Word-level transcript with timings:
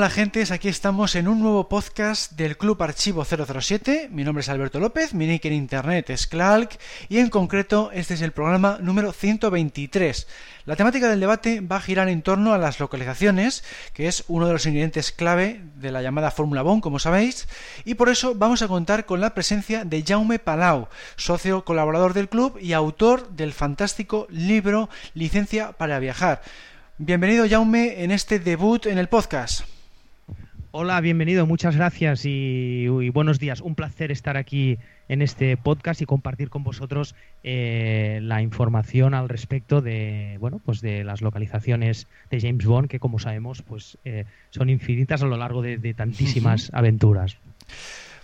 Hola 0.00 0.08
gentes, 0.08 0.50
aquí 0.50 0.68
estamos 0.68 1.14
en 1.14 1.28
un 1.28 1.40
nuevo 1.40 1.68
podcast 1.68 2.32
del 2.32 2.56
Club 2.56 2.82
Archivo 2.82 3.22
007. 3.22 4.08
Mi 4.10 4.24
nombre 4.24 4.40
es 4.40 4.48
Alberto 4.48 4.80
López, 4.80 5.12
mi 5.12 5.26
nick 5.26 5.44
en 5.44 5.52
internet 5.52 6.08
es 6.08 6.26
Clark 6.26 6.78
y 7.10 7.18
en 7.18 7.28
concreto 7.28 7.90
este 7.92 8.14
es 8.14 8.22
el 8.22 8.32
programa 8.32 8.78
número 8.80 9.12
123. 9.12 10.26
La 10.64 10.76
temática 10.76 11.06
del 11.06 11.20
debate 11.20 11.60
va 11.60 11.76
a 11.76 11.80
girar 11.82 12.08
en 12.08 12.22
torno 12.22 12.54
a 12.54 12.58
las 12.58 12.80
localizaciones, 12.80 13.62
que 13.92 14.08
es 14.08 14.24
uno 14.28 14.46
de 14.46 14.54
los 14.54 14.64
ingredientes 14.64 15.12
clave 15.12 15.60
de 15.74 15.92
la 15.92 16.00
llamada 16.00 16.30
Fórmula 16.30 16.62
Bon, 16.62 16.80
como 16.80 16.98
sabéis, 16.98 17.46
y 17.84 17.92
por 17.92 18.08
eso 18.08 18.34
vamos 18.34 18.62
a 18.62 18.68
contar 18.68 19.04
con 19.04 19.20
la 19.20 19.34
presencia 19.34 19.84
de 19.84 20.02
Jaume 20.02 20.38
Palau, 20.38 20.88
socio 21.16 21.66
colaborador 21.66 22.14
del 22.14 22.30
club 22.30 22.56
y 22.58 22.72
autor 22.72 23.28
del 23.32 23.52
fantástico 23.52 24.26
libro 24.30 24.88
Licencia 25.12 25.72
para 25.72 25.98
viajar. 25.98 26.40
Bienvenido 26.96 27.46
Jaume 27.46 28.02
en 28.02 28.12
este 28.12 28.38
debut 28.38 28.86
en 28.86 28.96
el 28.96 29.10
podcast. 29.10 29.64
Hola, 30.72 31.00
bienvenido, 31.00 31.46
muchas 31.46 31.74
gracias 31.74 32.24
y, 32.24 32.86
buenos 33.12 33.40
días. 33.40 33.60
Un 33.60 33.74
placer 33.74 34.12
estar 34.12 34.36
aquí 34.36 34.78
en 35.08 35.20
este 35.20 35.56
podcast 35.56 36.00
y 36.00 36.06
compartir 36.06 36.48
con 36.48 36.62
vosotros 36.62 37.16
eh, 37.42 38.20
la 38.22 38.40
información 38.40 39.12
al 39.14 39.28
respecto 39.28 39.80
de 39.80 40.36
bueno 40.38 40.60
pues 40.64 40.80
de 40.80 41.02
las 41.02 41.22
localizaciones 41.22 42.06
de 42.30 42.40
James 42.40 42.64
Bond 42.66 42.86
que 42.86 43.00
como 43.00 43.18
sabemos 43.18 43.62
pues 43.62 43.98
eh, 44.04 44.26
son 44.50 44.70
infinitas 44.70 45.22
a 45.22 45.26
lo 45.26 45.36
largo 45.36 45.60
de 45.60 45.94
tantísimas 45.94 46.70
aventuras. 46.72 47.36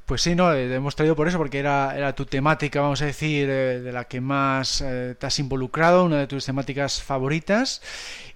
Pues 0.06 0.22
sí, 0.22 0.36
no, 0.36 0.52
eh, 0.54 0.72
hemos 0.72 0.94
traído 0.94 1.16
por 1.16 1.26
eso, 1.26 1.36
porque 1.36 1.58
era, 1.58 1.92
era 1.96 2.14
tu 2.14 2.26
temática, 2.26 2.80
vamos 2.80 3.02
a 3.02 3.06
decir, 3.06 3.48
eh, 3.50 3.80
de 3.80 3.90
la 3.90 4.04
que 4.04 4.20
más 4.20 4.80
eh, 4.80 5.16
te 5.18 5.26
has 5.26 5.36
involucrado, 5.40 6.04
una 6.04 6.18
de 6.20 6.28
tus 6.28 6.46
temáticas 6.46 7.02
favoritas. 7.02 7.82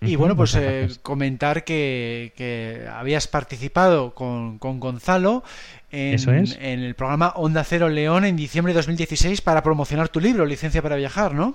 Y 0.01 0.17
bueno, 0.17 0.35
pues 0.35 0.59
comentar 1.03 1.63
que, 1.63 2.33
que, 2.37 2.89
habías 2.93 3.29
participado 3.29 4.15
con, 4.15 4.59
con 4.59 4.81
Gonzalo 4.81 5.45
en, 5.93 6.19
en, 6.61 6.81
el 6.81 6.95
programa 6.95 7.35
Onda 7.37 7.63
Cero 7.63 7.89
León 7.89 8.25
en 8.25 8.35
diciembre 8.35 8.73
de 8.73 8.79
2016 8.79 9.41
para 9.41 9.63
promocionar 9.63 10.09
tu 10.09 10.19
libro, 10.19 10.47
Licencia 10.47 10.83
para 10.83 10.97
Viajar, 10.97 11.35
¿no? 11.35 11.55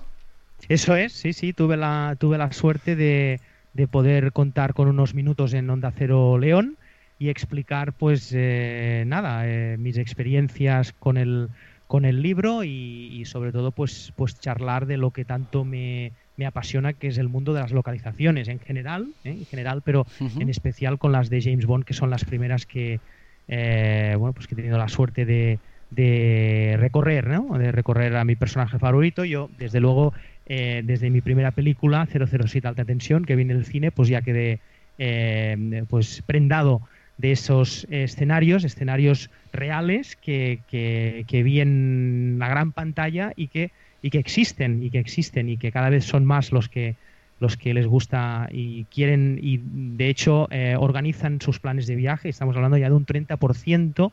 Eso 0.69 0.95
es, 0.95 1.11
sí, 1.11 1.33
sí, 1.33 1.52
tuve 1.52 1.75
la, 1.75 2.16
tuve 2.17 2.38
la 2.38 2.53
suerte 2.53 2.95
de, 2.95 3.41
de 3.73 3.88
poder 3.88 4.31
contar 4.31 4.75
con 4.75 4.88
unos 4.88 5.13
minutos 5.13 5.53
en 5.53 5.69
Onda 5.69 5.91
Cero 5.91 6.38
León 6.38 6.77
y 7.17 7.30
explicar 7.30 7.94
pues 7.94 8.31
eh, 8.35 9.03
nada 9.08 9.47
eh, 9.47 9.77
mis 9.77 9.97
experiencias 9.97 10.94
con 10.94 11.17
el 11.17 11.49
con 11.88 12.03
el 12.03 12.23
libro 12.23 12.63
y, 12.63 13.23
sobre 13.25 13.52
todo 13.52 13.72
pues 13.72 14.11
pues 14.16 14.39
charlar 14.39 14.88
de 14.88 14.97
lo 14.97 15.11
que 15.11 15.23
tanto 15.23 15.63
me, 15.63 16.13
me, 16.35 16.47
apasiona 16.47 16.94
que 16.94 17.07
es 17.07 17.19
el 17.19 17.30
mundo 17.30 17.53
de 17.53 17.61
las 17.61 17.72
localizaciones 17.72 18.47
en 18.47 18.59
general 18.59 19.07
¿eh? 19.23 19.31
en 19.31 19.45
general 19.45 19.81
pero 19.83 20.05
en 20.39 20.49
especial 20.49 20.97
con 20.97 21.11
las 21.11 21.30
de 21.30 21.41
James 21.41 21.67
Bond 21.67 21.85
que 21.85 21.94
son 21.94 22.09
las 22.09 22.25
primeras 22.25 22.66
que 22.66 22.99
bueno 23.47 24.33
pues 24.33 24.47
que 24.47 24.55
he 24.55 24.57
tenido 24.57 24.79
la 24.79 24.89
suerte 24.89 25.25
de, 25.25 25.59
de 25.91 26.75
recorrer 26.79 27.27
¿no? 27.27 27.57
de 27.57 27.72
recorrer 27.72 28.16
a 28.16 28.25
mi 28.25 28.35
personaje 28.35 28.79
favorito 28.79 29.23
yo 29.23 29.50
desde 29.59 29.79
luego 29.79 30.11
desde 30.47 31.11
mi 31.11 31.22
primera 31.22 31.52
película 31.52 32.07
007 32.07 32.67
alta 32.67 32.83
tensión 32.83 33.25
que 33.25 33.35
viene 33.35 33.53
del 33.53 33.66
cine 33.66 33.91
pues 33.91 34.09
ya 34.09 34.23
quedé 34.23 34.59
pues 35.88 36.23
prendado 36.25 36.81
de 37.17 37.31
esos 37.31 37.88
escenarios, 37.90 38.63
escenarios 38.63 39.29
reales 39.53 40.16
que, 40.17 40.59
que, 40.67 41.44
vi 41.44 41.62
en 41.62 42.38
la 42.40 42.50
gran 42.50 42.72
pantalla 42.72 43.31
y 43.35 43.47
que, 43.47 43.72
y 44.01 44.09
que 44.09 44.19
existen, 44.19 44.84
y 44.84 44.90
que 44.90 45.00
existen, 45.00 45.50
y 45.50 45.57
que 45.57 45.72
cada 45.72 45.90
vez 45.90 46.06
son 46.06 46.25
más 46.25 46.51
los 46.51 46.69
que 46.69 46.95
los 47.38 47.57
que 47.57 47.73
les 47.73 47.85
gusta 47.85 48.47
y 48.50 48.85
quieren 48.85 49.40
y 49.41 49.59
de 49.62 50.07
hecho 50.07 50.47
eh, 50.51 50.78
organizan 50.79 51.41
sus 51.41 51.59
planes 51.59 51.85
de 51.85 51.95
viaje. 51.95 52.29
Estamos 52.29 52.56
hablando 52.56 52.78
ya 52.78 52.88
de 52.88 52.95
un 52.95 53.06
30% 53.06 54.11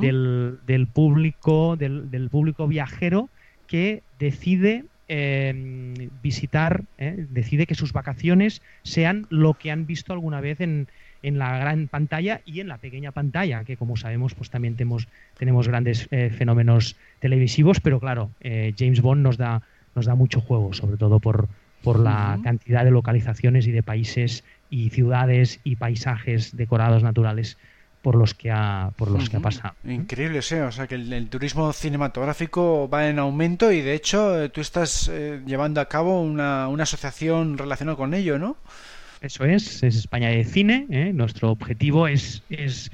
del, 0.00 0.58
del, 0.64 0.86
público 0.86 1.76
del, 1.76 2.08
del, 2.10 2.30
público 2.30 2.68
viajero 2.68 3.28
que 3.66 4.02
decide 4.20 4.84
eh, 5.08 6.08
visitar, 6.22 6.84
eh, 6.98 7.26
decide 7.30 7.66
que 7.66 7.74
sus 7.74 7.92
vacaciones 7.92 8.62
sean 8.82 9.26
lo 9.28 9.54
que 9.54 9.70
han 9.70 9.86
visto 9.86 10.12
alguna 10.12 10.40
vez 10.40 10.60
en, 10.60 10.88
en 11.22 11.38
la 11.38 11.56
gran 11.58 11.88
pantalla 11.88 12.40
y 12.44 12.60
en 12.60 12.68
la 12.68 12.78
pequeña 12.78 13.12
pantalla, 13.12 13.64
que 13.64 13.76
como 13.76 13.96
sabemos, 13.96 14.34
pues 14.34 14.50
también 14.50 14.76
tenemos, 14.76 15.08
tenemos 15.38 15.68
grandes 15.68 16.08
eh, 16.10 16.30
fenómenos 16.30 16.96
televisivos, 17.20 17.80
pero 17.80 18.00
claro, 18.00 18.30
eh, 18.40 18.74
James 18.76 19.00
Bond 19.00 19.22
nos 19.22 19.36
da, 19.36 19.62
nos 19.94 20.06
da 20.06 20.14
mucho 20.14 20.40
juego, 20.40 20.72
sobre 20.72 20.96
todo 20.96 21.20
por, 21.20 21.48
por 21.82 21.98
la 21.98 22.38
cantidad 22.42 22.84
de 22.84 22.90
localizaciones 22.90 23.66
y 23.66 23.72
de 23.72 23.82
países 23.82 24.44
y 24.68 24.90
ciudades 24.90 25.60
y 25.64 25.76
paisajes 25.76 26.56
decorados 26.56 27.02
naturales 27.02 27.56
por 28.02 28.16
los 28.16 28.34
que 28.34 28.50
ha 28.50 28.90
por 28.96 29.12
los 29.12 29.30
que 29.30 29.36
ha 29.36 29.40
pasado. 29.40 29.74
Increíble, 29.84 30.42
sí, 30.42 30.56
o 30.56 30.72
sea 30.72 30.88
que 30.88 30.96
el, 30.96 31.28
turismo 31.28 31.72
cinematográfico 31.72 32.88
va 32.88 33.08
en 33.08 33.20
aumento 33.20 33.70
y 33.70 33.80
de 33.80 33.94
hecho 33.94 34.42
eh, 34.42 34.48
tú 34.48 34.60
estás 34.60 35.08
llevando 35.46 35.80
a 35.80 35.88
cabo 35.88 36.20
una, 36.20 36.66
una 36.66 36.82
asociación 36.82 37.58
relacionada 37.58 37.96
con 37.96 38.12
ello, 38.12 38.40
¿no? 38.40 38.56
Eso 39.22 39.44
es, 39.44 39.84
es 39.84 39.96
España 39.96 40.30
de 40.30 40.42
Cine. 40.42 40.86
¿eh? 40.90 41.12
Nuestro 41.14 41.52
objetivo 41.52 42.08
es, 42.08 42.42
es, 42.50 42.90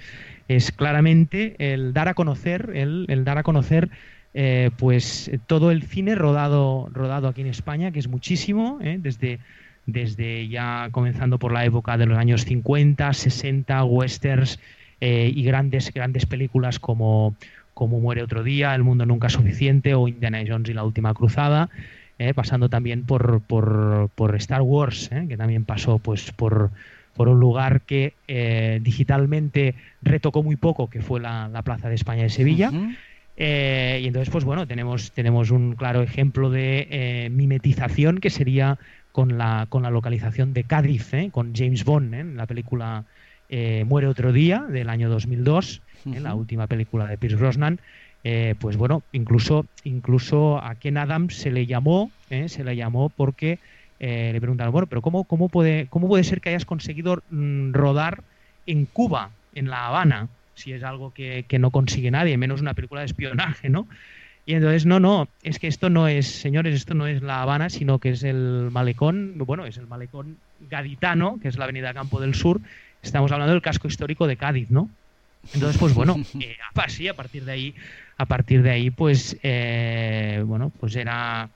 es, 0.47 0.73
claramente 0.73 1.57
el 1.59 1.95
dar 1.95 2.09
a 2.09 2.15
conocer, 2.15 2.71
el, 2.75 3.07
dar 3.25 3.39
a 3.39 3.43
conocer 3.43 3.89
eh, 4.35 4.71
pues 4.77 5.31
todo 5.47 5.71
el 5.71 5.83
cine 5.83 6.15
rodado, 6.15 6.91
rodado 6.93 7.29
aquí 7.29 7.41
en 7.41 7.47
España, 7.47 7.93
que 7.93 7.99
es 7.99 8.09
muchísimo, 8.09 8.79
¿eh? 8.83 8.99
desde, 9.01 9.39
desde 9.87 10.49
ya 10.49 10.91
comenzando 10.93 11.39
por 11.39 11.51
la 11.51 11.65
época 11.65 11.97
de 11.97 12.05
los 12.05 12.19
años 12.19 12.45
50, 12.45 13.11
60, 13.11 13.85
westerns 13.85 14.61
y 15.01 15.45
grandes, 15.45 15.95
grandes 15.95 16.27
películas 16.27 16.81
como, 16.81 17.37
como 17.73 18.01
Muere 18.01 18.25
otro 18.25 18.43
día, 18.43 18.75
El 18.75 18.83
mundo 18.83 19.07
nunca 19.07 19.29
es 19.29 19.33
suficiente 19.33 19.95
o 19.95 20.09
Indiana 20.09 20.43
Jones 20.47 20.69
y 20.69 20.75
la 20.75 20.83
última 20.83 21.15
cruzada. 21.15 21.71
¿Eh? 22.19 22.35
pasando 22.35 22.69
también 22.69 23.05
por, 23.05 23.41
por, 23.41 24.11
por 24.15 24.35
Star 24.37 24.63
Wars, 24.63 25.11
¿eh? 25.13 25.27
que 25.29 25.37
también 25.37 25.65
pasó 25.65 25.99
pues 25.99 26.33
por, 26.33 26.71
por 27.15 27.29
un 27.29 27.41
lugar 27.41 27.83
que 27.83 28.15
eh, 28.27 28.81
digitalmente 28.83 29.75
retocó 30.03 30.43
muy 30.43 30.57
poco, 30.57 30.91
que 30.91 31.01
fue 31.01 31.21
la, 31.21 31.63
Plaza 31.65 31.89
de 31.89 31.95
España 31.95 32.23
de 32.25 32.31
Sevilla. 32.31 32.71
y 33.37 34.07
entonces, 34.07 34.31
pues 34.31 34.45
bueno, 34.45 34.67
tenemos, 34.67 35.13
tenemos 35.13 35.51
un 35.51 35.75
claro 35.75 36.03
ejemplo 36.03 36.51
de 36.51 37.29
mimetización 37.31 38.19
que 38.19 38.31
sería 38.31 38.79
con 39.13 39.39
la, 39.39 39.67
con 39.69 39.83
la 39.83 39.91
localización 39.91 40.53
de 40.53 40.65
Cádiz, 40.65 41.13
con 41.31 41.55
James 41.55 41.85
Bond, 41.85 42.15
en 42.15 42.37
la 42.37 42.47
película 42.47 43.05
Muere 43.87 44.07
otro 44.07 44.33
día 44.33 44.65
del 44.69 44.89
año 44.91 45.09
2002, 45.09 45.83
en 46.07 46.23
la 46.23 46.35
última 46.35 46.67
película 46.67 47.07
de 47.07 47.17
Pierce 47.17 47.37
Brosnan. 47.37 47.81
Eh, 48.25 48.55
pues 48.59 48.77
bueno, 48.77 49.03
incluso, 49.13 49.67
incluso 49.85 50.59
a 50.63 50.75
Ken 50.75 50.97
Adams 50.97 51.37
se 51.37 51.51
le 51.51 51.67
llamó, 51.67 52.11
eh, 52.31 52.49
se 52.49 52.65
le 52.65 52.75
llamó 52.75 53.11
porque 53.11 53.59
eh, 54.01 54.31
le 54.33 54.41
preguntaron, 54.41 54.73
bueno, 54.73 54.87
pero 54.87 55.03
¿cómo, 55.03 55.25
cómo, 55.25 55.49
puede, 55.49 55.87
¿cómo 55.89 56.09
puede 56.09 56.25
ser 56.25 56.41
que 56.41 56.51
hayas 56.51 56.65
conseguido 56.65 57.23
mm, 57.31 57.73
rodar 57.73 58.23
en 58.67 58.87
Cuba, 58.87 59.31
en 59.55 59.71
La 59.71 59.87
Habana, 59.87 60.29
si 60.55 60.73
es 60.73 60.83
algo 60.83 61.13
que, 61.13 61.47
no 61.59 61.71
consigue 61.71 62.11
nadie, 62.11 62.37
menos 62.37 62.61
una 62.61 62.75
película 62.75 63.01
de 63.01 63.07
espionaje, 63.07 63.69
¿no? 63.69 63.87
Y 64.45 64.55
entonces, 64.55 64.87
no, 64.87 64.99
no, 64.99 65.29
es 65.43 65.59
que 65.59 65.69
esto 65.69 65.91
no 65.91 66.09
es, 66.09 66.27
señores, 66.27 66.75
esto 66.75 66.95
no 66.95 67.07
es 67.07 67.23
La 67.23 67.43
Habana, 67.43 67.71
sino 67.71 67.99
que 67.99 68.11
es 68.11 68.23
el 68.23 68.71
malecón, 68.73 69.35
bueno, 69.37 69.67
es 69.67 69.77
el 69.77 69.87
malecón 69.87 70.39
gaditano, 70.71 71.39
que 71.41 71.49
es 71.49 71.59
la 71.59 71.65
avenida 71.65 71.95
Campo 71.95 72.19
del 72.21 72.35
Sur. 72.35 72.61
Estamos 73.03 73.31
hablando 73.31 73.53
del 73.53 73.63
casco 73.63 73.89
histórico 73.89 74.27
de 74.27 74.37
Cádiz, 74.37 74.71
¿no? 74.71 74.89
Entonces, 75.55 75.79
pues 75.79 75.95
bueno, 75.95 76.17
así, 76.75 77.09
a 77.09 77.15
partir 77.15 77.45
de 77.45 77.53
ahí 77.53 77.75
a 78.19 78.27
partir 78.27 78.63
de 78.63 78.71
ahí, 78.71 78.91
pues, 78.91 79.39
eh, 79.43 80.43
bueno, 80.45 80.71
pues 80.79 80.97
era 80.97 81.49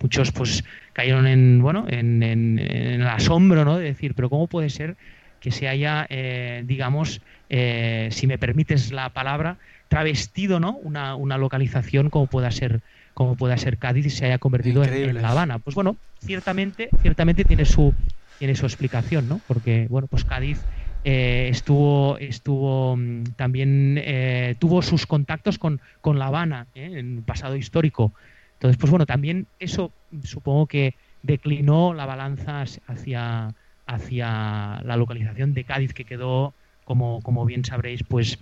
muchos 0.00 0.32
pues 0.32 0.64
cayeron 0.92 1.26
en 1.26 1.60
bueno 1.60 1.86
en, 1.88 2.22
el 2.22 3.06
asombro 3.06 3.64
no 3.64 3.76
de 3.76 3.84
decir 3.84 4.14
pero 4.14 4.30
cómo 4.30 4.46
puede 4.46 4.70
ser 4.70 4.96
que 5.40 5.50
se 5.50 5.68
haya 5.68 6.06
eh, 6.08 6.62
digamos 6.66 7.20
eh, 7.50 8.08
si 8.10 8.26
me 8.26 8.38
permites 8.38 8.92
la 8.92 9.10
palabra 9.10 9.58
travestido 9.88 10.60
no 10.60 10.76
una, 10.76 11.14
una 11.14 11.38
localización 11.38 12.10
como 12.10 12.26
pueda 12.26 12.50
ser 12.50 12.80
como 13.14 13.36
pueda 13.36 13.56
ser 13.56 13.78
Cádiz 13.78 14.06
y 14.06 14.10
se 14.10 14.26
haya 14.26 14.38
convertido 14.38 14.84
en, 14.84 15.20
La 15.20 15.30
Habana 15.30 15.58
pues 15.58 15.74
bueno 15.74 15.96
ciertamente 16.20 16.88
ciertamente 17.00 17.44
tiene 17.44 17.64
su 17.64 17.94
tiene 18.38 18.54
su 18.54 18.66
explicación 18.66 19.28
no 19.28 19.40
porque 19.46 19.86
bueno 19.90 20.08
pues 20.08 20.24
Cádiz 20.24 20.64
eh, 21.04 21.48
estuvo, 21.50 22.18
estuvo 22.18 22.96
mm, 22.96 23.24
también 23.36 23.98
eh, 23.98 24.56
tuvo 24.58 24.82
sus 24.82 25.06
contactos 25.06 25.58
con, 25.58 25.80
con 26.00 26.18
La 26.18 26.26
Habana 26.26 26.66
¿eh? 26.74 26.90
en 26.98 27.16
el 27.18 27.22
pasado 27.22 27.56
histórico. 27.56 28.12
Entonces, 28.54 28.76
pues 28.76 28.90
bueno, 28.90 29.06
también 29.06 29.46
eso 29.60 29.92
supongo 30.24 30.66
que 30.66 30.94
declinó 31.22 31.94
la 31.94 32.06
balanza 32.06 32.64
hacia, 32.86 33.54
hacia 33.86 34.80
la 34.82 34.96
localización 34.96 35.54
de 35.54 35.64
Cádiz, 35.64 35.92
que 35.94 36.04
quedó, 36.04 36.54
como, 36.84 37.22
como 37.22 37.44
bien 37.44 37.64
sabréis, 37.64 38.02
pues 38.02 38.38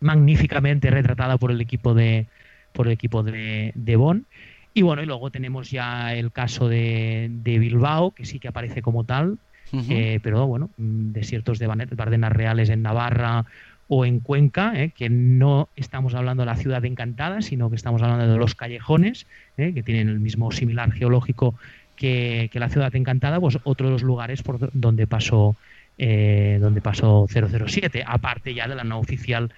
magníficamente 0.00 0.90
retratada 0.90 1.38
por 1.38 1.52
el 1.52 1.60
equipo 1.60 1.94
de, 1.94 2.26
por 2.72 2.88
el 2.88 2.92
equipo 2.92 3.22
de, 3.22 3.72
de 3.74 3.96
Bonn. 3.96 4.26
Y 4.74 4.82
bueno, 4.82 5.02
y 5.02 5.06
luego 5.06 5.30
tenemos 5.30 5.70
ya 5.70 6.14
el 6.14 6.32
caso 6.32 6.68
de, 6.68 7.30
Bilbao, 7.44 8.12
que 8.12 8.24
sí 8.24 8.38
que 8.38 8.48
aparece 8.48 8.80
como 8.80 9.04
tal, 9.04 9.38
eh, 9.72 10.20
pero 10.22 10.46
bueno, 10.46 10.70
desiertos 10.76 11.58
de 11.58 11.66
Bardenas 11.66 12.32
Reales 12.32 12.68
en 12.68 12.82
Navarra 12.82 13.46
o 13.88 14.04
en 14.04 14.20
Cuenca, 14.20 14.72
eh, 14.74 14.90
que 14.90 15.08
no 15.08 15.68
estamos 15.76 16.14
hablando 16.14 16.42
de 16.42 16.46
la 16.46 16.56
ciudad 16.56 16.84
encantada, 16.84 17.42
sino 17.42 17.70
que 17.70 17.76
estamos 17.76 18.02
hablando 18.02 18.30
de 18.30 18.38
los 18.38 18.54
callejones, 18.54 19.26
eh, 19.56 19.72
que 19.74 19.82
tienen 19.82 20.08
el 20.08 20.20
mismo 20.20 20.52
similar 20.52 20.92
geológico 20.92 21.54
que, 21.96 22.50
la 22.54 22.68
ciudad 22.68 22.94
encantada, 22.96 23.40
pues 23.40 23.58
otro 23.64 23.86
de 23.86 23.92
los 23.92 24.02
lugares 24.02 24.42
por 24.42 24.70
donde 24.72 25.06
pasó 25.06 25.56
donde 25.98 26.80
pasó 26.80 27.26
007, 27.28 28.02
aparte 28.04 28.54
ya 28.54 28.66
de 28.66 28.74
la 28.74 28.82
no 28.82 28.98
oficial 28.98 29.52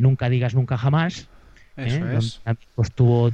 Nunca 0.00 0.28
digas 0.28 0.54
nunca 0.54 0.76
jamás, 0.78 1.28
eso 1.76 2.10
es. 2.10 2.40
Pues 2.74 2.92
tuvo, 2.92 3.30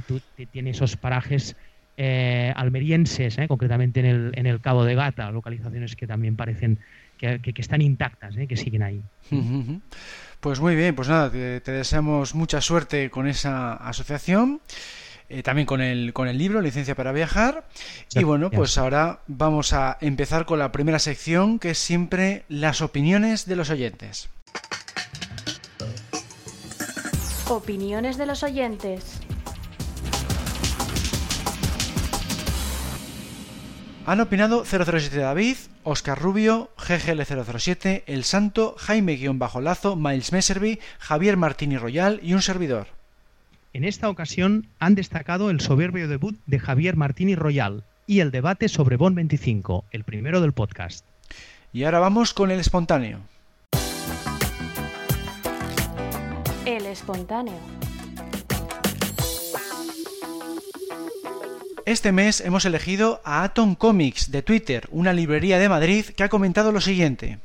tiene 0.51 0.71
esos 0.71 0.97
parajes 0.97 1.55
eh, 1.99 2.53
almerienses, 2.55 3.39
eh, 3.39 3.47
concretamente 3.47 3.99
en 4.01 4.05
el, 4.05 4.31
en 4.35 4.45
el 4.45 4.61
Cabo 4.61 4.85
de 4.85 4.93
Gata, 4.93 5.31
localizaciones 5.31 5.95
que 5.95 6.05
también 6.05 6.35
parecen 6.35 6.77
que, 7.17 7.41
están 7.55 7.81
intactas, 7.81 8.37
eh, 8.37 8.45
que 8.45 8.55
siguen 8.55 8.83
ahí. 8.83 9.01
Pues 10.39 10.59
muy 10.59 10.75
bien, 10.75 10.93
pues 10.93 11.09
nada, 11.09 11.31
te, 11.31 11.59
deseamos 11.59 12.35
mucha 12.35 12.61
suerte 12.61 13.09
con 13.09 13.27
esa 13.27 13.73
asociación. 13.73 14.61
también 15.43 15.65
con 15.65 15.81
el, 15.81 16.13
con 16.13 16.27
el 16.27 16.37
libro 16.37 16.61
Licencia 16.61 16.93
para 16.93 17.11
Viajar. 17.11 17.67
y 18.13 18.23
bueno, 18.23 18.51
pues 18.51 18.77
ahora 18.77 19.21
vamos 19.25 19.73
a 19.73 19.97
empezar 19.99 20.45
con 20.45 20.59
la 20.59 20.71
primera 20.71 20.99
sección, 20.99 21.57
que 21.57 21.71
es 21.71 21.79
siempre 21.79 22.43
las 22.47 22.81
opiniones 22.81 23.47
de 23.47 23.55
los 23.55 23.71
oyentes. 23.71 24.29
Opiniones 27.49 28.17
de 28.17 28.25
los 28.27 28.43
oyentes. 28.43 29.26
Han 34.07 34.21
opinado 34.21 34.63
007 34.63 35.17
David, 35.17 35.57
Oscar 35.83 36.17
Rubio, 36.17 36.69
GGL007, 36.77 38.03
El 38.05 38.23
Santo, 38.23 38.73
Jaime-Lazo, 38.77 39.97
Miles 39.97 40.31
Messerby, 40.31 40.79
Javier 40.97 41.35
Martini 41.35 41.77
Royal 41.77 42.21
y 42.23 42.33
un 42.33 42.41
servidor. 42.41 42.87
En 43.73 43.83
esta 43.83 44.09
ocasión 44.09 44.69
han 44.79 44.95
destacado 44.95 45.49
el 45.49 45.59
soberbio 45.59 46.07
debut 46.07 46.39
de 46.45 46.57
Javier 46.57 46.95
Martini 46.95 47.35
Royal 47.35 47.83
y 48.05 48.21
el 48.21 48.31
debate 48.31 48.69
sobre 48.69 48.95
Bon 48.95 49.13
25, 49.13 49.83
el 49.91 50.05
primero 50.05 50.39
del 50.39 50.53
podcast. 50.53 51.03
Y 51.73 51.83
ahora 51.83 51.99
vamos 51.99 52.33
con 52.33 52.49
el 52.49 52.61
espontáneo. 52.61 53.19
El 56.65 56.85
espontáneo. 56.85 57.59
Este 61.87 62.11
mes 62.11 62.41
hemos 62.41 62.65
elegido 62.65 63.21
a 63.23 63.45
Atom 63.45 63.73
Comics 63.73 64.29
de 64.29 64.41
Twitter, 64.41 64.89
una 64.91 65.13
librería 65.13 65.57
de 65.57 65.69
Madrid, 65.69 66.03
que 66.03 66.25
ha 66.25 66.27
comentado 66.27 66.73
lo 66.73 66.81
siguiente. 66.81 67.39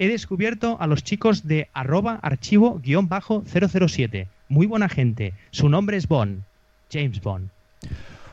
He 0.00 0.08
descubierto 0.08 0.76
a 0.80 0.88
los 0.88 1.04
chicos 1.04 1.46
de 1.46 1.68
arroba 1.72 2.18
archivo-007. 2.20 4.26
Muy 4.48 4.66
buena 4.66 4.88
gente. 4.88 5.34
Su 5.52 5.68
nombre 5.68 5.96
es 5.96 6.08
Bond. 6.08 6.42
James 6.90 7.22
Bond. 7.22 7.50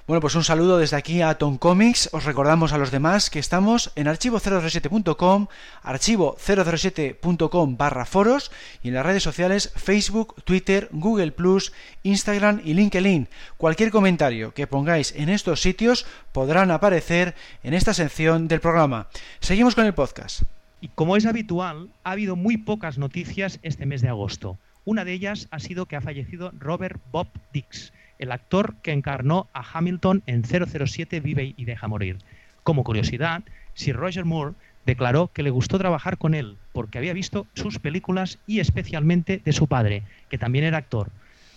Bueno, 0.07 0.21
pues 0.21 0.35
un 0.35 0.43
saludo 0.43 0.77
desde 0.77 0.97
aquí 0.97 1.23
a 1.23 1.29
Atom 1.29 1.57
Comics. 1.57 2.09
Os 2.11 2.25
recordamos 2.25 2.73
a 2.73 2.77
los 2.77 2.91
demás 2.91 3.31
que 3.31 3.39
estamos 3.39 3.91
en 3.95 4.05
archivo007.com, 4.05 5.47
archivo007.com 5.81 7.75
barra 7.75 8.05
foros 8.05 8.51
y 8.83 8.89
en 8.89 8.93
las 8.93 9.03
redes 9.03 9.23
sociales 9.23 9.73
Facebook, 9.75 10.35
Twitter, 10.43 10.89
Google 10.91 11.31
Plus, 11.31 11.73
Instagram 12.03 12.61
y 12.63 12.75
LinkedIn. 12.75 13.29
Cualquier 13.57 13.89
comentario 13.89 14.53
que 14.53 14.67
pongáis 14.67 15.11
en 15.15 15.29
estos 15.29 15.63
sitios 15.63 16.05
podrán 16.31 16.69
aparecer 16.69 17.33
en 17.63 17.73
esta 17.73 17.95
sección 17.95 18.47
del 18.47 18.61
programa. 18.61 19.07
Seguimos 19.39 19.73
con 19.73 19.87
el 19.87 19.95
podcast. 19.95 20.43
Y 20.81 20.89
como 20.89 21.17
es 21.17 21.25
habitual, 21.25 21.89
ha 22.03 22.11
habido 22.11 22.35
muy 22.35 22.57
pocas 22.57 22.99
noticias 22.99 23.57
este 23.63 23.87
mes 23.87 24.03
de 24.03 24.09
agosto. 24.09 24.59
Una 24.83 25.03
de 25.03 25.13
ellas 25.13 25.47
ha 25.49 25.59
sido 25.59 25.87
que 25.87 25.95
ha 25.95 26.01
fallecido 26.01 26.51
Robert 26.59 27.01
Bob 27.11 27.29
Dix 27.51 27.91
el 28.19 28.31
actor 28.31 28.75
que 28.81 28.91
encarnó 28.91 29.47
a 29.53 29.65
Hamilton 29.73 30.23
en 30.25 30.43
007 30.43 31.19
Vive 31.19 31.53
y 31.57 31.65
deja 31.65 31.87
morir. 31.87 32.17
Como 32.63 32.83
curiosidad, 32.83 33.43
Sir 33.73 33.95
Roger 33.95 34.25
Moore 34.25 34.53
declaró 34.85 35.29
que 35.33 35.43
le 35.43 35.49
gustó 35.49 35.77
trabajar 35.77 36.17
con 36.17 36.33
él 36.33 36.57
porque 36.73 36.97
había 36.97 37.13
visto 37.13 37.47
sus 37.53 37.79
películas 37.79 38.39
y 38.47 38.59
especialmente 38.59 39.41
de 39.43 39.53
su 39.53 39.67
padre, 39.67 40.03
que 40.29 40.37
también 40.37 40.65
era 40.65 40.77
actor. 40.77 41.09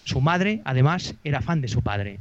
Su 0.04 0.20
madre, 0.20 0.60
además, 0.64 1.14
era 1.24 1.42
fan 1.42 1.60
de 1.60 1.68
su 1.68 1.82
padre. 1.82 2.18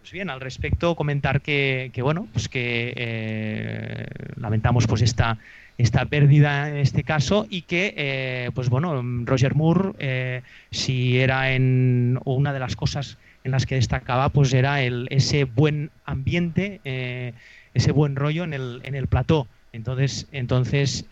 Pues 0.00 0.12
bien, 0.12 0.30
al 0.30 0.40
respecto 0.40 0.94
comentar 0.94 1.40
que, 1.40 1.90
bueno, 2.02 2.28
pues 2.32 2.48
que 2.48 2.92
eh, 2.94 4.06
lamentamos 4.36 4.86
pues 4.86 5.02
esta 5.02 5.38
esta 5.78 6.04
pérdida 6.06 6.68
en 6.68 6.76
este 6.76 7.02
caso 7.02 7.46
y 7.50 7.62
que, 7.62 7.94
eh, 7.96 8.50
pues 8.54 8.68
bueno, 8.68 9.02
Roger 9.24 9.54
Moore, 9.54 9.92
eh, 9.98 10.42
si 10.70 11.18
era 11.18 11.52
en 11.52 12.18
una 12.24 12.52
de 12.52 12.60
las 12.60 12.76
cosas 12.76 13.18
en 13.44 13.50
las 13.50 13.66
que 13.66 13.76
destacaba, 13.76 14.30
pues 14.30 14.52
era 14.52 14.82
el, 14.82 15.06
ese 15.10 15.44
buen 15.44 15.90
ambiente, 16.04 16.80
eh, 16.84 17.34
ese 17.74 17.92
buen 17.92 18.16
rollo 18.16 18.44
en 18.44 18.54
el, 18.54 18.80
en 18.84 18.94
el 18.94 19.06
plató. 19.06 19.46
Entonces, 19.72 20.28
entonces 20.32 21.04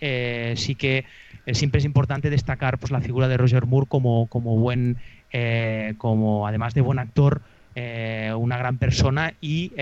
sí 0.54 0.74
que 0.76 1.04
siempre 1.52 1.80
es 1.80 1.84
importante 1.84 2.30
destacar 2.30 2.78
pues, 2.78 2.92
la 2.92 3.00
figura 3.00 3.26
de 3.26 3.36
Roger 3.36 3.66
Moore 3.66 3.86
como, 3.88 4.28
como 4.28 4.56
buen, 4.56 4.98
como 5.98 6.46
además 6.46 6.72
de 6.72 6.80
buen 6.80 7.00
actor, 7.00 7.42
una 7.74 8.56
gran 8.58 8.78
persona 8.78 9.34
y, 9.40 9.72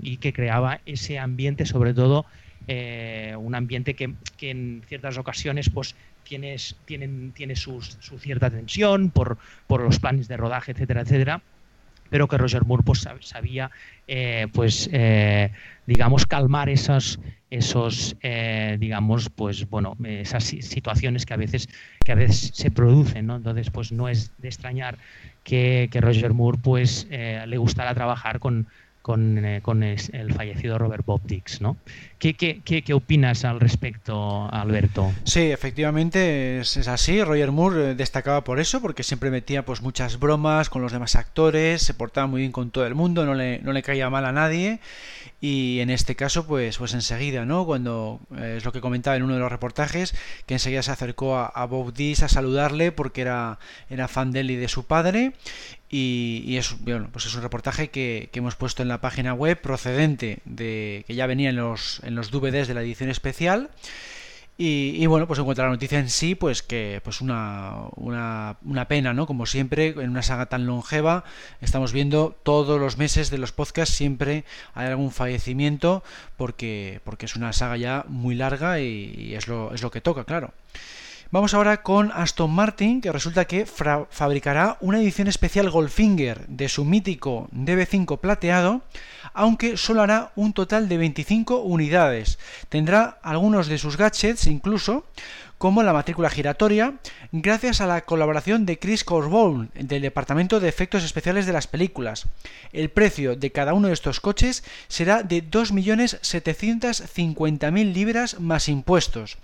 y 0.00 0.16
que 0.16 0.32
creaba 0.32 0.80
ese 0.86 1.18
ambiente, 1.18 1.66
sobre 1.66 1.92
todo, 1.92 2.24
eh, 2.70 3.34
un 3.38 3.54
ambiente 3.54 3.94
que, 3.94 4.14
en 4.42 4.82
ciertas 4.86 5.16
ocasiones 5.16 5.70
pues 5.70 5.94
tienes, 6.22 6.76
tienen, 6.84 7.32
tiene 7.32 7.56
su, 7.56 7.80
cierta 7.80 8.50
tensión 8.50 9.08
por, 9.08 9.38
por 9.66 9.82
los 9.82 9.98
planes 9.98 10.28
de 10.28 10.36
rodaje, 10.36 10.72
etcétera, 10.72 11.00
etcétera 11.00 11.40
pero 12.10 12.28
que 12.28 12.38
Roger 12.38 12.64
Moore 12.64 12.82
pues, 12.84 13.06
sabía 13.20 13.70
eh, 14.06 14.46
pues 14.52 14.88
eh, 14.92 15.52
digamos 15.86 16.26
calmar 16.26 16.68
esas 16.68 17.18
esos 17.50 18.16
digamos 18.78 19.30
pues 19.30 19.68
bueno 19.70 19.96
esas 20.04 20.44
situaciones 20.44 21.24
que 21.24 21.34
a 21.34 21.38
veces 21.38 21.68
que 22.04 22.12
a 22.12 22.14
veces 22.14 22.50
se 22.52 22.70
producen 22.70 23.26
¿no? 23.26 23.36
entonces 23.36 23.70
pues 23.70 23.90
no 23.90 24.08
es 24.08 24.32
de 24.38 24.48
extrañar 24.48 24.98
que, 25.44 25.88
que 25.90 26.00
Roger 26.02 26.34
Moore 26.34 26.58
pues 26.62 27.06
le 27.10 27.56
gustara 27.56 27.94
trabajar 27.94 28.38
con 28.38 28.66
con, 29.08 29.42
eh, 29.42 29.62
con 29.62 29.82
el 29.82 30.34
fallecido 30.34 30.76
Robert 30.76 31.02
Bob 31.06 31.22
¿no? 31.60 31.78
¿Qué, 32.18 32.34
qué, 32.34 32.60
qué, 32.60 32.92
opinas 32.92 33.46
al 33.46 33.58
respecto, 33.58 34.52
Alberto? 34.52 35.10
Sí, 35.24 35.50
efectivamente 35.50 36.60
es, 36.60 36.76
así. 36.88 37.24
Roger 37.24 37.50
Moore 37.50 37.92
eh, 37.92 37.94
destacaba 37.94 38.44
por 38.44 38.60
eso, 38.60 38.82
porque 38.82 39.02
siempre 39.02 39.30
metía 39.30 39.64
pues 39.64 39.80
muchas 39.80 40.20
bromas 40.20 40.68
con 40.68 40.82
los 40.82 40.92
demás 40.92 41.16
actores, 41.16 41.80
se 41.80 41.94
portaba 41.94 42.26
muy 42.26 42.42
bien 42.42 42.52
con 42.52 42.70
todo 42.70 42.84
el 42.84 42.94
mundo, 42.94 43.24
no 43.24 43.34
le, 43.34 43.60
no 43.60 43.72
le 43.72 43.82
caía 43.82 44.10
mal 44.10 44.26
a 44.26 44.32
nadie. 44.32 44.78
Y 45.40 45.78
en 45.80 45.90
este 45.90 46.16
caso, 46.16 46.46
pues, 46.46 46.78
pues 46.78 46.94
enseguida, 46.94 47.44
¿no? 47.44 47.64
Cuando 47.64 48.20
eh, 48.36 48.54
es 48.56 48.64
lo 48.64 48.72
que 48.72 48.80
comentaba 48.80 49.16
en 49.16 49.22
uno 49.22 49.34
de 49.34 49.40
los 49.40 49.52
reportajes, 49.52 50.14
que 50.46 50.54
enseguida 50.54 50.82
se 50.82 50.90
acercó 50.90 51.36
a, 51.38 51.64
Bob 51.66 51.92
Dix 51.92 52.24
a 52.24 52.28
saludarle 52.28 52.90
porque 52.90 53.20
era, 53.20 53.60
era 53.88 54.08
fan 54.08 54.32
de 54.32 54.40
él 54.40 54.50
y 54.50 54.56
de 54.56 54.66
su 54.66 54.86
padre. 54.86 55.34
Y, 55.90 56.56
es, 56.56 56.76
bueno, 56.80 57.08
pues 57.12 57.26
es 57.26 57.34
un 57.34 57.42
reportaje 57.42 57.90
que, 57.90 58.30
hemos 58.32 58.56
puesto 58.56 58.82
en 58.82 58.88
la 58.88 59.00
página 59.00 59.32
web 59.32 59.60
procedente 59.60 60.38
de 60.44 61.04
que 61.06 61.14
ya 61.14 61.26
venía 61.26 61.50
en 61.50 61.56
los, 61.56 62.00
en 62.04 62.14
los 62.14 62.30
DVDs 62.30 62.68
de 62.68 62.74
la 62.74 62.82
edición 62.82 63.08
especial. 63.08 63.70
Y, 64.60 65.06
bueno, 65.06 65.28
pues 65.28 65.38
encuentra 65.38 65.66
la 65.66 65.70
noticia 65.70 66.00
en 66.00 66.10
sí, 66.10 66.34
pues 66.34 66.64
que 66.64 67.00
pues 67.04 67.20
una, 67.20 67.84
una, 67.94 68.56
una, 68.64 68.88
pena, 68.88 69.14
¿no? 69.14 69.24
Como 69.24 69.46
siempre, 69.46 69.90
en 69.90 70.10
una 70.10 70.22
saga 70.22 70.46
tan 70.46 70.66
longeva, 70.66 71.22
estamos 71.60 71.92
viendo 71.92 72.36
todos 72.42 72.80
los 72.80 72.98
meses 72.98 73.30
de 73.30 73.38
los 73.38 73.52
podcasts, 73.52 73.94
siempre 73.94 74.44
hay 74.74 74.88
algún 74.88 75.12
fallecimiento, 75.12 76.02
porque, 76.36 77.00
porque 77.04 77.26
es 77.26 77.36
una 77.36 77.52
saga 77.52 77.76
ya 77.76 78.04
muy 78.08 78.34
larga 78.34 78.80
y, 78.80 79.14
y 79.16 79.34
es, 79.36 79.46
lo, 79.46 79.72
es 79.72 79.82
lo 79.82 79.92
que 79.92 80.00
toca, 80.00 80.24
claro. 80.24 80.52
Vamos 81.30 81.52
ahora 81.52 81.82
con 81.82 82.10
Aston 82.14 82.50
Martin, 82.50 83.02
que 83.02 83.12
resulta 83.12 83.44
que 83.44 83.66
fabricará 83.66 84.78
una 84.80 84.98
edición 84.98 85.28
especial 85.28 85.68
Goldfinger 85.68 86.46
de 86.46 86.70
su 86.70 86.86
mítico 86.86 87.50
DB5 87.52 88.18
plateado, 88.18 88.80
aunque 89.34 89.76
solo 89.76 90.00
hará 90.00 90.32
un 90.36 90.54
total 90.54 90.88
de 90.88 90.96
25 90.96 91.58
unidades. 91.58 92.38
Tendrá 92.70 93.18
algunos 93.22 93.66
de 93.66 93.76
sus 93.76 93.98
gadgets 93.98 94.46
incluso, 94.46 95.04
como 95.58 95.82
la 95.82 95.92
matrícula 95.92 96.30
giratoria, 96.30 96.94
gracias 97.32 97.80
a 97.80 97.86
la 97.86 98.02
colaboración 98.02 98.64
de 98.64 98.78
Chris 98.78 99.02
Corbould 99.02 99.70
del 99.74 100.02
Departamento 100.02 100.60
de 100.60 100.68
Efectos 100.68 101.02
Especiales 101.02 101.46
de 101.46 101.52
las 101.52 101.66
películas. 101.66 102.28
El 102.72 102.90
precio 102.90 103.34
de 103.34 103.50
cada 103.50 103.74
uno 103.74 103.88
de 103.88 103.94
estos 103.94 104.20
coches 104.20 104.62
será 104.86 105.24
de 105.24 105.42
2.750.000 105.42 107.92
libras 107.92 108.38
más 108.38 108.68
impuestos. 108.68 109.36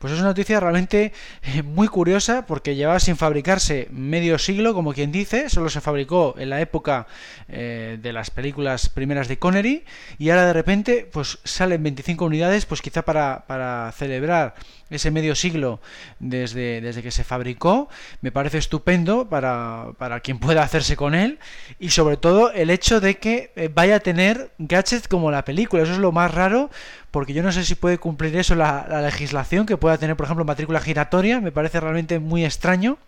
Pues 0.00 0.12
es 0.12 0.18
una 0.18 0.30
noticia 0.30 0.58
realmente 0.58 1.12
eh, 1.42 1.62
muy 1.62 1.86
curiosa 1.86 2.46
porque 2.46 2.74
llevaba 2.74 2.98
sin 2.98 3.16
fabricarse 3.16 3.86
medio 3.92 4.38
siglo, 4.38 4.74
como 4.74 4.92
quien 4.92 5.12
dice, 5.12 5.48
solo 5.48 5.70
se 5.70 5.80
fabricó 5.80 6.34
en 6.36 6.50
la 6.50 6.60
época 6.60 7.06
eh, 7.48 7.96
de 8.02 8.12
las 8.12 8.30
películas 8.30 8.88
primeras 8.88 9.28
de 9.28 9.38
Connery 9.38 9.84
y 10.18 10.30
ahora 10.30 10.46
de 10.46 10.52
repente 10.52 11.08
pues 11.10 11.38
salen 11.44 11.84
25 11.84 12.24
unidades, 12.24 12.66
pues 12.66 12.82
quizá 12.82 13.02
para, 13.02 13.44
para 13.46 13.92
celebrar 13.92 14.56
ese 14.90 15.10
medio 15.10 15.34
siglo 15.34 15.80
desde, 16.18 16.80
desde 16.80 17.02
que 17.02 17.10
se 17.10 17.24
fabricó, 17.24 17.88
me 18.20 18.32
parece 18.32 18.58
estupendo 18.58 19.28
para, 19.28 19.92
para, 19.98 20.20
quien 20.20 20.38
pueda 20.38 20.62
hacerse 20.62 20.96
con 20.96 21.14
él 21.14 21.38
y 21.78 21.90
sobre 21.90 22.16
todo 22.16 22.52
el 22.52 22.70
hecho 22.70 23.00
de 23.00 23.18
que 23.18 23.52
eh, 23.56 23.70
vaya 23.72 23.96
a 23.96 24.00
tener 24.00 24.50
gadgets 24.58 25.08
como 25.08 25.30
la 25.30 25.44
película, 25.44 25.82
eso 25.82 25.92
es 25.92 25.98
lo 25.98 26.12
más 26.12 26.32
raro 26.34 26.70
porque 27.10 27.32
yo 27.32 27.42
no 27.42 27.52
sé 27.52 27.64
si 27.64 27.74
puede 27.74 27.98
cumplir 27.98 28.36
eso 28.36 28.54
la, 28.54 29.00
legislación, 29.02 29.66
que 29.66 29.76
pueda 29.76 29.98
tener 29.98 30.16
por 30.16 30.24
ejemplo 30.24 30.44
matrícula 30.44 30.80
giratoria, 30.80 31.40
me 31.40 31.52
parece 31.52 31.80
realmente 31.80 32.18
muy 32.18 32.44
extraño 32.44 32.98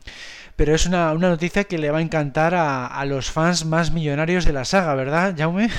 pero 0.54 0.74
es 0.74 0.84
una, 0.86 1.12
una 1.12 1.30
noticia 1.30 1.64
que 1.64 1.78
le 1.78 1.90
va 1.90 1.98
a 1.98 2.02
encantar 2.02 2.54
a, 2.54 2.86
a 2.86 3.04
los 3.06 3.30
fans 3.30 3.64
más 3.64 3.90
millonarios 3.90 4.44
de 4.44 4.52
la 4.52 4.66
saga, 4.66 4.94
¿verdad, 4.94 5.34
Jaume? 5.36 5.70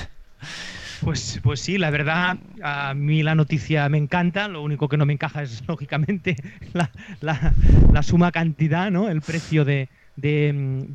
Pues, 1.04 1.42
pues 1.44 1.60
sí, 1.60 1.78
la 1.78 1.90
verdad, 1.90 2.38
a 2.64 2.94
mí 2.94 3.24
la 3.24 3.36
noticia 3.36 3.90
me 3.90 3.98
encanta, 3.98 4.48
lo 4.48 4.62
único 4.62 4.88
que 4.88 4.96
no 4.96 5.06
me 5.06 5.14
encaja 5.14 5.44
es, 5.44 5.62
lógicamente, 5.68 6.38
la, 6.72 8.04
suma 8.04 8.32
cantidad, 8.32 8.90
¿no? 8.90 9.10
El 9.10 9.22
precio 9.22 9.66
de, 9.66 9.90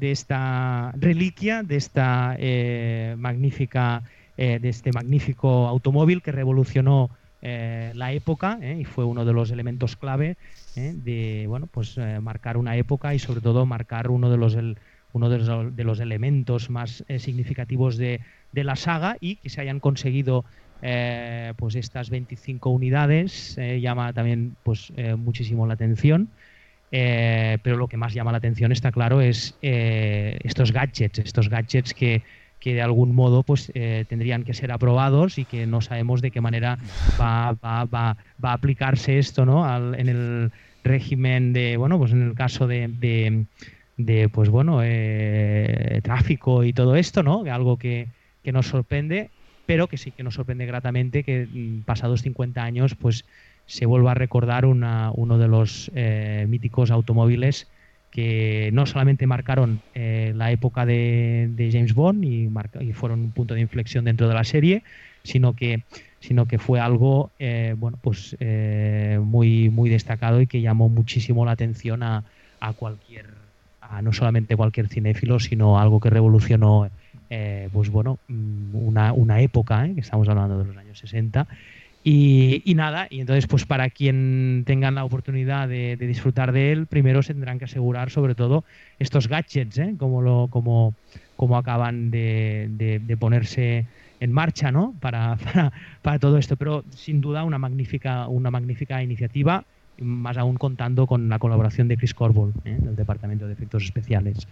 esta 0.00 0.93
reliquia, 0.97 1.62
de 1.62 1.77
esta 1.77 2.37
eh, 2.38 3.17
magnífica, 3.19 4.03
eh, 4.38 4.59
de 4.61 4.69
este 4.71 4.93
magnífico 4.93 5.69
automóvil 5.69 6.23
que 6.23 6.33
revolucionó 6.33 7.11
eh, 7.43 7.93
la 7.95 8.12
época 8.12 8.59
y 8.62 8.85
fue 8.85 9.05
uno 9.05 9.25
de 9.25 9.33
los 9.33 9.50
elementos 9.50 9.97
clave 9.97 10.37
de, 10.75 11.45
bueno, 11.49 11.67
pues 11.67 11.99
marcar 12.23 12.57
una 12.57 12.77
época 12.77 13.15
y 13.15 13.19
sobre 13.19 13.41
todo 13.41 13.67
marcar 13.67 14.11
uno 14.11 14.31
de 14.31 14.37
los 14.37 14.57
uno 15.12 15.29
de 15.31 15.85
los 15.85 16.00
elementos 16.00 16.71
más 16.71 17.05
significativos 17.19 17.97
de, 17.97 18.21
de 18.53 18.65
la 18.65 18.77
saga 18.77 19.17
y 19.21 19.37
que 19.37 19.49
se 19.49 19.61
hayan 19.61 19.81
conseguido 19.81 20.45
eh, 20.81 21.55
pues 21.57 21.75
estas 21.75 22.09
25 22.09 22.71
unidades 22.71 23.59
eh, 23.59 23.81
llama 23.81 24.12
también 24.12 24.57
pues 24.62 24.93
eh, 24.97 25.17
muchísimo 25.17 25.67
la 25.67 25.75
atención 25.75 26.29
pero 26.91 27.77
lo 27.77 27.87
que 27.87 27.99
más 27.99 28.15
llama 28.15 28.33
la 28.33 28.38
atención 28.38 28.73
está 28.73 28.91
claro 28.91 29.21
es 29.21 29.59
estos 29.61 30.73
gadgets 30.73 31.19
estos 31.19 31.50
gadgets 31.50 31.93
que, 31.93 32.23
que 32.61 32.73
de 32.73 32.81
algún 32.81 33.15
modo 33.15 33.43
pues 33.43 33.71
tendrían 34.09 34.43
que 34.43 34.55
ser 34.55 34.73
aprobados 34.73 35.37
y 35.37 35.45
que 35.45 35.67
no 35.67 35.83
sabemos 35.83 36.23
de 36.23 36.31
qué 36.31 36.41
manera 36.41 36.79
va, 37.21 37.53
va, 37.62 37.85
va, 37.85 38.17
va 38.43 38.50
a 38.50 38.55
aplicarse 38.55 39.19
esto 39.19 39.45
¿no? 39.45 39.95
en 39.95 40.09
el 40.09 40.50
régimen 40.83 41.53
de 41.53 41.77
bueno 41.77 41.99
pues 41.99 42.12
en 42.12 42.23
el 42.23 42.35
caso 42.35 42.67
de, 42.67 42.88
de, 42.88 43.45
de 43.99 44.28
pues 44.31 44.49
bueno 44.49 44.81
tráfico 46.02 46.64
y 46.64 46.73
todo 46.73 46.97
esto 46.97 47.23
no 47.23 47.43
algo 47.52 47.76
que, 47.76 48.09
que 48.43 48.52
nos 48.52 48.67
sorprende, 48.67 49.31
pero 49.67 49.87
que 49.88 49.99
sí 49.99 50.11
que 50.11 50.23
nos 50.23 50.35
sorprende 50.35 50.64
gratamente 50.64 51.23
que 51.23 51.47
mm, 51.47 51.83
pasados 51.83 52.23
50 52.23 52.62
años 52.62 52.95
pues 52.95 53.26
se 53.67 53.85
vuelva 53.85 54.12
a 54.12 54.14
recordar 54.14 54.64
una, 54.64 55.12
uno 55.14 55.37
de 55.37 55.49
los 55.49 55.90
eh, 55.95 56.47
míticos 56.49 56.90
automóviles 56.90 57.69
que 58.11 58.71
no 58.73 58.87
solamente 58.87 59.26
marcaron 59.26 59.83
eh, 59.95 60.33
la 60.35 60.50
época 60.50 60.87
de, 60.87 61.69
James 61.71 61.93
Bond 61.93 62.25
y, 62.25 62.49
y, 62.81 62.93
fueron 62.95 63.21
un 63.21 63.33
punto 63.33 63.52
de 63.52 63.61
inflexión 63.61 64.07
dentro 64.07 64.26
de 64.26 64.35
la 64.35 64.45
serie, 64.45 64.83
sino 65.25 65.52
que, 65.52 65.83
sino 66.21 66.47
que 66.47 66.59
fue 66.59 66.81
algo 66.81 67.31
eh, 67.38 67.75
bueno, 67.76 67.99
pues, 68.00 68.35
muy, 69.21 69.69
muy 69.69 69.90
destacado 69.90 70.40
y 70.40 70.47
que 70.47 70.62
llamó 70.62 70.88
muchísimo 70.88 71.45
la 71.45 71.52
atención 71.52 72.02
a, 72.02 72.25
a 72.61 72.73
cualquier, 72.73 73.26
a 73.90 74.02
no 74.02 74.12
solamente 74.12 74.57
cualquier 74.57 74.88
cinéfilo, 74.88 75.40
sino 75.40 75.78
algo 75.78 76.00
que 76.00 76.11
revolucionó 76.11 76.90
eh, 77.30 77.68
pues 77.73 77.90
bueno, 77.90 78.18
mm, 78.28 78.75
una, 78.75 79.12
una 79.12 79.40
época, 79.40 79.87
¿eh? 79.87 79.95
que 79.95 80.00
estamos 80.00 80.28
hablando 80.28 80.59
de 80.59 80.64
los 80.64 80.76
años 80.76 80.99
60. 80.99 81.47
Y, 82.04 82.62
y, 82.64 82.75
nada, 82.75 83.07
y 83.11 83.21
entonces 83.21 83.47
pues 83.47 83.66
para 83.66 83.90
quien 83.90 84.62
tengan 84.66 84.95
la 84.95 85.04
oportunidad 85.04 85.68
de, 85.68 85.97
disfrutar 85.97 86.52
de 86.52 86.73
él, 86.73 86.87
primero 86.87 87.23
se 87.23 87.35
tendrán 87.35 87.59
que 87.59 87.66
asegurar 87.66 88.11
sobre 88.11 88.35
todo 88.35 88.64
estos 88.99 89.28
gadgets, 89.28 89.78
¿eh? 89.78 89.95
como, 89.99 90.23
lo, 90.23 90.49
como, 90.49 90.95
como 91.37 91.59
acaban 91.59 92.11
de, 92.11 93.16
ponerse 93.18 93.85
en 94.21 94.33
marcha 94.33 94.73
¿no? 94.73 94.95
para, 95.00 95.37
para, 95.45 95.73
para, 96.00 96.18
todo 96.18 96.38
esto. 96.38 96.57
Pero 96.57 96.85
sin 96.90 97.21
duda 97.21 97.45
una 97.45 97.59
magnífica, 97.59 98.26
una 98.28 98.50
magnífica 98.50 99.02
iniciativa, 99.02 99.64
más 99.99 100.37
aún 100.37 100.57
contando 100.57 101.07
con 101.07 101.28
la 101.28 101.38
colaboración 101.38 101.88
de 101.88 101.97
Chris 101.97 102.14
Corball, 102.14 102.52
del 102.64 102.97
Departamento 102.97 103.47
de 103.47 103.52
Efectos 103.52 103.85
Especiales. 103.85 104.47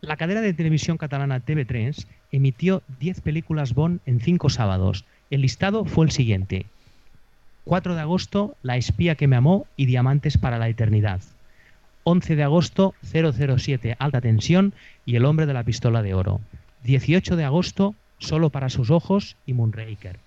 La 0.00 0.16
cadena 0.16 0.40
de 0.40 0.54
televisión 0.54 0.96
catalana 0.96 1.40
TV3 1.40 2.06
emitió 2.30 2.82
10 3.00 3.20
películas 3.20 3.74
Bond 3.74 4.00
en 4.06 4.20
5 4.20 4.48
sábados. 4.48 5.04
El 5.30 5.42
listado 5.42 5.84
fue 5.84 6.06
el 6.06 6.12
siguiente. 6.12 6.66
4 7.64 7.94
de 7.94 8.00
agosto, 8.00 8.56
La 8.62 8.76
espía 8.76 9.16
que 9.16 9.26
me 9.26 9.36
amó 9.36 9.66
y 9.76 9.86
Diamantes 9.86 10.38
para 10.38 10.58
la 10.58 10.68
eternidad. 10.68 11.20
11 12.04 12.36
de 12.36 12.42
agosto, 12.42 12.94
007 13.02 13.96
Alta 13.98 14.20
Tensión 14.20 14.72
y 15.04 15.16
El 15.16 15.24
hombre 15.24 15.46
de 15.46 15.52
la 15.52 15.64
pistola 15.64 16.02
de 16.02 16.14
oro. 16.14 16.40
18 16.84 17.36
de 17.36 17.44
agosto, 17.44 17.94
Solo 18.20 18.50
para 18.50 18.68
sus 18.68 18.90
ojos 18.90 19.36
y 19.46 19.52
Moonraker. 19.52 20.18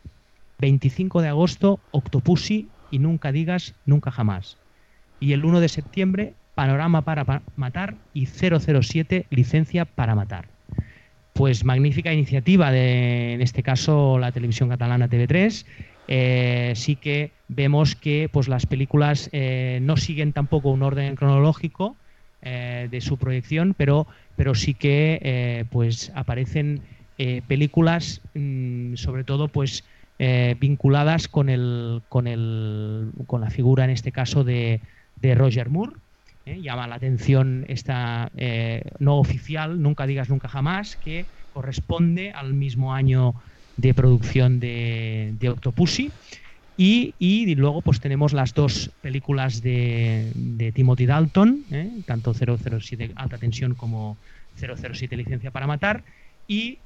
25 0.60 1.22
de 1.22 1.28
agosto, 1.30 1.80
Octopussy 1.92 2.70
y 2.92 3.00
Nunca 3.00 3.32
digas 3.32 3.74
nunca 3.86 4.12
jamás. 4.12 4.58
Y 5.20 5.34
el 5.34 5.46
1 5.46 5.60
de 5.60 5.70
septiembre, 5.70 6.34
Panorama 6.56 7.04
para 7.04 7.42
Matar 7.56 7.96
y 8.14 8.26
007 8.26 9.26
Licencia 9.30 9.86
para 9.86 10.16
Matar. 10.16 10.48
Pues 11.34 11.64
magnífica 11.64 12.14
iniciativa 12.14 12.72
de, 12.72 13.34
en 13.34 13.42
este 13.42 13.64
caso, 13.64 14.20
la 14.20 14.32
televisión 14.32 14.70
catalana 14.70 15.08
TV3. 15.08 15.66
Eh, 16.08 16.74
sí 16.76 16.98
que 16.98 17.32
vemos 17.48 17.96
que 17.96 18.30
pues, 18.32 18.48
las 18.48 18.66
películas 18.66 19.30
eh, 19.32 19.80
no 19.82 19.96
siguen 19.96 20.34
tampoco 20.34 20.70
un 20.70 20.84
orden 20.84 21.16
cronológico 21.16 21.96
eh, 22.42 22.90
de 22.92 23.02
su 23.02 23.18
proyección, 23.18 23.74
pero, 23.78 24.08
pero 24.36 24.54
sí 24.56 24.74
que 24.74 25.66
pues, 25.72 26.12
aparecen 26.16 26.82
películas, 27.48 28.22
mm, 28.34 28.96
sobre 28.96 29.24
todo, 29.24 29.48
pues 29.48 29.84
vinculadas 30.60 31.28
con, 31.28 31.50
el, 31.50 32.02
con, 32.10 32.28
el, 32.28 33.12
con 33.26 33.42
la 33.42 33.50
figura, 33.50 33.86
en 33.86 33.90
este 33.90 34.12
caso, 34.12 34.44
de, 34.44 34.80
de 35.22 35.36
Roger 35.36 35.70
Moore, 35.70 35.94
¿eh? 36.46 36.60
llama 36.62 36.88
la 36.88 36.96
atención 36.96 37.66
esta 37.68 38.32
eh, 38.38 38.84
no 39.00 39.18
oficial, 39.18 39.82
nunca 39.82 40.06
digas 40.06 40.30
nunca 40.30 40.48
jamás, 40.48 40.96
que 40.96 41.26
corresponde 41.54 42.32
al 42.32 42.54
mismo 42.54 42.94
año 42.94 43.36
de 43.78 43.94
producción 43.94 44.60
de, 44.60 45.34
de 45.40 45.50
Octopussy. 45.50 46.12
Y, 46.78 47.54
luego 47.56 47.82
pues 47.82 48.00
tenemos 48.00 48.34
las 48.34 48.56
dos 48.56 48.90
películas 49.02 49.62
de, 49.62 50.32
de 50.34 50.72
Timothy 50.72 51.06
Dalton, 51.06 51.64
¿eh? 51.70 51.92
tanto 52.08 52.34
007 52.34 53.12
Alta 53.16 53.38
Tensión 53.38 53.76
como 53.76 54.18
007 54.58 55.16
Licencia 55.16 55.52
para 55.52 55.68
Matar. 55.68 56.04
Y 56.54 56.80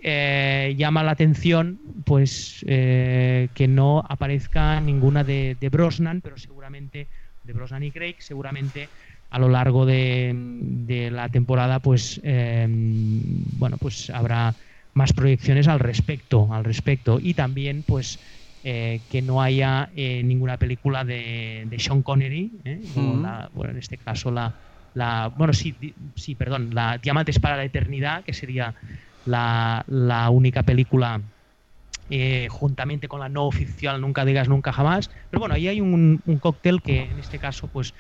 llama 0.78 1.02
la 1.02 1.12
atención 1.12 1.80
pues 2.06 2.64
que 2.68 3.66
no 3.68 4.04
aparezca 4.08 4.80
ninguna 4.80 5.24
de, 5.24 5.58
de 5.60 5.70
Brosnan, 5.70 6.22
pero 6.22 6.38
seguramente 6.38 7.08
de 7.44 7.54
Brosnan 7.54 7.82
y 7.82 7.90
Craig, 7.92 8.18
seguramente 8.20 8.90
a 9.36 9.40
lo 9.40 9.50
largo 9.50 9.86
de, 9.86 11.10
la 11.12 11.30
temporada 11.30 11.80
pues 11.80 12.22
em, 12.24 13.22
bueno 13.58 13.78
pues 13.78 14.10
habrá 14.10 14.54
más 14.94 15.12
proyecciones 15.14 15.68
al 15.68 15.80
respecto 15.80 16.48
al 16.54 16.64
respecto 16.64 17.20
y 17.22 17.34
también 17.34 17.84
pues 17.86 18.20
eh, 18.64 19.02
que 19.12 19.22
no 19.22 19.42
haya 19.42 19.90
eh, 19.96 20.24
ninguna 20.24 20.58
película 20.58 21.04
de, 21.04 21.68
Sean 21.78 22.02
Connery 22.02 22.52
¿eh? 22.64 22.82
bueno 22.96 23.72
en 23.72 23.78
este 23.78 23.98
caso 23.98 24.32
la, 24.32 24.54
la 24.94 25.28
bueno 25.36 25.54
sí 25.54 25.76
sí 26.16 26.36
perdón 26.36 26.74
la 26.74 26.98
Diamantes 26.98 27.40
para 27.40 27.58
la 27.58 27.66
eternidad 27.66 28.24
que 28.24 28.34
sería 28.34 28.74
la, 29.26 29.84
la 29.88 30.30
única 30.30 30.64
película 30.64 31.24
juntamente 32.50 33.08
con 33.08 33.20
la 33.20 33.30
no 33.30 33.46
oficial 33.46 34.02
Nunca 34.02 34.26
digas 34.26 34.50
nunca 34.50 34.74
jamás. 34.74 35.10
Pero 35.30 35.40
bueno 35.42 35.56
ahí 35.56 35.68
hay 35.68 35.82
un, 35.82 36.22
un 36.26 36.40
cóctel 36.40 36.82
que 36.82 37.04
en 37.12 37.20
este 37.20 37.40
caso 37.40 37.70
pues 37.70 37.94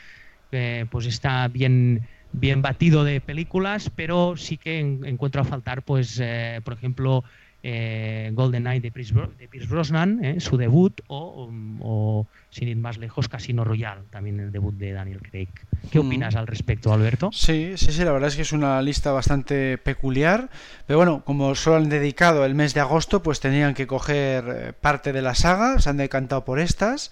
pues 0.89 1.05
está 1.05 1.47
bien 1.47 2.07
bien 2.31 2.61
batido 2.61 3.03
de 3.03 3.21
películas, 3.21 3.89
pero 3.95 4.35
sí 4.37 4.57
que 4.57 4.79
encuentro 4.79 5.41
a 5.41 5.45
faltar, 5.45 5.83
pues, 5.83 6.19
eh, 6.21 6.59
por 6.65 6.73
ejemplo, 6.73 7.23
eh, 7.67 8.29
Golden 8.33 8.61
Knight 8.61 8.83
de 8.83 8.91
Pierce, 8.91 9.67
Brosnan, 9.67 10.23
eh, 10.23 10.39
su 10.39 10.55
debut, 10.55 11.01
o, 11.07 12.27
sin 12.51 12.67
ir 12.67 12.77
más 12.77 12.99
lejos, 12.99 13.27
Casino 13.27 13.63
Royale, 13.63 14.03
también 14.11 14.39
el 14.39 14.51
debut 14.51 14.75
de 14.75 14.91
Daniel 14.91 15.19
Craig. 15.19 15.49
¿Qué 15.91 15.97
mm. 15.97 16.05
opinas 16.05 16.35
al 16.35 16.45
respecto, 16.45 16.93
Alberto? 16.93 17.31
Sí, 17.33 17.73
sí, 17.75 17.91
sí, 17.91 18.03
la 18.03 18.11
verdad 18.11 18.27
es 18.27 18.35
que 18.35 18.43
es 18.43 18.51
una 18.51 18.79
lista 18.83 19.11
bastante 19.11 19.79
peculiar, 19.79 20.51
pero 20.85 20.99
bueno, 20.99 21.23
como 21.25 21.55
solo 21.55 21.77
han 21.77 21.89
dedicado 21.89 22.45
el 22.45 22.53
mes 22.53 22.75
de 22.75 22.81
agosto, 22.81 23.23
pues 23.23 23.39
tenían 23.39 23.73
que 23.73 23.87
coger 23.87 24.43
eh, 24.47 24.73
parte 24.73 25.11
de 25.11 25.23
la 25.23 25.33
saga, 25.33 25.79
se 25.79 25.89
han 25.89 25.97
decantado 25.97 26.45
por 26.45 26.59
estas. 26.59 27.09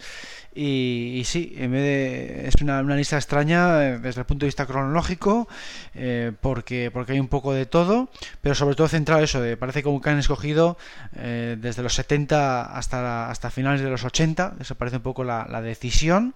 Y, 0.55 1.23
sí, 1.25 1.53
en 1.57 1.71
vez 1.71 1.81
de, 1.81 2.47
es 2.47 2.55
una, 2.61 2.81
lista 2.95 3.15
extraña 3.15 3.83
eh, 3.83 3.99
desde 3.99 4.21
el 4.21 4.25
punto 4.25 4.45
de 4.45 4.49
vista 4.49 4.67
cronológico, 4.67 5.47
eh, 5.95 6.31
porque, 6.41 6.91
porque 6.91 7.13
hay 7.13 7.19
un 7.19 7.27
poco 7.27 7.53
de 7.53 7.65
todo, 7.65 8.09
pero 8.41 8.53
sobre 8.53 8.75
todo 8.75 8.87
centrado 8.87 9.23
eso, 9.23 9.41
de, 9.41 9.57
parece 9.57 9.81
como 9.81 9.99
que 9.99 10.11
han 10.11 10.19
escogido 10.19 10.77
eh, 11.15 11.57
desde 11.59 11.81
los 11.81 11.95
70 11.95 12.65
hasta, 12.65 13.31
hasta 13.31 13.49
finales 13.49 13.81
de 13.81 13.89
los 13.89 14.03
80, 14.03 14.57
eso 14.59 14.75
parece 14.75 14.97
un 14.97 15.03
poco 15.03 15.23
la, 15.23 15.61
decisión, 15.63 16.35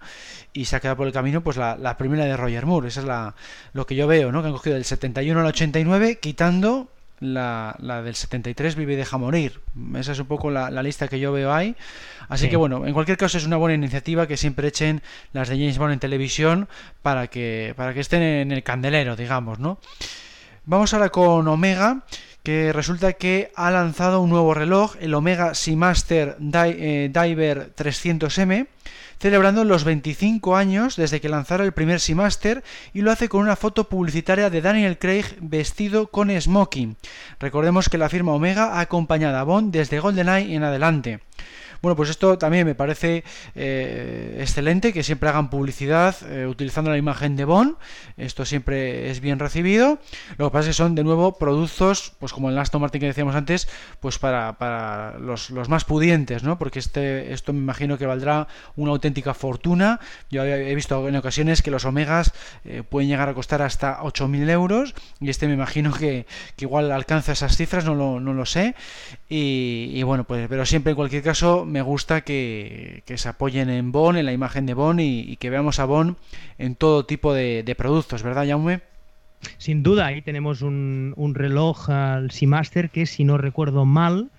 y 0.53 0.65
se 0.65 0.75
ha 0.75 0.79
quedado 0.79 0.97
por 0.97 1.07
el 1.07 1.13
camino 1.13 1.43
pues 1.43 1.57
la, 1.57 1.75
la 1.77 1.97
primera 1.97 2.25
de 2.25 2.35
Roger 2.37 2.65
Moore, 2.65 2.87
eso 2.87 3.01
es 3.01 3.05
la, 3.05 3.35
lo 3.73 3.85
que 3.85 3.95
yo 3.95 4.07
veo, 4.07 4.31
¿no? 4.31 4.41
que 4.41 4.47
han 4.47 4.53
cogido 4.53 4.75
del 4.75 4.85
71 4.85 5.39
al 5.39 5.45
89, 5.45 6.19
quitando 6.19 6.89
la, 7.19 7.75
la, 7.79 8.01
del 8.01 8.15
73 8.15 8.75
Vive 8.75 8.93
y 8.93 8.95
deja 8.95 9.17
morir. 9.17 9.61
Esa 9.95 10.11
es 10.11 10.19
un 10.19 10.27
poco 10.27 10.51
la, 10.51 10.69
lista 10.83 11.07
que 11.07 11.19
yo 11.19 11.31
veo 11.31 11.53
ahí. 11.53 11.75
Así 12.29 12.49
que 12.49 12.57
bueno, 12.57 12.85
en 12.85 12.93
cualquier 12.93 13.17
caso 13.17 13.37
es 13.37 13.45
una 13.45 13.57
buena 13.57 13.75
iniciativa 13.75 14.27
que 14.27 14.37
siempre 14.37 14.67
echen 14.67 15.01
las 15.33 15.49
de 15.49 15.57
James 15.57 15.77
Bond 15.77 15.93
en 15.93 15.99
televisión 15.99 16.67
para 17.01 17.27
que, 17.27 17.73
para 17.77 17.93
que 17.93 18.01
estén 18.01 18.21
en 18.21 18.51
el 18.51 18.63
candelero, 18.63 19.15
digamos, 19.15 19.59
¿no? 19.59 19.79
Vamos 20.65 20.93
ahora 20.93 21.09
con 21.09 21.47
Omega, 21.47 22.03
que 22.43 22.73
resulta 22.73 23.13
que 23.13 23.51
ha 23.55 23.71
lanzado 23.71 24.21
un 24.21 24.29
nuevo 24.29 24.53
reloj, 24.53 24.95
el 24.99 25.13
Omega 25.13 25.53
Seamaster 25.53 26.37
eh, 26.39 27.09
Diver 27.13 27.73
300M 27.75 28.67
celebrando 29.19 29.63
los 29.63 29.83
25 29.83 30.55
años 30.55 30.95
desde 30.95 31.21
que 31.21 31.29
lanzara 31.29 31.63
el 31.63 31.71
primer 31.71 31.99
Seamaster 31.99 32.63
y 32.93 33.01
lo 33.01 33.11
hace 33.11 33.29
con 33.29 33.41
una 33.41 33.55
foto 33.55 33.89
publicitaria 33.89 34.49
de 34.49 34.61
Daniel 34.61 34.97
Craig 34.97 35.25
vestido 35.39 36.07
con 36.07 36.29
smoking. 36.29 36.97
Recordemos 37.39 37.89
que 37.89 37.97
la 37.97 38.09
firma 38.09 38.33
Omega 38.33 38.73
ha 38.73 38.81
acompañado 38.81 39.37
a 39.37 39.43
Bond 39.43 39.73
desde 39.73 39.99
GoldenEye 39.99 40.55
en 40.55 40.63
adelante. 40.63 41.19
Bueno, 41.81 41.95
pues 41.95 42.09
esto 42.09 42.37
también 42.37 42.65
me 42.65 42.75
parece 42.75 43.23
eh, 43.55 44.37
excelente, 44.39 44.93
que 44.93 45.03
siempre 45.03 45.29
hagan 45.29 45.49
publicidad 45.49 46.15
eh, 46.29 46.47
utilizando 46.47 46.89
la 46.89 46.97
imagen 46.97 47.35
de 47.35 47.45
Bond. 47.45 47.75
Esto 48.17 48.45
siempre 48.45 49.11
es 49.11 49.19
bien 49.19 49.39
recibido. 49.39 49.99
Lo 50.37 50.49
que 50.49 50.53
pasa 50.53 50.69
es 50.69 50.75
que 50.75 50.83
son 50.83 50.95
de 50.95 51.03
nuevo 51.03 51.37
productos, 51.37 52.13
pues 52.19 52.33
como 52.33 52.49
el 52.49 52.57
Aston 52.57 52.81
Martin 52.81 53.01
que 53.01 53.07
decíamos 53.07 53.35
antes, 53.35 53.67
pues 53.99 54.17
para, 54.19 55.15
los, 55.19 55.51
más 55.69 55.85
pudientes, 55.85 56.43
¿no? 56.43 56.57
Porque 56.57 56.79
este, 56.79 57.33
esto 57.33 57.53
me 57.53 57.59
imagino 57.59 57.97
que 57.97 58.05
valdrá 58.05 58.47
una 58.75 58.91
auténtica 58.91 59.33
fortuna. 59.33 59.99
Yo 60.29 60.43
he 60.43 60.73
visto 60.75 61.07
en 61.07 61.15
ocasiones 61.15 61.61
que 61.61 61.71
los 61.71 61.85
Omegas 61.85 62.33
eh, 62.65 62.83
pueden 62.87 63.09
llegar 63.09 63.29
a 63.29 63.33
costar 63.33 63.61
hasta 63.61 63.99
8.000 63.99 64.49
euros 64.49 64.95
y 65.19 65.29
este 65.29 65.47
me 65.47 65.53
imagino 65.53 65.93
que, 65.93 66.25
igual 66.57 66.91
alcanza 66.91 67.31
esas 67.33 67.55
cifras, 67.55 67.85
no 67.85 67.95
lo, 67.95 68.19
no 68.19 68.33
lo 68.33 68.45
sé. 68.45 68.75
Y, 69.29 69.91
y, 69.93 70.03
bueno, 70.03 70.23
pues 70.23 70.47
pero 70.49 70.65
siempre 70.65 70.91
en 70.91 70.95
cualquier 70.95 71.23
caso 71.23 71.65
me 71.67 71.81
gusta 71.81 72.21
que, 72.21 73.03
se 73.15 73.29
apoyen 73.29 73.69
en 73.69 73.91
Bon, 73.91 74.17
en 74.17 74.25
la 74.25 74.33
imagen 74.33 74.65
de 74.65 74.73
Bon 74.73 74.99
y, 74.99 75.35
que 75.37 75.49
veamos 75.49 75.79
a 75.79 75.85
Bon 75.85 76.17
en 76.57 76.75
todo 76.75 77.05
tipo 77.05 77.33
de, 77.33 77.75
productos, 77.77 78.23
¿verdad, 78.23 78.47
Jaume? 78.47 78.81
Sin 79.57 79.83
duda, 79.83 80.07
ahí 80.07 80.21
tenemos 80.21 80.61
un, 80.61 81.31
reloj 81.35 81.89
al 81.89 82.31
Seamaster 82.31 82.89
que, 82.89 83.05
si 83.05 83.23
no 83.23 83.37
recuerdo 83.37 83.85
mal, 83.85 84.29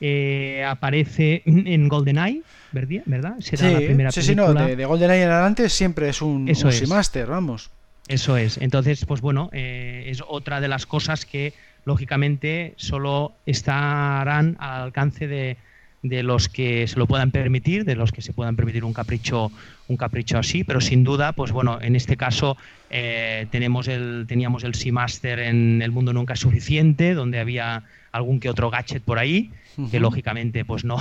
eh, 0.00 0.64
aparece 0.66 1.42
en 1.44 1.88
GoldenEye, 1.88 2.42
¿verdad? 2.72 3.34
Será 3.40 3.70
la 3.70 3.78
primera 3.78 4.12
sí, 4.12 4.22
sí, 4.22 4.34
no, 4.34 4.54
de, 4.54 4.84
GoldenEye 4.84 5.24
en 5.24 5.30
adelante 5.30 5.68
siempre 5.68 6.08
es 6.08 6.22
un, 6.22 6.48
Eso 6.48 6.70
Seamaster, 6.72 7.26
vamos. 7.26 7.70
Eso 8.08 8.38
es. 8.38 8.56
Entonces, 8.58 9.04
pues 9.04 9.20
bueno, 9.20 9.50
eh, 9.52 10.04
es 10.06 10.22
otra 10.26 10.62
de 10.62 10.68
las 10.68 10.86
cosas 10.86 11.26
que 11.26 11.52
lógicamente 11.84 12.72
solo 12.76 13.34
estarán 13.44 14.56
al 14.58 14.82
alcance 14.82 15.26
de, 15.26 15.58
de 16.02 16.22
los 16.22 16.48
que 16.48 16.86
se 16.86 16.98
lo 16.98 17.06
puedan 17.06 17.30
permitir, 17.30 17.84
de 17.84 17.96
los 17.96 18.12
que 18.12 18.22
se 18.22 18.32
puedan 18.32 18.56
permitir 18.56 18.84
un 18.84 18.92
capricho, 18.92 19.50
un 19.88 19.96
capricho 19.96 20.38
así, 20.38 20.62
pero 20.62 20.80
sin 20.80 21.02
duda, 21.02 21.32
pues 21.32 21.50
bueno, 21.50 21.78
en 21.80 21.96
este 21.96 22.16
caso 22.16 22.56
eh, 22.90 23.46
tenemos 23.50 23.88
el, 23.88 24.26
teníamos 24.28 24.62
el 24.64 24.74
Seamaster 24.74 25.40
en 25.40 25.82
El 25.82 25.90
Mundo 25.90 26.12
Nunca 26.12 26.34
es 26.34 26.40
Suficiente, 26.40 27.14
donde 27.14 27.40
había 27.40 27.82
algún 28.12 28.40
que 28.40 28.48
otro 28.48 28.70
gadget 28.70 29.02
por 29.02 29.18
ahí, 29.18 29.50
que 29.90 30.00
lógicamente 30.00 30.64
pues 30.64 30.84
no, 30.84 30.96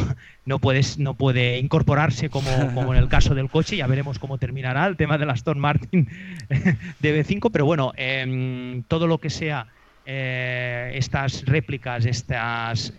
no, 0.45 0.59
puedes, 0.59 0.97
no 0.99 1.13
puede 1.13 1.57
incorporarse 1.57 2.29
como, 2.29 2.49
como, 2.73 2.93
en 2.93 2.99
el 2.99 3.07
caso 3.07 3.33
del 3.33 3.49
coche, 3.49 3.77
ya 3.77 3.87
veremos 3.87 4.19
cómo 4.19 4.37
terminará 4.37 4.85
el 4.87 4.97
tema 4.97 5.17
de 5.17 5.25
la 5.25 5.33
Aston 5.33 5.59
Martin 5.59 6.07
de 6.99 7.25
B5, 7.25 7.49
pero 7.51 7.65
bueno, 7.65 7.93
em, 7.95 8.83
todo 8.83 9.07
lo 9.07 9.19
que 9.19 9.29
sea 9.29 9.67
eh, 10.05 10.91
estas 10.95 11.45
réplicas, 11.45 12.05
estas... 12.05 12.93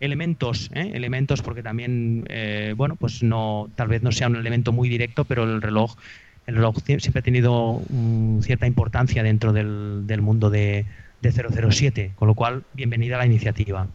Elementos, 0.00 0.70
¿eh? 0.74 0.92
elementos 0.94 1.42
porque 1.42 1.62
también, 1.62 2.24
eh, 2.28 2.74
bueno, 2.76 2.96
pues 2.96 3.22
no, 3.22 3.68
tal 3.74 3.88
vez 3.88 4.02
no 4.02 4.12
sea 4.12 4.28
un 4.28 4.36
elemento 4.36 4.72
muy 4.72 4.88
directo, 4.88 5.24
pero 5.24 5.44
el 5.44 5.60
reloj, 5.60 5.96
el 6.46 6.56
reloj 6.56 6.76
siempre 6.84 7.18
ha 7.18 7.22
tenido 7.22 7.82
cierta 8.40 8.66
importancia 8.66 9.22
dentro 9.22 9.52
del, 9.52 10.06
del 10.06 10.22
mundo 10.22 10.50
de, 10.50 10.86
de, 11.20 11.32
007, 11.32 12.12
con 12.14 12.28
lo 12.28 12.34
cual, 12.34 12.62
bienvenida 12.74 13.16
a 13.16 13.18
la 13.18 13.26
iniciativa. 13.26 13.88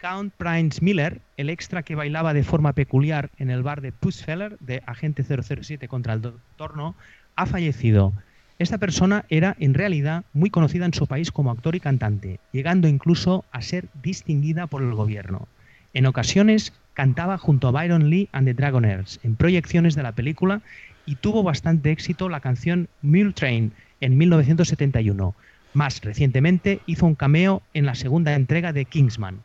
Count 0.00 0.32
Prince 0.36 0.84
Miller, 0.84 1.20
el 1.36 1.50
extra 1.50 1.82
que 1.82 1.94
bailaba 1.94 2.32
de 2.34 2.44
forma 2.44 2.72
peculiar 2.72 3.30
en 3.38 3.50
el 3.50 3.62
bar 3.62 3.80
de 3.80 3.92
Pussfeller 3.92 4.56
de 4.60 4.82
Agente 4.86 5.24
007 5.24 5.88
contra 5.88 6.12
el 6.12 6.22
Doctor 6.22 6.76
No, 6.76 6.94
ha 7.34 7.46
fallecido. 7.46 8.12
Esta 8.58 8.78
persona 8.78 9.26
era 9.28 9.54
en 9.60 9.74
realidad 9.74 10.24
muy 10.32 10.48
conocida 10.48 10.86
en 10.86 10.94
su 10.94 11.06
país 11.06 11.30
como 11.30 11.50
actor 11.50 11.74
y 11.74 11.80
cantante, 11.80 12.40
llegando 12.52 12.88
incluso 12.88 13.44
a 13.52 13.60
ser 13.60 13.86
distinguida 14.02 14.66
por 14.66 14.82
el 14.82 14.94
gobierno. 14.94 15.46
En 15.92 16.06
ocasiones 16.06 16.72
cantaba 16.94 17.36
junto 17.36 17.68
a 17.68 17.70
Byron 17.70 18.08
Lee 18.08 18.30
and 18.32 18.46
the 18.46 18.54
Dragoners 18.54 19.20
en 19.22 19.36
proyecciones 19.36 19.94
de 19.94 20.02
la 20.02 20.12
película 20.12 20.62
y 21.04 21.16
tuvo 21.16 21.42
bastante 21.42 21.90
éxito 21.90 22.30
la 22.30 22.40
canción 22.40 22.88
Mule 23.02 23.32
Train 23.32 23.72
en 24.00 24.16
1971. 24.16 25.34
Más 25.74 26.00
recientemente 26.00 26.80
hizo 26.86 27.04
un 27.04 27.14
cameo 27.14 27.62
en 27.74 27.84
la 27.84 27.94
segunda 27.94 28.34
entrega 28.34 28.72
de 28.72 28.86
Kingsman. 28.86 29.40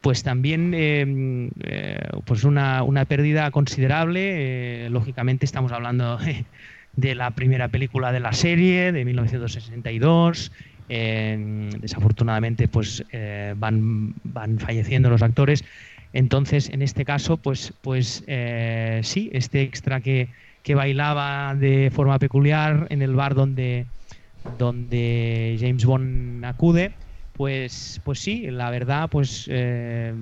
Pues 0.00 0.22
también 0.22 0.72
em, 0.72 1.50
eh, 1.62 1.98
pues 2.24 2.44
una, 2.44 3.04
pérdida 3.06 3.50
considerable. 3.50 4.86
Eh, 4.86 4.90
lógicamente 4.90 5.44
estamos 5.44 5.72
hablando 5.72 6.18
de 6.96 7.14
la 7.14 7.30
primera 7.32 7.68
película 7.68 8.12
de 8.12 8.20
la 8.20 8.32
serie 8.32 8.92
de 8.92 9.04
1962. 9.04 10.52
desafortunadamente, 10.88 12.68
pues 12.68 13.04
eh, 13.12 13.54
van, 13.56 14.14
van 14.24 14.58
falleciendo 14.58 15.10
los 15.10 15.22
actores. 15.22 15.64
Entonces, 16.12 16.68
en 16.70 16.82
este 16.82 17.04
caso, 17.04 17.36
pues, 17.36 17.72
pues 17.82 18.24
eh, 18.26 19.00
sí, 19.04 19.30
este 19.32 19.62
extra 19.62 20.00
que, 20.00 20.28
que, 20.64 20.74
bailaba 20.74 21.54
de 21.54 21.90
forma 21.94 22.18
peculiar 22.18 22.88
en 22.90 23.02
el 23.02 23.14
bar 23.14 23.34
donde, 23.34 23.86
donde 24.58 25.56
James 25.60 25.84
Bond 25.84 26.44
acude, 26.44 26.92
pues, 27.34 28.00
pues 28.04 28.18
sí, 28.18 28.50
la 28.50 28.70
verdad, 28.70 29.08
pues 29.08 29.46
eh, 29.50 30.12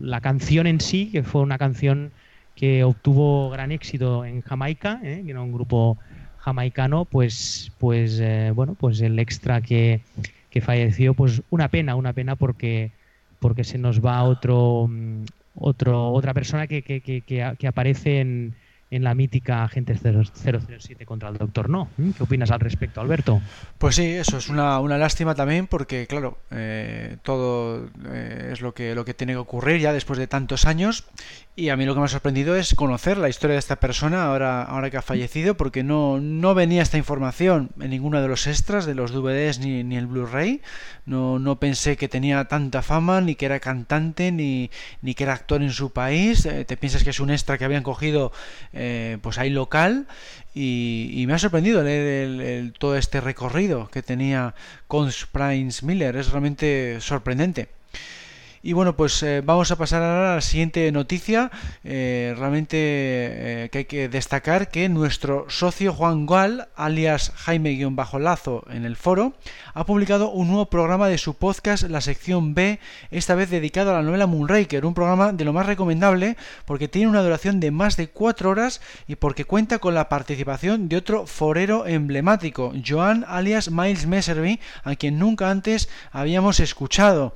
la 0.00 0.20
canción 0.20 0.66
en 0.66 0.80
sí, 0.80 1.10
que 1.10 1.22
fue 1.22 1.40
una 1.40 1.56
canción 1.56 2.10
que 2.58 2.82
obtuvo 2.82 3.50
gran 3.50 3.70
éxito 3.70 4.24
en 4.24 4.42
Jamaica, 4.42 4.98
que 5.00 5.30
era 5.30 5.40
un 5.40 5.52
grupo 5.52 5.96
jamaicano, 6.38 7.04
pues, 7.04 7.70
pues 7.78 8.18
eh, 8.18 8.50
bueno, 8.52 8.74
pues 8.74 9.00
el 9.00 9.16
extra 9.20 9.60
que, 9.60 10.00
que, 10.50 10.60
falleció, 10.60 11.14
pues 11.14 11.40
una 11.50 11.68
pena, 11.68 11.94
una 11.94 12.12
pena 12.14 12.34
porque, 12.34 12.90
porque 13.38 13.62
se 13.62 13.78
nos 13.78 14.04
va 14.04 14.24
otro, 14.24 14.88
mm, 14.88 15.26
otro 15.54 16.10
otra 16.10 16.34
persona 16.34 16.66
que, 16.66 16.82
que, 16.82 17.00
que 17.00 17.66
aparece 17.68 18.18
en, 18.18 18.56
en 18.90 19.04
la 19.04 19.14
mítica 19.14 19.64
Agente 19.64 19.94
007 19.96 21.04
contra 21.04 21.28
el 21.28 21.36
Doctor 21.36 21.68
No. 21.68 21.88
¿Mm? 21.96 22.10
¿Qué 22.10 22.22
opinas 22.22 22.50
al 22.50 22.60
respecto, 22.60 23.00
Alberto? 23.00 23.40
Pues 23.78 23.96
sí, 23.96 24.06
eso 24.06 24.38
es 24.38 24.48
una, 24.48 24.80
una 24.80 24.98
lástima 24.98 25.34
también 25.34 25.66
porque, 25.66 26.06
claro, 26.06 26.38
eh, 26.50 27.16
todo 27.22 27.88
eh, 28.06 28.50
es 28.52 28.60
lo 28.60 28.74
que, 28.74 28.94
lo 28.94 29.04
que 29.04 29.14
tiene 29.14 29.34
que 29.34 29.38
ocurrir 29.38 29.80
ya 29.80 29.92
después 29.92 30.18
de 30.18 30.26
tantos 30.26 30.64
años 30.64 31.04
y 31.58 31.70
a 31.70 31.76
mí 31.76 31.84
lo 31.84 31.92
que 31.92 31.98
me 31.98 32.06
ha 32.06 32.08
sorprendido 32.08 32.54
es 32.54 32.72
conocer 32.76 33.18
la 33.18 33.28
historia 33.28 33.54
de 33.54 33.58
esta 33.58 33.80
persona 33.80 34.26
ahora, 34.26 34.62
ahora 34.62 34.90
que 34.90 34.96
ha 34.96 35.02
fallecido 35.02 35.56
porque 35.56 35.82
no, 35.82 36.20
no 36.20 36.54
venía 36.54 36.82
esta 36.82 36.98
información 36.98 37.70
en 37.80 37.90
ninguno 37.90 38.22
de 38.22 38.28
los 38.28 38.46
extras 38.46 38.86
de 38.86 38.94
los 38.94 39.10
DVDs 39.10 39.58
ni, 39.58 39.82
ni 39.82 39.96
el 39.96 40.06
Blu-ray. 40.06 40.62
No, 41.04 41.40
no 41.40 41.58
pensé 41.58 41.96
que 41.96 42.06
tenía 42.06 42.44
tanta 42.44 42.80
fama, 42.80 43.20
ni 43.20 43.34
que 43.34 43.46
era 43.46 43.58
cantante, 43.58 44.30
ni, 44.30 44.70
ni 45.02 45.14
que 45.14 45.24
era 45.24 45.32
actor 45.32 45.60
en 45.60 45.72
su 45.72 45.90
país. 45.90 46.46
Eh, 46.46 46.64
te 46.64 46.76
piensas 46.76 47.02
que 47.02 47.10
es 47.10 47.18
un 47.18 47.30
extra 47.30 47.58
que 47.58 47.64
habían 47.64 47.82
cogido 47.82 48.30
pues 49.22 49.38
hay 49.38 49.50
local 49.50 50.06
y, 50.54 51.24
me 51.26 51.34
ha 51.34 51.38
sorprendido 51.38 51.82
leer 51.82 52.72
todo 52.78 52.96
este 52.96 53.20
recorrido 53.20 53.88
que 53.88 54.02
tenía 54.02 54.54
con 54.86 55.10
Prince 55.32 55.84
Miller, 55.84 56.16
es 56.16 56.30
realmente 56.30 57.00
sorprendente. 57.00 57.77
Y 58.60 58.72
bueno, 58.72 58.96
pues 58.96 59.22
eh, 59.22 59.40
vamos 59.40 59.70
a 59.70 59.76
pasar 59.76 60.02
ahora 60.02 60.32
a 60.32 60.34
la 60.36 60.40
siguiente 60.40 60.90
noticia. 60.90 61.50
Eh, 61.84 62.34
realmente 62.36 62.76
eh, 62.76 63.68
que 63.70 63.78
hay 63.78 63.84
que 63.84 64.08
destacar 64.08 64.68
que 64.68 64.88
nuestro 64.88 65.46
socio 65.48 65.92
Juan 65.92 66.26
Gual, 66.26 66.68
alias 66.74 67.32
Jaime-Lazo 67.36 68.64
en 68.70 68.84
el 68.84 68.96
foro, 68.96 69.34
ha 69.74 69.86
publicado 69.86 70.30
un 70.30 70.48
nuevo 70.48 70.66
programa 70.66 71.06
de 71.08 71.18
su 71.18 71.34
podcast, 71.34 71.84
la 71.84 72.00
sección 72.00 72.54
B, 72.54 72.80
esta 73.12 73.36
vez 73.36 73.48
dedicado 73.48 73.90
a 73.90 73.94
la 73.94 74.02
novela 74.02 74.26
Moonraker, 74.26 74.84
un 74.84 74.94
programa 74.94 75.32
de 75.32 75.44
lo 75.44 75.52
más 75.52 75.66
recomendable 75.66 76.36
porque 76.64 76.88
tiene 76.88 77.08
una 77.08 77.22
duración 77.22 77.60
de 77.60 77.70
más 77.70 77.96
de 77.96 78.08
cuatro 78.08 78.50
horas 78.50 78.80
y 79.06 79.14
porque 79.14 79.44
cuenta 79.44 79.78
con 79.78 79.94
la 79.94 80.08
participación 80.08 80.88
de 80.88 80.96
otro 80.96 81.26
forero 81.26 81.86
emblemático, 81.86 82.72
Joan 82.84 83.24
alias 83.28 83.70
Miles 83.70 84.06
Messervy, 84.06 84.58
a 84.82 84.96
quien 84.96 85.18
nunca 85.18 85.50
antes 85.50 85.88
habíamos 86.10 86.58
escuchado. 86.58 87.34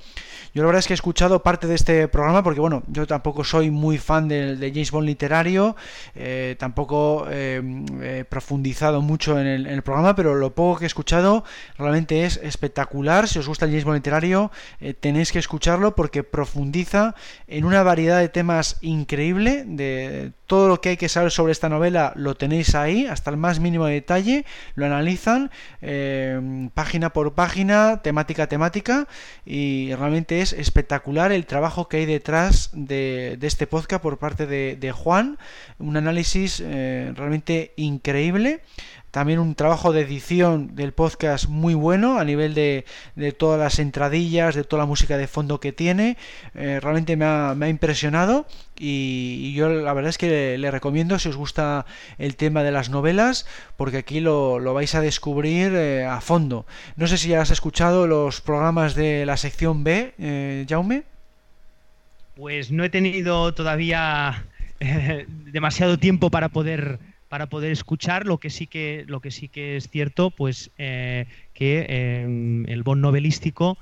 Yo 0.55 0.63
la 0.63 0.67
verdad 0.67 0.81
es 0.81 0.87
que 0.87 0.93
he 0.93 0.97
escuchado 1.13 1.43
parte 1.43 1.67
de 1.67 1.75
este 1.75 2.09
programa 2.09 2.43
porque, 2.43 2.61
bueno, 2.61 2.85
yo 2.87 3.07
tampoco 3.07 3.45
soy 3.45 3.71
muy 3.71 3.99
fan 3.99 4.29
de, 4.29 4.57
James 4.73 4.91
Bond 4.91 5.07
literario, 5.07 5.77
eh, 6.15 6.57
tampoco 6.59 7.27
eh, 7.29 7.61
he 8.03 8.25
profundizado 8.25 9.03
mucho 9.03 9.39
en 9.39 9.47
el, 9.47 9.83
programa, 9.83 10.17
pero 10.17 10.35
lo 10.35 10.55
poco 10.55 10.79
que 10.79 10.85
he 10.85 10.87
escuchado 10.87 11.45
realmente 11.77 12.25
es 12.25 12.41
espectacular. 12.43 13.29
Si 13.29 13.39
os 13.39 13.47
gusta 13.47 13.67
el 13.67 13.73
James 13.73 13.85
Bond 13.85 13.97
literario, 13.97 14.51
eh, 14.81 14.95
tenéis 14.95 15.33
que 15.33 15.39
escucharlo 15.39 15.95
porque 15.95 16.23
profundiza 16.23 17.15
en 17.47 17.67
una 17.67 17.83
variedad 17.83 18.19
de 18.19 18.31
temas 18.31 18.79
increíble, 18.81 19.65
de 19.67 20.33
todo 20.47 20.69
lo 20.69 20.81
que 20.81 20.91
hay 20.91 20.97
que 20.97 21.11
saber 21.11 21.31
sobre 21.31 21.53
esta 21.53 21.69
novela 21.69 22.13
lo 22.17 22.37
tenéis 22.37 22.75
ahí, 22.75 23.07
hasta 23.07 23.31
el 23.31 23.37
más 23.37 23.61
mínimo 23.61 23.85
detalle, 23.85 24.47
lo 24.77 24.87
analizan 24.87 25.51
página 26.75 27.13
por 27.13 27.35
página, 27.35 28.01
temática 28.03 28.45
a 28.45 28.47
temática, 28.47 29.09
y 29.45 29.95
realmente 29.95 30.41
es 30.41 30.53
espectacular 30.53 31.02
el 31.33 31.47
trabajo 31.47 31.89
que 31.89 31.99
hay 31.99 32.07
detrás 32.07 32.71
de, 32.73 33.39
este 33.43 33.67
podcast 33.67 34.03
por 34.03 34.19
parte 34.19 34.47
de, 34.47 34.93
Juan, 34.93 35.39
un 35.79 35.97
análisis 35.97 36.63
eh, 36.65 37.13
realmente 37.17 37.73
increíble. 37.77 38.63
También 39.13 39.41
un 39.41 39.55
trabajo 39.55 39.93
de 39.93 40.01
edición 40.01 40.75
del 40.75 40.93
podcast 40.93 41.47
muy 41.47 41.75
bueno 41.75 42.19
a 42.19 42.25
nivel 42.25 42.55
de, 42.55 42.87
todas 43.37 43.61
las 43.61 43.79
entradillas, 43.79 44.55
de 44.55 44.65
toda 44.65 44.85
la 44.85 44.87
música 44.87 45.19
de 45.19 45.27
fondo 45.27 45.61
que 45.61 45.71
tiene. 45.71 46.17
Eh, 46.55 46.81
realmente 46.81 47.15
me 47.19 47.27
ha, 47.27 47.69
impresionado 47.69 48.47
y, 48.79 49.53
yo 49.53 49.69
la 49.69 49.93
verdad 49.93 50.09
es 50.09 50.17
que 50.17 50.57
le, 50.57 50.71
recomiendo 50.71 51.19
si 51.19 51.29
os 51.29 51.37
gusta 51.37 51.85
el 52.17 52.37
tema 52.37 52.63
de 52.63 52.73
las 52.73 52.89
novelas 52.89 53.47
porque 53.77 53.99
aquí 53.99 54.21
lo, 54.21 54.73
vais 54.73 54.95
a 54.95 55.03
descubrir 55.03 55.75
eh, 55.75 56.07
a 56.07 56.23
fondo. 56.23 56.65
No 56.97 57.07
sé 57.07 57.19
si 57.19 57.29
ya 57.29 57.43
has 57.43 57.51
escuchado 57.51 58.07
los 58.07 58.41
programas 58.41 58.95
de 58.95 59.27
la 59.27 59.37
sección 59.37 59.85
B, 59.85 60.15
eh, 60.19 60.65
Jaume. 60.67 61.03
Pues 62.35 62.71
no 62.71 62.83
he 62.83 62.89
tenido 62.89 63.53
todavía 63.53 64.47
demasiado 65.29 65.99
tiempo 65.99 66.31
para 66.31 66.49
poder 66.49 67.12
para 67.33 67.47
poder 67.47 67.73
escuchar 67.73 68.27
lo 68.27 68.37
que 68.37 68.51
sí 68.51 68.67
que 68.67 69.07
lo 69.09 69.21
que 69.21 69.31
sí 69.31 69.49
que 69.49 69.79
es 69.79 69.89
cierto 69.89 70.31
pues 70.33 70.71
eh, 70.77 71.25
que 71.55 71.87
eh, 71.89 72.65
el 72.69 72.83
bon 72.83 73.01
novelístico 73.01 73.79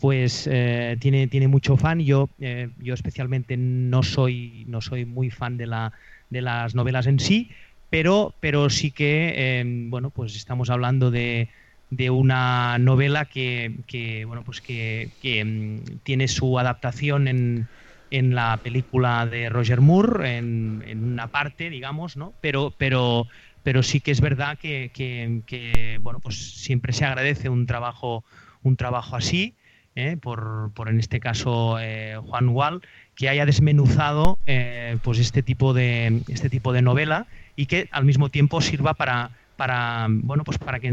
pues 0.00 0.48
eh, 0.50 0.96
tiene 1.00 1.28
tiene 1.28 1.46
mucho 1.46 1.76
fan. 1.76 2.00
Yo 2.00 2.30
yo 2.78 2.94
especialmente 2.94 3.58
no 3.58 4.02
soy 4.02 4.64
no 4.68 4.80
soy 4.80 5.04
muy 5.04 5.28
fan 5.28 5.58
de 5.58 5.66
la 5.66 5.92
de 6.30 6.40
las 6.40 6.74
novelas 6.74 7.06
en 7.06 7.20
sí 7.20 7.50
pero 7.90 8.32
pero 8.40 8.70
sí 8.70 8.90
que 8.90 9.86
bueno 9.90 10.08
pues 10.08 10.34
estamos 10.34 10.70
hablando 10.70 11.10
de 11.10 11.50
de 11.90 12.08
una 12.08 12.78
novela 12.78 13.26
que, 13.26 13.80
que 13.86 14.24
bueno 14.24 14.44
pues 14.44 14.62
que, 14.62 15.10
que 15.20 15.44
mm, 15.44 15.98
tiene 16.04 16.26
su 16.26 16.58
adaptación 16.58 17.28
en 17.28 17.68
en 18.14 18.36
la 18.36 18.58
película 18.58 19.26
de 19.26 19.48
Roger 19.48 19.80
Moore, 19.80 20.38
en, 20.38 20.82
una 21.02 21.26
parte, 21.26 21.68
digamos, 21.68 22.16
¿no? 22.16 22.32
Pero, 22.40 22.72
pero, 22.78 23.26
pero 23.64 23.82
sí 23.82 24.00
que 24.00 24.12
es 24.12 24.20
verdad 24.20 24.56
que, 24.56 25.98
bueno, 26.00 26.20
pues 26.20 26.36
siempre 26.62 26.92
se 26.92 27.04
agradece 27.04 27.48
un 27.48 27.66
trabajo, 27.66 28.22
un 28.62 28.76
trabajo 28.76 29.16
así, 29.16 29.54
¿eh? 29.96 30.16
por, 30.16 30.70
por, 30.74 30.88
en 30.88 31.00
este 31.00 31.18
caso 31.18 31.78
eh, 31.80 32.16
Juan 32.24 32.50
Wall, 32.50 32.82
que 33.16 33.28
haya 33.28 33.46
desmenuzado 33.46 34.38
eh, 34.46 34.96
pues 35.02 35.18
este 35.18 35.42
tipo 35.42 35.74
de 35.74 36.22
este 36.28 36.48
tipo 36.48 36.72
de 36.72 36.82
novela 36.82 37.26
y 37.56 37.66
que 37.66 37.88
al 37.90 38.04
mismo 38.04 38.28
tiempo 38.28 38.60
sirva 38.60 38.94
para 38.94 39.30
para 39.56 40.06
bueno 40.08 40.44
pues 40.44 40.58
para 40.58 40.78
que 40.78 40.90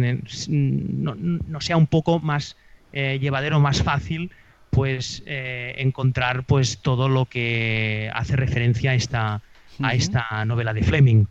no, 0.47 1.15
no 1.15 1.61
sea 1.61 1.77
un 1.77 1.87
poco 1.87 2.19
más 2.19 2.57
llevadero, 2.93 3.59
más 3.59 3.81
fácil 3.81 4.31
pues 4.71 5.21
eh, 5.27 5.75
encontrar 5.77 6.43
pues 6.45 6.79
todo 6.79 7.09
lo 7.09 7.25
que 7.25 8.09
hace 8.13 8.35
referencia 8.35 8.91
a 8.91 8.95
esta, 8.95 9.41
a 9.79 9.93
esta 9.93 10.43
novela 10.45 10.73
de 10.73 10.81
Fleming. 10.81 11.25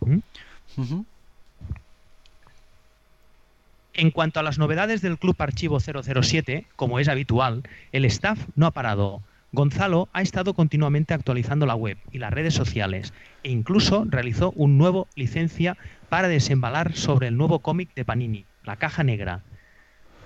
En 3.93 4.11
cuanto 4.11 4.39
a 4.39 4.43
las 4.43 4.57
novedades 4.57 5.01
del 5.01 5.17
Club 5.17 5.35
Archivo 5.39 5.79
007, 5.79 6.65
como 6.75 6.99
es 6.99 7.09
habitual, 7.09 7.63
el 7.91 8.05
staff 8.05 8.39
no 8.55 8.67
ha 8.67 8.71
parado. 8.71 9.21
Gonzalo 9.51 10.07
ha 10.13 10.21
estado 10.21 10.53
continuamente 10.53 11.13
actualizando 11.13 11.65
la 11.65 11.75
web 11.75 11.97
y 12.13 12.19
las 12.19 12.31
redes 12.31 12.53
sociales 12.53 13.13
e 13.43 13.51
incluso 13.51 14.05
realizó 14.07 14.51
un 14.51 14.77
nuevo 14.77 15.07
licencia 15.15 15.77
para 16.07 16.29
desembalar 16.29 16.95
sobre 16.95 17.27
el 17.27 17.35
nuevo 17.35 17.59
cómic 17.59 17.93
de 17.93 18.05
Panini, 18.05 18.45
La 18.63 18.77
Caja 18.77 19.03
Negra, 19.03 19.41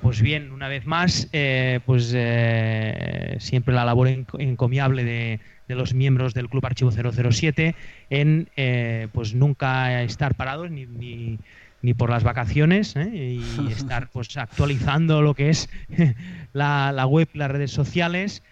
pues 0.06 0.22
bien, 0.22 0.52
una 0.52 0.68
vez 0.68 0.86
más, 0.86 1.28
eh, 1.34 1.80
pues 1.84 2.14
eh, 2.16 3.38
siempre 3.40 3.74
la 3.74 3.86
labor 3.86 4.08
encomiable 4.08 5.04
de, 5.04 5.40
los 5.68 5.96
miembros 5.96 6.36
del 6.36 6.48
Club 6.48 6.64
Archivo 6.64 6.92
007 6.92 7.74
en 8.12 8.48
eh, 8.56 9.08
pues 9.14 9.34
nunca 9.34 10.04
estar 10.04 10.36
parados 10.36 10.70
ni, 10.70 10.86
ni, 11.82 11.94
por 11.96 12.12
las 12.12 12.24
vacaciones 12.24 12.96
y 12.96 13.42
estar 13.72 14.10
pues 14.10 14.38
actualizando 14.38 15.24
lo 15.24 15.34
que 15.34 15.50
es 15.50 15.70
la, 16.54 16.92
la 16.92 17.08
web, 17.08 17.28
las 17.34 17.50
redes 17.50 17.72
sociales, 17.72 18.44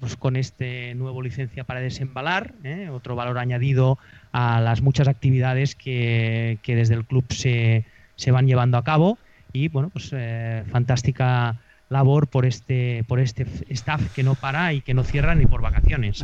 pues 0.00 0.16
con 0.16 0.36
este 0.36 0.94
nuevo 0.96 1.22
licencia 1.22 1.64
para 1.64 1.80
desembalar, 1.80 2.52
otro 2.92 3.16
valor 3.16 3.38
añadido 3.38 3.98
a 4.32 4.60
las 4.60 4.82
muchas 4.82 5.08
actividades 5.08 5.74
que, 5.76 6.58
que 6.62 6.76
desde 6.76 6.92
el 6.92 7.06
club 7.06 7.24
se, 7.30 7.86
se 8.16 8.32
van 8.32 8.46
llevando 8.46 8.76
a 8.76 8.84
cabo 8.84 9.16
y 9.52 9.68
bueno, 9.68 9.90
pues 9.90 10.10
eh, 10.12 10.64
fantástica 10.70 11.56
labor 11.88 12.28
por 12.28 12.46
este 12.46 13.04
por 13.08 13.18
este 13.18 13.46
staff 13.68 14.14
que 14.14 14.22
no 14.22 14.36
para 14.36 14.72
y 14.72 14.80
que 14.80 14.94
no 14.94 15.02
cierra 15.02 15.34
ni 15.34 15.46
por 15.46 15.60
vacaciones. 15.60 16.22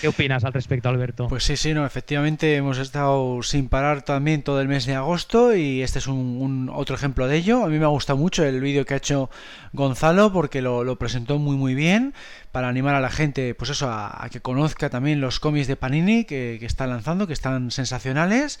¿Qué 0.00 0.08
opinas 0.08 0.44
al 0.44 0.52
respecto, 0.52 0.88
Alberto? 0.88 1.28
Pues 1.28 1.44
sí, 1.44 1.56
sí, 1.56 1.74
no, 1.74 1.86
efectivamente 1.86 2.56
hemos 2.56 2.78
estado 2.78 3.42
sin 3.42 3.68
parar 3.68 4.02
también 4.02 4.42
todo 4.42 4.60
el 4.60 4.68
mes 4.68 4.86
de 4.86 4.94
agosto 4.94 5.54
y 5.54 5.82
este 5.82 5.98
es 5.98 6.06
un, 6.06 6.70
otro 6.72 6.96
ejemplo 6.96 7.26
de 7.26 7.36
ello. 7.36 7.64
A 7.64 7.68
mí 7.68 7.78
me 7.78 7.84
ha 7.84 7.88
gustado 7.88 8.18
mucho 8.18 8.44
el 8.44 8.60
vídeo 8.60 8.84
que 8.84 8.94
ha 8.94 8.98
hecho 8.98 9.30
Gonzalo 9.72 10.32
porque 10.32 10.62
lo, 10.62 10.96
presentó 10.96 11.38
muy 11.38 11.56
muy 11.56 11.74
bien 11.74 12.14
para 12.52 12.68
animar 12.68 12.94
a 12.94 13.00
la 13.00 13.10
gente, 13.10 13.54
pues 13.54 13.70
eso, 13.70 13.88
a, 13.90 14.28
que 14.30 14.40
conozca 14.40 14.88
también 14.88 15.20
los 15.20 15.40
cómics 15.40 15.66
de 15.66 15.74
Panini 15.74 16.24
que, 16.24 16.56
que 16.60 16.66
está 16.66 16.86
lanzando, 16.86 17.26
que 17.26 17.32
están 17.32 17.72
sensacionales 17.72 18.60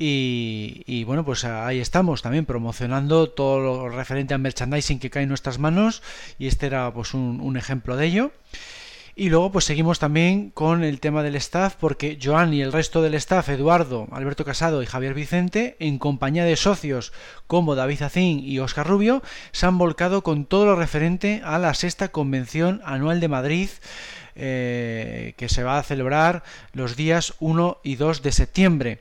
y, 0.00 1.02
bueno, 1.04 1.24
pues 1.24 1.44
ahí 1.44 1.80
estamos 1.80 2.22
también 2.22 2.46
promocionando 2.46 3.30
todo 3.30 3.58
lo 3.58 3.88
referente 3.88 4.32
al 4.32 4.40
merchandising 4.40 5.00
que 5.00 5.10
cae 5.10 5.24
en 5.24 5.28
nuestras 5.28 5.58
manos 5.58 6.02
y 6.38 6.46
este 6.46 6.66
era 6.66 6.92
pues 6.92 7.14
un, 7.14 7.56
ejemplo 7.56 7.96
de 7.96 8.06
ello. 8.06 8.32
Y 9.20 9.30
luego 9.30 9.50
pues 9.50 9.64
seguimos 9.64 9.98
también 9.98 10.50
con 10.50 10.84
el 10.84 11.00
tema 11.00 11.24
del 11.24 11.34
staff 11.34 11.74
porque 11.74 12.20
Joan 12.22 12.54
y 12.54 12.62
el 12.62 12.72
resto 12.72 13.02
del 13.02 13.14
staff, 13.14 13.48
Eduardo, 13.48 14.06
Alberto 14.12 14.44
Casado 14.44 14.80
y 14.80 14.86
Javier 14.86 15.12
Vicente, 15.12 15.74
en 15.80 15.98
compañía 15.98 16.44
de 16.44 16.54
socios 16.54 17.12
como 17.48 17.74
David 17.74 17.98
Zacín 17.98 18.38
y 18.38 18.60
Oscar 18.60 18.86
Rubio, 18.86 19.24
se 19.50 19.66
han 19.66 19.76
volcado 19.76 20.22
con 20.22 20.44
todo 20.44 20.66
lo 20.66 20.76
referente 20.76 21.42
a 21.44 21.58
la 21.58 21.74
sexta 21.74 22.10
convención 22.10 22.80
anual 22.84 23.18
de 23.18 23.26
Madrid 23.26 23.70
eh, 24.36 25.34
que 25.36 25.48
se 25.48 25.64
va 25.64 25.80
a 25.80 25.82
celebrar 25.82 26.44
los 26.72 26.94
días 26.94 27.34
1 27.40 27.78
y 27.82 27.96
2 27.96 28.22
de 28.22 28.30
septiembre. 28.30 29.00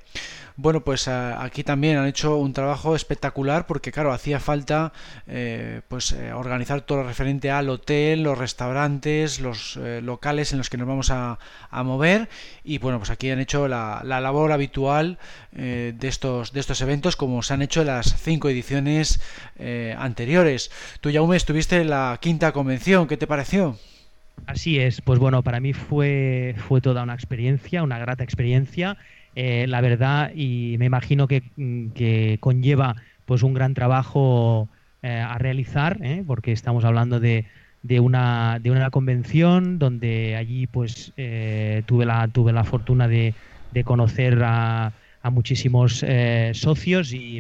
Bueno, 0.60 0.84
pues 0.84 1.08
aquí 1.08 1.64
también 1.64 1.98
han 1.98 2.08
hecho 2.08 2.38
un 2.38 2.52
trabajo 2.52 2.96
espectacular 2.96 3.68
porque, 3.68 3.92
claro, 3.92 4.12
hacía 4.12 4.40
falta 4.40 4.92
eh, 5.28 5.82
pues 5.88 6.14
eh, 6.14 6.34
organizar 6.34 6.82
todo 6.82 6.98
lo 6.98 7.04
referente 7.04 7.52
al 7.52 7.70
hotel, 7.70 8.24
los 8.24 8.36
restaurantes, 8.36 9.40
los 9.40 9.78
eh, 9.78 10.02
locales 10.02 10.54
en 10.54 10.58
los 10.58 10.72
que 10.72 10.78
nos 10.78 10.88
vamos 10.88 11.12
a, 11.12 11.38
mover 11.84 12.28
y, 12.64 12.80
bueno, 12.80 12.98
pues 12.98 13.12
aquí 13.12 13.30
han 13.30 13.40
hecho 13.40 13.68
la, 13.68 14.02
labor 14.04 14.52
habitual 14.52 15.20
de, 15.52 15.96
estos, 16.02 16.54
de 16.54 16.60
estos 16.60 16.82
eventos 16.82 17.16
como 17.16 17.44
se 17.44 17.54
han 17.54 17.62
hecho 17.62 17.82
en 17.82 17.88
las 17.88 18.20
cinco 18.20 18.50
ediciones 18.50 19.22
anteriores. 19.96 20.72
Tú, 21.02 21.12
Jaume, 21.14 21.38
estuviste 21.38 21.82
en 21.82 21.92
la 21.92 22.18
quinta 22.20 22.52
convención, 22.52 23.08
¿qué 23.08 23.16
te 23.16 23.28
pareció? 23.28 23.78
Así 24.48 24.80
es, 24.80 25.02
pues 25.02 25.20
bueno, 25.20 25.44
para 25.44 25.60
mí 25.60 25.74
fue, 25.74 26.56
fue 26.68 26.82
toda 26.82 27.04
una 27.04 27.14
experiencia, 27.14 27.84
una 27.84 28.00
grata 28.00 28.24
experiencia 28.24 28.98
la 29.38 29.82
verdad, 29.82 30.32
y 30.34 30.78
me 30.80 30.86
imagino 30.86 31.28
que, 31.28 31.44
que, 31.94 32.38
conlleva 32.40 32.96
pues 33.26 33.44
un 33.44 33.54
gran 33.54 33.74
trabajo 33.74 34.68
a 35.04 35.38
realizar, 35.38 36.00
porque 36.26 36.52
estamos 36.52 36.84
hablando 36.86 37.20
de, 37.20 37.46
una, 38.00 38.60
de 38.62 38.72
una 38.72 38.90
convención 38.90 39.80
donde 39.80 40.36
allí 40.36 40.68
pues 40.68 41.14
eh, 41.18 41.84
tuve, 41.86 42.06
la, 42.06 42.28
tuve 42.28 42.52
la 42.52 42.64
fortuna 42.64 43.08
de, 43.08 43.34
de 43.72 43.84
conocer 43.84 44.42
a, 44.44 44.94
a 45.28 45.30
muchísimos 45.30 46.04
eh, 46.08 46.52
socios 46.54 47.14
y, 47.14 47.38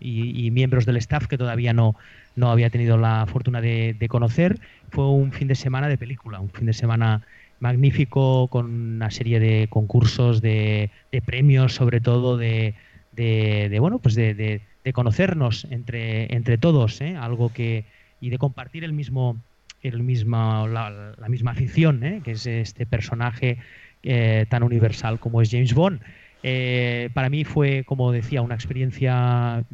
y, 0.00 0.50
miembros 0.50 0.84
del 0.86 0.96
staff 0.98 1.26
que 1.26 1.38
todavía 1.38 1.72
no, 1.72 1.96
no 2.36 2.50
había 2.50 2.70
tenido 2.70 2.96
la 2.96 3.26
fortuna 3.26 3.60
de, 3.60 4.06
conocer. 4.08 4.58
Fue 4.90 5.08
un 5.08 5.32
fin 5.32 5.48
de 5.48 5.54
semana 5.54 5.88
de 5.88 5.96
película, 5.96 6.40
un 6.40 6.50
fin 6.50 6.66
de 6.66 6.72
semana 6.72 7.22
magnífico 7.60 8.48
con 8.48 8.96
una 8.96 9.10
serie 9.10 9.38
de 9.38 9.68
concursos, 9.68 10.40
de, 10.40 10.90
de 11.12 11.22
premios 11.22 11.74
sobre 11.74 12.00
todo, 12.00 12.36
de, 12.36 12.74
de, 13.12 13.76
bueno, 13.78 13.98
pues 13.98 14.14
de, 14.14 14.60
conocernos 14.92 15.66
entre, 15.70 16.34
entre 16.34 16.58
todos, 16.58 17.00
¿eh? 17.00 17.14
algo 17.16 17.52
que 17.52 17.84
y 18.20 18.30
de 18.30 18.38
compartir 18.38 18.82
el 18.82 18.92
mismo 18.92 19.36
el 19.82 20.02
misma, 20.02 20.66
la, 20.66 21.28
misma 21.28 21.52
afición, 21.52 22.04
¿eh? 22.04 22.20
que 22.24 22.32
es 22.32 22.46
este 22.46 22.86
personaje 22.86 23.58
eh, 24.02 24.46
tan 24.48 24.62
universal 24.62 25.18
como 25.18 25.40
es 25.40 25.50
James 25.50 25.74
Bond. 25.74 26.00
Eh, 26.42 27.10
para 27.14 27.28
mí 27.28 27.44
fue, 27.44 27.84
como 27.84 28.12
decía, 28.12 28.42
una 28.42 28.54
experiencia 28.54 29.64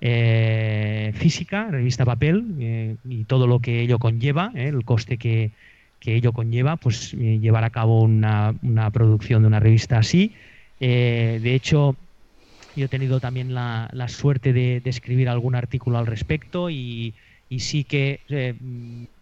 eh, 0.00 1.12
física, 1.14 1.68
revista 1.70 2.04
papel, 2.04 2.44
eh, 2.60 2.96
y 3.08 3.24
todo 3.24 3.46
lo 3.46 3.60
que 3.60 3.80
ello 3.80 3.98
conlleva, 3.98 4.52
el 4.54 4.84
coste 4.84 5.16
que, 5.16 5.52
ello 6.06 6.32
conlleva, 6.32 6.76
pues 6.76 7.12
llevar 7.12 7.64
a 7.64 7.70
cabo 7.70 8.02
una, 8.02 8.54
una, 8.62 8.90
producción 8.90 9.40
de 9.40 9.48
una 9.48 9.58
revista 9.58 9.96
así. 9.96 10.34
de 10.78 11.54
hecho, 11.54 11.96
yo 12.76 12.86
he 12.86 12.88
tenido 12.88 13.20
también 13.20 13.54
la, 13.54 13.88
suerte 14.08 14.52
de, 14.52 14.82
escribir 14.84 15.28
algún 15.28 15.54
artículo 15.54 15.98
al 15.98 16.06
respecto 16.06 16.70
y, 16.70 17.14
sí 17.58 17.84
que 17.84 18.20
eh, 18.28 18.54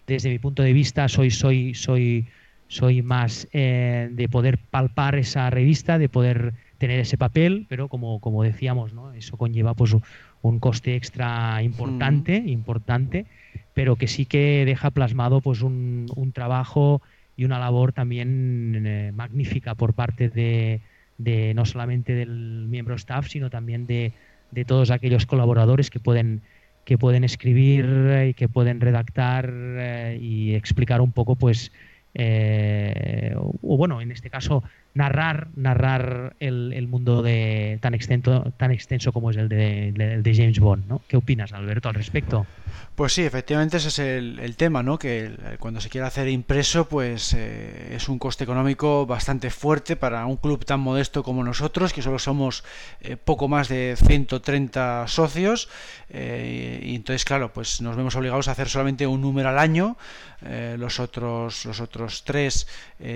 desde 0.07 0.31
mi 0.31 0.39
punto 0.39 0.63
de 0.63 0.73
vista 0.73 1.07
soy, 1.09 1.31
soy, 1.31 1.75
soy, 1.75 2.27
soy 2.69 3.03
más 3.03 3.47
eh, 3.53 4.09
de 4.11 4.29
poder 4.29 4.59
palpar 4.59 5.17
esa 5.17 5.51
revista, 5.51 5.99
de 5.99 6.09
poder 6.09 6.55
tener 6.83 6.99
ese 6.99 7.16
papel, 7.16 7.66
pero 7.68 7.87
como, 7.87 8.18
como 8.18 8.42
decíamos, 8.42 8.92
¿no? 8.92 9.12
eso 9.12 9.37
conlleva 9.37 9.73
pues 9.73 9.95
un 10.42 10.59
coste 10.59 10.97
extra 10.97 11.62
importante, 11.62 12.35
importante, 12.35 13.27
pero 13.73 13.95
que 13.95 14.09
sí 14.09 14.27
que 14.27 14.64
deja 14.66 14.90
plasmado 14.90 15.40
pues 15.40 15.62
un, 15.62 16.07
un 16.16 16.33
trabajo 16.33 17.01
y 17.37 17.45
una 17.45 17.61
labor 17.61 17.92
también 17.92 18.83
eh, 18.85 19.12
magnífica 19.14 19.77
por 19.77 19.95
parte 19.95 20.29
de, 20.29 20.81
de 21.18 21.55
no 21.55 21.66
solamente 21.66 22.16
del 22.16 22.66
miembro 22.66 22.97
staff, 22.97 23.29
sino 23.29 23.49
también 23.49 23.87
de, 23.87 24.12
de 24.51 24.64
todos 24.64 24.90
aquellos 24.90 25.25
colaboradores 25.25 25.88
que 25.88 26.01
pueden 26.01 26.42
que 26.85 26.99
pueden 26.99 27.23
escribir 27.23 27.87
y 28.29 28.35
que 28.35 28.49
pueden 28.49 28.81
redactar 28.81 29.49
eh, 29.55 30.18
y 30.21 30.57
explicar 30.57 31.01
un 31.01 31.12
poco 31.12 31.37
pues 31.37 31.71
eh, 32.14 33.37
o 33.37 33.77
bueno 33.77 34.01
en 34.01 34.11
este 34.11 34.31
caso 34.31 34.64
narrar 34.95 35.49
narrar 35.57 36.37
el, 36.41 36.73
el 36.73 36.89
mundo 36.89 37.23
de 37.23 37.79
tan 37.81 37.95
extenso 37.95 38.53
tan 38.57 38.73
extenso 38.73 39.13
como 39.13 39.31
es 39.31 39.37
el 39.37 39.49
de, 39.49 40.33
James 40.35 40.61
Bond 40.61 40.87
¿no? 40.87 41.03
¿qué 41.09 41.17
opinas 41.17 41.53
Alberto 41.53 41.89
al 41.89 41.95
respecto? 41.95 42.47
Pues 42.95 43.15
sí, 43.15 43.23
efectivamente 43.23 43.79
ese 43.79 43.89
es 43.89 43.99
el, 43.99 44.57
tema, 44.57 44.83
¿no? 44.83 44.99
Que 44.99 45.35
cuando 45.59 45.81
se 45.81 45.89
quiere 45.89 46.07
hacer 46.07 46.29
impreso, 46.29 46.89
pues 46.89 47.33
eh, 47.33 47.95
es 47.97 48.09
un 48.09 48.19
coste 48.19 48.45
económico 48.45 49.07
bastante 49.07 49.51
fuerte 49.51 49.97
para 49.97 50.27
un 50.27 50.37
club 50.37 50.67
tan 50.67 50.81
modesto 50.81 51.23
como 51.23 51.43
nosotros, 51.43 51.95
que 51.95 52.03
solo 52.03 52.19
somos 52.19 52.65
eh, 53.01 53.17
poco 53.17 53.49
más 53.49 53.69
de 53.69 53.97
130 53.97 55.07
socios, 55.09 55.71
eh, 56.11 56.81
y 56.85 56.95
entonces, 56.95 57.25
claro, 57.25 57.53
pues 57.53 57.81
nos 57.81 57.97
vemos 57.97 58.15
obligados 58.15 58.49
a 58.49 58.53
hacer 58.53 58.69
solamente 58.69 59.07
un 59.07 59.23
número 59.23 59.49
al 59.49 59.59
año, 59.59 59.97
los 60.43 61.01
otros 61.01 61.65
los 61.65 61.81
otros 61.81 62.25
tres 62.25 62.67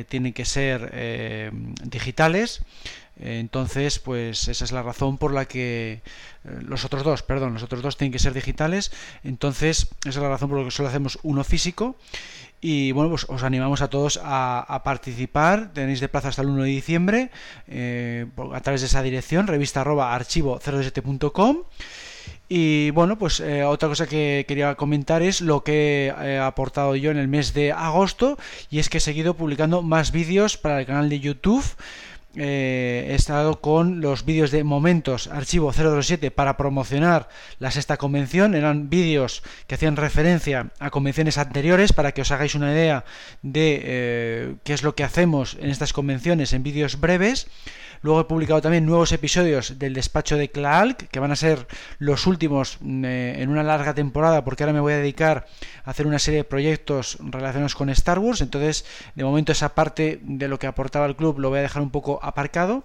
tienen 0.08 0.32
que 0.32 0.44
ser 0.44 1.52
digitales. 1.82 2.62
Entonces, 3.18 3.98
pues 3.98 4.48
esa 4.48 4.64
es 4.64 4.72
la 4.72 4.82
razón 4.82 5.16
por 5.16 5.32
la 5.32 5.46
que 5.46 6.02
eh, 6.44 6.58
los 6.62 6.84
otros 6.84 7.02
dos, 7.02 7.22
perdón, 7.22 7.54
los 7.54 7.62
otros 7.62 7.82
dos 7.82 7.96
tienen 7.96 8.12
que 8.12 8.18
ser 8.18 8.34
digitales. 8.34 8.92
Entonces, 9.24 9.88
esa 10.00 10.08
es 10.10 10.16
la 10.16 10.28
razón 10.28 10.50
por 10.50 10.58
la 10.58 10.64
que 10.64 10.70
solo 10.70 10.88
hacemos 10.88 11.18
uno 11.22 11.42
físico. 11.42 11.96
Y 12.60 12.92
bueno, 12.92 13.10
pues 13.10 13.26
os 13.28 13.42
animamos 13.42 13.80
a 13.80 13.88
todos 13.88 14.20
a, 14.22 14.82
participar. 14.84 15.72
Tenéis 15.72 16.00
de 16.00 16.08
plaza 16.08 16.28
hasta 16.28 16.42
el 16.42 16.48
1 16.48 16.64
de 16.64 16.68
diciembre 16.68 17.30
eh, 17.68 18.26
a 18.52 18.60
través 18.60 18.80
de 18.80 18.88
esa 18.88 19.02
dirección, 19.02 19.46
revista 19.46 19.82
arroba 19.82 20.14
archivo 20.14 20.58
07.com. 20.58 21.58
Y 22.48 22.90
bueno, 22.90 23.18
pues 23.18 23.40
eh, 23.40 23.64
otra 23.64 23.88
cosa 23.88 24.06
que 24.06 24.44
quería 24.46 24.76
comentar 24.76 25.20
es 25.22 25.40
lo 25.40 25.64
que 25.64 26.14
he 26.22 26.38
aportado 26.38 26.94
yo 26.94 27.10
en 27.10 27.16
el 27.16 27.26
mes 27.26 27.54
de 27.54 27.72
agosto 27.72 28.38
y 28.70 28.78
es 28.78 28.88
que 28.88 28.98
he 28.98 29.00
seguido 29.00 29.34
publicando 29.34 29.82
más 29.82 30.12
vídeos 30.12 30.56
para 30.56 30.78
el 30.78 30.86
canal 30.86 31.08
de 31.08 31.18
YouTube 31.18 31.64
eh, 32.38 33.06
he 33.08 33.14
estado 33.14 33.62
con 33.62 34.02
los 34.02 34.26
vídeos 34.26 34.50
de 34.50 34.62
momentos 34.62 35.26
archivo 35.28 35.72
007 35.72 36.30
para 36.30 36.58
promocionar 36.58 37.30
la 37.58 37.70
sexta 37.70 37.96
convención. 37.96 38.54
Eran 38.54 38.90
vídeos 38.90 39.42
que 39.66 39.74
hacían 39.74 39.96
referencia 39.96 40.68
a 40.78 40.90
convenciones 40.90 41.38
anteriores 41.38 41.94
para 41.94 42.12
que 42.12 42.20
os 42.20 42.30
hagáis 42.30 42.54
una 42.54 42.72
idea 42.72 43.04
de 43.40 43.80
eh, 43.82 44.54
qué 44.64 44.74
es 44.74 44.82
lo 44.82 44.94
que 44.94 45.04
hacemos 45.04 45.56
en 45.60 45.70
estas 45.70 45.94
convenciones 45.94 46.52
en 46.52 46.62
vídeos 46.62 47.00
breves. 47.00 47.48
Luego 48.02 48.20
he 48.20 48.24
publicado 48.24 48.60
también 48.60 48.86
nuevos 48.86 49.12
episodios 49.12 49.78
del 49.78 49.94
despacho 49.94 50.36
de 50.36 50.50
Klaalk, 50.50 51.08
que 51.08 51.20
van 51.20 51.32
a 51.32 51.36
ser 51.36 51.66
los 51.98 52.26
últimos 52.26 52.78
mm, 52.80 53.04
eh, 53.04 53.42
en 53.42 53.48
una 53.48 53.62
larga 53.62 53.94
temporada, 53.94 54.44
porque 54.44 54.64
ahora 54.64 54.72
me 54.72 54.80
voy 54.80 54.92
a 54.92 54.98
dedicar 54.98 55.46
a 55.84 55.90
hacer 55.90 56.06
una 56.06 56.18
serie 56.18 56.38
de 56.38 56.44
proyectos 56.44 57.18
relacionados 57.20 57.74
con 57.74 57.90
Star 57.90 58.18
Wars. 58.18 58.40
Entonces, 58.40 58.84
de 59.14 59.24
momento 59.24 59.52
esa 59.52 59.74
parte 59.74 60.20
de 60.22 60.48
lo 60.48 60.58
que 60.58 60.66
aportaba 60.66 61.06
el 61.06 61.16
club 61.16 61.38
lo 61.38 61.50
voy 61.50 61.58
a 61.58 61.62
dejar 61.62 61.82
un 61.82 61.90
poco 61.90 62.18
aparcado. 62.22 62.84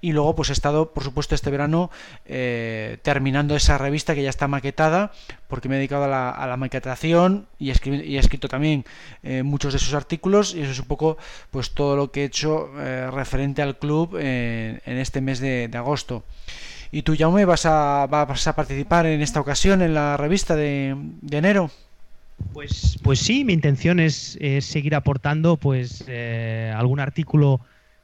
Y 0.00 0.12
luego, 0.12 0.34
pues 0.34 0.50
he 0.50 0.52
estado, 0.52 0.92
por 0.92 1.04
supuesto, 1.04 1.34
este 1.34 1.50
verano 1.50 1.90
eh, 2.26 2.98
terminando 3.02 3.56
esa 3.56 3.78
revista 3.78 4.14
que 4.14 4.22
ya 4.22 4.30
está 4.30 4.48
maquetada, 4.48 5.12
porque 5.48 5.68
me 5.68 5.76
he 5.76 5.78
dedicado 5.78 6.04
a 6.04 6.46
la, 6.46 6.56
maquetación 6.56 7.46
y, 7.58 7.70
he 7.70 8.18
escrito 8.18 8.48
también 8.48 8.84
eh, 9.22 9.42
muchos 9.42 9.72
de 9.72 9.78
sus 9.78 9.94
artículos. 9.94 10.54
Y 10.54 10.62
eso 10.62 10.72
es 10.72 10.78
un 10.78 10.86
poco, 10.86 11.16
pues 11.50 11.72
todo 11.72 11.96
lo 11.96 12.10
que 12.12 12.22
he 12.22 12.24
hecho 12.24 12.70
referente 13.10 13.62
al 13.62 13.78
club 13.78 14.16
en 14.84 14.98
este 14.98 15.20
mes 15.20 15.40
de, 15.40 15.70
agosto. 15.74 16.24
¿Y 16.92 17.02
tú, 17.02 17.14
Jaume, 17.16 17.44
vas 17.44 17.66
a, 17.66 18.06
vas 18.06 18.46
a 18.46 18.56
participar 18.56 19.06
en 19.06 19.20
esta 19.20 19.40
ocasión 19.40 19.82
en 19.82 19.94
la 19.94 20.16
revista 20.16 20.56
de, 20.56 20.96
enero? 21.30 21.70
Pues, 22.52 22.98
pues 23.02 23.20
sí, 23.20 23.44
mi 23.44 23.52
intención 23.52 24.00
es, 24.00 24.38
seguir 24.60 24.94
aportando 24.94 25.56
pues 25.56 26.04
eh, 26.08 26.72
algún 26.74 26.98
artículo 26.98 27.60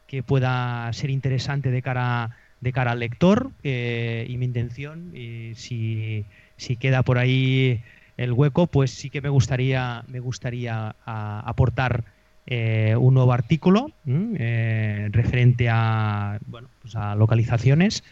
que 0.06 0.22
pueda 0.22 0.92
ser 0.92 1.10
interesante 1.10 1.70
de 1.70 1.82
cara, 1.82 2.36
de 2.60 2.72
cara 2.72 2.92
al 2.92 3.00
lector 3.00 3.50
eh, 3.64 4.26
y 4.28 4.36
mi 4.36 4.44
intención, 4.44 5.10
y 5.16 5.54
si, 5.56 6.26
si 6.56 6.76
queda 6.76 7.02
por 7.02 7.18
ahí 7.18 7.82
el 8.16 8.32
hueco, 8.32 8.66
pues 8.66 8.90
sí 8.90 9.10
que 9.10 9.20
me 9.20 9.28
gustaría, 9.28 10.04
me 10.08 10.20
gustaría 10.20 10.96
aportar 11.04 12.04
eh, 12.48 12.94
un 12.96 13.14
nuevo 13.14 13.32
artículo 13.32 13.90
eh, 14.06 15.08
referente 15.10 15.68
a, 15.68 16.38
bueno, 16.46 16.68
pues 16.80 16.94
a 16.94 17.16
localizaciones. 17.16 18.04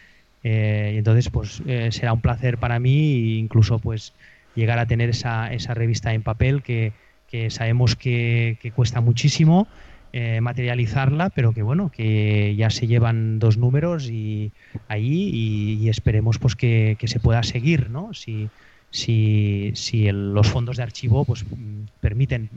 Eh, 0.43 0.91
y 0.93 0.97
entonces, 0.97 1.29
pues 1.29 1.63
será 1.89 2.13
un 2.13 2.21
placer 2.21 2.57
para 2.57 2.79
mí 2.79 3.39
incluso 3.39 3.79
pues 3.79 4.13
llegar 4.53 4.77
a 4.77 4.85
tener 4.85 5.09
esa, 5.09 5.51
esa 5.53 5.73
revista 5.73 6.13
en 6.13 6.21
papel 6.21 6.61
que, 6.61 6.93
sabemos 7.49 7.95
que, 7.95 8.57
cuesta 8.75 9.01
muchísimo 9.01 9.67
materializarla, 10.41 11.29
pero 11.29 11.51
que 11.51 11.61
bueno, 11.61 11.91
que 11.91 12.55
ya 12.55 12.69
se 12.69 12.87
llevan 12.87 13.37
dos 13.37 13.57
números 13.57 14.09
y 14.09 14.53
ahí 14.87 15.29
y, 15.81 15.89
esperemos 15.89 16.39
pues 16.39 16.55
que, 16.55 16.97
se 17.03 17.19
pueda 17.19 17.43
seguir, 17.43 17.89
¿no? 17.89 18.13
Si, 18.13 18.49
si, 18.91 19.71
si 19.75 20.09
los 20.11 20.47
fondos 20.47 20.77
de 20.77 20.83
archivo 20.83 21.25
pues 21.25 21.43
permiten 21.99 22.49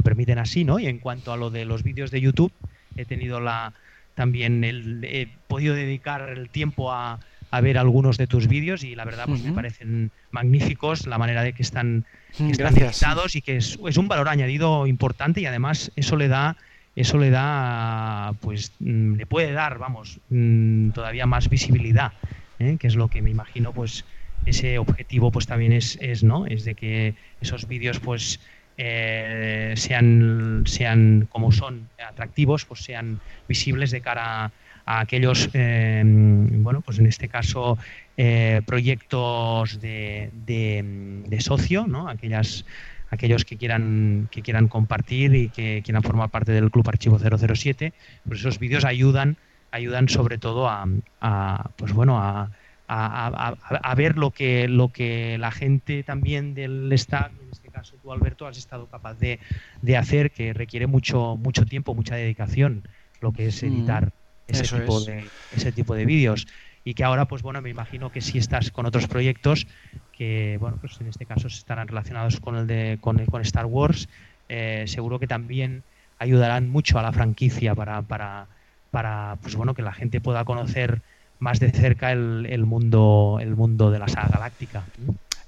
lo 0.00 0.02
permiten 0.02 0.38
así, 0.38 0.64
¿no? 0.64 0.78
Y 0.78 0.86
en 0.86 0.98
cuanto 0.98 1.30
a 1.30 1.36
lo 1.36 1.50
de 1.50 1.66
los 1.66 1.82
vídeos 1.82 2.10
de 2.10 2.22
YouTube, 2.22 2.52
he 2.96 3.04
tenido 3.04 3.38
la 3.38 3.74
también 4.14 4.64
el, 4.64 5.04
he 5.04 5.28
podido 5.46 5.74
dedicar 5.74 6.30
el 6.30 6.48
tiempo 6.48 6.90
a, 6.90 7.20
ver 7.62 7.78
algunos 7.78 8.16
de 8.16 8.26
tus 8.28 8.46
vídeos 8.46 8.84
y 8.84 8.94
la 8.94 9.04
verdad 9.04 9.24
pues 9.26 9.42
me 9.42 9.52
parecen 9.52 10.12
magníficos 10.30 11.08
la 11.08 11.18
manera 11.18 11.42
de 11.42 11.52
que 11.52 11.62
están, 11.62 12.04
que 12.36 12.52
están 12.52 13.18
y 13.34 13.40
que 13.40 13.56
es, 13.56 13.76
un 13.76 14.06
valor 14.06 14.28
añadido 14.28 14.86
importante 14.86 15.40
y 15.40 15.46
además 15.46 15.90
eso 15.96 16.16
le 16.16 16.28
da 16.28 16.56
eso 16.94 17.18
le 17.18 17.30
da 17.30 18.34
pues 18.40 18.72
mm, 18.78 19.14
le 19.14 19.26
puede 19.26 19.50
dar 19.50 19.78
vamos 19.78 20.20
mm, 20.28 20.90
todavía 20.90 21.26
más 21.26 21.48
visibilidad 21.48 22.12
¿eh? 22.60 22.76
que 22.78 22.86
es 22.86 22.94
lo 22.94 23.08
que 23.08 23.20
me 23.20 23.30
imagino 23.30 23.72
pues 23.72 24.04
ese 24.46 24.78
objetivo 24.78 25.32
pues 25.32 25.46
también 25.46 25.72
es, 25.72 25.98
es 26.00 26.22
no 26.22 26.46
es 26.46 26.64
de 26.64 26.76
que 26.76 27.14
esos 27.40 27.66
vídeos 27.66 27.98
pues 27.98 28.38
eh, 28.82 29.74
sean, 29.76 30.62
sean 30.64 31.28
como 31.30 31.52
son 31.52 31.90
atractivos, 32.02 32.64
pues 32.64 32.80
sean 32.80 33.20
visibles 33.46 33.90
de 33.90 34.00
cara 34.00 34.52
a, 34.86 35.00
aquellos, 35.00 35.50
eh, 35.52 36.02
bueno, 36.02 36.80
pues 36.80 36.98
en 36.98 37.04
este 37.04 37.28
caso, 37.28 37.76
eh, 38.16 38.62
proyectos 38.64 39.82
de, 39.82 40.30
de, 40.32 41.40
socio, 41.42 41.86
¿no? 41.86 42.08
Aquellas, 42.08 42.64
aquellos 43.10 43.44
que 43.44 43.58
quieran, 43.58 44.28
que 44.30 44.40
quieran 44.40 44.66
compartir 44.66 45.34
y 45.34 45.50
que 45.50 45.82
quieran 45.84 46.02
formar 46.02 46.30
parte 46.30 46.52
del 46.52 46.70
Club 46.70 46.88
Archivo 46.88 47.18
007, 47.18 47.92
pues 48.26 48.40
esos 48.40 48.58
vídeos 48.58 48.86
ayudan, 48.86 49.36
ayudan 49.72 50.08
sobre 50.08 50.38
todo 50.38 50.70
a, 50.70 51.70
pues 51.76 51.92
bueno, 51.92 52.18
a, 52.18 52.48
a, 52.88 53.94
ver 53.94 54.16
lo 54.16 54.30
que, 54.30 54.68
lo 54.68 54.88
que 54.88 55.36
la 55.36 55.50
gente 55.50 56.02
también 56.02 56.54
del 56.54 56.90
staff 56.94 57.30
caso 57.80 57.96
tú, 58.02 58.12
Alberto, 58.12 58.46
has 58.46 58.58
estado 58.58 58.86
capaz 58.86 59.18
de, 59.18 59.38
hacer, 59.96 60.30
que 60.30 60.52
requiere 60.52 60.86
mucho, 60.86 61.36
mucho 61.36 61.64
tiempo, 61.64 61.94
mucha 61.94 62.14
dedicación, 62.14 62.86
lo 63.20 63.32
que 63.32 63.46
es 63.46 63.62
mm, 63.62 63.66
editar 63.66 64.12
ese, 64.46 64.78
tipo 64.78 65.00
de, 65.00 65.24
ese 65.56 65.72
tipo 65.72 65.94
de 65.94 66.04
vídeos. 66.04 66.46
Y 66.84 66.94
que 66.94 67.04
ahora, 67.04 67.26
pues 67.26 67.42
bueno, 67.42 67.60
me 67.60 67.70
imagino 67.70 68.10
que 68.10 68.20
si 68.20 68.38
estás 68.38 68.70
con 68.70 68.86
otros 68.86 69.06
proyectos 69.06 69.66
que, 70.12 70.56
bueno, 70.60 70.78
pues 70.80 71.00
en 71.00 71.08
este 71.08 71.26
caso 71.26 71.46
estarán 71.46 71.88
relacionados 71.88 72.40
con 72.40 72.56
el 72.56 72.66
de 72.66 72.98
con, 73.00 73.24
con 73.26 73.42
Star 73.42 73.66
Wars, 73.66 74.08
eh, 74.48 74.84
seguro 74.86 75.18
que 75.18 75.26
también 75.26 75.82
ayudarán 76.18 76.68
mucho 76.68 76.98
a 76.98 77.02
la 77.02 77.12
franquicia 77.12 77.74
para, 77.74 78.02
para, 78.02 78.46
para 78.90 79.38
pues 79.42 79.56
bueno, 79.56 79.74
que 79.74 79.82
la 79.82 79.92
gente 79.92 80.20
pueda 80.20 80.44
conocer 80.44 81.02
más 81.40 81.58
de 81.58 81.70
cerca 81.72 82.12
el, 82.12 82.46
el 82.48 82.64
mundo 82.64 83.38
el 83.40 83.56
mundo 83.56 83.90
de 83.90 83.98
la 83.98 84.08
saga 84.08 84.28
galáctica. 84.28 84.84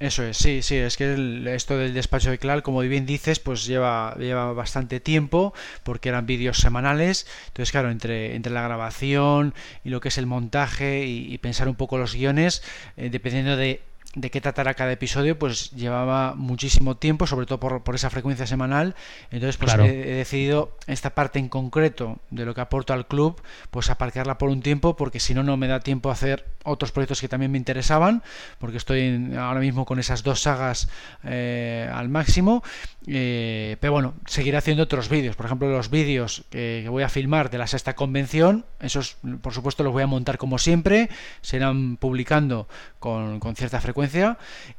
Eso 0.02 0.24
es, 0.24 0.36
sí, 0.36 0.62
sí, 0.62 0.74
es 0.74 0.96
que 0.96 1.44
esto 1.54 1.78
del 1.78 1.94
despacho 1.94 2.30
de 2.32 2.38
Clar, 2.38 2.64
como 2.64 2.80
bien 2.80 3.06
dices, 3.06 3.38
pues 3.38 3.64
lleva, 3.64 4.16
lleva 4.18 4.52
bastante 4.52 4.98
tiempo, 4.98 5.54
porque 5.84 6.08
eran 6.08 6.26
vídeos 6.26 6.58
semanales, 6.58 7.24
entonces 7.46 7.70
claro, 7.70 7.88
entre, 7.88 8.34
entre 8.34 8.52
la 8.52 8.62
grabación 8.62 9.54
y 9.84 9.90
lo 9.90 10.00
que 10.00 10.08
es 10.08 10.18
el 10.18 10.26
montaje 10.26 11.06
y, 11.06 11.38
pensar 11.38 11.68
un 11.68 11.76
poco 11.76 11.98
los 11.98 12.16
guiones, 12.16 12.64
eh, 12.96 13.10
dependiendo 13.10 13.56
de 13.56 13.80
de 14.14 14.30
qué 14.30 14.40
tratará 14.42 14.74
cada 14.74 14.92
episodio, 14.92 15.38
pues 15.38 15.70
llevaba 15.70 16.34
muchísimo 16.34 16.96
tiempo, 16.96 17.26
sobre 17.26 17.46
todo 17.46 17.58
por, 17.58 17.82
por 17.82 17.94
esa 17.94 18.10
frecuencia 18.10 18.46
semanal. 18.46 18.94
Entonces, 19.30 19.56
pues 19.56 19.72
he, 19.74 20.14
decidido 20.14 20.76
esta 20.86 21.14
parte 21.14 21.38
en 21.38 21.48
concreto 21.48 22.18
de 22.30 22.44
lo 22.44 22.54
que 22.54 22.60
aporto 22.60 22.92
al 22.92 23.06
club, 23.06 23.40
pues 23.70 23.88
aparcarla 23.88 24.36
por 24.36 24.50
un 24.50 24.60
tiempo, 24.60 24.96
porque 24.96 25.18
si 25.18 25.32
no, 25.32 25.42
no 25.42 25.56
me 25.56 25.66
da 25.66 25.80
tiempo 25.80 26.10
a 26.10 26.12
hacer 26.12 26.46
otros 26.64 26.92
proyectos 26.92 27.20
que 27.20 27.28
también 27.28 27.50
me 27.50 27.58
interesaban, 27.58 28.22
porque 28.58 28.76
estoy 28.76 29.34
ahora 29.38 29.60
mismo 29.60 29.86
con 29.86 29.98
esas 29.98 30.22
dos 30.22 30.42
sagas 30.42 30.88
eh, 31.24 31.90
al 31.92 32.08
máximo. 32.10 32.62
Eh, 33.06 33.78
pero 33.80 33.94
bueno, 33.94 34.14
seguiré 34.26 34.58
haciendo 34.58 34.82
otros 34.82 35.08
vídeos. 35.08 35.36
Por 35.36 35.46
ejemplo, 35.46 35.70
los 35.70 35.90
vídeos 35.90 36.44
que, 36.50 36.86
voy 36.88 37.02
a 37.02 37.08
filmar 37.08 37.50
de 37.50 37.58
la 37.58 37.66
sexta 37.66 37.94
convención, 37.94 38.66
esos 38.78 39.16
por 39.40 39.54
supuesto 39.54 39.82
los 39.82 39.92
voy 39.92 40.02
a 40.02 40.06
montar 40.06 40.36
como 40.36 40.58
siempre, 40.58 41.08
serán 41.40 41.96
publicando 41.96 42.68
con, 43.00 43.40
con 43.40 43.56
cierta 43.56 43.80
frecuencia 43.80 44.01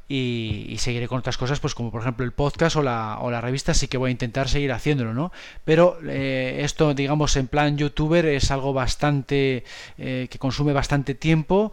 y, 0.08 0.76
seguiré 0.78 1.08
con 1.08 1.18
otras 1.18 1.38
cosas, 1.38 1.60
pues 1.60 1.74
como 1.74 1.90
por 1.90 2.02
ejemplo 2.02 2.24
el 2.24 2.32
podcast 2.32 2.76
o 2.76 2.82
la, 2.82 3.18
o 3.20 3.30
la 3.30 3.40
revista, 3.40 3.74
sí 3.74 3.88
que 3.88 3.96
voy 3.96 4.08
a 4.08 4.12
intentar 4.12 4.48
seguir 4.48 4.72
haciéndolo, 4.72 5.14
¿no? 5.14 5.32
Pero 5.64 5.98
eh, 6.06 6.60
esto, 6.62 6.94
digamos, 6.94 7.36
en 7.36 7.46
plan 7.48 7.78
youtuber 7.78 8.26
es 8.26 8.50
algo 8.50 8.72
bastante 8.72 9.64
eh, 9.98 10.28
que 10.30 10.38
consume 10.38 10.72
bastante 10.72 11.14
tiempo 11.14 11.72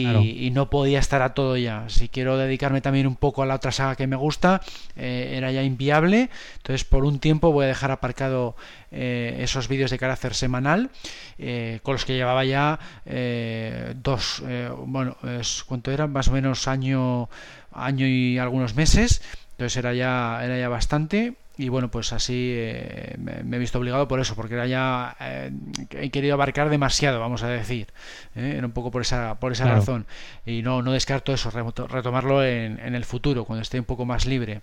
y, 0.00 0.50
no 0.52 0.70
podía 0.70 0.98
estar 0.98 1.22
a 1.22 1.34
todo 1.34 1.56
ya. 1.56 1.84
Si 1.88 2.08
quiero 2.08 2.36
dedicarme 2.36 2.80
también 2.80 3.06
un 3.06 3.16
poco 3.16 3.42
a 3.42 3.46
la 3.46 3.54
otra 3.54 3.72
saga 3.72 3.96
que 3.96 4.06
me 4.06 4.16
gusta, 4.16 4.60
eh, 4.96 5.34
era 5.36 5.50
ya 5.50 5.62
inviable. 5.62 6.30
Entonces, 6.56 6.84
por 6.84 7.04
un 7.04 7.18
tiempo 7.18 7.52
voy 7.52 7.64
a 7.64 7.68
dejar 7.68 7.90
aparcado 7.90 8.56
esos 8.90 9.68
vídeos 9.68 9.90
de 9.90 9.98
carácter 9.98 10.34
semanal 10.34 10.90
con 11.82 11.94
los 11.94 12.04
que 12.04 12.14
llevaba 12.14 12.44
ya 12.44 12.78
dos, 13.96 14.42
bueno, 14.84 15.16
es, 15.40 15.64
¿cuánto 15.64 15.90
eran? 15.90 16.12
Más 16.12 16.28
o 16.28 16.32
menos 16.32 16.68
años 16.68 17.30
año, 17.72 18.06
y 18.06 18.38
algunos 18.38 18.74
meses, 18.74 19.22
entonces 19.52 19.76
era 19.76 19.94
ya, 19.94 20.40
era 20.44 20.58
ya 20.58 20.68
bastante 20.68 21.34
y 21.58 21.68
bueno 21.68 21.90
pues 21.90 22.12
así 22.12 22.52
eh, 22.54 23.16
me, 23.18 23.56
he 23.56 23.58
visto 23.58 23.78
obligado 23.78 24.08
por 24.08 24.20
eso 24.20 24.34
porque 24.34 24.54
era 24.54 24.66
ya 24.66 25.16
eh, 25.20 25.50
he 25.90 26.10
querido 26.10 26.34
abarcar 26.34 26.70
demasiado 26.70 27.20
vamos 27.20 27.42
a 27.42 27.48
decir 27.48 27.88
¿eh? 28.34 28.54
era 28.56 28.66
un 28.66 28.72
poco 28.72 28.90
por 28.90 29.02
esa 29.02 29.38
por 29.38 29.52
esa 29.52 29.66
razón. 29.66 30.06
Y 30.46 30.62
no 30.62 30.82
no 30.82 30.92
descarto 30.92 31.32
eso 31.32 31.50
retomarlo 31.50 32.44
en, 32.44 32.78
en, 32.80 32.94
el 32.94 33.04
futuro 33.04 33.44
cuando 33.44 33.62
esté 33.62 33.78
un 33.78 33.84
poco 33.84 34.04
más 34.04 34.26
libre. 34.26 34.60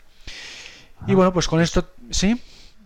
Y 1.07 1.13
bueno 1.13 1.31
pues 1.31 1.47
con 1.47 1.61
esto 1.61 1.91
sí 2.09 2.41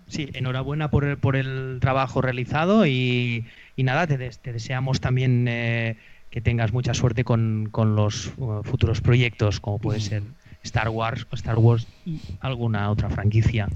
sí 0.08 0.30
enhorabuena 0.34 0.90
por 0.90 1.06
el, 1.06 1.18
por 1.18 1.36
el 1.36 1.78
trabajo 1.80 2.22
realizado 2.22 2.86
y, 2.86 3.46
y 3.76 3.84
nada 3.84 4.06
te, 4.06 4.18
te 4.18 4.54
deseamos 4.54 5.00
también 5.00 5.48
que 6.34 6.42
tengas 6.42 6.74
mucha 6.74 6.96
suerte 6.96 7.24
con, 7.24 7.70
los 7.96 8.34
uh, 8.38 8.64
futuros 8.64 9.02
proyectos, 9.02 9.60
como 9.60 9.78
puede 9.78 10.00
ser 10.00 10.24
Star 10.64 10.90
Wars, 10.90 11.28
Star 11.34 11.58
Wars 11.58 11.88
y 12.06 12.20
alguna 12.40 12.90
otra 12.90 13.10
franquicia. 13.10 13.68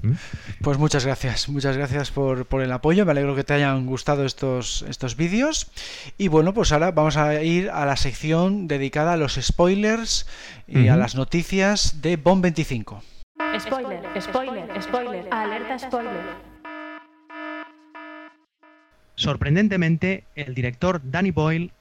Pues 0.62 0.78
muchas 0.78 1.04
gracias, 1.04 1.48
muchas 1.48 1.76
gracias 1.76 2.10
por, 2.10 2.46
por, 2.46 2.62
el 2.62 2.72
apoyo, 2.72 3.04
me 3.04 3.12
alegro 3.12 3.36
que 3.36 3.44
te 3.44 3.54
hayan 3.54 3.86
gustado 3.86 4.24
estos, 4.24 4.82
estos 4.88 5.16
vídeos. 5.16 5.70
Y 6.16 6.28
bueno, 6.28 6.54
pues 6.54 6.72
ahora 6.72 6.90
vamos 6.90 7.16
a 7.16 7.42
ir 7.42 7.70
a 7.70 7.84
la 7.84 7.96
sección 7.96 8.68
dedicada 8.68 9.12
a 9.12 9.16
los 9.16 9.34
spoilers 9.34 10.26
y 10.66 10.88
a 10.88 10.96
las 10.96 11.14
noticias 11.14 12.00
de 12.02 12.16
Bomb 12.16 12.42
25. 12.42 13.02
Spoiler, 13.58 14.02
spoiler, 14.20 14.82
spoiler, 14.82 15.28
alerta 15.30 15.78
spoiler. 15.78 16.48
Sorprendentemente, 19.14 20.24
el 20.36 20.54
director 20.54 21.00
Danny 21.02 21.32
Boyle 21.32 21.72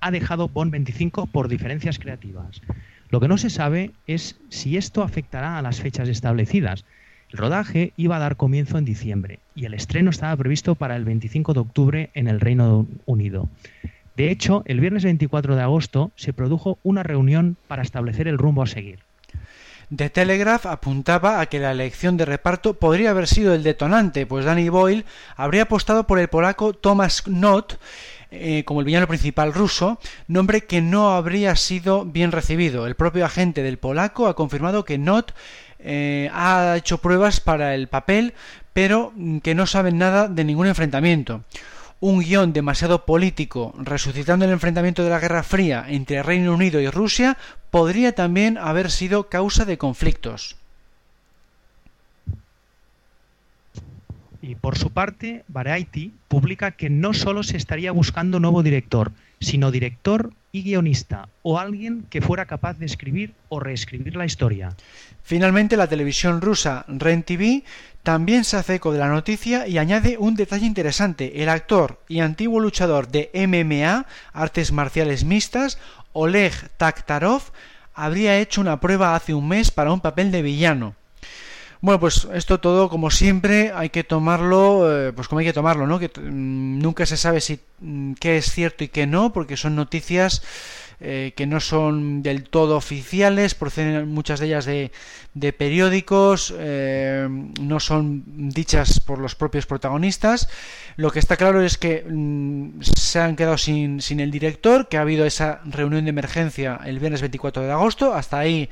ha 0.00 0.10
dejado 0.10 0.48
Bond 0.48 0.72
25 0.72 1.26
por 1.26 1.48
diferencias 1.48 1.98
creativas. 1.98 2.62
Lo 3.10 3.20
que 3.20 3.28
no 3.28 3.38
se 3.38 3.50
sabe 3.50 3.92
es 4.06 4.36
si 4.48 4.76
esto 4.76 5.02
afectará 5.02 5.58
a 5.58 5.62
las 5.62 5.80
fechas 5.80 6.08
establecidas. 6.08 6.84
El 7.30 7.38
rodaje 7.38 7.92
iba 7.96 8.16
a 8.16 8.20
dar 8.20 8.36
comienzo 8.36 8.78
en 8.78 8.84
diciembre 8.84 9.40
y 9.54 9.64
el 9.64 9.74
estreno 9.74 10.10
estaba 10.10 10.36
previsto 10.36 10.74
para 10.74 10.96
el 10.96 11.04
25 11.04 11.54
de 11.54 11.60
octubre 11.60 12.10
en 12.14 12.28
el 12.28 12.40
Reino 12.40 12.86
Unido. 13.04 13.48
De 14.16 14.30
hecho, 14.30 14.62
el 14.66 14.80
viernes 14.80 15.04
24 15.04 15.56
de 15.56 15.62
agosto 15.62 16.10
se 16.16 16.32
produjo 16.32 16.78
una 16.82 17.02
reunión 17.02 17.56
para 17.68 17.82
establecer 17.82 18.28
el 18.28 18.38
rumbo 18.38 18.62
a 18.62 18.66
seguir. 18.66 19.00
The 19.94 20.10
Telegraph 20.10 20.66
apuntaba 20.66 21.40
a 21.40 21.46
que 21.46 21.60
la 21.60 21.70
elección 21.70 22.16
de 22.16 22.24
reparto 22.24 22.74
podría 22.74 23.10
haber 23.10 23.28
sido 23.28 23.54
el 23.54 23.62
detonante, 23.62 24.26
pues 24.26 24.44
Danny 24.44 24.68
Boyle 24.68 25.04
habría 25.36 25.62
apostado 25.62 26.08
por 26.08 26.18
el 26.18 26.26
polaco 26.26 26.72
Thomas 26.72 27.22
Knott 27.22 27.78
eh, 28.30 28.64
como 28.64 28.80
el 28.80 28.86
villano 28.86 29.06
principal 29.06 29.52
ruso, 29.52 29.98
nombre 30.28 30.62
que 30.62 30.80
no 30.80 31.14
habría 31.14 31.54
sido 31.56 32.04
bien 32.04 32.32
recibido. 32.32 32.86
El 32.86 32.96
propio 32.96 33.24
agente 33.24 33.62
del 33.62 33.78
polaco 33.78 34.26
ha 34.26 34.36
confirmado 34.36 34.84
que 34.84 34.98
Not 34.98 35.34
eh, 35.78 36.30
ha 36.32 36.74
hecho 36.76 36.98
pruebas 36.98 37.40
para 37.40 37.74
el 37.74 37.88
papel, 37.88 38.34
pero 38.72 39.12
que 39.42 39.54
no 39.54 39.66
saben 39.66 39.98
nada 39.98 40.28
de 40.28 40.44
ningún 40.44 40.66
enfrentamiento 40.66 41.42
un 42.00 42.20
guion 42.20 42.52
demasiado 42.52 43.06
político, 43.06 43.74
resucitando 43.78 44.44
el 44.44 44.50
enfrentamiento 44.50 45.02
de 45.02 45.10
la 45.10 45.18
Guerra 45.18 45.42
Fría 45.42 45.86
entre 45.88 46.22
Reino 46.22 46.52
Unido 46.52 46.80
y 46.80 46.90
Rusia, 46.90 47.38
podría 47.70 48.14
también 48.14 48.58
haber 48.58 48.90
sido 48.90 49.28
causa 49.28 49.64
de 49.64 49.78
conflictos. 49.78 50.56
Y 54.46 54.54
por 54.54 54.78
su 54.78 54.90
parte, 54.90 55.44
Variety 55.48 56.12
publica 56.28 56.70
que 56.70 56.88
no 56.88 57.14
solo 57.14 57.42
se 57.42 57.56
estaría 57.56 57.90
buscando 57.90 58.38
nuevo 58.38 58.62
director, 58.62 59.10
sino 59.40 59.72
director 59.72 60.32
y 60.52 60.62
guionista, 60.62 61.28
o 61.42 61.58
alguien 61.58 62.06
que 62.10 62.22
fuera 62.22 62.46
capaz 62.46 62.78
de 62.78 62.86
escribir 62.86 63.34
o 63.48 63.58
reescribir 63.58 64.14
la 64.14 64.24
historia. 64.24 64.76
Finalmente, 65.24 65.76
la 65.76 65.88
televisión 65.88 66.40
rusa 66.40 66.84
REN 66.86 67.24
TV 67.24 67.64
también 68.04 68.44
se 68.44 68.56
hace 68.56 68.76
eco 68.76 68.92
de 68.92 69.00
la 69.00 69.08
noticia 69.08 69.66
y 69.66 69.78
añade 69.78 70.16
un 70.16 70.36
detalle 70.36 70.64
interesante. 70.64 71.42
El 71.42 71.48
actor 71.48 72.00
y 72.06 72.20
antiguo 72.20 72.60
luchador 72.60 73.08
de 73.08 73.32
MMA, 73.34 74.06
artes 74.32 74.70
marciales 74.70 75.24
mixtas, 75.24 75.80
Oleg 76.12 76.52
Taktarov, 76.76 77.42
habría 77.94 78.38
hecho 78.38 78.60
una 78.60 78.78
prueba 78.78 79.16
hace 79.16 79.34
un 79.34 79.48
mes 79.48 79.72
para 79.72 79.92
un 79.92 80.00
papel 80.00 80.30
de 80.30 80.42
villano. 80.42 80.94
Bueno, 81.80 82.00
pues 82.00 82.26
esto 82.32 82.58
todo, 82.60 82.88
como 82.88 83.10
siempre, 83.10 83.72
hay 83.74 83.90
que 83.90 84.04
tomarlo, 84.04 85.08
eh, 85.08 85.12
pues 85.12 85.28
como 85.28 85.40
hay 85.40 85.46
que 85.46 85.52
tomarlo, 85.52 85.86
¿no? 85.86 85.98
Que 85.98 86.08
mm, 86.08 86.78
nunca 86.78 87.06
se 87.06 87.16
sabe 87.16 87.40
si 87.40 87.60
mm, 87.80 88.14
qué 88.14 88.38
es 88.38 88.50
cierto 88.50 88.84
y 88.84 88.88
qué 88.88 89.06
no, 89.06 89.32
porque 89.32 89.56
son 89.56 89.76
noticias 89.76 90.42
eh, 90.98 91.34
que 91.36 91.46
no 91.46 91.60
son 91.60 92.22
del 92.22 92.44
todo 92.44 92.74
oficiales, 92.78 93.54
proceden 93.54 94.08
muchas 94.08 94.40
de 94.40 94.46
ellas 94.46 94.64
de, 94.64 94.92
de 95.34 95.52
periódicos, 95.52 96.54
eh, 96.56 97.28
no 97.60 97.80
son 97.80 98.24
dichas 98.26 99.00
por 99.00 99.18
los 99.18 99.34
propios 99.34 99.66
protagonistas. 99.66 100.48
Lo 100.96 101.10
que 101.10 101.18
está 101.18 101.36
claro 101.36 101.62
es 101.62 101.76
que 101.76 102.02
mm, 102.08 102.80
se 102.80 103.20
han 103.20 103.36
quedado 103.36 103.58
sin, 103.58 104.00
sin, 104.00 104.20
el 104.20 104.30
director, 104.30 104.88
que 104.88 104.96
ha 104.96 105.02
habido 105.02 105.26
esa 105.26 105.60
reunión 105.66 106.04
de 106.04 106.10
emergencia 106.10 106.80
el 106.86 106.98
viernes 106.98 107.20
24 107.20 107.62
de 107.62 107.72
agosto, 107.72 108.14
hasta 108.14 108.38
ahí 108.38 108.70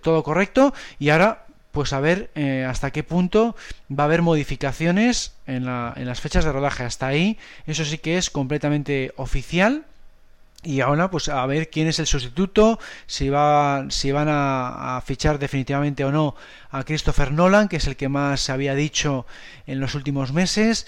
todo 0.00 0.22
correcto, 0.22 0.72
y 1.00 1.08
ahora 1.08 1.43
pues 1.74 1.92
a 1.92 2.00
ver 2.00 2.30
eh, 2.36 2.64
hasta 2.66 2.92
qué 2.92 3.02
punto 3.02 3.56
va 3.90 4.04
a 4.04 4.06
haber 4.06 4.22
modificaciones 4.22 5.34
en, 5.46 5.66
la, 5.66 5.92
en, 5.96 6.06
las 6.06 6.20
fechas 6.20 6.44
de 6.44 6.52
rodaje. 6.52 6.84
Hasta 6.84 7.08
ahí, 7.08 7.36
eso 7.66 7.84
sí 7.84 7.98
que 7.98 8.16
es 8.16 8.30
completamente 8.30 9.12
oficial. 9.16 9.84
Y 10.62 10.80
ahora, 10.80 11.10
pues 11.10 11.28
a 11.28 11.44
ver 11.44 11.68
quién 11.68 11.88
es 11.88 11.98
el 11.98 12.06
sustituto, 12.06 12.78
si, 13.06 13.28
va, 13.28 13.84
si 13.90 14.12
van 14.12 14.28
a, 14.28 14.96
a, 14.96 15.00
fichar 15.02 15.38
definitivamente 15.38 16.06
o 16.06 16.12
no 16.12 16.36
a 16.70 16.84
Christopher 16.84 17.32
Nolan, 17.32 17.68
que 17.68 17.76
es 17.76 17.86
el 17.86 17.96
que 17.96 18.08
más 18.08 18.40
se 18.40 18.52
había 18.52 18.74
dicho 18.74 19.26
en 19.66 19.80
los 19.80 19.94
últimos 19.94 20.32
meses. 20.32 20.86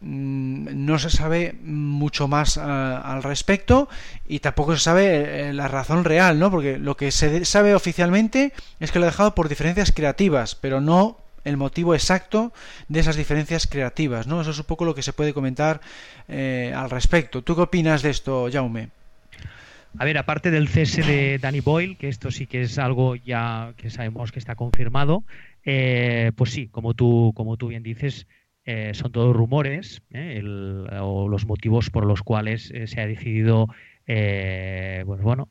Mm, 0.00 0.86
no 0.86 0.98
se 1.00 1.10
sabe 1.10 1.56
mucho 1.64 2.28
más 2.28 2.56
uh, 2.56 2.60
al 2.60 3.22
respecto 3.24 3.88
y 4.28 4.38
tampoco 4.38 4.76
se 4.76 4.82
sabe 4.82 5.48
eh, 5.48 5.52
la 5.52 5.66
razón 5.66 6.04
real, 6.04 6.38
¿no? 6.38 6.52
Porque 6.52 6.78
lo 6.78 6.96
que 6.96 7.10
se 7.10 7.44
sabe 7.44 7.74
oficialmente 7.74 8.52
es 8.78 8.92
que 8.92 9.00
lo 9.00 9.06
ha 9.06 9.10
dejado 9.10 9.34
por 9.34 9.48
diferencias 9.48 9.90
creativas, 9.90 10.54
pero 10.54 10.80
no 10.80 11.18
el 11.44 11.56
motivo 11.56 11.94
exacto 11.94 12.52
de 12.88 13.00
esas 13.00 13.16
diferencias 13.16 13.66
creativas, 13.66 14.28
¿no? 14.28 14.40
Eso 14.40 14.52
es 14.52 14.58
un 14.58 14.66
poco 14.66 14.84
lo 14.84 14.94
que 14.94 15.02
se 15.02 15.12
puede 15.12 15.34
comentar 15.34 15.80
eh, 16.28 16.72
al 16.76 16.90
respecto. 16.90 17.42
¿Tú 17.42 17.56
qué 17.56 17.62
opinas 17.62 18.02
de 18.02 18.10
esto, 18.10 18.48
Jaume? 18.52 18.90
A 19.98 20.04
ver, 20.04 20.18
aparte 20.18 20.52
del 20.52 20.68
cese 20.68 21.02
de 21.02 21.38
Danny 21.38 21.60
Boyle, 21.60 21.96
que 21.96 22.08
esto 22.08 22.30
sí 22.30 22.46
que 22.46 22.62
es 22.62 22.78
algo 22.78 23.16
ya 23.16 23.72
que 23.76 23.90
sabemos 23.90 24.30
que 24.30 24.38
está 24.38 24.54
confirmado, 24.54 25.24
eh, 25.64 26.30
pues 26.36 26.50
sí, 26.50 26.68
como 26.68 26.94
tú, 26.94 27.32
como 27.34 27.56
tú 27.56 27.68
bien 27.68 27.82
dices, 27.82 28.26
eh, 28.70 28.92
son 28.92 29.10
todos 29.12 29.34
rumores 29.34 30.02
eh, 30.10 30.42
o 31.00 31.26
los 31.26 31.46
motivos 31.46 31.88
por 31.88 32.04
los 32.04 32.22
cuales 32.22 32.70
eh, 32.70 32.86
se 32.86 33.00
ha 33.00 33.06
decidido 33.06 33.66
pues 34.04 35.22
bueno, 35.22 35.50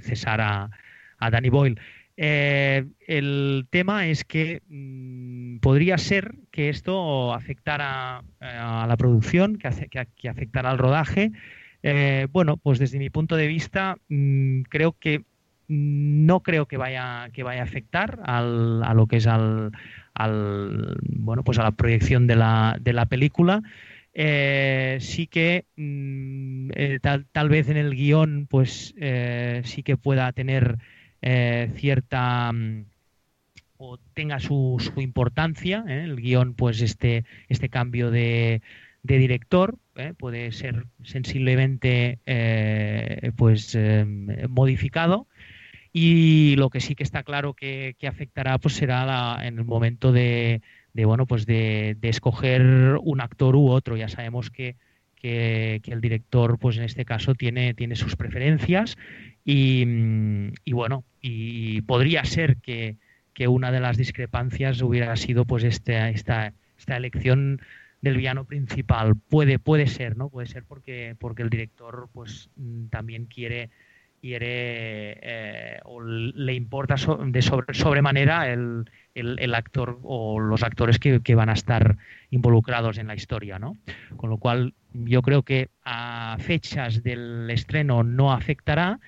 cesar 0.00 0.40
a, 0.42 0.70
a, 1.18 1.30
Danny 1.30 1.48
Boyle. 1.50 1.78
el 2.16 3.66
tema 3.68 4.06
es 4.06 4.24
que 4.24 4.62
mm, 4.68 5.58
podría 5.58 5.96
ser 5.98 6.34
que 6.50 6.70
esto 6.70 7.32
afectara 7.32 8.24
a 8.40 8.86
la 8.86 8.96
producción, 8.96 9.56
que, 9.56 10.06
que, 10.16 10.28
afectara 10.28 10.70
al 10.70 10.78
rodaje. 10.78 11.32
bueno, 12.30 12.58
pues 12.58 12.78
desde 12.78 12.98
mi 12.98 13.08
punto 13.08 13.36
de 13.36 13.48
vista, 13.48 13.96
mm, 14.08 14.62
creo 14.62 14.92
que 14.92 15.24
no 15.68 16.40
creo 16.40 16.66
que 16.66 16.76
vaya 16.76 17.30
que 17.32 17.42
vaya 17.42 17.62
a 17.62 17.64
afectar 17.64 18.20
al, 18.24 18.82
a 18.82 18.92
lo 18.92 19.06
que 19.06 19.16
es 19.16 19.26
al, 19.26 19.72
al, 20.14 20.96
bueno, 21.02 21.42
pues 21.44 21.58
a 21.58 21.62
la 21.62 21.72
proyección 21.72 22.26
de 22.26 22.36
la, 22.36 22.76
de 22.80 22.92
la 22.92 23.06
película. 23.06 23.62
Eh, 24.16 24.98
sí 25.00 25.26
que 25.26 25.64
mm, 25.76 26.70
eh, 26.76 26.98
tal, 27.02 27.26
tal, 27.32 27.48
vez 27.48 27.68
en 27.68 27.76
el 27.76 27.96
guion 27.96 28.46
pues 28.48 28.94
eh, 28.96 29.62
sí 29.64 29.82
que 29.82 29.96
pueda 29.96 30.32
tener 30.32 30.78
cierta 31.76 32.52
mm, 32.52 32.84
o 33.78 33.98
tenga 34.12 34.38
su, 34.38 34.76
su 34.78 35.00
importancia 35.00 35.84
el 35.88 36.16
guion 36.16 36.54
pues 36.54 36.80
este 36.82 37.24
este 37.48 37.70
cambio 37.70 38.10
de, 38.10 38.60
de 39.02 39.18
director 39.18 39.78
puede 40.18 40.52
ser 40.52 40.84
sensiblemente 41.02 42.18
pues 43.36 43.76
modificado 44.48 45.26
y 45.96 46.56
lo 46.56 46.70
que 46.70 46.80
sí 46.80 46.96
que 46.96 47.04
está 47.04 47.22
claro 47.22 47.54
que, 47.54 47.94
afectará 48.04 48.58
pues 48.58 48.74
será 48.74 49.38
en 49.46 49.58
el 49.58 49.64
momento 49.64 50.10
de, 50.10 50.60
bueno 50.92 51.24
pues 51.24 51.46
de, 51.46 51.96
escoger 52.02 52.98
un 53.00 53.20
actor 53.20 53.54
u 53.54 53.68
otro. 53.68 53.96
Ya 53.96 54.08
sabemos 54.08 54.50
que, 54.50 54.76
el 55.22 56.00
director, 56.02 56.58
pues 56.58 56.76
en 56.78 56.82
este 56.82 57.04
caso, 57.04 57.34
tiene, 57.34 57.74
tiene 57.74 57.94
sus 57.94 58.16
preferencias 58.16 58.98
y, 59.44 59.84
bueno, 60.72 61.04
y 61.22 61.80
podría 61.82 62.24
ser 62.24 62.56
que, 62.56 62.96
una 63.46 63.70
de 63.70 63.80
las 63.80 63.96
discrepancias 63.96 64.82
hubiera 64.82 65.14
sido 65.14 65.44
pues 65.44 65.62
este, 65.62 66.10
esta, 66.10 66.54
esta 66.76 66.96
elección 66.96 67.60
del 68.02 68.16
villano 68.16 68.44
principal. 68.46 69.14
Puede, 69.14 69.60
puede 69.60 69.86
ser, 69.86 70.16
¿no? 70.16 70.28
Puede 70.28 70.48
ser 70.48 70.64
porque, 70.64 71.14
porque 71.20 71.42
el 71.42 71.50
director 71.50 72.08
pues 72.12 72.50
también 72.90 73.26
quiere 73.26 73.70
eh, 74.32 75.80
le 76.34 76.54
importa 76.54 76.96
de 77.26 77.42
sobre, 77.42 77.74
sobremanera 77.74 78.50
el, 78.50 78.90
el, 79.14 79.54
actor 79.54 79.98
o 80.02 80.40
los 80.40 80.62
actores 80.62 80.98
que, 80.98 81.20
que, 81.20 81.34
van 81.34 81.50
a 81.50 81.52
estar 81.52 81.98
involucrados 82.30 82.98
en 82.98 83.06
la 83.06 83.14
historia, 83.14 83.58
¿no? 83.58 83.76
Con 84.16 84.30
lo 84.30 84.38
cual 84.38 84.74
yo 84.92 85.22
creo 85.22 85.42
que 85.42 85.68
a 85.84 86.36
fechas 86.40 87.02
del 87.02 87.50
estreno 87.50 88.02
no 88.02 88.32
afectará, 88.32 89.00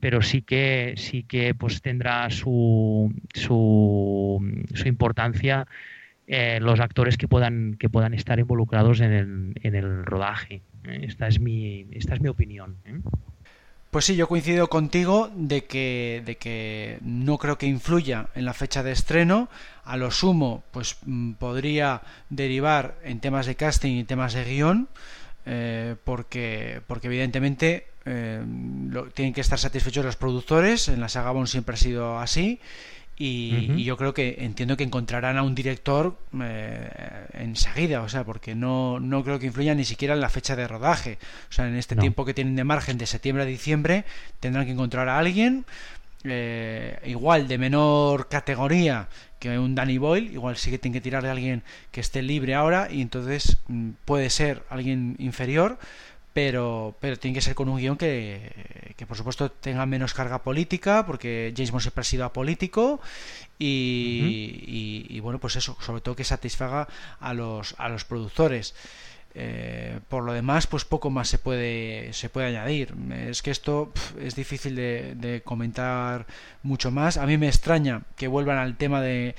pero 0.00 0.22
sí 0.22 0.42
que 0.42 0.94
sí 0.96 1.22
que 1.24 1.54
pues 1.54 1.82
tendrá 1.82 2.30
su, 2.30 3.12
su, 3.34 4.64
su 4.74 4.88
importancia 4.88 5.66
eh, 6.26 6.60
los 6.60 6.80
actores 6.80 7.16
que 7.16 7.28
puedan 7.28 7.76
que 7.78 7.88
puedan 7.88 8.14
estar 8.14 8.38
involucrados 8.38 9.00
en 9.00 9.12
el, 9.12 9.52
en 9.62 9.74
el 9.74 10.04
rodaje. 10.04 10.62
Esta 10.84 11.28
es 11.28 11.40
mi 11.40 11.86
esta 11.90 12.14
es 12.14 12.20
mi 12.20 12.28
opinión. 12.28 12.76
¿eh? 12.84 13.00
Pues 13.92 14.06
sí, 14.06 14.16
yo 14.16 14.26
coincido 14.26 14.68
contigo 14.68 15.30
de 15.34 15.66
que, 15.66 16.22
de 16.24 16.38
que 16.38 16.96
no 17.02 17.36
creo 17.36 17.58
que 17.58 17.66
influya 17.66 18.28
en 18.34 18.46
la 18.46 18.54
fecha 18.54 18.82
de 18.82 18.90
estreno. 18.90 19.50
A 19.84 19.98
lo 19.98 20.10
sumo, 20.10 20.64
pues 20.70 20.96
mm, 21.04 21.32
podría 21.32 22.00
derivar 22.30 22.94
en 23.04 23.20
temas 23.20 23.44
de 23.44 23.54
casting 23.54 23.98
y 23.98 24.04
temas 24.04 24.32
de 24.32 24.44
guion, 24.46 24.88
eh, 25.44 25.96
porque, 26.04 26.80
porque 26.86 27.08
evidentemente 27.08 27.88
eh, 28.06 28.42
tienen 29.12 29.34
que 29.34 29.42
estar 29.42 29.58
satisfechos 29.58 30.06
los 30.06 30.16
productores. 30.16 30.88
En 30.88 30.98
la 30.98 31.10
saga 31.10 31.30
Bond 31.32 31.48
siempre 31.48 31.74
ha 31.74 31.76
sido 31.76 32.18
así. 32.18 32.60
Y, 33.24 33.84
yo 33.84 33.96
creo 33.96 34.12
que 34.12 34.38
entiendo 34.40 34.76
que 34.76 34.82
encontrarán 34.82 35.38
a 35.38 35.44
un 35.44 35.54
director 35.54 36.18
eh, 36.42 36.90
enseguida, 37.34 38.02
o 38.02 38.08
sea, 38.08 38.24
porque 38.24 38.56
no, 38.56 38.98
no 38.98 39.22
creo 39.22 39.38
que 39.38 39.46
influya 39.46 39.76
ni 39.76 39.84
siquiera 39.84 40.14
en 40.14 40.20
la 40.20 40.28
fecha 40.28 40.56
de 40.56 40.66
rodaje. 40.66 41.18
O 41.48 41.52
sea, 41.52 41.68
en 41.68 41.76
este 41.76 41.94
tiempo 41.94 42.24
que 42.24 42.34
tienen 42.34 42.56
de 42.56 42.64
margen 42.64 42.98
de 42.98 43.06
septiembre 43.06 43.44
a 43.44 43.46
diciembre, 43.46 44.04
tendrán 44.40 44.66
que 44.66 44.72
encontrar 44.72 45.08
a 45.08 45.20
alguien 45.20 45.64
eh, 46.24 46.98
igual 47.04 47.46
de 47.46 47.58
menor 47.58 48.28
categoría 48.28 49.08
que 49.38 49.56
un 49.56 49.76
Danny 49.76 49.98
Boyle, 49.98 50.32
igual 50.32 50.56
sí 50.56 50.72
que 50.72 50.78
tienen 50.78 50.94
que 50.94 51.00
tirar 51.00 51.22
de 51.22 51.30
alguien 51.30 51.62
que 51.92 52.00
esté 52.00 52.22
libre 52.22 52.56
ahora 52.56 52.88
y 52.90 53.02
entonces 53.02 53.58
mm, 53.68 53.90
puede 54.04 54.30
ser 54.30 54.64
alguien 54.68 55.14
inferior 55.20 55.78
pero, 56.32 56.96
pero 57.00 57.18
tiene 57.18 57.34
que 57.34 57.40
ser 57.40 57.54
con 57.54 57.68
un 57.68 57.78
guion 57.78 57.96
que, 57.96 58.94
que, 58.96 59.06
por 59.06 59.16
supuesto 59.16 59.50
tenga 59.50 59.84
menos 59.86 60.14
carga 60.14 60.42
política, 60.42 61.04
porque 61.06 61.52
James 61.56 61.70
Bond 61.70 61.82
siempre 61.82 62.00
ha 62.00 62.04
sido 62.04 62.24
apolítico 62.24 63.00
y, 63.58 65.06
y, 65.08 65.20
bueno, 65.20 65.38
pues 65.38 65.56
eso, 65.56 65.76
sobre 65.80 66.00
todo 66.00 66.16
que 66.16 66.24
satisfaga 66.24 66.88
a 67.20 67.34
los, 67.34 67.74
a 67.78 67.88
los 67.88 68.04
productores. 68.04 68.74
Eh, 69.34 70.00
por 70.08 70.24
lo 70.24 70.32
demás, 70.34 70.66
pues 70.66 70.84
poco 70.84 71.08
más 71.08 71.28
se 71.28 71.38
puede, 71.38 72.12
se 72.12 72.28
puede 72.28 72.48
añadir. 72.48 72.94
Es 73.10 73.42
que 73.42 73.50
esto 73.50 73.92
es 74.20 74.34
difícil 74.34 74.76
de, 74.76 75.42
comentar 75.44 76.26
mucho 76.62 76.90
más. 76.90 77.16
A 77.16 77.26
mí 77.26 77.38
me 77.38 77.48
extraña 77.48 78.02
que 78.16 78.28
vuelvan 78.28 78.58
al 78.58 78.76
tema 78.76 79.00
de 79.00 79.34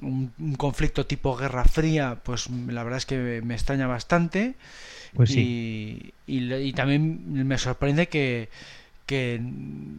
un, 0.00 0.32
conflicto 0.56 1.06
tipo 1.06 1.36
Guerra 1.36 1.64
Fría, 1.64 2.18
pues 2.22 2.48
la 2.50 2.82
verdad 2.84 2.98
es 2.98 3.06
que 3.06 3.42
me 3.44 3.54
extraña 3.54 3.86
bastante. 3.86 4.54
Pues 5.14 5.30
sí. 5.30 6.12
y, 6.26 6.72
también 6.72 7.46
me 7.46 7.56
sorprende 7.56 8.08
que, 8.08 8.48
que 9.06 9.40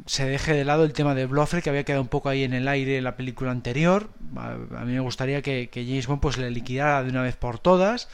se 0.06 0.26
deje 0.26 0.54
de 0.54 0.66
lado 0.66 0.84
el 0.84 0.94
tema 0.94 1.16
de 1.16 1.26
Blofeld 1.26 1.64
que 1.64 1.70
había 1.70 1.86
quedado 1.86 2.02
un 2.02 2.10
poco 2.10 2.30
ahí 2.30 2.44
en 2.44 2.54
el 2.54 2.68
aire 2.68 2.98
en 2.98 3.06
la 3.06 3.16
película 3.16 3.52
anterior. 3.52 4.10
A, 4.36 4.84
mí 4.86 4.94
me 4.94 5.00
gustaría 5.00 5.42
que, 5.42 5.70
que 5.72 5.86
James 5.86 6.08
Bond 6.08 6.22
pues 6.22 6.38
le 6.38 6.52
liquidara 6.52 7.04
de 7.04 7.10
una 7.10 7.22
vez 7.22 7.36
por 7.36 7.60
todas 7.60 8.10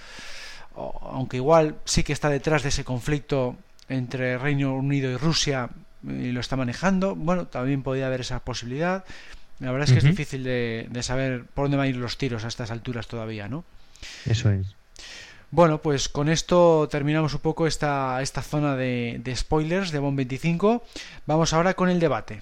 aunque 0.76 1.38
igual 1.38 1.76
sí 1.86 2.04
que 2.04 2.14
está 2.14 2.30
detrás 2.30 2.64
de 2.64 2.70
ese 2.70 2.84
conflicto 2.84 3.58
entre 3.90 4.38
Reino 4.38 4.74
Unido 4.76 5.12
y 5.12 5.18
Rusia 5.18 5.70
y 6.04 6.32
lo 6.32 6.40
está 6.40 6.56
manejando, 6.56 7.16
bueno, 7.16 7.48
también 7.48 7.84
podría 7.84 8.08
haber 8.08 8.22
esa 8.22 8.40
posibilidad. 8.40 9.04
La 9.60 9.72
verdad 9.72 9.88
es 9.88 9.94
que 9.94 10.00
es 10.00 10.04
difícil 10.04 10.44
de, 10.44 10.90
saber 11.02 11.44
por 11.54 11.66
dónde 11.66 11.78
van 11.78 11.86
a 11.86 11.90
ir 11.90 11.98
los 11.98 12.18
tiros 12.18 12.46
a 12.46 12.48
estas 12.48 12.72
alturas 12.72 13.08
todavía, 13.08 13.48
¿no? 13.48 13.64
Eso 14.26 14.50
es. 14.50 14.76
Bueno, 15.52 15.82
pues 15.82 16.08
con 16.08 16.30
esto 16.30 16.88
terminamos 16.90 17.34
un 17.34 17.42
poco 17.42 17.68
esta, 17.68 18.22
esta 18.22 18.42
zona 18.42 18.78
de, 18.78 19.22
spoilers 19.36 19.92
de 19.92 20.00
Bond 20.00 20.16
25. 20.16 20.82
Vamos 21.26 21.52
ahora 21.52 21.74
con 21.74 21.90
el 21.90 22.00
debate. 22.00 22.42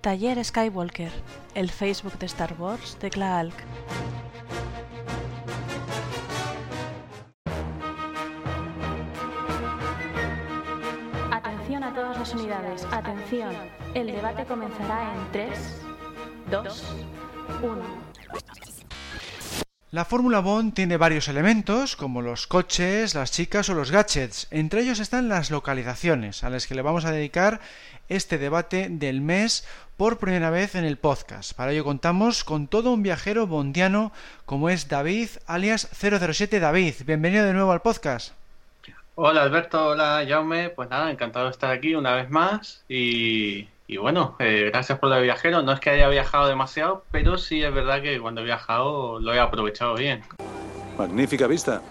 Taller 0.00 0.44
Skywalker, 0.44 1.12
el 1.54 1.70
Facebook 1.70 2.18
de 2.18 2.26
Star 2.26 2.54
Wars 2.58 2.98
de 3.00 3.10
Klaalk. 3.10 3.54
Atención 11.30 11.84
a 11.84 11.94
todas 11.94 12.18
las 12.18 12.34
unidades, 12.34 12.86
atención. 12.90 13.54
El 13.94 14.08
debate 14.08 14.44
comenzará 14.44 15.14
en 15.14 15.32
3, 15.32 15.80
2, 16.50 16.84
1. 17.62 18.02
La 19.92 20.06
Fórmula 20.06 20.40
Bond 20.40 20.72
tiene 20.72 20.96
varios 20.96 21.28
elementos, 21.28 21.96
como 21.96 22.22
los 22.22 22.46
coches, 22.46 23.14
las 23.14 23.30
chicas 23.30 23.68
o 23.68 23.74
los 23.74 23.90
gadgets. 23.90 24.48
Entre 24.50 24.80
ellos 24.80 25.00
están 25.00 25.28
las 25.28 25.50
localizaciones, 25.50 26.44
a 26.44 26.48
las 26.48 26.66
que 26.66 26.74
le 26.74 26.80
vamos 26.80 27.04
a 27.04 27.12
dedicar 27.12 27.60
este 28.16 28.38
debate 28.38 28.88
del 28.90 29.20
mes 29.20 29.66
por 29.96 30.18
primera 30.18 30.50
vez 30.50 30.74
en 30.74 30.84
el 30.84 30.96
podcast. 30.96 31.54
Para 31.54 31.72
ello 31.72 31.84
contamos 31.84 32.44
con 32.44 32.66
todo 32.66 32.92
un 32.92 33.02
viajero 33.02 33.46
bondiano 33.46 34.12
como 34.46 34.68
es 34.68 34.88
David, 34.88 35.28
alias 35.46 35.88
007 35.92 36.60
David. 36.60 36.94
Bienvenido 37.06 37.44
de 37.44 37.52
nuevo 37.52 37.72
al 37.72 37.82
podcast. 37.82 38.34
Hola 39.14 39.42
Alberto, 39.42 39.88
hola 39.88 40.24
Jaume, 40.26 40.70
pues 40.70 40.88
nada, 40.88 41.10
encantado 41.10 41.46
de 41.46 41.50
estar 41.50 41.70
aquí 41.70 41.94
una 41.94 42.14
vez 42.14 42.30
más 42.30 42.84
y, 42.88 43.68
bueno, 43.98 44.36
eh, 44.38 44.70
gracias 44.70 44.98
por 44.98 45.08
lo 45.10 45.16
de 45.16 45.22
viajero. 45.22 45.62
No 45.62 45.72
es 45.72 45.80
que 45.80 45.90
haya 45.90 46.08
viajado 46.08 46.48
demasiado, 46.48 47.04
pero 47.10 47.38
sí 47.38 47.62
es 47.62 47.72
verdad 47.72 48.02
que 48.02 48.18
cuando 48.20 48.40
he 48.40 48.44
viajado 48.44 49.20
lo 49.20 49.34
he 49.34 49.40
aprovechado 49.40 49.94
bien. 49.94 50.22
Magnífica 50.96 51.46
vista. 51.46 51.82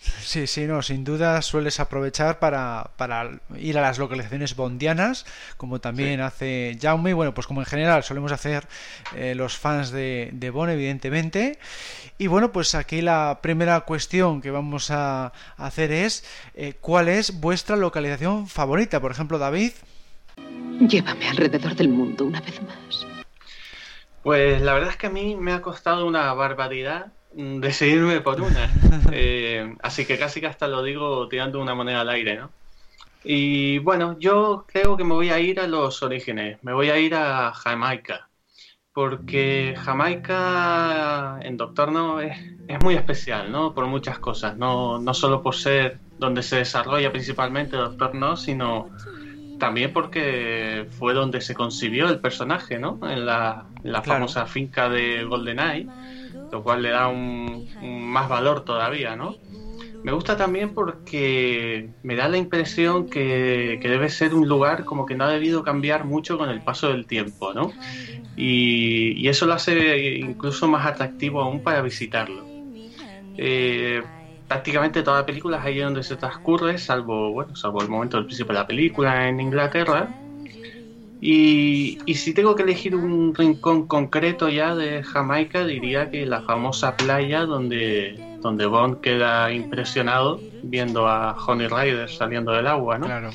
Sí, 0.00 0.46
sí, 0.46 0.66
no, 0.66 0.80
sin 0.82 1.02
duda 1.02 1.42
sueles 1.42 1.80
aprovechar 1.80 2.38
para, 2.38 2.92
para 2.96 3.30
ir 3.56 3.78
a 3.78 3.82
las 3.82 3.98
localizaciones 3.98 4.54
bondianas, 4.54 5.26
como 5.56 5.80
también 5.80 6.20
hace 6.20 6.78
Jaume, 6.80 7.14
bueno, 7.14 7.34
pues 7.34 7.48
como 7.48 7.60
en 7.60 7.66
general 7.66 8.04
solemos 8.04 8.30
hacer 8.30 8.68
eh, 9.16 9.34
los 9.34 9.56
fans 9.56 9.90
de, 9.90 10.30
de 10.32 10.50
Bon, 10.50 10.70
evidentemente. 10.70 11.58
Y 12.16 12.28
bueno, 12.28 12.52
pues 12.52 12.76
aquí 12.76 13.02
la 13.02 13.40
primera 13.42 13.80
cuestión 13.80 14.40
que 14.40 14.52
vamos 14.52 14.90
a 14.92 15.32
hacer 15.56 15.90
es, 15.90 16.24
eh, 16.54 16.74
¿cuál 16.80 17.08
es 17.08 17.40
vuestra 17.40 17.76
localización 17.76 18.46
favorita? 18.46 19.00
Por 19.00 19.10
ejemplo, 19.10 19.38
David. 19.38 19.72
Llévame 20.80 21.28
alrededor 21.28 21.74
del 21.74 21.88
mundo 21.88 22.24
una 22.24 22.40
vez 22.40 22.62
más. 22.62 23.06
Pues 24.22 24.60
la 24.62 24.74
verdad 24.74 24.90
es 24.90 24.96
que 24.96 25.08
a 25.08 25.10
mí 25.10 25.34
me 25.36 25.52
ha 25.52 25.62
costado 25.62 26.06
una 26.06 26.32
barbaridad 26.34 27.12
decidirme 27.38 28.20
por 28.20 28.40
una. 28.40 28.70
Eh, 29.12 29.74
así 29.82 30.04
que 30.04 30.18
casi 30.18 30.40
que 30.40 30.46
hasta 30.46 30.68
lo 30.68 30.82
digo 30.82 31.28
tirando 31.28 31.60
una 31.60 31.74
moneda 31.74 32.02
al 32.02 32.10
aire, 32.10 32.36
¿no? 32.36 32.50
Y 33.24 33.78
bueno, 33.78 34.18
yo 34.18 34.64
creo 34.70 34.96
que 34.96 35.04
me 35.04 35.14
voy 35.14 35.30
a 35.30 35.38
ir 35.40 35.60
a 35.60 35.66
los 35.66 36.02
orígenes, 36.02 36.58
me 36.62 36.72
voy 36.72 36.90
a 36.90 36.98
ir 36.98 37.14
a 37.14 37.52
Jamaica, 37.52 38.28
porque 38.92 39.74
Jamaica 39.78 41.38
en 41.42 41.56
Doctor 41.56 41.90
No 41.90 42.20
es, 42.20 42.36
muy 42.82 42.94
especial, 42.94 43.50
¿no? 43.50 43.74
Por 43.74 43.86
muchas 43.86 44.18
cosas, 44.18 44.56
no, 44.56 44.98
no 44.98 45.14
solo 45.14 45.42
por 45.42 45.54
ser 45.54 45.98
donde 46.18 46.42
se 46.42 46.56
desarrolla 46.56 47.10
principalmente 47.10 47.76
Doctor 47.76 48.14
No, 48.14 48.36
sino 48.36 48.90
también 49.58 49.92
porque 49.92 50.86
fue 50.98 51.14
donde 51.14 51.40
se 51.40 51.54
concibió 51.54 52.08
el 52.08 52.20
personaje, 52.20 52.78
¿no? 52.78 52.98
En 53.08 53.24
la, 53.24 53.66
famosa 54.04 54.46
finca 54.46 54.88
de 54.88 55.24
GoldenEye 55.24 55.88
lo 56.50 56.62
cual 56.62 56.82
le 56.82 56.90
da 56.90 57.08
un, 57.08 57.68
más 57.82 58.28
valor 58.28 58.64
todavía, 58.64 59.16
¿no? 59.16 59.36
Me 60.02 60.12
gusta 60.12 60.36
también 60.36 60.74
porque 60.74 61.90
me 62.02 62.14
da 62.14 62.28
la 62.28 62.38
impresión 62.38 63.08
que, 63.10 63.80
debe 63.82 64.08
ser 64.08 64.32
un 64.34 64.46
lugar 64.46 64.84
como 64.84 65.06
que 65.06 65.14
no 65.14 65.24
ha 65.24 65.30
debido 65.30 65.62
cambiar 65.62 66.04
mucho 66.04 66.38
con 66.38 66.50
el 66.50 66.60
paso 66.60 66.88
del 66.88 67.06
tiempo, 67.06 67.52
¿no? 67.52 67.72
Y, 68.36 69.26
eso 69.28 69.46
lo 69.46 69.54
hace 69.54 70.18
incluso 70.18 70.68
más 70.68 70.86
atractivo 70.86 71.42
aún 71.42 71.62
para 71.62 71.82
visitarlo. 71.82 72.46
Eh, 73.36 74.02
prácticamente 74.46 75.02
toda 75.02 75.20
la 75.20 75.26
película 75.26 75.58
es 75.58 75.64
ahí 75.64 75.78
donde 75.78 76.02
se 76.02 76.16
transcurre, 76.16 76.78
salvo, 76.78 77.32
bueno, 77.32 77.54
salvo 77.56 77.82
el 77.82 77.88
momento 77.88 78.16
del 78.16 78.26
principio 78.26 78.54
de 78.54 78.60
la 78.60 78.66
película 78.66 79.28
en 79.28 79.40
Inglaterra, 79.40 80.08
y, 81.20 81.98
si 82.14 82.32
tengo 82.32 82.54
que 82.54 82.62
elegir 82.62 82.94
un 82.94 83.34
rincón 83.34 83.86
concreto 83.86 84.48
ya 84.48 84.74
de 84.74 85.02
Jamaica, 85.02 85.64
diría 85.64 86.10
que 86.10 86.24
la 86.26 86.42
famosa 86.42 86.96
playa 86.96 87.44
donde, 87.44 88.36
donde 88.40 88.66
Bond 88.66 89.00
queda 89.00 89.52
impresionado 89.52 90.40
viendo 90.62 91.08
a 91.08 91.32
Honey 91.32 91.66
Rider 91.66 92.08
saliendo 92.08 92.52
del 92.52 92.68
agua, 92.68 92.98
¿no? 92.98 93.06
Claro. 93.06 93.30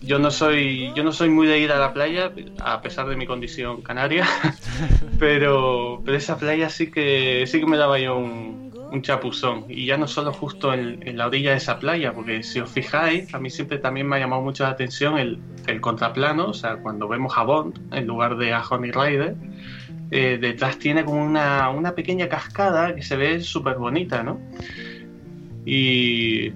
yo 0.00 0.18
no 0.18 0.30
soy 0.30 0.92
yo 0.94 1.02
no 1.02 1.12
soy 1.12 1.28
muy 1.28 1.46
de 1.46 1.58
ir 1.58 1.72
a 1.72 1.78
la 1.78 1.92
playa 1.92 2.32
a 2.60 2.80
pesar 2.80 3.08
de 3.08 3.16
mi 3.16 3.26
condición 3.26 3.82
canaria, 3.82 4.26
pero 5.18 6.00
pero 6.04 6.16
esa 6.16 6.38
playa 6.38 6.70
sí 6.70 6.90
que 6.90 7.44
sí 7.46 7.60
que 7.60 7.66
me 7.66 7.76
daba 7.76 7.98
yo 7.98 8.16
un, 8.16 8.63
un 8.94 9.02
chapuzón. 9.02 9.66
Y 9.68 9.86
ya 9.86 9.96
no 9.96 10.06
solo 10.06 10.32
justo 10.32 10.72
en, 10.72 11.16
la 11.16 11.26
orilla 11.26 11.50
de 11.50 11.58
esa 11.58 11.78
playa, 11.78 12.12
porque 12.12 12.42
si 12.42 12.60
os 12.60 12.70
fijáis, 12.70 13.34
a 13.34 13.38
mí 13.38 13.50
siempre 13.50 13.78
también 13.78 14.08
me 14.08 14.16
ha 14.16 14.20
llamado 14.20 14.42
mucho 14.42 14.64
la 14.64 14.70
atención 14.70 15.18
el, 15.18 15.38
el 15.66 15.80
contraplano, 15.80 16.46
o 16.46 16.54
sea, 16.54 16.76
cuando 16.76 17.08
vemos 17.08 17.36
a 17.36 17.42
Bond 17.42 17.78
en 17.92 18.06
lugar 18.06 18.36
de 18.36 18.52
a 18.52 18.62
Honey 18.62 18.92
Rider, 18.92 19.36
eh, 20.10 20.38
detrás 20.40 20.78
tiene 20.78 21.04
como 21.04 21.24
una, 21.24 21.68
una 21.70 21.94
pequeña 21.94 22.28
cascada 22.28 22.94
que 22.94 23.02
se 23.02 23.16
ve 23.16 23.40
súper 23.40 23.76
bonita, 23.76 24.22
¿no? 24.22 24.40
Y 25.66 26.52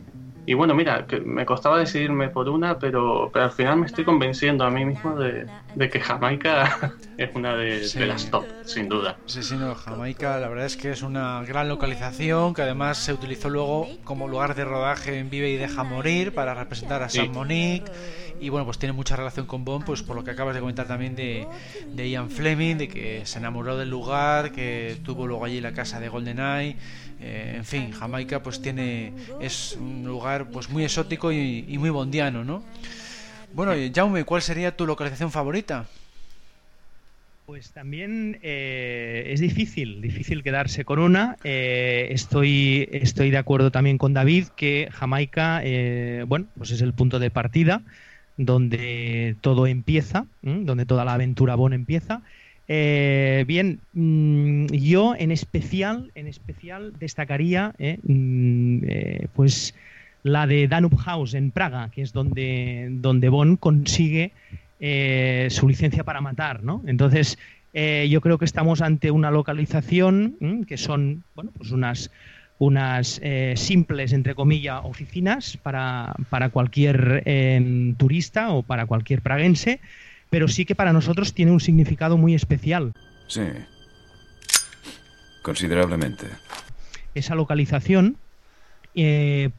y 0.48 0.54
bueno, 0.54 0.74
mira, 0.74 1.06
que 1.06 1.20
me 1.20 1.44
costaba 1.44 1.78
decidirme 1.78 2.30
por 2.30 2.48
una, 2.48 2.78
pero, 2.78 3.28
pero 3.30 3.44
al 3.44 3.52
final 3.52 3.80
me 3.80 3.84
estoy 3.84 4.06
convenciendo 4.06 4.64
a 4.64 4.70
mí 4.70 4.82
mismo 4.82 5.14
de, 5.14 5.46
que 5.90 6.00
Jamaica 6.00 6.94
es 7.18 7.34
una 7.34 7.54
de, 7.54 7.86
las 8.06 8.30
top, 8.30 8.46
sin 8.64 8.88
duda. 8.88 9.18
Sí, 9.26 9.42
sí, 9.42 9.56
no, 9.56 9.74
Jamaica 9.74 10.38
la 10.38 10.48
verdad 10.48 10.64
es 10.64 10.78
que 10.78 10.90
es 10.90 11.02
una 11.02 11.42
gran 11.42 11.68
localización 11.68 12.54
que 12.54 12.62
además 12.62 12.96
se 12.96 13.12
utilizó 13.12 13.50
luego 13.50 13.88
como 14.04 14.26
lugar 14.26 14.54
de 14.54 14.64
rodaje 14.64 15.18
en 15.18 15.28
Vive 15.28 15.50
y 15.50 15.58
Deja 15.58 15.84
Morir 15.84 16.32
para 16.32 16.54
representar 16.54 17.02
a 17.02 17.10
San 17.10 17.30
Monique. 17.30 17.92
Y 18.40 18.48
bueno, 18.48 18.64
pues 18.64 18.78
tiene 18.78 18.94
mucha 18.94 19.16
relación 19.16 19.44
con 19.44 19.66
Bond, 19.66 19.84
pues 19.84 20.02
por 20.02 20.16
lo 20.16 20.24
que 20.24 20.30
acabas 20.30 20.54
de 20.54 20.60
comentar 20.60 20.86
también 20.86 21.14
de, 21.14 21.46
de 21.92 22.08
Ian 22.08 22.30
Fleming, 22.30 22.76
de 22.76 22.88
que 22.88 23.26
se 23.26 23.38
enamoró 23.38 23.76
del 23.76 23.90
lugar, 23.90 24.52
que 24.52 24.96
tuvo 25.04 25.26
luego 25.26 25.44
allí 25.44 25.60
la 25.60 25.72
casa 25.72 26.00
de 26.00 26.08
GoldenEye 26.08 26.76
eh, 27.20 27.54
en 27.56 27.64
fin, 27.64 27.92
Jamaica 27.92 28.42
pues 28.42 28.60
tiene 28.60 29.12
es 29.40 29.76
un 29.78 30.04
lugar 30.06 30.50
pues 30.50 30.68
muy 30.70 30.84
exótico 30.84 31.32
y, 31.32 31.76
muy 31.78 31.90
bondiano, 31.90 32.44
¿no? 32.44 32.62
Bueno, 33.52 33.72
Jaume, 33.94 34.24
¿cuál 34.24 34.42
sería 34.42 34.76
tu 34.76 34.86
localización 34.86 35.30
favorita? 35.30 35.86
Pues 37.48 37.72
también 37.72 38.38
eh, 38.42 39.24
es 39.28 39.40
difícil, 39.40 40.02
difícil 40.02 40.42
quedarse 40.42 40.84
con 40.84 40.98
una. 40.98 41.38
Eh, 41.44 42.08
estoy, 42.10 42.86
estoy 42.92 43.30
de 43.30 43.38
acuerdo 43.38 43.70
también 43.70 43.96
con 43.96 44.12
David 44.12 44.48
que 44.54 44.90
Jamaica, 44.92 45.62
eh, 45.64 46.26
bueno, 46.28 46.44
pues 46.58 46.72
es 46.72 46.82
el 46.82 46.92
punto 46.92 47.18
de 47.18 47.30
partida 47.30 47.80
donde 48.36 49.34
todo 49.40 49.66
empieza, 49.66 50.26
donde 50.42 50.84
toda 50.84 51.06
la 51.06 51.14
aventura 51.14 51.54
Bond 51.54 51.72
empieza. 51.72 52.20
Bien, 52.68 53.80
mm, 53.94 54.66
yo 54.66 55.14
en 55.16 55.32
especial, 55.32 56.12
en 56.14 56.26
especial 56.28 56.92
destacaría, 56.98 57.74
mm, 57.78 58.80
pues 59.34 59.74
la 60.22 60.46
de 60.46 60.68
Danube 60.68 60.96
House 60.98 61.34
en 61.34 61.50
Praga, 61.50 61.90
que 61.90 62.02
es 62.02 62.12
donde, 62.12 62.88
donde 62.90 63.28
Bond 63.28 63.58
consigue 63.58 64.32
eh, 64.80 65.48
su 65.50 65.68
licencia 65.68 66.04
para 66.04 66.20
matar, 66.20 66.62
¿no? 66.62 66.82
Entonces, 66.86 67.38
eh, 67.72 68.06
yo 68.10 68.20
creo 68.20 68.38
que 68.38 68.44
estamos 68.44 68.80
ante 68.80 69.10
una 69.10 69.30
localización 69.30 70.64
que 70.66 70.76
son, 70.76 71.24
bueno, 71.34 71.50
pues 71.56 71.70
unas 71.70 72.10
unas 72.60 73.20
eh, 73.22 73.54
simples, 73.56 74.12
entre 74.12 74.34
comillas, 74.34 74.80
oficinas 74.82 75.56
para, 75.58 76.12
para 76.28 76.48
cualquier 76.48 77.22
em, 77.24 77.94
turista 77.94 78.50
o 78.50 78.64
para 78.64 78.86
cualquier 78.86 79.22
praguense, 79.22 79.78
pero 80.30 80.48
sí 80.48 80.64
que 80.64 80.74
para 80.74 80.92
nosotros 80.92 81.34
tiene 81.34 81.52
un 81.52 81.60
significado 81.60 82.16
muy 82.16 82.34
especial. 82.34 82.92
Sí, 83.26 83.42
considerablemente. 85.42 86.26
Esa 87.14 87.34
localización, 87.34 88.16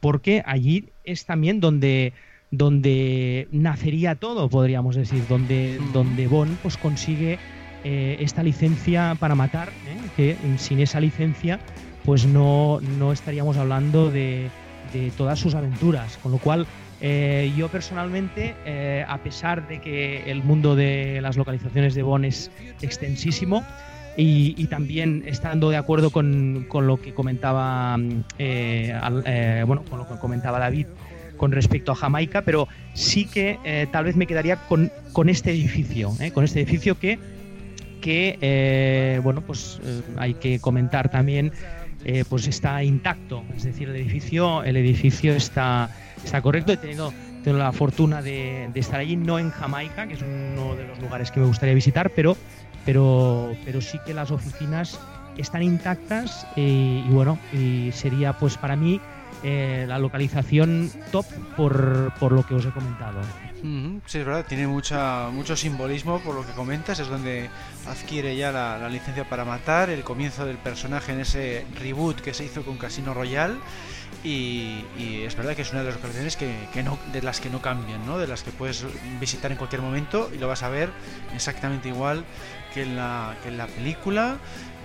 porque 0.00 0.42
allí 0.46 0.88
es 1.04 1.24
también 1.24 1.60
donde 1.60 2.12
donde 2.50 3.48
nacería 3.52 4.16
todo, 4.16 4.48
podríamos 4.48 4.96
decir, 4.96 5.22
donde, 5.28 5.78
donde 5.92 6.26
Bond 6.26 6.56
pues, 6.58 6.76
consigue 6.76 7.38
eh, 7.84 8.16
esta 8.20 8.42
licencia 8.42 9.16
para 9.18 9.34
matar, 9.34 9.68
¿eh? 9.68 9.96
que 10.16 10.36
sin 10.58 10.80
esa 10.80 11.00
licencia 11.00 11.60
pues 12.04 12.26
no, 12.26 12.80
no 12.98 13.12
estaríamos 13.12 13.56
hablando 13.56 14.10
de, 14.10 14.50
de, 14.92 15.10
todas 15.16 15.38
sus 15.38 15.54
aventuras. 15.54 16.16
Con 16.22 16.32
lo 16.32 16.38
cual, 16.38 16.66
eh, 17.00 17.52
yo 17.56 17.68
personalmente, 17.68 18.54
a 19.06 19.18
pesar 19.18 19.66
de 19.68 19.80
que 19.80 20.30
el 20.30 20.42
mundo 20.42 20.76
de 20.76 21.20
las 21.20 21.36
localizaciones 21.36 21.94
de 21.94 22.02
Bond 22.02 22.24
es 22.24 22.50
extensísimo, 22.82 23.64
y, 24.16 24.66
también 24.66 25.22
estando 25.24 25.70
de 25.70 25.78
acuerdo 25.78 26.10
con, 26.10 26.66
con 26.68 26.86
lo 26.86 27.00
que 27.00 27.14
comentaba 27.14 27.96
bueno 27.96 29.84
con 29.88 29.98
lo 29.98 30.08
que 30.08 30.18
comentaba 30.20 30.58
David 30.58 30.86
con 31.40 31.52
respecto 31.52 31.92
a 31.92 31.94
Jamaica, 31.94 32.42
pero 32.42 32.68
sí 32.92 33.24
que 33.24 33.58
eh, 33.64 33.86
tal 33.90 34.04
vez 34.04 34.14
me 34.14 34.26
quedaría 34.26 34.56
con, 34.56 34.92
con 35.14 35.30
este 35.30 35.50
edificio, 35.52 36.12
eh, 36.20 36.32
con 36.32 36.44
este 36.44 36.60
edificio 36.60 36.98
que, 36.98 37.18
que 38.02 38.36
eh, 38.42 39.20
bueno, 39.22 39.40
pues 39.40 39.80
hay 40.18 40.34
que 40.34 40.60
comentar 40.60 41.10
también, 41.10 41.50
pues 42.28 42.46
está 42.46 42.84
intacto, 42.84 43.42
es 43.56 43.62
decir, 43.62 43.88
el 43.88 43.96
edificio, 43.96 44.64
el 44.64 44.76
edificio 44.76 45.32
está, 45.32 45.88
está 46.24 46.42
correcto. 46.42 46.72
He 46.72 46.76
tenido, 46.76 47.12
la 47.44 47.72
fortuna 47.72 48.22
de, 48.22 48.70
estar 48.74 49.00
allí, 49.00 49.16
no 49.16 49.38
en 49.38 49.50
Jamaica, 49.50 50.06
que 50.06 50.14
es 50.14 50.22
uno 50.22 50.74
de 50.76 50.86
los 50.86 50.98
lugares 51.00 51.30
que 51.30 51.40
me 51.40 51.46
gustaría 51.46 51.74
visitar, 51.74 52.10
pero, 52.10 52.36
pero, 52.84 53.80
sí 53.80 53.98
que 54.04 54.14
las 54.14 54.30
oficinas 54.30 54.98
están 55.36 55.62
intactas 55.62 56.46
y, 56.56 57.04
y 57.06 57.08
bueno, 57.08 57.38
sería 57.92 58.34
pues 58.34 58.56
para 58.56 58.76
mí 58.76 59.00
eh, 59.42 59.86
la 59.88 59.98
localización 59.98 60.90
top 61.10 61.24
por, 61.56 62.32
lo 62.32 62.46
que 62.46 62.54
os 62.54 62.66
he 62.66 62.70
comentado. 62.70 63.20
Sí, 64.06 64.18
es 64.18 64.24
verdad, 64.26 64.44
tiene 64.46 64.66
mucha, 64.66 65.30
mucho 65.30 65.56
simbolismo 65.56 66.20
por 66.20 66.34
lo 66.34 66.46
que 66.46 66.52
comentas, 66.52 66.98
es 66.98 67.08
donde 67.08 67.48
adquiere 67.86 68.36
ya 68.36 68.52
la, 68.52 68.88
licencia 68.90 69.24
para 69.28 69.46
matar, 69.46 69.88
el 69.88 70.02
comienzo 70.02 70.44
del 70.44 70.58
personaje 70.58 71.12
en 71.12 71.20
ese 71.20 71.64
reboot 71.78 72.20
que 72.20 72.34
se 72.34 72.44
hizo 72.44 72.62
con 72.62 72.76
Casino 72.76 73.14
Royale. 73.14 73.56
Y, 74.22 74.84
es 75.24 75.34
verdad 75.36 75.54
que 75.54 75.62
es 75.62 75.70
una 75.70 75.80
de 75.80 75.86
las 75.86 75.94
localizaciones 75.94 76.36
que, 76.36 76.52
que, 76.72 76.82
no, 76.82 76.98
de 77.12 77.22
las 77.22 77.40
que 77.40 77.48
no 77.48 77.62
cambian, 77.62 78.04
¿no? 78.04 78.18
de 78.18 78.26
las 78.26 78.42
que 78.42 78.50
puedes 78.50 78.84
visitar 79.18 79.50
en 79.50 79.56
cualquier 79.56 79.80
momento 79.80 80.30
y 80.34 80.38
lo 80.38 80.48
vas 80.48 80.62
a 80.62 80.68
ver 80.68 80.90
exactamente 81.34 81.88
igual 81.88 82.24
que 82.74 82.82
en 82.82 82.96
la, 82.96 83.36
que 83.42 83.48
en 83.48 83.58
la 83.58 83.66
película. 83.66 84.38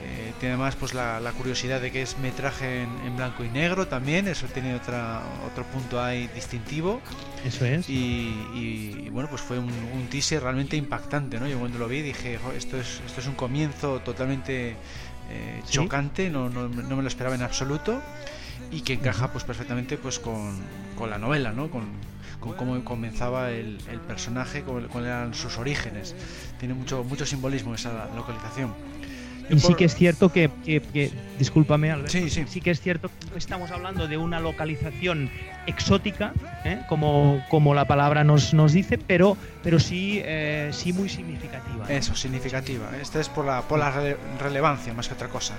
Eh, 0.04 0.34
tiene 0.40 0.56
más 0.56 0.76
pues 0.76 0.94
la, 0.94 1.20
curiosidad 1.36 1.82
de 1.82 1.90
que 1.90 2.04
es 2.04 2.20
metraje 2.20 2.84
en, 2.84 3.16
blanco 3.16 3.44
y 3.44 3.50
negro 3.50 3.88
también, 3.88 4.28
eso 4.28 4.46
tiene 4.48 4.76
otra, 4.76 5.24
otro 5.50 5.64
punto 5.66 6.04
ahí 6.04 6.28
distintivo. 6.36 7.02
Eso 7.44 7.66
es. 7.66 7.90
Y, 7.90 9.10
bueno, 9.12 9.30
pues 9.30 9.42
fue 9.42 9.58
un, 9.58 9.72
teaser 10.12 10.44
realmente 10.44 10.76
impactante, 10.76 11.40
¿no? 11.40 11.48
Yo 11.48 11.58
cuando 11.58 11.80
lo 11.80 11.88
vi 11.88 12.02
dije, 12.02 12.38
esto 12.56 12.78
es, 12.78 13.02
esto 13.06 13.22
es 13.22 13.28
un 13.28 13.36
comienzo 13.36 14.00
totalmente 14.02 14.76
eh, 15.32 15.62
chocante, 15.68 16.30
no, 16.30 16.50
no, 16.50 16.68
no, 16.68 16.96
me 16.96 17.02
lo 17.02 17.08
esperaba 17.08 17.34
en 17.36 17.42
absoluto 17.42 18.02
y 18.72 18.82
que 18.82 18.94
encaja 18.94 19.32
pues 19.32 19.44
perfectamente 19.44 19.98
pues 19.98 20.20
con, 20.20 20.60
con 20.98 21.10
la 21.10 21.18
novela, 21.18 21.52
¿no? 21.52 21.70
Con, 21.70 21.84
con 22.40 22.54
cómo 22.54 22.84
comenzaba 22.84 23.52
el, 23.52 23.80
el 23.90 24.00
personaje, 24.00 24.64
cuáles 24.64 24.92
eran 25.08 25.34
sus 25.34 25.58
orígenes. 25.58 26.16
Tiene 26.60 26.74
mucho, 26.74 27.04
mucho 27.04 27.26
simbolismo 27.26 27.74
esa 27.76 28.10
localización. 28.16 28.74
Y 29.50 29.60
sí 29.60 29.76
que 29.76 29.86
es 29.86 29.96
cierto 29.96 30.32
que, 30.32 30.50
que, 30.64 31.12
discúlpame, 31.38 31.92
Alberto, 31.92 32.12
sí, 32.12 32.30
sí. 32.30 32.46
sí, 32.48 32.62
que 32.62 32.72
es 32.72 32.82
cierto 32.82 33.10
que 33.10 33.38
estamos 33.38 33.72
hablando 33.72 34.08
de 34.08 34.18
una 34.18 34.40
localización 34.40 35.30
exótica, 35.68 36.34
¿eh? 36.64 36.82
como, 36.88 37.44
como 37.50 37.74
la 37.74 37.86
palabra 37.86 38.24
nos, 38.24 38.54
nos 38.54 38.74
dice, 38.74 38.98
pero, 38.98 39.38
pero 39.64 39.80
sí, 39.80 40.22
eh, 40.24 40.70
sí 40.74 40.94
muy 40.94 41.10
significativa. 41.10 41.86
Eso, 41.90 42.16
significativa. 42.16 42.90
Esta 43.02 43.20
es 43.20 43.30
por 43.30 43.46
la, 43.46 43.62
por 43.62 43.80
la 43.80 44.16
relevancia 44.40 44.94
más 44.94 45.08
que 45.08 45.14
otra 45.14 45.28
cosa. 45.28 45.56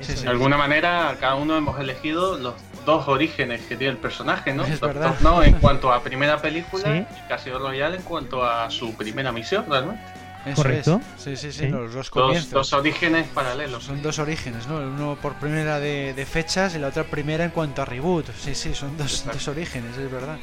de 0.00 0.28
alguna 0.28 0.56
manera, 0.56 1.16
cada 1.20 1.34
uno 1.36 1.56
hemos 1.56 1.78
elegido 1.80 2.38
los 2.38 2.54
dos 2.84 3.08
orígenes 3.08 3.62
que 3.62 3.76
tiene 3.76 3.92
el 3.92 3.98
personaje, 3.98 4.52
¿no? 4.52 4.64
Es 4.64 4.80
verdad. 4.80 5.14
¿no? 5.22 5.42
En 5.42 5.54
cuanto 5.54 5.92
a 5.92 6.02
primera 6.02 6.40
película 6.40 6.96
y 6.96 7.28
Casino 7.28 7.58
Royale 7.58 7.96
en 7.96 8.02
cuanto 8.02 8.44
a 8.44 8.70
su 8.70 8.94
primera 8.94 9.32
misión, 9.32 9.64
realmente. 9.68 10.23
¿Correcto? 10.54 11.00
Sí, 11.16 11.36
sí, 11.36 11.52
sí, 11.52 11.68
Los 11.68 11.94
dos 11.94 12.10
comienzos. 12.10 12.50
Dos, 12.50 12.72
orígenes 12.72 13.26
paralelos. 13.28 13.84
Son 13.84 14.02
dos 14.02 14.18
orígenes, 14.18 14.66
¿no? 14.66 14.76
Uno 14.76 15.16
por 15.20 15.34
primera 15.34 15.80
de, 15.80 16.26
fechas 16.30 16.74
y 16.74 16.78
la 16.78 16.88
otra 16.88 17.04
primera 17.04 17.44
en 17.44 17.50
cuanto 17.50 17.82
a 17.82 17.84
reboot. 17.84 18.26
Sí, 18.36 18.54
sí, 18.54 18.74
son 18.74 18.96
dos, 18.96 19.24
dos 19.24 19.48
orígenes, 19.48 19.96
es 19.96 20.10
verdad. 20.10 20.36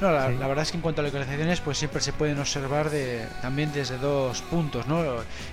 No, 0.00 0.12
la, 0.12 0.28
verdad 0.28 0.62
es 0.62 0.70
que 0.70 0.76
en 0.76 0.82
cuanto 0.82 1.00
a 1.00 1.04
localizaciones, 1.04 1.60
pues 1.60 1.78
siempre 1.78 2.00
se 2.00 2.12
pueden 2.12 2.38
observar 2.38 2.88
de, 2.90 3.26
también 3.42 3.72
desde 3.72 3.98
dos 3.98 4.42
puntos, 4.42 4.86
¿no? 4.86 5.02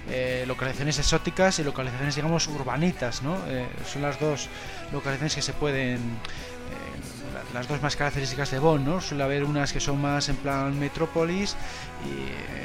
Eh, 0.10 0.44
localizaciones 0.48 1.00
exóticas 1.00 1.58
y 1.60 1.64
localizaciones, 1.64 2.16
digamos, 2.16 2.48
urbanitas, 2.48 3.24
¿no? 3.24 3.38
Eh, 3.48 3.68
son 3.92 4.04
las 4.04 4.20
dos 4.20 4.48
localizaciones 4.92 5.36
que 5.36 5.42
se 5.42 5.54
pueden 5.54 6.00
las 7.56 7.70
dos 7.70 7.82
más 7.82 7.96
características 7.96 8.52
de 8.52 8.60
Bonn, 8.60 8.84
¿no? 8.84 9.00
Suele 9.00 9.24
haber 9.24 9.46
unas 9.46 9.72
que 9.72 9.80
son 9.80 10.02
más 10.02 10.28
en 10.28 10.36
plan 10.36 10.78
metrópolis 10.78 11.56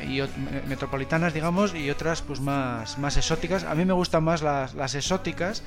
y, 0.05 0.21
metropolitanas, 0.69 1.33
digamos, 1.33 1.77
y 1.77 1.89
otras 1.91 2.23
pues 2.23 2.41
más, 2.41 2.99
más 2.99 3.17
exóticas. 3.17 3.63
A 3.63 3.77
mí 3.77 3.85
me 3.85 3.93
gustan 3.93 4.25
más 4.25 4.43
las, 4.43 4.75
las 4.75 4.97
exóticas, 4.97 5.63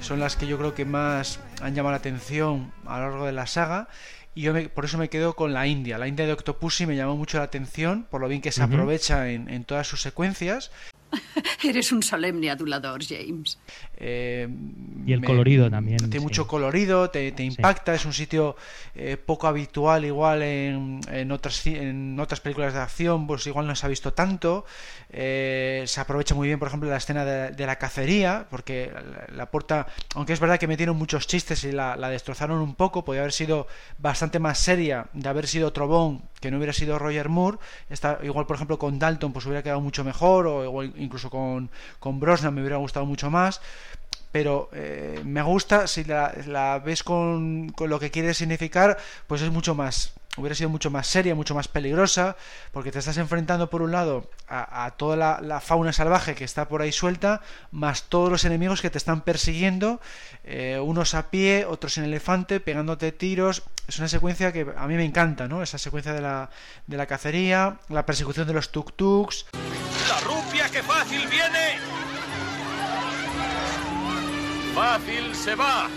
son 0.00 0.18
las 0.18 0.34
que 0.34 0.48
yo 0.48 0.58
creo 0.58 0.74
que 0.74 0.84
más 0.84 1.38
han 1.62 1.76
llamado 1.76 1.92
la 1.92 1.98
atención 1.98 2.72
a 2.84 2.98
lo 2.98 3.10
largo 3.10 3.26
de 3.26 3.32
la 3.32 3.46
saga 3.46 3.88
y 4.34 4.42
yo 4.42 4.52
por 4.70 4.86
eso 4.86 4.98
me 4.98 5.08
quedo 5.08 5.36
con 5.36 5.54
la 5.54 5.68
India. 5.68 5.96
La 5.96 6.08
India 6.08 6.26
de 6.26 6.32
Octopussy 6.32 6.84
me 6.86 6.96
llamó 6.96 7.16
mucho 7.16 7.38
la 7.38 7.44
atención 7.44 8.08
por 8.10 8.20
lo 8.20 8.26
bien 8.26 8.42
que 8.42 8.50
se 8.50 8.60
aprovecha 8.60 9.30
en, 9.30 9.48
en, 9.48 9.64
todas 9.64 9.86
sus 9.86 10.02
secuencias 10.02 10.72
Eres 11.64 11.92
un 11.92 12.02
solemne 12.02 12.50
adulador, 12.50 13.04
James. 13.04 13.58
Eh, 13.96 14.48
y 15.06 15.12
el 15.12 15.24
colorido 15.24 15.70
también. 15.70 15.98
Tiene 15.98 16.20
mucho 16.20 16.46
colorido, 16.46 17.10
te, 17.10 17.32
impacta, 17.38 17.94
es 17.94 18.04
un 18.04 18.12
sitio 18.12 18.56
eh, 18.94 19.16
poco 19.16 19.46
habitual, 19.46 20.04
igual 20.04 20.42
en, 20.42 21.00
en, 21.10 21.30
otras, 21.30 21.66
en 21.66 22.18
otras 22.18 22.40
películas 22.40 22.72
de 22.72 22.80
acción, 22.80 23.26
pues 23.26 23.46
igual 23.46 23.66
no 23.66 23.76
se 23.76 23.86
ha 23.86 23.88
visto 23.88 24.12
tanto. 24.12 24.64
Eh, 25.10 25.84
se 25.86 26.00
aprovecha 26.00 26.34
muy 26.34 26.48
bien, 26.48 26.58
por 26.58 26.68
ejemplo, 26.68 26.88
la 26.88 26.96
escena 26.96 27.24
de, 27.24 27.66
la 27.66 27.76
cacería, 27.76 28.46
porque 28.50 28.92
la, 29.32 29.50
puerta, 29.50 29.86
aunque 30.14 30.32
es 30.32 30.40
verdad 30.40 30.58
que 30.58 30.66
metieron 30.66 30.96
muchos 30.96 31.26
chistes 31.26 31.62
y 31.64 31.72
la, 31.72 31.96
destrozaron 32.08 32.58
un 32.58 32.74
poco, 32.74 33.04
podría 33.04 33.22
haber 33.22 33.32
sido 33.32 33.66
bastante 33.98 34.38
más 34.38 34.58
seria 34.58 35.06
de 35.12 35.28
haber 35.28 35.46
sido 35.46 35.72
Trobón 35.72 36.22
que 36.40 36.50
no 36.50 36.58
hubiera 36.58 36.72
sido 36.72 36.98
Roger 36.98 37.28
Moore. 37.28 37.58
Está, 37.88 38.18
igual, 38.22 38.46
por 38.46 38.56
ejemplo, 38.56 38.78
con 38.78 38.98
Dalton, 38.98 39.32
pues 39.32 39.46
hubiera 39.46 39.62
quedado 39.62 39.80
mucho 39.80 40.04
mejor, 40.04 40.46
o 40.46 40.64
igual 40.64 40.92
incluso 40.96 41.30
con, 41.30 41.70
con 41.98 42.20
Brosnan 42.20 42.54
me 42.54 42.60
hubiera 42.60 42.76
gustado 42.76 43.06
mucho 43.06 43.30
más 43.30 43.60
pero 44.34 44.68
eh, 44.72 45.20
me 45.24 45.42
gusta 45.42 45.86
si 45.86 46.02
la, 46.02 46.82
ves 46.84 47.04
con, 47.04 47.68
con, 47.68 47.88
lo 47.88 48.00
que 48.00 48.10
quiere 48.10 48.34
significar, 48.34 48.98
pues 49.28 49.42
es 49.42 49.50
mucho 49.52 49.76
más 49.76 50.12
hubiera 50.36 50.56
sido 50.56 50.70
mucho 50.70 50.90
más 50.90 51.06
seria, 51.06 51.36
mucho 51.36 51.54
más 51.54 51.68
peligrosa, 51.68 52.34
porque 52.72 52.90
te 52.90 52.98
estás 52.98 53.16
enfrentando 53.18 53.70
por 53.70 53.80
un 53.80 53.92
lado 53.92 54.28
a, 54.48 54.92
toda 54.96 55.40
la, 55.40 55.60
fauna 55.60 55.92
salvaje 55.92 56.34
que 56.34 56.42
está 56.42 56.66
por 56.66 56.82
ahí 56.82 56.90
suelta, 56.90 57.42
más 57.70 58.08
todos 58.08 58.28
los 58.28 58.44
enemigos 58.44 58.82
que 58.82 58.90
te 58.90 58.98
están 58.98 59.20
persiguiendo, 59.20 60.00
eh, 60.42 60.80
unos 60.82 61.14
a 61.14 61.30
pie, 61.30 61.64
otros 61.64 61.96
en 61.98 62.02
elefante, 62.02 62.58
pegándote 62.58 63.12
tiros. 63.12 63.62
Es 63.86 64.00
una 64.00 64.08
secuencia 64.08 64.52
que 64.52 64.66
a 64.76 64.88
mí 64.88 64.96
me 64.96 65.04
encanta, 65.04 65.46
¿no? 65.46 65.62
Esa 65.62 65.78
secuencia 65.78 66.12
de 66.12 66.22
la, 66.22 66.50
de 66.88 66.96
la 66.96 67.06
cacería, 67.06 67.78
la 67.88 68.04
persecución 68.04 68.48
de 68.48 68.54
los 68.54 68.72
tuk-tuks. 68.72 69.46
La 70.08 70.28
Olimpia 70.28 70.68
que 70.70 70.82
fácil 70.82 71.24
viene. 71.28 72.13
Fácil 74.74 75.34
se 75.34 75.54
va 75.54 75.88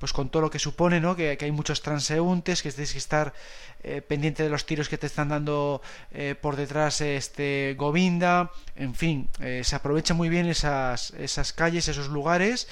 pues 0.00 0.14
con 0.14 0.30
todo 0.30 0.40
lo 0.40 0.50
que 0.50 0.58
supone, 0.58 0.98
¿no? 0.98 1.14
Que, 1.14 1.36
hay 1.38 1.52
muchos 1.52 1.82
transeúntes, 1.82 2.62
que 2.62 2.72
tienes 2.72 2.92
que 2.92 2.98
estar 2.98 3.34
eh, 3.82 4.00
pendiente 4.00 4.42
de 4.42 4.48
los 4.48 4.64
tiros 4.64 4.88
que 4.88 4.96
te 4.96 5.06
están 5.06 5.28
dando 5.28 5.82
eh, 6.10 6.34
por 6.40 6.56
detrás 6.56 7.02
este 7.02 7.74
Govinda, 7.76 8.50
en 8.76 8.94
fin, 8.94 9.28
eh, 9.40 9.60
se 9.62 9.76
aprovecha 9.76 10.14
muy 10.14 10.30
bien 10.30 10.46
esas, 10.46 11.10
esas 11.10 11.52
calles, 11.52 11.86
esos 11.86 12.08
lugares. 12.08 12.66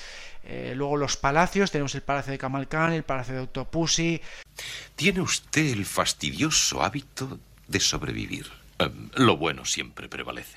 luego 0.74 0.96
los 0.96 1.18
palacios, 1.18 1.70
tenemos 1.70 1.94
el 1.94 2.00
Palacio 2.00 2.32
de 2.32 2.38
Camalcán, 2.38 2.94
el 2.94 3.02
Palacio 3.02 3.34
de 3.34 3.40
Octopussy. 3.40 4.22
Tiene 4.96 5.20
usted 5.20 5.66
el 5.66 5.84
fastidioso 5.84 6.82
hábito 6.82 7.38
de 7.66 7.80
sobrevivir. 7.80 8.46
Em, 8.78 9.10
lo 9.16 9.36
bueno 9.36 9.66
siempre 9.66 10.08
prevalece. 10.08 10.56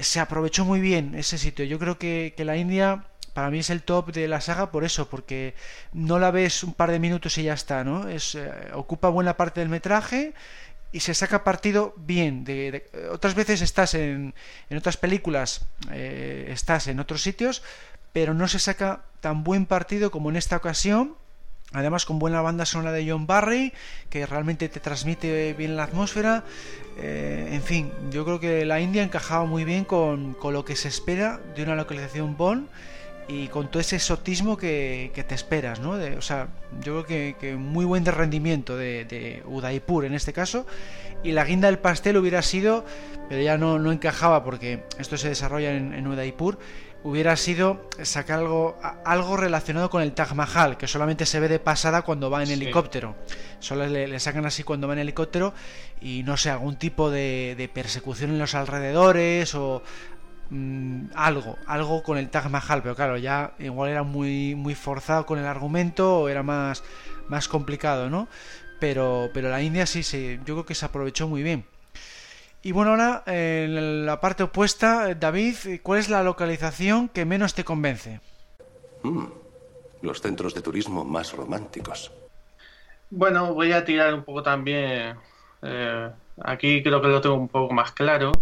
se 0.00 0.18
aprovechó 0.18 0.64
muy 0.64 0.80
bien 0.80 1.14
ese 1.14 1.38
sitio. 1.38 1.64
Yo 1.64 1.78
creo 1.78 1.96
que, 1.96 2.34
que 2.36 2.44
la 2.44 2.56
India 2.56 3.04
para 3.34 3.50
mí 3.50 3.58
es 3.58 3.68
el 3.68 3.82
top 3.82 4.12
de 4.12 4.28
la 4.28 4.40
saga 4.40 4.70
por 4.70 4.84
eso, 4.84 5.10
porque 5.10 5.54
no 5.92 6.18
la 6.20 6.30
ves 6.30 6.62
un 6.62 6.72
par 6.72 6.92
de 6.92 7.00
minutos 7.00 7.36
y 7.36 7.42
ya 7.42 7.52
está, 7.52 7.82
¿no? 7.82 8.08
Es, 8.08 8.36
eh, 8.36 8.50
ocupa 8.72 9.08
buena 9.08 9.36
parte 9.36 9.60
del 9.60 9.68
metraje 9.68 10.32
y 10.92 11.00
se 11.00 11.12
saca 11.14 11.42
partido 11.42 11.92
bien. 11.96 12.44
De, 12.44 12.86
otras 13.10 13.34
veces 13.34 13.60
estás 13.60 13.94
en, 13.94 14.34
en 14.70 14.78
otras 14.78 14.96
películas, 14.96 15.66
eh, 15.90 16.46
estás 16.50 16.86
en 16.86 17.00
otros 17.00 17.22
sitios, 17.22 17.64
pero 18.12 18.32
no 18.32 18.46
se 18.46 18.60
saca 18.60 19.02
tan 19.20 19.42
buen 19.42 19.66
partido 19.66 20.12
como 20.12 20.30
en 20.30 20.36
esta 20.36 20.56
ocasión. 20.56 21.16
Además 21.72 22.06
con 22.06 22.20
buena 22.20 22.40
banda 22.40 22.64
sonora 22.64 22.92
de 22.92 23.10
John 23.10 23.26
Barry, 23.26 23.72
que 24.08 24.26
realmente 24.26 24.68
te 24.68 24.78
transmite 24.78 25.54
bien 25.54 25.76
la 25.76 25.82
atmósfera. 25.82 26.44
Eh, 26.98 27.48
en 27.50 27.62
fin, 27.64 27.90
yo 28.12 28.24
creo 28.24 28.38
que 28.38 28.64
la 28.64 28.78
India 28.78 29.02
encajaba 29.02 29.44
muy 29.44 29.64
bien 29.64 29.84
con, 29.84 30.34
con 30.34 30.54
lo 30.54 30.64
que 30.64 30.76
se 30.76 30.86
espera 30.86 31.40
de 31.56 31.64
una 31.64 31.74
localización 31.74 32.36
Bond 32.36 32.68
y 33.28 33.48
con 33.48 33.70
todo 33.70 33.80
ese 33.80 33.96
exotismo 33.96 34.56
que, 34.56 35.10
te 35.26 35.34
esperas, 35.34 35.80
¿no? 35.80 35.92
o 35.92 36.22
sea, 36.22 36.48
yo 36.80 37.04
creo 37.04 37.36
que, 37.38 37.56
muy 37.56 37.84
buen 37.84 38.04
de 38.04 38.10
rendimiento 38.10 38.76
de, 38.76 39.04
de, 39.04 39.42
Udaipur 39.46 40.04
en 40.04 40.14
este 40.14 40.32
caso, 40.32 40.66
y 41.22 41.32
la 41.32 41.44
guinda 41.44 41.68
del 41.68 41.78
pastel 41.78 42.18
hubiera 42.18 42.42
sido, 42.42 42.84
pero 43.28 43.42
ya 43.42 43.56
no, 43.56 43.78
no 43.78 43.90
encajaba 43.92 44.44
porque 44.44 44.84
esto 44.98 45.16
se 45.16 45.28
desarrolla 45.28 45.74
en, 45.74 46.06
Udaipur, 46.06 46.58
hubiera 47.02 47.36
sido 47.36 47.88
sacar 48.02 48.40
algo, 48.40 48.78
algo 49.04 49.36
relacionado 49.36 49.88
con 49.88 50.02
el 50.02 50.12
Taj 50.12 50.34
Mahal, 50.34 50.76
que 50.76 50.86
solamente 50.86 51.24
se 51.24 51.40
ve 51.40 51.48
de 51.48 51.58
pasada 51.58 52.02
cuando 52.02 52.30
va 52.30 52.42
en 52.42 52.50
helicóptero. 52.50 53.14
Solo 53.58 53.86
le, 53.86 54.18
sacan 54.20 54.44
así 54.44 54.62
cuando 54.64 54.86
va 54.86 54.94
en 54.94 55.00
helicóptero 55.00 55.54
y 56.00 56.22
no 56.22 56.36
sé, 56.36 56.50
algún 56.50 56.76
tipo 56.76 57.10
de, 57.10 57.54
de 57.56 57.68
persecución 57.68 58.30
en 58.30 58.38
los 58.38 58.54
alrededores 58.54 59.54
o 59.54 59.82
Mm, 60.50 61.06
algo, 61.14 61.58
algo 61.66 62.02
con 62.02 62.18
el 62.18 62.28
Taj 62.28 62.48
Mahal, 62.48 62.82
pero 62.82 62.94
claro, 62.94 63.16
ya 63.16 63.54
igual 63.58 63.90
era 63.90 64.02
muy, 64.02 64.54
muy 64.54 64.74
forzado 64.74 65.26
con 65.26 65.38
el 65.38 65.46
argumento 65.46 66.20
o 66.20 66.28
era 66.28 66.42
más, 66.42 66.84
más 67.28 67.48
complicado, 67.48 68.10
¿no? 68.10 68.28
Pero, 68.78 69.30
pero 69.32 69.48
la 69.48 69.62
India 69.62 69.86
sí, 69.86 70.02
sí, 70.02 70.38
yo 70.44 70.54
creo 70.54 70.66
que 70.66 70.74
se 70.74 70.84
aprovechó 70.84 71.28
muy 71.28 71.42
bien. 71.42 71.64
Y 72.62 72.72
bueno, 72.72 72.92
ahora 72.92 73.22
en 73.26 74.06
la 74.06 74.20
parte 74.20 74.42
opuesta, 74.42 75.14
David, 75.14 75.80
¿cuál 75.82 76.00
es 76.00 76.08
la 76.08 76.22
localización 76.22 77.08
que 77.08 77.24
menos 77.24 77.54
te 77.54 77.64
convence? 77.64 78.20
Mm, 79.02 79.26
los 80.02 80.20
centros 80.20 80.54
de 80.54 80.62
turismo 80.62 81.04
más 81.04 81.32
románticos. 81.32 82.10
Bueno, 83.10 83.52
voy 83.54 83.72
a 83.72 83.84
tirar 83.84 84.14
un 84.14 84.24
poco 84.24 84.42
también. 84.42 85.16
Eh, 85.62 86.10
aquí 86.42 86.82
creo 86.82 87.00
que 87.02 87.08
lo 87.08 87.20
tengo 87.20 87.36
un 87.36 87.48
poco 87.48 87.72
más 87.74 87.92
claro. 87.92 88.32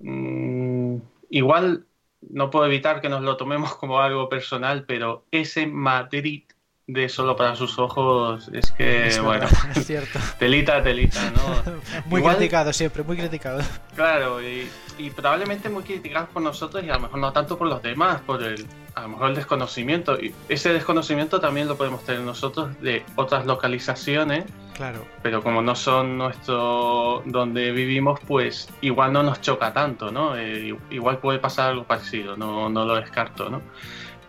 Mm, 0.00 0.96
igual 1.30 1.86
no 2.20 2.50
puedo 2.50 2.66
evitar 2.66 3.00
que 3.00 3.08
nos 3.08 3.22
lo 3.22 3.36
tomemos 3.36 3.76
como 3.76 4.00
algo 4.00 4.28
personal, 4.28 4.84
pero 4.86 5.26
ese 5.30 5.66
Madrid 5.66 6.44
de 6.86 7.08
solo 7.08 7.34
para 7.34 7.56
sus 7.56 7.78
ojos 7.80 8.48
es 8.52 8.70
que, 8.70 9.18
bueno, 9.20 9.46
es 9.74 9.86
cierto. 9.86 10.18
telita, 10.38 10.82
telita, 10.82 11.20
¿no? 11.32 11.80
muy 12.06 12.22
criticado 12.22 12.72
siempre, 12.72 13.02
muy 13.02 13.16
criticado. 13.16 13.60
Claro, 13.94 14.40
y, 14.40 14.68
y, 14.98 15.10
probablemente 15.10 15.68
muy 15.68 15.82
criticado 15.82 16.28
por 16.28 16.42
nosotros 16.42 16.84
y 16.84 16.90
a 16.90 16.94
lo 16.94 17.00
mejor 17.00 17.18
no 17.18 17.32
tanto 17.32 17.58
por 17.58 17.66
los 17.66 17.82
demás, 17.82 18.20
por 18.20 18.42
el, 18.42 18.66
a 18.94 19.02
lo 19.02 19.08
mejor 19.08 19.30
el 19.30 19.36
desconocimiento. 19.36 20.18
Y 20.20 20.32
ese 20.48 20.72
desconocimiento 20.72 21.40
también 21.40 21.66
lo 21.66 21.76
podemos 21.76 22.04
tener 22.04 22.20
nosotros 22.20 22.80
de 22.80 23.04
otras 23.16 23.46
localizaciones 23.46 24.44
Claro. 24.76 25.06
Pero 25.22 25.42
como 25.42 25.62
no 25.62 25.74
son 25.74 26.18
nuestro 26.18 27.22
donde 27.24 27.72
vivimos, 27.72 28.20
pues 28.26 28.68
igual 28.82 29.10
no 29.10 29.22
nos 29.22 29.40
choca 29.40 29.72
tanto, 29.72 30.12
¿no? 30.12 30.36
Eh, 30.36 30.76
igual 30.90 31.18
puede 31.18 31.38
pasar 31.38 31.70
algo 31.70 31.84
parecido, 31.84 32.36
no, 32.36 32.68
no 32.68 32.84
lo 32.84 32.96
descarto, 32.96 33.48
¿no? 33.48 33.62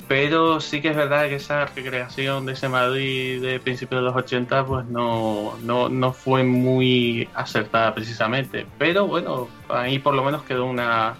Pero 0.07 0.61
sí 0.61 0.81
que 0.81 0.89
es 0.89 0.95
verdad 0.95 1.27
que 1.27 1.35
esa 1.35 1.65
recreación 1.65 2.45
de 2.45 2.53
ese 2.53 2.69
Madrid 2.69 3.41
de 3.41 3.59
principios 3.59 4.01
de 4.01 4.05
los 4.05 4.15
80 4.15 4.65
pues 4.65 4.85
no, 4.85 5.57
no, 5.63 5.89
no 5.89 6.13
fue 6.13 6.43
muy 6.43 7.27
acertada 7.33 7.93
precisamente. 7.93 8.65
Pero 8.77 9.05
bueno, 9.05 9.49
ahí 9.67 9.99
por 9.99 10.13
lo 10.13 10.23
menos 10.23 10.43
quedó 10.43 10.65
una, 10.65 11.17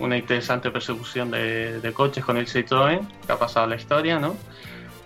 una 0.00 0.16
interesante 0.16 0.70
persecución 0.70 1.30
de, 1.30 1.92
coches 1.94 2.24
con 2.24 2.36
el 2.36 2.46
Citroën, 2.46 3.06
que 3.26 3.32
ha 3.32 3.38
pasado 3.38 3.66
la 3.66 3.76
historia, 3.76 4.18
¿no? 4.18 4.34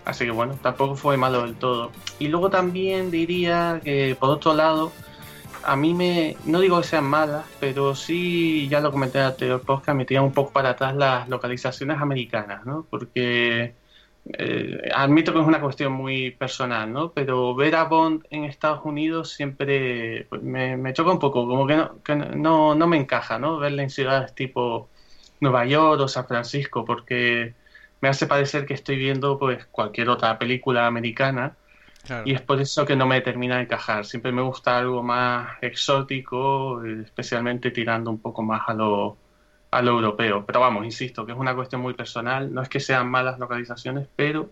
Así 0.05 0.25
que 0.25 0.31
bueno, 0.31 0.55
tampoco 0.61 0.95
fue 0.95 1.17
malo 1.17 1.43
del 1.43 1.55
todo. 1.55 1.91
Y 2.17 2.29
luego 2.29 2.49
también 2.49 3.11
diría 3.11 3.79
que 3.83 4.15
por 4.19 4.29
otro 4.29 4.55
lado, 4.55 4.91
a 5.69 5.75
mí 5.75 5.93
me, 5.93 6.35
no 6.45 6.59
digo 6.59 6.81
que 6.81 6.87
sean 6.87 7.05
malas, 7.05 7.45
pero 7.59 7.93
sí, 7.95 8.67
ya 8.69 8.79
lo 8.79 8.91
comenté 8.91 9.19
en 9.19 9.25
anterior 9.25 9.61
podcast, 9.61 9.95
me 9.95 10.05
tiran 10.05 10.23
un 10.23 10.33
poco 10.33 10.51
para 10.51 10.71
atrás 10.71 10.95
las 10.95 11.29
localizaciones 11.29 11.99
americanas, 12.01 12.65
¿no? 12.65 12.87
Porque 12.89 13.75
eh, 14.33 14.89
admito 14.93 15.31
que 15.31 15.39
es 15.39 15.45
una 15.45 15.61
cuestión 15.61 15.93
muy 15.93 16.31
personal, 16.31 16.91
¿no? 16.91 17.11
Pero 17.11 17.55
ver 17.55 17.75
a 17.75 17.83
Bond 17.83 18.25
en 18.31 18.45
Estados 18.45 18.81
Unidos 18.83 19.31
siempre 19.33 20.25
pues, 20.29 20.41
me, 20.41 20.93
choca 20.93 21.11
un 21.11 21.19
poco, 21.19 21.47
como 21.47 21.67
que, 21.67 21.75
no, 21.75 22.25
no, 22.35 22.75
no 22.75 22.87
me 22.87 22.97
encaja, 22.97 23.37
¿no? 23.39 23.59
Verla 23.59 23.83
en 23.83 23.89
ciudades 23.91 24.33
tipo 24.33 24.89
Nueva 25.39 25.65
York 25.65 26.01
o 26.01 26.07
San 26.07 26.27
Francisco, 26.27 26.83
porque 26.85 27.53
me 28.01 28.09
hace 28.09 28.27
parecer 28.27 28.65
que 28.65 28.73
estoy 28.73 28.97
viendo 28.97 29.37
pues 29.37 29.65
cualquier 29.67 30.09
otra 30.09 30.39
película 30.39 30.87
americana 30.87 31.57
y 32.25 32.33
es 32.33 32.41
por 32.41 32.59
eso 32.59 32.85
que 32.85 32.95
no 32.95 33.05
me 33.05 33.21
termina 33.21 33.57
de 33.57 33.63
encajar. 33.63 34.05
Siempre 34.05 34.31
me 34.31 34.41
gusta 34.41 34.77
algo 34.77 35.03
más 35.03 35.57
exótico, 35.61 36.83
especialmente 36.83 37.71
tirando 37.71 38.09
un 38.09 38.19
poco 38.19 38.41
más 38.43 38.61
a 38.67 38.73
lo, 38.73 39.17
a 39.71 39.81
lo 39.81 39.91
europeo. 39.91 40.45
Pero 40.45 40.59
vamos, 40.59 40.85
insisto, 40.85 41.25
que 41.25 41.31
es 41.31 41.37
una 41.37 41.55
cuestión 41.55 41.81
muy 41.81 41.93
personal. 41.93 42.53
No 42.53 42.61
es 42.61 42.69
que 42.69 42.79
sean 42.79 43.09
malas 43.09 43.39
localizaciones, 43.39 44.07
pero 44.15 44.49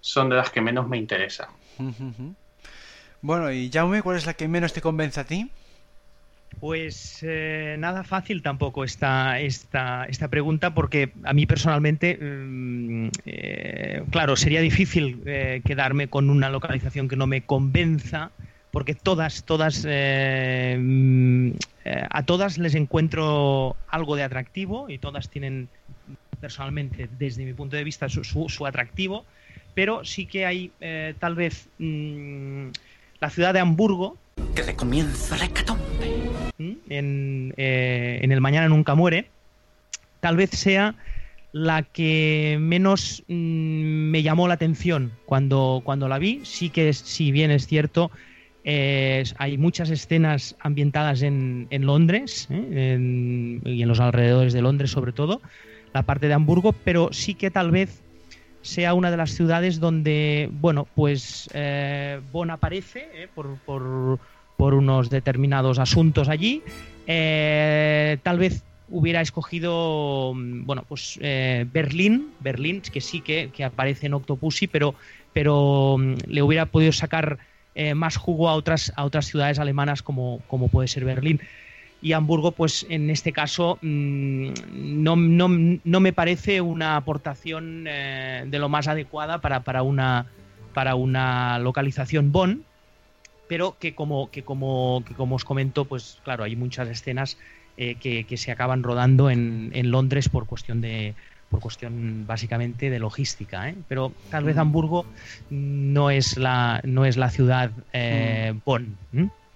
son 0.00 0.28
de 0.28 0.36
las 0.36 0.50
que 0.50 0.60
menos 0.60 0.88
me 0.88 0.98
interesan. 0.98 1.48
Bueno, 3.24 3.52
y 3.52 3.70
Jaume, 3.72 4.02
¿cuál 4.02 4.16
es 4.16 4.26
la 4.26 4.34
que 4.34 4.48
menos 4.48 4.72
te 4.72 4.80
convence 4.80 5.20
a 5.20 5.24
ti? 5.24 5.48
Pues 6.62 7.18
eh, 7.22 7.74
nada 7.76 8.04
fácil 8.04 8.40
tampoco 8.40 8.84
esta, 8.84 9.40
esta, 9.40 10.04
esta 10.04 10.28
pregunta 10.28 10.72
porque 10.72 11.12
a 11.24 11.32
mí 11.32 11.44
personalmente, 11.44 12.16
mm, 12.16 13.08
eh, 13.26 14.04
claro, 14.12 14.36
sería 14.36 14.60
difícil 14.60 15.24
eh, 15.26 15.60
quedarme 15.64 16.06
con 16.06 16.30
una 16.30 16.50
localización 16.50 17.08
que 17.08 17.16
no 17.16 17.26
me 17.26 17.44
convenza 17.44 18.30
porque 18.70 18.94
todas, 18.94 19.42
todas, 19.42 19.84
mm, 19.84 21.50
a 22.08 22.22
todas 22.26 22.58
les 22.58 22.76
encuentro 22.76 23.74
algo 23.88 24.14
de 24.14 24.22
atractivo 24.22 24.88
y 24.88 24.98
todas 24.98 25.30
tienen 25.30 25.68
personalmente, 26.38 27.08
desde 27.18 27.44
mi 27.44 27.54
punto 27.54 27.74
de 27.74 27.82
vista, 27.82 28.08
su, 28.08 28.66
atractivo, 28.66 29.26
pero 29.74 30.04
sí 30.04 30.26
que 30.26 30.46
hay 30.46 30.70
tal 31.18 31.34
vez 31.34 31.68
mm, 31.78 32.68
la 33.20 33.30
ciudad 33.30 33.52
de 33.52 33.58
Hamburgo, 33.58 34.21
que 34.54 34.62
recomienza 34.62 35.36
la 35.36 35.46
hecatombe. 35.46 36.30
En, 36.88 37.54
eh, 37.56 38.20
en, 38.22 38.32
El 38.32 38.40
Mañana 38.40 38.68
Nunca 38.68 38.94
Muere, 38.94 39.28
tal 40.20 40.36
vez 40.36 40.50
sea 40.50 40.94
la 41.52 41.82
que 41.82 42.56
menos 42.60 43.24
mm, 43.28 44.10
me 44.10 44.22
llamó 44.22 44.48
la 44.48 44.54
atención 44.54 45.12
cuando, 45.26 45.82
cuando 45.84 46.08
la 46.08 46.18
vi. 46.18 46.40
Sí 46.44 46.70
que, 46.70 46.92
si 46.92 47.32
bien 47.32 47.50
es 47.50 47.66
cierto, 47.66 48.10
hay 48.64 49.58
muchas 49.58 49.90
escenas 49.90 50.56
ambientadas 50.60 51.22
en, 51.22 51.66
en 51.70 51.84
Londres 51.84 52.46
¿eh? 52.50 53.60
y 53.64 53.82
en 53.82 53.88
los 53.88 53.98
alrededores 53.98 54.52
de 54.52 54.62
Londres 54.62 54.90
sobre 54.90 55.12
todo, 55.12 55.40
la 55.92 56.02
parte 56.02 56.28
de 56.28 56.34
Hamburgo, 56.34 56.72
pero 56.72 57.08
sí 57.12 57.34
que 57.34 57.50
tal 57.50 57.70
vez 57.70 58.02
sea 58.62 58.94
una 58.94 59.10
de 59.10 59.16
las 59.16 59.30
ciudades 59.32 59.80
donde, 59.80 60.48
bueno, 60.52 60.86
pues 60.94 61.50
eh, 61.52 62.20
Bonn 62.30 62.50
aparece 62.50 63.08
eh, 63.12 63.28
por, 63.34 64.18
por, 64.56 64.74
unos 64.74 65.10
determinados 65.10 65.78
asuntos 65.78 66.28
allí. 66.28 66.62
Eh, 67.06 68.18
tal 68.22 68.38
vez 68.38 68.62
hubiera 68.88 69.20
escogido, 69.20 70.34
bueno, 70.34 70.84
pues 70.86 71.18
Berlín, 71.18 72.28
Berlín, 72.40 72.82
que 72.82 73.00
sí 73.00 73.20
que, 73.20 73.50
aparece 73.64 74.06
en 74.06 74.14
Octopussy, 74.14 74.66
pero, 74.66 74.94
pero 75.32 75.96
mm, 75.98 76.14
le 76.26 76.42
hubiera 76.42 76.66
podido 76.66 76.92
sacar 76.92 77.38
más 77.94 78.18
jugo 78.18 78.50
a 78.50 78.54
otras, 78.54 78.92
a 78.96 79.04
otras 79.04 79.26
ciudades 79.26 79.58
alemanas 79.58 80.02
como, 80.02 80.40
como 80.46 80.68
puede 80.68 80.88
ser 80.88 81.06
Berlín. 81.06 81.40
y 82.02 82.12
Hamburgo, 82.12 82.50
pues 82.50 82.84
en 82.90 83.08
este 83.08 83.32
caso 83.32 83.78
mm, 83.80 84.50
no, 84.72 85.16
no, 85.16 85.48
no, 85.84 86.00
me 86.00 86.12
parece 86.12 86.60
una 86.60 86.96
aportación 86.96 87.86
eh, 87.88 88.44
de 88.46 88.58
lo 88.58 88.68
más 88.68 88.88
adecuada 88.88 89.40
para, 89.40 89.60
para, 89.60 89.84
una, 89.84 90.26
para 90.74 90.96
una 90.96 91.60
localización 91.60 92.32
Bonn, 92.32 92.64
pero 93.52 93.76
que 93.78 93.94
como, 93.94 94.30
que 94.30 94.44
como, 94.44 95.04
que 95.06 95.12
como 95.12 95.36
os 95.36 95.44
comento, 95.44 95.84
pues 95.84 96.18
claro, 96.24 96.42
hay 96.42 96.56
muchas 96.56 96.88
escenas 96.88 97.36
eh, 97.76 97.96
que, 97.96 98.24
que, 98.24 98.38
se 98.38 98.50
acaban 98.50 98.82
rodando 98.82 99.28
en, 99.28 99.72
en, 99.74 99.90
Londres 99.90 100.30
por 100.30 100.46
cuestión 100.46 100.80
de 100.80 101.14
por 101.50 101.60
cuestión 101.60 102.26
básicamente 102.26 102.88
de 102.88 102.98
logística, 102.98 103.68
¿eh? 103.68 103.74
pero 103.88 104.10
tal 104.30 104.44
vez 104.44 104.56
Hamburgo 104.56 105.04
no 105.50 106.08
es 106.08 106.38
la 106.38 106.80
no 106.84 107.04
es 107.04 107.18
la 107.18 107.28
ciudad 107.28 107.72
eh, 107.92 108.54
Bonn, 108.64 108.96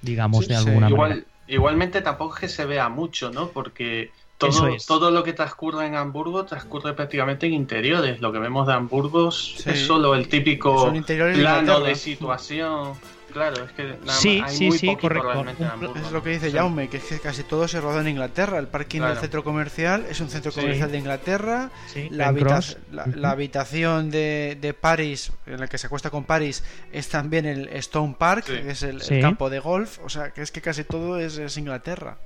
digamos 0.02 0.44
sí, 0.44 0.50
de 0.50 0.56
alguna 0.56 0.88
sí. 0.88 0.94
manera. 0.94 1.14
Igual, 1.14 1.26
igualmente 1.48 2.02
tampoco 2.02 2.34
es 2.34 2.40
que 2.42 2.48
se 2.48 2.66
vea 2.66 2.90
mucho, 2.90 3.30
¿no? 3.30 3.48
Porque 3.48 4.10
todo, 4.36 4.68
es. 4.68 4.84
todo 4.84 5.10
lo 5.10 5.24
que 5.24 5.32
transcurre 5.32 5.86
en 5.86 5.94
Hamburgo 5.94 6.44
transcurre 6.44 6.92
prácticamente 6.92 7.46
en 7.46 7.54
interiores. 7.54 8.20
Lo 8.20 8.30
que 8.30 8.40
vemos 8.40 8.66
de 8.66 8.74
Hamburgo 8.74 9.30
sí. 9.30 9.70
es 9.70 9.86
solo 9.86 10.14
el 10.14 10.28
típico 10.28 10.92
plano 11.06 11.80
de 11.80 11.94
situación. 11.94 12.92
Claro, 13.36 13.64
es 13.64 13.72
que 13.72 13.82
nada 14.02 14.12
sí, 14.18 14.40
más, 14.40 14.50
hay 14.50 14.56
sí, 14.56 14.66
muy 14.68 14.78
sí, 14.78 14.96
correcto. 14.96 15.28
realmente 15.30 15.62
en 15.62 15.68
Hamburgo. 15.68 15.94
Es 15.96 16.10
lo 16.10 16.22
que 16.22 16.30
dice 16.30 16.50
Jaume, 16.50 16.88
que 16.88 16.96
es 16.96 17.04
que 17.04 17.18
casi 17.20 17.42
todo 17.42 17.68
se 17.68 17.82
roda 17.82 18.00
en 18.00 18.08
Inglaterra. 18.08 18.58
El 18.58 18.66
parking 18.68 19.00
Claro. 19.00 19.12
del 19.12 19.20
centro 19.20 19.44
comercial 19.44 20.06
es 20.08 20.20
un 20.20 20.30
centro 20.30 20.50
Sí. 20.52 20.60
comercial 20.60 20.90
de 20.90 20.98
Inglaterra. 20.98 21.70
Sí, 21.86 22.08
La, 22.10 22.28
habita- 22.28 22.60
la- 22.90 23.30
habitación 23.30 24.10
de, 24.10 24.56
de 24.58 24.72
París, 24.72 25.32
en 25.44 25.60
la 25.60 25.66
que 25.68 25.76
se 25.76 25.86
acuesta 25.86 26.08
con 26.08 26.24
París, 26.24 26.64
es 26.92 27.08
también 27.10 27.44
el 27.44 27.68
Stone 27.68 28.16
Park, 28.18 28.44
Sí. 28.46 28.52
que 28.54 28.70
es 28.70 28.82
el, 28.82 29.02
campo 29.20 29.50
de 29.50 29.58
golf. 29.60 29.98
O 30.02 30.08
sea, 30.08 30.30
que 30.30 30.40
es 30.40 30.50
que 30.50 30.62
casi 30.62 30.84
todo 30.84 31.18
es, 31.18 31.36
es 31.36 31.58
Inglaterra. 31.58 32.16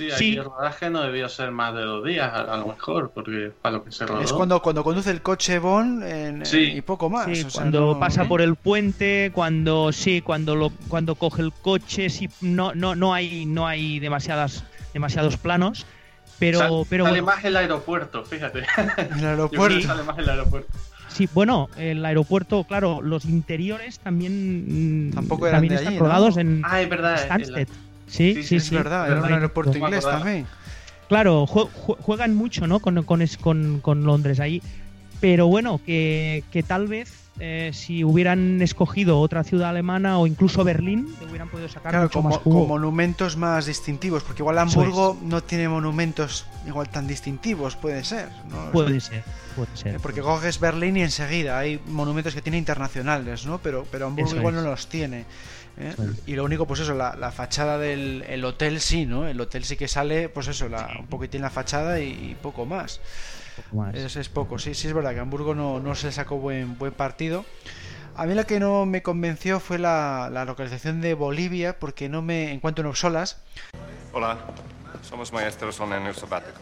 Sí, 0.00 0.08
Sí. 0.16 0.32
aquí 0.32 0.36
el 0.38 0.44
rodaje 0.44 0.88
no 0.90 1.02
debió 1.02 1.28
ser 1.28 1.50
más 1.50 1.74
de 1.74 1.82
dos 1.82 2.04
días, 2.04 2.32
a, 2.32 2.40
a 2.40 2.56
lo 2.56 2.68
mejor, 2.68 3.10
porque 3.14 3.52
para 3.60 3.76
lo 3.76 3.84
que 3.84 3.92
se 3.92 4.06
rodó. 4.06 4.22
Es 4.22 4.32
cuando, 4.32 4.60
cuando 4.62 4.82
conduce 4.82 5.10
el 5.10 5.20
coche 5.20 5.56
en- 5.56 6.44
Sí. 6.46 6.72
y 6.76 6.80
poco 6.80 7.10
más. 7.10 7.26
Sí, 7.26 7.32
o 7.44 7.50
sea, 7.50 7.62
cuando 7.62 7.80
no- 7.94 7.98
pasa 8.00 8.22
¿eh? 8.22 8.26
por 8.26 8.40
el 8.40 8.56
puente, 8.56 9.30
cuando 9.34 9.92
sí, 9.92 10.22
cuando 10.22 10.56
lo, 10.56 10.70
cuando 10.88 11.16
coge 11.16 11.42
el 11.42 11.52
coche, 11.52 12.08
sí, 12.08 12.30
no, 12.40 12.74
no, 12.74 12.94
no 12.94 13.12
hay, 13.12 13.44
no 13.44 13.66
hay 13.66 13.98
demasiadas, 14.00 14.64
demasiados 14.94 15.36
planos, 15.36 15.84
pero, 16.38 16.58
Sal- 16.58 16.86
pero 16.88 17.04
sale 17.04 17.20
bueno, 17.20 17.36
más 17.36 17.44
el 17.44 17.56
aeropuerto, 17.56 18.24
fíjate. 18.24 18.60
El 19.18 19.24
aeropuerto. 19.26 19.86
sale 19.86 20.02
más 20.02 20.16
el 20.18 20.30
aeropuerto. 20.30 20.72
sí, 21.08 21.28
bueno, 21.34 21.68
el 21.76 22.02
aeropuerto, 22.06 22.64
claro, 22.64 23.02
los 23.02 23.26
interiores 23.26 23.98
también, 23.98 25.08
mm, 25.08 25.12
Tampoco 25.12 25.46
eran 25.46 25.56
también 25.58 25.70
de 25.72 25.76
están 25.76 25.88
allí, 25.92 25.98
¿no? 25.98 26.04
rodados 26.06 26.36
en 26.38 26.62
Ah, 26.64 26.80
es 26.80 26.88
verdad. 26.88 27.18
Stansted. 27.18 27.68
el- 27.68 27.89
sí, 28.10 28.34
sí, 28.34 28.42
sí, 28.42 28.56
Es 28.56 28.64
sí. 28.66 28.74
verdad, 28.74 29.10
era 29.10 29.20
un 29.20 29.32
aeropuerto 29.32 29.76
inglés 29.78 30.04
también. 30.04 30.46
Claro, 31.08 31.46
jue- 31.46 31.68
jue- 31.72 31.96
juegan 32.00 32.34
mucho, 32.34 32.66
¿no? 32.66 32.80
Con, 32.80 33.02
con, 33.04 33.22
es- 33.22 33.36
con, 33.36 33.80
con 33.80 34.04
Londres 34.04 34.38
ahí. 34.40 34.62
Pero 35.20 35.48
bueno, 35.48 35.80
que, 35.84 36.44
que 36.50 36.62
tal 36.62 36.86
vez 36.86 37.12
eh, 37.40 37.72
si 37.74 38.04
hubieran 38.04 38.62
escogido 38.62 39.18
otra 39.20 39.44
ciudad 39.44 39.70
alemana 39.70 40.18
o 40.18 40.26
incluso 40.26 40.62
Berlín, 40.64 41.08
hubieran 41.28 41.48
podido 41.48 41.68
sacar 41.68 41.90
Claro, 41.92 42.04
mucho 42.04 42.14
con, 42.20 42.24
más 42.24 42.32
mo- 42.38 42.42
con 42.42 42.52
jugo. 42.52 42.66
monumentos 42.68 43.36
más 43.36 43.66
distintivos, 43.66 44.22
porque 44.22 44.42
igual 44.42 44.58
Hamburgo 44.58 45.18
no 45.22 45.42
tiene 45.42 45.68
monumentos 45.68 46.46
igual 46.66 46.88
tan 46.88 47.06
distintivos, 47.06 47.76
puede 47.76 48.04
ser. 48.04 48.28
¿no? 48.48 48.70
Puede 48.72 49.00
ser, 49.00 49.24
puede 49.56 49.68
Eh, 49.74 49.76
ser. 49.76 50.00
Porque 50.00 50.20
coges 50.22 50.58
Berlín 50.60 50.96
y 50.96 51.02
enseguida 51.02 51.58
hay 51.58 51.80
monumentos 51.88 52.34
que 52.34 52.40
tiene 52.42 52.56
internacionales, 52.58 53.44
¿no? 53.46 53.58
Pero, 53.58 53.86
pero 53.90 54.06
Hamburgo 54.06 54.28
Eso 54.30 54.38
igual 54.38 54.54
es. 54.54 54.62
no 54.62 54.70
los 54.70 54.86
tiene. 54.86 55.24
¿Eh? 55.80 55.94
Y 56.26 56.34
lo 56.34 56.44
único, 56.44 56.66
pues 56.66 56.80
eso, 56.80 56.94
la, 56.94 57.16
la 57.16 57.32
fachada 57.32 57.78
del 57.78 58.24
el 58.28 58.44
hotel 58.44 58.80
sí, 58.80 59.06
¿no? 59.06 59.26
El 59.26 59.40
hotel 59.40 59.64
sí 59.64 59.76
que 59.76 59.88
sale, 59.88 60.28
pues 60.28 60.46
eso, 60.48 60.68
la, 60.68 60.88
un 61.00 61.06
poquitín 61.06 61.40
la 61.42 61.50
fachada 61.50 62.00
y, 62.00 62.08
y 62.10 62.36
poco 62.40 62.66
más. 62.66 63.00
Poco 63.56 63.76
más. 63.76 63.94
Es, 63.94 64.16
es 64.16 64.28
poco, 64.28 64.58
sí, 64.58 64.74
sí 64.74 64.86
es 64.88 64.92
verdad 64.92 65.12
que 65.14 65.20
Hamburgo 65.20 65.54
no, 65.54 65.80
no 65.80 65.94
se 65.94 66.12
sacó 66.12 66.36
buen, 66.36 66.78
buen 66.78 66.92
partido. 66.92 67.44
A 68.16 68.26
mí 68.26 68.34
la 68.34 68.44
que 68.44 68.60
no 68.60 68.86
me 68.86 69.02
convenció 69.02 69.60
fue 69.60 69.78
la, 69.78 70.28
la 70.32 70.44
localización 70.44 71.00
de 71.00 71.14
Bolivia, 71.14 71.78
porque 71.78 72.08
no 72.08 72.22
me 72.22 72.52
encuentro 72.52 72.86
en 72.88 72.94
solas. 72.94 73.38
Hola, 74.12 74.38
somos 75.02 75.32
maestros 75.32 75.80
en 75.80 75.92
año 75.92 76.12
sabático 76.12 76.60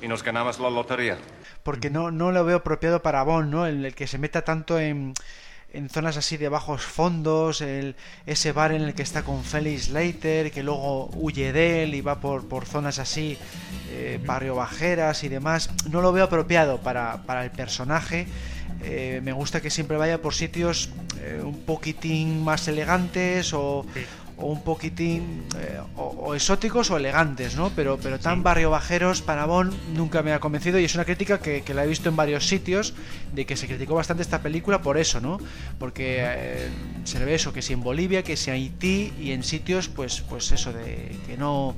y 0.00 0.08
nos 0.08 0.22
ganamos 0.22 0.58
la 0.60 0.70
lotería. 0.70 1.16
porque 1.62 1.90
no, 1.90 2.10
no 2.10 2.30
lo 2.30 2.44
veo 2.44 2.58
apropiado 2.58 3.02
para 3.02 3.22
Bond, 3.24 3.50
¿no? 3.50 3.66
El, 3.66 3.84
el 3.84 3.94
que 3.94 4.06
se 4.06 4.18
meta 4.18 4.42
tanto 4.42 4.78
en, 4.78 5.14
en 5.76 5.90
zonas 5.90 6.16
así 6.16 6.38
de 6.38 6.48
bajos 6.48 6.82
fondos, 6.82 7.62
ese 8.26 8.52
bar 8.52 8.72
en 8.72 8.82
el 8.82 8.94
que 8.94 9.02
está 9.02 9.22
con 9.22 9.44
Felix 9.44 9.90
Leiter, 9.90 10.50
que 10.50 10.62
luego 10.62 11.10
huye 11.14 11.52
de 11.52 11.82
él 11.82 11.94
y 11.94 12.00
va 12.00 12.18
por, 12.18 12.48
por 12.48 12.64
zonas 12.64 12.98
así, 12.98 13.36
eh, 13.90 14.18
barrio 14.24 14.54
bajeras 14.54 15.22
y 15.22 15.28
demás, 15.28 15.70
no 15.90 16.00
lo 16.00 16.12
veo 16.12 16.24
apropiado 16.24 16.78
para, 16.80 17.22
para 17.24 17.44
el 17.44 17.50
personaje. 17.50 18.26
Eh, 18.82 19.20
me 19.22 19.32
gusta 19.32 19.60
que 19.60 19.70
siempre 19.70 19.96
vaya 19.96 20.20
por 20.22 20.34
sitios 20.34 20.90
eh, 21.20 21.42
un 21.44 21.60
poquitín 21.60 22.42
más 22.42 22.68
elegantes 22.68 23.52
o, 23.52 23.84
o 24.38 24.46
un 24.46 24.62
poquitín 24.62 25.44
eh, 25.58 25.80
o, 25.96 26.02
o 26.02 26.34
exóticos 26.34 26.90
o 26.90 26.96
elegantes, 26.98 27.56
¿no? 27.56 27.70
Pero, 27.74 27.98
pero 28.02 28.18
tan 28.20 28.36
Sí. 28.36 28.42
barrio 28.42 28.70
bajeros 28.70 29.22
para 29.22 29.46
Bond 29.46 29.72
nunca 29.94 30.22
me 30.22 30.32
ha 30.32 30.40
convencido 30.40 30.78
y 30.78 30.84
es 30.84 30.94
una 30.94 31.04
crítica 31.06 31.40
que, 31.40 31.62
que 31.62 31.72
la 31.72 31.84
he 31.84 31.86
visto 31.86 32.08
en 32.10 32.16
varios 32.16 32.46
sitios 32.46 32.92
de 33.32 33.46
que 33.46 33.56
se 33.56 33.66
criticó 33.66 33.94
bastante 33.94 34.22
esta 34.22 34.42
película 34.42 34.82
por 34.82 34.98
eso, 34.98 35.20
¿no? 35.20 35.38
Porque 35.78 36.18
eh, 36.20 36.68
se 37.04 37.18
le 37.18 37.24
ve 37.24 37.34
eso, 37.34 37.52
que 37.52 37.62
si 37.62 37.72
en 37.72 37.82
Bolivia, 37.82 38.22
que 38.22 38.36
si 38.36 38.50
en 38.50 38.56
Haití 38.56 39.12
y 39.18 39.32
en 39.32 39.42
sitios, 39.42 39.88
pues, 39.88 40.20
pues 40.20 40.52
eso, 40.52 40.72
de 40.72 41.16
que 41.26 41.36
no, 41.38 41.74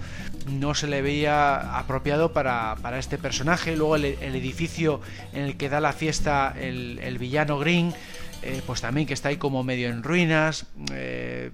no 0.51 0.75
se 0.75 0.89
le 0.89 1.01
veía 1.01 1.79
apropiado 1.79 2.33
para, 2.33 2.75
para 2.83 2.99
este 2.99 3.19
personaje. 3.19 3.77
Luego 3.77 3.95
el, 3.97 4.05
el 4.05 4.35
edificio 4.35 5.01
en 5.33 5.45
el 5.45 5.57
que 5.57 5.69
da 5.69 5.81
la 5.81 5.93
fiesta 5.93 6.55
el, 6.61 6.99
el 7.05 7.19
villano 7.19 7.59
Green, 7.59 7.95
eh, 8.43 8.63
pues 8.67 8.81
también 8.81 9.07
que 9.07 9.15
está 9.15 9.29
ahí 9.29 9.37
como 9.37 9.63
medio 9.63 9.89
en 9.91 10.03
ruinas. 10.03 10.67
eh, 10.93 11.51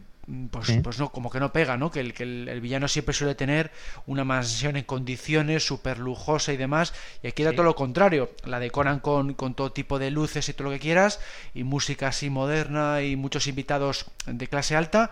pues, 0.50 0.66
Sí. 0.66 0.80
pues 0.80 0.98
no, 0.98 1.10
como 1.10 1.30
que 1.30 1.40
no 1.40 1.52
pega, 1.52 1.76
¿no? 1.76 1.90
Que 1.90 2.00
el, 2.00 2.14
que 2.14 2.22
el, 2.22 2.48
el 2.48 2.60
villano 2.60 2.88
siempre 2.88 3.12
suele 3.14 3.34
tener 3.34 3.70
una 4.06 4.24
mansión 4.24 4.76
en 4.76 4.84
condiciones 4.84 5.66
súper 5.66 5.98
lujosa 5.98 6.52
y 6.52 6.56
demás. 6.56 6.94
Y 7.22 7.28
aquí 7.28 7.42
era 7.42 7.50
Sí. 7.50 7.56
todo 7.56 7.66
lo 7.66 7.74
contrario. 7.76 8.30
La 8.44 8.58
decoran 8.60 9.00
con, 9.00 9.34
con 9.34 9.54
todo 9.54 9.72
tipo 9.72 9.98
de 9.98 10.10
luces 10.10 10.48
y 10.48 10.54
todo 10.54 10.64
lo 10.68 10.70
que 10.74 10.80
quieras. 10.80 11.20
Y 11.54 11.64
música 11.64 12.08
así 12.08 12.30
moderna 12.30 13.02
y 13.02 13.16
muchos 13.16 13.46
invitados 13.46 14.06
de 14.26 14.46
clase 14.48 14.76
alta. 14.76 15.10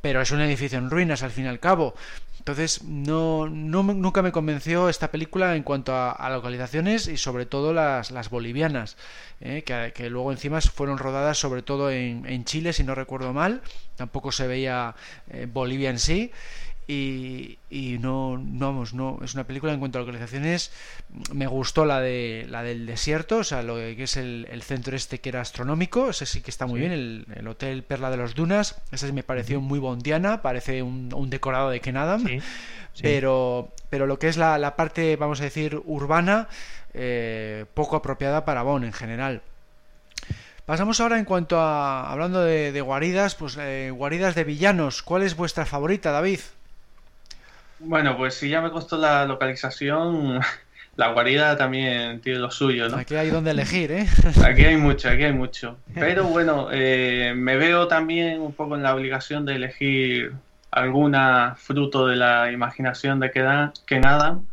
Pero 0.00 0.20
es 0.20 0.30
un 0.30 0.40
edificio 0.40 0.78
en 0.78 0.90
ruinas 0.90 1.22
al 1.22 1.30
fin 1.30 1.44
y 1.46 1.48
al 1.48 1.60
cabo. 1.60 1.94
Entonces, 2.44 2.84
no, 2.84 3.48
no 3.48 3.82
nunca 3.82 4.20
me 4.20 4.30
convenció 4.30 4.90
esta 4.90 5.10
película 5.10 5.56
en 5.56 5.62
cuanto 5.62 5.94
a, 5.94 6.10
a 6.12 6.28
localizaciones 6.28 7.08
y 7.08 7.16
sobre 7.16 7.46
todo 7.46 7.72
las, 7.72 8.10
las 8.10 8.28
bolivianas, 8.28 8.98
¿eh? 9.40 9.62
que, 9.64 10.10
luego 10.10 10.30
encima 10.30 10.60
fueron 10.60 10.98
rodadas 10.98 11.38
sobre 11.38 11.62
todo 11.62 11.90
en, 11.90 12.26
en 12.26 12.44
Chile, 12.44 12.74
si 12.74 12.84
no 12.84 12.94
recuerdo 12.94 13.32
mal. 13.32 13.62
Tampoco 13.96 14.30
se 14.30 14.46
veía 14.46 14.94
eh, 15.30 15.48
Bolivia 15.50 15.88
en 15.88 15.98
sí. 15.98 16.32
Y, 16.86 17.58
y 17.70 17.96
no, 17.98 18.36
no, 18.36 18.66
vamos, 18.66 18.92
no, 18.92 19.18
es 19.24 19.32
una 19.32 19.44
película 19.44 19.72
en 19.72 19.78
cuanto 19.78 19.98
a 19.98 20.02
localizaciones. 20.02 20.70
Me 21.32 21.46
gustó 21.46 21.86
la 21.86 22.00
de 22.00 22.46
la 22.50 22.62
del 22.62 22.84
desierto, 22.84 23.38
o 23.38 23.44
sea, 23.44 23.62
lo 23.62 23.76
que 23.76 24.02
es 24.02 24.18
el, 24.18 24.46
el 24.50 24.62
centro 24.62 24.94
este 24.94 25.18
que 25.20 25.30
era 25.30 25.40
astronómico, 25.40 26.10
ese 26.10 26.26
sí 26.26 26.42
que 26.42 26.50
está 26.50 26.66
muy 26.66 26.80
Sí. 26.80 26.80
bien, 26.80 26.92
el, 26.92 27.26
el 27.36 27.48
Hotel 27.48 27.84
Perla 27.84 28.10
de 28.10 28.18
los 28.18 28.34
Dunas, 28.34 28.82
ese 28.92 29.06
sí 29.06 29.12
me 29.14 29.22
pareció 29.22 29.62
muy 29.62 29.78
bondiana, 29.78 30.42
parece 30.42 30.82
un, 30.82 31.08
un 31.14 31.30
decorado 31.30 31.70
de 31.70 31.80
Ken 31.80 31.96
Adam, 31.96 32.22
Sí, 32.26 32.40
sí. 32.92 33.02
pero, 33.02 33.72
pero 33.88 34.06
lo 34.06 34.18
que 34.18 34.28
es 34.28 34.36
la, 34.36 34.58
la 34.58 34.76
parte, 34.76 35.16
vamos 35.16 35.40
a 35.40 35.44
decir, 35.44 35.80
urbana, 35.86 36.48
eh, 36.92 37.64
poco 37.72 37.96
apropiada 37.96 38.44
para 38.44 38.62
Bonn 38.62 38.84
en 38.84 38.92
general. 38.92 39.40
Pasamos 40.66 41.00
ahora 41.00 41.18
en 41.18 41.24
cuanto 41.24 41.58
a, 41.60 42.10
hablando 42.10 42.42
de, 42.42 42.72
de 42.72 42.80
guaridas, 42.80 43.34
pues 43.34 43.56
eh, 43.58 43.90
guaridas 43.90 44.34
de 44.34 44.44
villanos. 44.44 45.02
¿Cuál 45.02 45.22
es 45.22 45.36
vuestra 45.36 45.66
favorita, 45.66 46.10
David? 46.10 46.40
Bueno, 47.78 48.16
pues 48.16 48.34
si 48.34 48.48
ya 48.48 48.60
me 48.60 48.70
costó 48.70 48.96
la 48.96 49.24
localización, 49.26 50.40
la 50.96 51.12
guarida 51.12 51.56
también 51.56 52.20
tiene 52.20 52.38
lo 52.38 52.50
suyo, 52.50 52.88
¿no? 52.88 52.96
Aquí 52.96 53.14
hay 53.14 53.30
donde 53.30 53.50
elegir, 53.50 53.92
¿eh? 53.92 54.06
Aquí 54.44 54.64
hay 54.64 54.76
mucho, 54.76 55.08
aquí 55.08 55.24
hay 55.24 55.32
mucho. 55.32 55.76
Pero 55.94 56.24
bueno, 56.24 56.68
eh, 56.72 57.32
me 57.36 57.56
veo 57.56 57.88
también 57.88 58.40
un 58.40 58.52
poco 58.52 58.76
en 58.76 58.82
la 58.82 58.94
obligación 58.94 59.44
de 59.44 59.56
elegir 59.56 60.32
alguna 60.70 61.54
fruto 61.56 62.06
de 62.06 62.16
la 62.16 62.50
imaginación 62.50 63.20
de 63.20 63.30
Ken 63.30 63.72
Ken 63.86 64.06
Adam. 64.06 64.44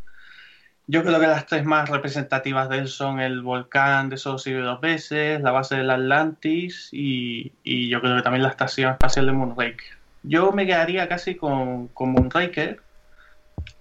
Yo 0.88 1.04
creo 1.04 1.20
que 1.20 1.28
las 1.28 1.46
tres 1.46 1.64
más 1.64 1.90
representativas 1.90 2.68
de 2.70 2.80
él 2.80 2.88
son 2.88 3.20
el 3.20 3.42
volcán 3.42 4.10
de 4.10 4.18
Solo 4.18 4.38
sirve 4.38 4.62
dos 4.62 4.82
veces, 4.82 5.42
la 5.42 5.52
base 5.52 5.78
del 5.78 5.90
Atlantis 5.90 6.90
y, 6.92 7.54
y 7.64 7.88
yo 7.88 8.02
creo 8.02 8.18
que 8.18 8.24
también 8.24 8.44
la 8.44 8.50
estación 8.50 8.92
espacial 8.92 9.26
de 9.26 9.32
Moonraker. 9.32 9.98
Yo 10.24 10.52
me 10.52 10.66
quedaría 10.66 11.08
casi 11.08 11.36
con, 11.36 11.88
con 11.90 12.12
Moonraker, 12.12 12.82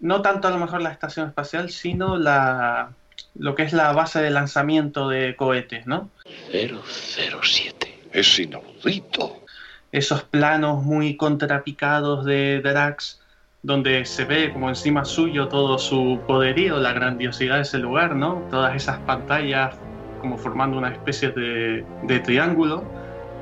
no 0.01 0.23
tanto 0.23 0.49
a 0.49 0.51
lo 0.51 0.59
mejor 0.59 0.83
la 0.83 0.91
estación 0.91 1.29
espacial, 1.29 1.71
sino 1.71 2.17
la, 2.17 2.91
lo 3.35 3.55
que 3.55 3.63
es 3.63 3.73
la 3.73 3.93
base 3.93 4.21
de 4.21 4.31
lanzamiento 4.31 5.09
de 5.09 5.37
cohetes, 5.37 5.87
¿no? 5.87 6.11
007. 6.53 7.99
Es 8.13 8.39
inaudito. 8.39 9.45
Esos 9.93 10.23
planos 10.23 10.85
muy 10.85 11.17
contrapicados 11.17 12.25
de 12.25 12.61
Drax 12.61 13.21
donde 13.63 14.05
se 14.07 14.25
ve 14.25 14.53
como 14.53 14.69
encima 14.69 15.05
suyo 15.05 15.49
todo 15.49 15.79
su 15.79 16.21
poderío, 16.27 16.79
la 16.79 16.93
grandiosidad 16.93 17.57
de 17.57 17.63
ese 17.63 17.79
lugar, 17.79 18.17
¿no? 18.17 18.47
Todas 18.51 18.75
esas 18.75 18.99
pantallas 19.01 19.77
como 20.21 20.39
formando 20.39 20.79
una 20.79 20.93
especie 20.93 21.31
de, 21.31 21.85
de 22.05 22.21
triángulo 22.21 22.85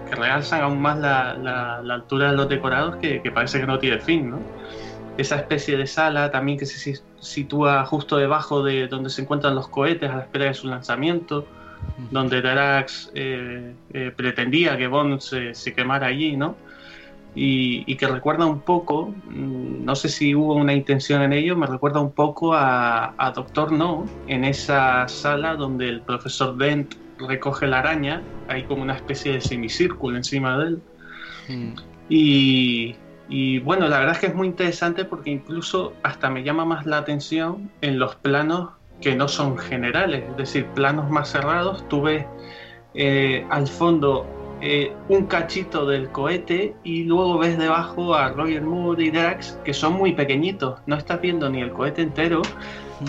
que 0.08 0.16
realzan 0.16 0.62
aún 0.62 0.80
más 0.80 0.98
la, 0.98 1.34
la, 1.34 1.94
altura 1.94 2.30
de 2.30 2.36
los 2.36 2.48
decorados 2.48 2.96
que, 2.96 3.20
que, 3.20 3.30
parece 3.30 3.60
que 3.60 3.66
no 3.66 3.78
tiene 3.78 3.98
fin, 4.00 4.30
¿no? 4.30 4.40
Esa 5.18 5.36
especie 5.36 5.76
de 5.76 5.86
sala 5.86 6.30
también 6.30 6.58
que 6.58 6.64
se 6.64 7.00
sitúa 7.20 7.84
justo 7.84 8.16
debajo 8.16 8.62
de 8.62 8.88
donde 8.88 9.10
se 9.10 9.22
encuentran 9.22 9.54
los 9.54 9.68
cohetes 9.68 10.10
a 10.10 10.16
la 10.16 10.22
espera 10.22 10.46
de 10.46 10.54
su 10.54 10.68
lanzamiento, 10.68 11.46
donde 12.10 12.40
Darax 12.40 13.10
eh, 13.14 13.74
eh, 13.92 14.12
pretendía 14.16 14.78
que 14.78 14.86
Bond 14.86 15.20
se, 15.20 15.54
se 15.54 15.74
quemara 15.74 16.06
allí, 16.06 16.36
¿no? 16.36 16.56
y, 17.34 17.96
que 17.96 18.06
recuerda 18.06 18.46
un 18.46 18.60
poco, 18.60 19.14
mm, 19.28 19.84
no 19.84 19.94
sé 19.94 20.08
si 20.08 20.34
hubo 20.34 20.54
una 20.54 20.72
intención 20.72 21.22
en 21.22 21.32
ello, 21.32 21.56
me 21.56 21.66
recuerda 21.66 22.00
un 22.00 22.12
poco 22.12 22.54
a, 22.54 23.32
Doctor 23.34 23.72
No, 23.72 24.06
en 24.26 24.44
esa 24.44 25.06
sala 25.08 25.54
donde 25.54 25.88
el 25.88 26.00
profesor 26.00 26.56
Dent 26.56 26.94
recoge 27.18 27.66
la 27.66 27.80
araña, 27.80 28.22
hay 28.48 28.64
como 28.64 28.82
una 28.82 28.94
especie 28.94 29.32
de 29.32 29.40
semicírculo 29.40 30.16
encima 30.16 30.58
de 30.58 30.66
él. 30.66 30.82
Mm. 31.48 31.74
Y, 32.08 32.96
y 33.28 33.58
bueno, 33.60 33.88
la 33.88 33.98
verdad 33.98 34.14
es 34.14 34.20
que 34.20 34.26
es 34.26 34.34
muy 34.34 34.46
interesante 34.46 35.04
porque 35.04 35.30
incluso 35.30 35.92
hasta 36.02 36.30
me 36.30 36.42
llama 36.42 36.64
más 36.64 36.86
la 36.86 36.98
atención 36.98 37.70
en 37.80 37.98
los 37.98 38.16
planos 38.16 38.70
que 39.00 39.14
no 39.14 39.28
son 39.28 39.58
generales, 39.58 40.24
es 40.30 40.36
decir, 40.36 40.66
planos 40.74 41.10
más 41.10 41.30
cerrados, 41.30 41.86
tú 41.88 42.02
ves 42.02 42.24
eh, 42.94 43.46
al 43.50 43.68
fondo 43.68 44.26
eh, 44.60 44.92
un 45.08 45.26
cachito 45.26 45.86
del 45.86 46.08
cohete 46.08 46.74
y 46.82 47.04
luego 47.04 47.38
ves 47.38 47.56
debajo 47.58 48.14
a 48.14 48.30
Roger 48.30 48.62
Moore 48.62 49.04
y 49.04 49.10
Drax 49.10 49.58
que 49.64 49.72
son 49.72 49.92
muy 49.92 50.14
pequeñitos. 50.14 50.80
No 50.86 50.96
estás 50.96 51.20
viendo 51.20 51.48
ni 51.48 51.60
el 51.60 51.70
cohete 51.70 52.02
entero 52.02 52.42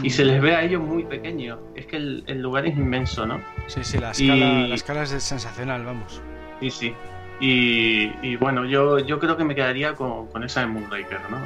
y 0.04 0.12
se 0.12 0.26
les 0.26 0.42
ve 0.42 0.56
a 0.56 0.64
ellos 0.64 0.84
muy 0.84 1.04
pequeños. 1.06 1.58
Es 1.76 1.88
que 1.88 1.96
el, 1.96 2.42
lugar 2.42 2.68
es 2.68 2.78
inmenso, 2.78 3.26
¿no? 3.26 3.42
Sí, 3.66 3.84
sí, 3.84 3.98
la 3.98 4.12
escala, 4.12 4.68
la 4.68 4.76
escala 4.76 5.04
es 5.04 5.10
sensacional, 5.24 5.86
vamos. 5.86 6.22
Sí, 6.60 6.70
sí. 6.70 6.94
Y, 7.40 8.36
bueno, 8.36 8.66
yo, 8.66 9.00
yo 9.00 9.20
creo 9.20 9.38
que 9.38 9.44
me 9.44 9.56
quedaría 9.56 9.96
con, 9.96 10.44
esa 10.44 10.62
de 10.62 10.68
Moonraker, 10.68 11.22
¿no? 11.30 11.40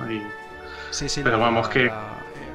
sí, 0.92 1.10
sí. 1.10 1.22
Pero 1.24 1.40
vamos, 1.40 1.70
que... 1.70 1.92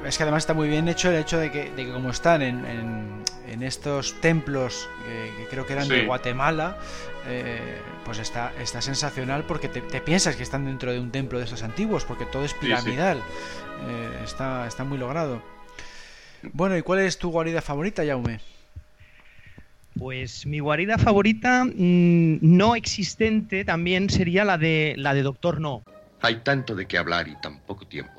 Es 0.05 0.17
que 0.17 0.23
además 0.23 0.43
está 0.43 0.53
muy 0.53 0.69
bien 0.69 0.87
hecho 0.87 1.09
el 1.09 1.17
hecho 1.17 1.37
de 1.37 1.51
que, 1.51 1.71
de 1.71 1.85
que 1.85 1.91
como 1.91 2.09
están 2.09 2.41
en, 2.41 2.65
en, 2.65 3.63
estos 3.63 4.13
templos 4.21 4.87
que 5.05 5.45
creo 5.49 5.65
que 5.65 5.73
eran 5.73 5.89
de 5.89 6.05
Guatemala, 6.05 6.77
eh, 7.27 7.81
pues 8.05 8.17
está, 8.19 8.53
está 8.59 8.81
sensacional 8.81 9.43
porque 9.43 9.67
te, 9.67 10.01
piensas 10.01 10.35
que 10.35 10.43
están 10.43 10.65
dentro 10.65 10.91
de 10.91 10.99
un 10.99 11.11
templo 11.11 11.37
de 11.37 11.45
esos 11.45 11.61
antiguos, 11.61 12.05
porque 12.05 12.25
todo 12.25 12.43
es 12.43 12.53
piramidal. 12.53 13.17
Eh, 13.87 14.21
está, 14.23 14.65
está 14.67 14.83
muy 14.83 14.97
logrado. 14.97 15.41
Bueno, 16.41 16.77
¿y 16.77 16.81
cuál 16.81 16.99
es 16.99 17.17
tu 17.17 17.29
guarida 17.29 17.61
favorita, 17.61 18.03
Jaume? 18.05 18.39
Pues 19.99 20.45
mi 20.45 20.59
guarida 20.59 20.97
favorita 20.97 21.65
mm, 21.65 22.39
no 22.41 22.75
existente 22.75 23.65
también 23.65 24.09
sería 24.09 24.45
la 24.45 24.57
de 24.57 24.95
la 24.97 25.13
de 25.13 25.23
Doctor 25.23 25.59
No. 25.59 25.83
Hay 26.21 26.37
tanto 26.37 26.75
de 26.75 26.85
qué 26.85 26.97
hablar 26.97 27.27
y 27.27 27.35
tan 27.41 27.59
poco 27.59 27.85
tiempo. 27.85 28.11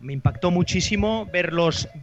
Me 0.00 0.12
impactó 0.12 0.50
muchísimo 0.50 1.26
ver, 1.32 1.52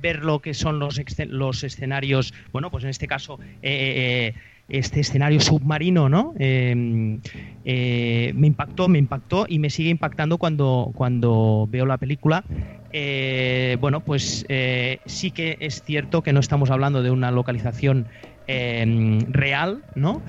ver 0.01 0.23
lo 0.23 0.39
que 0.39 0.53
son 0.53 0.79
los, 0.79 1.01
los 1.27 1.63
escenarios, 1.63 2.33
bueno, 2.51 2.69
pues 2.69 2.83
en 2.83 2.91
este 2.91 3.07
caso 3.07 3.39
eh, 3.61 4.33
este 4.69 4.99
escenario 4.99 5.39
submarino, 5.39 6.09
¿no? 6.09 6.33
Em, 6.37 7.19
eh, 7.63 8.33
me 8.35 8.47
impactó, 8.47 8.87
me 8.87 8.99
impactó 8.99 9.45
y 9.47 9.59
me 9.59 9.69
sigue 9.69 9.89
impactando 9.89 10.37
cuando, 10.37 10.91
cuando 10.95 11.67
veo 11.69 11.85
la 11.85 11.97
película. 11.97 12.43
Eh, 12.91 13.77
bueno, 13.79 14.01
pues 14.01 14.45
eh, 14.49 14.99
sí 15.05 15.31
que 15.31 15.57
es 15.59 15.83
cierto 15.83 16.21
que 16.21 16.33
no 16.33 16.39
estamos 16.39 16.69
hablando 16.69 17.01
de 17.01 17.11
una 17.11 17.31
localización 17.31 18.07
em, 18.47 19.31
real, 19.31 19.83
¿no? 19.95 20.21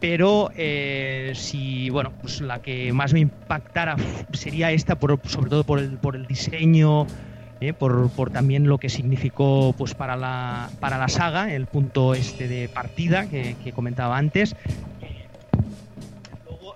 Pero 0.00 0.50
si, 1.34 1.90
bueno, 1.90 2.12
pues 2.22 2.40
la 2.40 2.62
que 2.62 2.90
más 2.92 3.12
me 3.12 3.20
impactara 3.20 3.96
sería 4.32 4.72
esta, 4.72 4.98
sobre 5.24 5.50
todo 5.50 5.64
por 5.64 5.78
el, 5.78 5.98
por 5.98 6.16
el 6.16 6.26
diseño, 6.26 7.06
¿eh? 7.60 7.72
por, 7.72 8.10
por, 8.10 8.30
también 8.30 8.66
lo 8.66 8.78
que 8.78 8.88
significó 8.88 9.74
pues, 9.76 9.94
para, 9.94 10.16
la, 10.16 10.70
para 10.80 10.98
la 10.98 11.08
saga, 11.08 11.52
el 11.52 11.66
punto 11.66 12.14
este 12.14 12.48
de 12.48 12.68
partida 12.68 13.28
que, 13.28 13.72
comentaba 13.74 14.18
antes. 14.18 14.56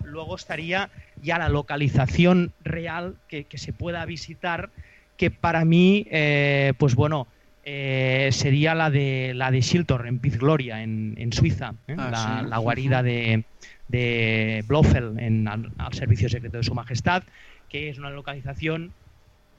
Luego, 0.02 0.36
estaría 0.36 0.90
ya 1.22 1.38
la 1.38 1.48
localización 1.48 2.52
real 2.62 3.16
que, 3.26 3.44
que 3.44 3.58
se 3.58 3.72
pueda 3.72 4.04
visitar, 4.04 4.70
que 5.16 5.30
para 5.30 5.64
mí, 5.64 6.06
eh, 6.10 6.72
pues 6.78 6.94
bueno, 6.94 7.26
eh, 7.64 8.28
sería 8.32 8.74
la 8.74 8.90
de 8.90 9.32
la 9.34 9.50
de 9.50 9.60
Shiltor 9.60 10.06
en 10.06 10.18
Piz 10.18 10.38
Gloria, 10.38 10.82
en, 10.82 11.14
en 11.16 11.32
Suiza, 11.32 11.74
ah, 11.88 12.10
la, 12.10 12.46
la, 12.48 12.58
guarida 12.58 13.02
de, 13.02 13.44
de 13.88 14.64
Blofeld 14.66 15.18
en, 15.18 15.48
al, 15.48 15.72
Servicio 15.92 16.28
Secreto 16.28 16.58
de 16.58 16.62
Su 16.62 16.74
Majestad, 16.74 17.22
que 17.68 17.88
es 17.88 17.98
una 17.98 18.10
localización 18.10 18.92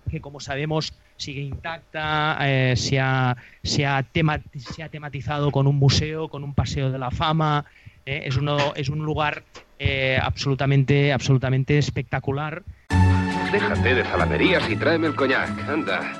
que, 0.09 0.21
como 0.21 0.39
sabemos, 0.39 0.93
sigue 1.17 1.41
intacta, 1.41 2.37
eh, 2.41 2.75
se, 2.75 2.99
ha, 2.99 3.35
se, 3.63 3.85
ha 3.85 4.05
se, 4.55 4.83
ha 4.83 4.89
tematizado 4.89 5.51
con 5.51 5.65
un 5.65 5.77
museo, 5.77 6.27
con 6.27 6.43
un 6.43 6.53
paseo 6.53 6.91
de 6.91 6.99
la 6.99 7.09
fama, 7.09 7.65
eh, 8.05 8.23
es, 8.25 8.37
uno, 8.37 8.73
es 8.75 8.89
un 8.89 9.03
lugar 9.03 9.43
eh, 9.79 10.19
absolutamente, 10.21 11.11
absolutamente 11.11 11.77
espectacular. 11.77 12.61
Déjate 13.51 13.95
de 13.95 14.03
zalamerías 14.03 14.69
y 14.69 14.75
tráeme 14.75 15.07
el 15.07 15.15
coñac, 15.15 15.49
anda. 15.67 16.11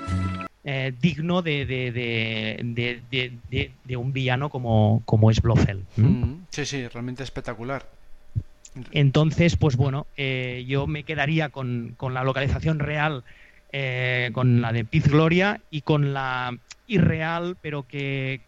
Digno 1.00 1.44
de, 1.44 1.66
de, 1.66 1.92
de, 1.92 3.72
de, 3.84 3.98
un 3.98 4.14
villano 4.14 4.50
como, 4.50 5.04
como 5.06 5.30
es 5.30 5.40
Blofeld. 5.42 5.84
Mm, 5.96 6.46
sí, 6.50 6.66
sí, 6.66 6.88
realmente 6.88 7.22
espectacular. 7.22 7.86
Entonces, 8.92 9.58
pues 9.58 9.76
bueno, 9.76 10.08
yo 10.18 10.88
me 10.88 11.04
quedaría 11.04 11.50
con, 11.50 11.94
con 11.98 12.14
la 12.16 12.24
localización 12.24 12.80
real 12.80 13.24
eh, 13.78 14.30
con 14.32 14.62
la 14.62 14.72
de 14.72 14.86
Piz 14.86 15.06
Gloria 15.06 15.60
y 15.70 15.82
con 15.82 16.14
la 16.14 16.58
irreal, 16.88 17.58
pero 17.62 17.86
que, 17.86 18.40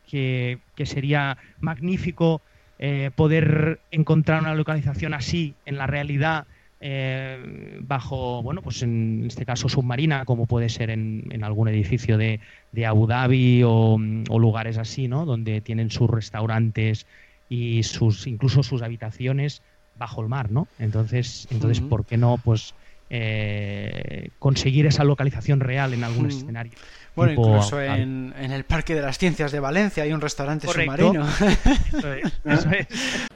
sería 0.85 1.37
magnífico 1.59 2.41
eh, 2.79 3.11
poder 3.13 3.81
encontrar 3.91 4.39
una 4.39 4.55
localización 4.55 5.13
así 5.13 5.53
en 5.65 5.77
la 5.77 5.85
realidad. 5.85 6.47
Eh, 6.79 7.79
bajo, 7.81 8.43
bueno, 8.43 8.61
pues 8.61 8.83
en 8.83 9.25
este 9.25 9.45
caso 9.45 9.67
submarina, 9.67 10.25
como 10.25 10.45
puede 10.45 10.69
ser 10.69 10.91
en, 10.91 11.43
algún 11.43 11.67
edificio 11.67 12.17
de, 12.17 12.39
Abu 12.85 13.07
Dhabi 13.07 13.63
o, 13.65 13.97
lugares 13.97 14.77
así, 14.77 15.07
¿no? 15.07 15.25
Donde 15.25 15.61
tienen 15.61 15.89
sus 15.89 16.09
restaurantes 16.09 17.07
y 17.49 17.83
sus, 17.83 18.27
incluso 18.27 18.61
sus 18.63 18.81
habitaciones 18.81 19.61
bajo 19.97 20.21
el 20.21 20.29
mar, 20.29 20.51
¿no? 20.51 20.67
Entonces, 20.77 21.47
entonces, 21.49 21.81
¿por 21.81 22.05
qué 22.05 22.17
no, 22.17 22.37
pues, 22.37 22.75
eh, 23.09 24.29
conseguir 24.37 24.85
esa 24.85 25.05
localización 25.05 25.61
real 25.61 25.93
en 25.93 26.03
algún 26.03 26.27
escenario. 26.27 26.73
Bueno, 27.15 27.31
incluso 27.31 27.81
en, 27.81 28.33
el 28.37 28.65
Parque 28.65 28.95
de 28.95 29.01
las 29.01 29.17
Ciencias 29.17 29.51
de 29.51 29.59
Valencia 29.61 30.03
hay 30.03 30.11
un 30.11 30.19
restaurante 30.19 30.67
submarino. 30.67 31.25
Eso 32.45 32.69
es. 32.71 33.27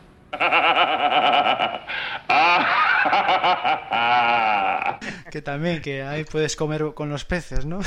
Que 5.31 5.41
también, 5.41 5.81
que 5.81 6.03
ahí 6.03 6.23
puedes 6.23 6.55
comer 6.55 6.93
con 6.93 7.09
los 7.09 7.25
peces, 7.25 7.65
¿no? 7.65 7.79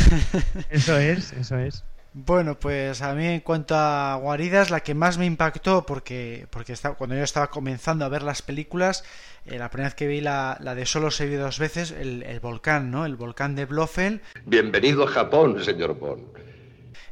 eso 0.71 0.99
es, 0.99 1.33
eso 1.33 1.59
es. 1.59 1.85
Bueno, 2.17 2.57
pues 2.61 3.03
a 3.03 3.13
mí 3.15 3.27
en 3.27 3.41
cuanto 3.41 3.75
a 3.75 4.15
guaridas, 4.15 4.71
la 4.71 4.81
que 4.81 4.95
más 4.95 5.19
me 5.19 5.27
impactó, 5.27 5.85
porque, 5.85 6.47
porque 6.51 6.75
cuando 6.97 7.17
yo 7.17 7.25
estaba 7.25 7.49
comenzando 7.49 8.05
a 8.05 8.09
ver 8.09 8.23
las 8.23 8.41
películas, 8.41 9.03
eh, 9.47 9.59
la 9.59 9.69
primera 9.69 9.89
vez 9.89 9.97
que 9.97 10.07
vi 10.07 10.21
la, 10.21 10.57
la 10.61 10.77
de 10.77 10.87
Solo 10.87 11.11
se 11.11 11.27
vi 11.27 11.35
dos 11.35 11.59
veces, 11.59 11.91
el, 11.91 12.23
el, 12.23 12.39
volcán, 12.39 12.93
¿no? 12.93 13.05
El 13.05 13.17
volcán 13.17 13.57
de 13.57 13.65
Blofeld. 13.65 14.21
Bienvenido 14.45 15.03
a 15.03 15.09
Japón, 15.09 15.63
señor 15.65 15.99
Bond. 15.99 16.54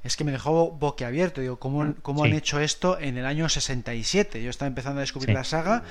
Es 0.04 0.16
que 0.16 0.24
me 0.24 0.32
dejó 0.32 0.70
boquiabierto, 0.72 1.40
digo, 1.40 1.58
¿cómo, 1.58 1.94
cómo 2.02 2.24
han 2.24 2.32
hecho 2.32 2.58
esto 2.58 2.98
en 2.98 3.18
el 3.18 3.26
año 3.26 3.48
67? 3.48 4.42
Yo 4.42 4.50
estaba 4.50 4.66
empezando 4.66 4.98
a 4.98 5.02
descubrir 5.02 5.34
la 5.34 5.44
saga 5.44 5.84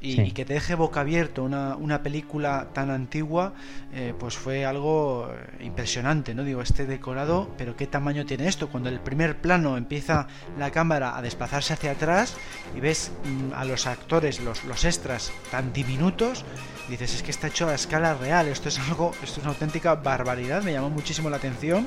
y, 0.00 0.30
que 0.32 0.44
te 0.44 0.54
deje 0.54 0.74
boca 0.74 1.00
abierto 1.00 1.44
una, 1.44 1.76
una 1.76 2.02
película 2.02 2.68
tan 2.72 2.90
antigua, 2.90 3.52
eh, 3.92 4.14
pues 4.18 4.34
fue 4.34 4.64
algo 4.64 5.30
eh, 5.30 5.64
impresionante, 5.64 6.34
¿no? 6.34 6.42
Digo, 6.42 6.62
este 6.62 6.86
decorado, 6.86 7.50
pero 7.58 7.76
¿qué 7.76 7.86
tamaño 7.86 8.24
tiene 8.24 8.48
esto? 8.48 8.68
Cuando 8.68 8.88
el 8.88 9.00
primer 9.00 9.36
plano 9.36 9.76
empieza 9.76 10.26
la 10.58 10.70
cámara 10.70 11.16
a 11.16 11.22
desplazarse 11.22 11.74
hacia 11.74 11.92
atrás 11.92 12.34
y 12.74 12.80
ves 12.80 13.12
mm, 13.24 13.52
a 13.52 13.64
los 13.64 13.86
actores, 13.86 14.40
los, 14.40 14.64
los 14.64 14.84
extras 14.84 15.32
tan 15.50 15.72
diminutos, 15.72 16.44
dices, 16.90 17.14
es 17.14 17.22
que 17.22 17.30
está 17.30 17.46
hecho 17.46 17.68
a 17.68 17.74
escala 17.74 18.14
real, 18.14 18.48
esto 18.48 18.68
es 18.68 18.78
algo, 18.78 19.12
esto 19.22 19.40
es 19.40 19.46
una 19.46 19.50
auténtica 19.50 19.94
barbaridad, 19.94 20.62
me 20.62 20.72
llamó 20.72 20.90
muchísimo 20.90 21.30
la 21.30 21.36
atención 21.36 21.86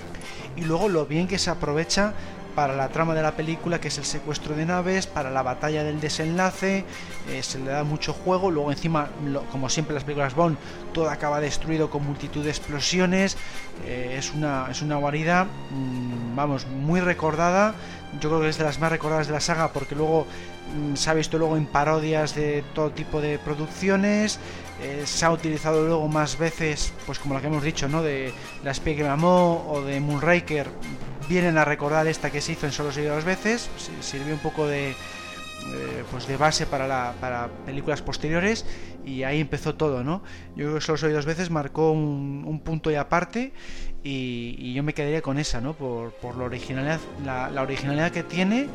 y 0.56 0.62
luego 0.62 0.88
lo 0.88 1.06
bien 1.06 1.28
que 1.28 1.38
se 1.38 1.50
aprovecha 1.50 2.14
para 2.56 2.76
la 2.76 2.90
trama 2.90 3.16
de 3.16 3.22
la 3.22 3.36
película, 3.36 3.80
que 3.80 3.88
es 3.88 3.98
el 3.98 4.06
secuestro 4.06 4.56
de 4.56 4.66
naves, 4.66 5.08
para 5.08 5.32
la 5.32 5.42
batalla 5.42 5.84
del 5.84 6.00
desenlace, 6.00 6.86
eh, 7.30 7.44
se 7.44 7.60
le 7.60 7.72
da 7.72 7.84
mucho 7.84 8.14
juego, 8.14 8.52
luego 8.52 8.72
encima, 8.72 9.10
como 9.52 9.70
siempre 9.70 9.96
las 9.96 10.04
películas 10.04 10.36
Bond, 10.36 10.58
todo 10.94 11.10
acaba 11.10 11.40
destruido 11.40 11.90
con 11.90 12.06
multitud 12.06 12.44
de 12.44 12.50
explosiones, 12.50 13.38
eh, 13.86 14.16
es, 14.18 14.34
una, 14.34 14.68
es 14.70 14.82
una 14.82 14.98
guarida, 14.98 15.46
mm, 15.46 16.36
vamos, 16.36 16.68
muy 16.68 17.00
recordada, 17.00 17.74
yo 18.22 18.30
creo 18.30 18.42
que 18.42 18.50
es 18.50 18.58
de 18.58 18.64
las 18.64 18.80
más 18.80 18.92
recordadas 18.92 19.28
de 19.28 19.34
la 19.34 19.40
saga, 19.40 19.70
porque 19.74 19.96
luego 19.96 20.28
mm, 20.76 20.96
se 20.96 21.10
ha 21.10 21.14
visto 21.14 21.38
luego 21.38 21.58
en 21.58 21.66
parodias 21.66 22.36
de 22.36 22.64
todo 22.76 22.92
tipo 22.92 23.20
de 23.22 23.40
producciones, 23.40 24.40
eh, 24.82 25.04
se 25.06 25.26
ha 25.26 25.32
utilizado 25.32 25.86
luego 25.86 26.08
más 26.08 26.38
veces, 26.38 26.94
pues 27.06 27.20
como 27.20 27.36
la 27.36 27.42
que 27.42 27.48
hemos 27.48 27.64
dicho, 27.64 27.88
¿no? 27.88 28.02
De 28.02 28.34
La 28.64 28.72
espía 28.72 28.96
que 28.96 29.04
me 29.04 29.10
o 29.10 29.82
de 29.86 30.00
Moonraker, 30.00 30.68
vienen 31.30 31.58
a 31.58 31.66
recordar 31.66 32.08
esta 32.08 32.32
que 32.32 32.42
se 32.42 32.54
hizo 32.54 32.66
en 32.66 32.72
Solo 32.72 32.92
se 32.92 33.06
dos 33.06 33.24
veces, 33.24 33.70
sirvió 34.02 34.34
un 34.34 34.40
poco 34.40 34.68
de, 34.68 34.90
eh, 34.92 36.04
pues 36.12 36.28
de 36.28 36.38
base 36.38 36.66
para, 36.66 36.88
la, 36.88 37.14
para 37.22 37.48
películas 37.66 38.02
posteriores 38.02 38.66
y 39.06 39.24
ahí 39.24 39.40
empezó 39.40 39.76
todo, 39.76 40.04
¿no? 40.04 40.24
Yo 40.56 40.66
creo 40.66 40.76
que 40.76 40.82
Solo 40.82 40.98
soy 40.98 41.14
dos 41.14 41.26
veces 41.26 41.50
marcó 41.50 41.92
un, 41.92 42.62
punto 42.64 42.92
y 42.92 42.96
aparte 42.96 43.54
y, 44.04 44.74
yo 44.74 44.84
me 44.84 44.94
quedaría 44.94 45.22
con 45.22 45.38
esa, 45.38 45.62
¿no? 45.62 45.74
Por, 45.74 46.14
por 46.14 46.36
la, 46.36 46.46
originalidad, 46.46 47.00
la, 47.24 47.50
la 47.50 47.62
originalidad 47.62 48.12
que 48.12 48.24
tiene 48.24 48.68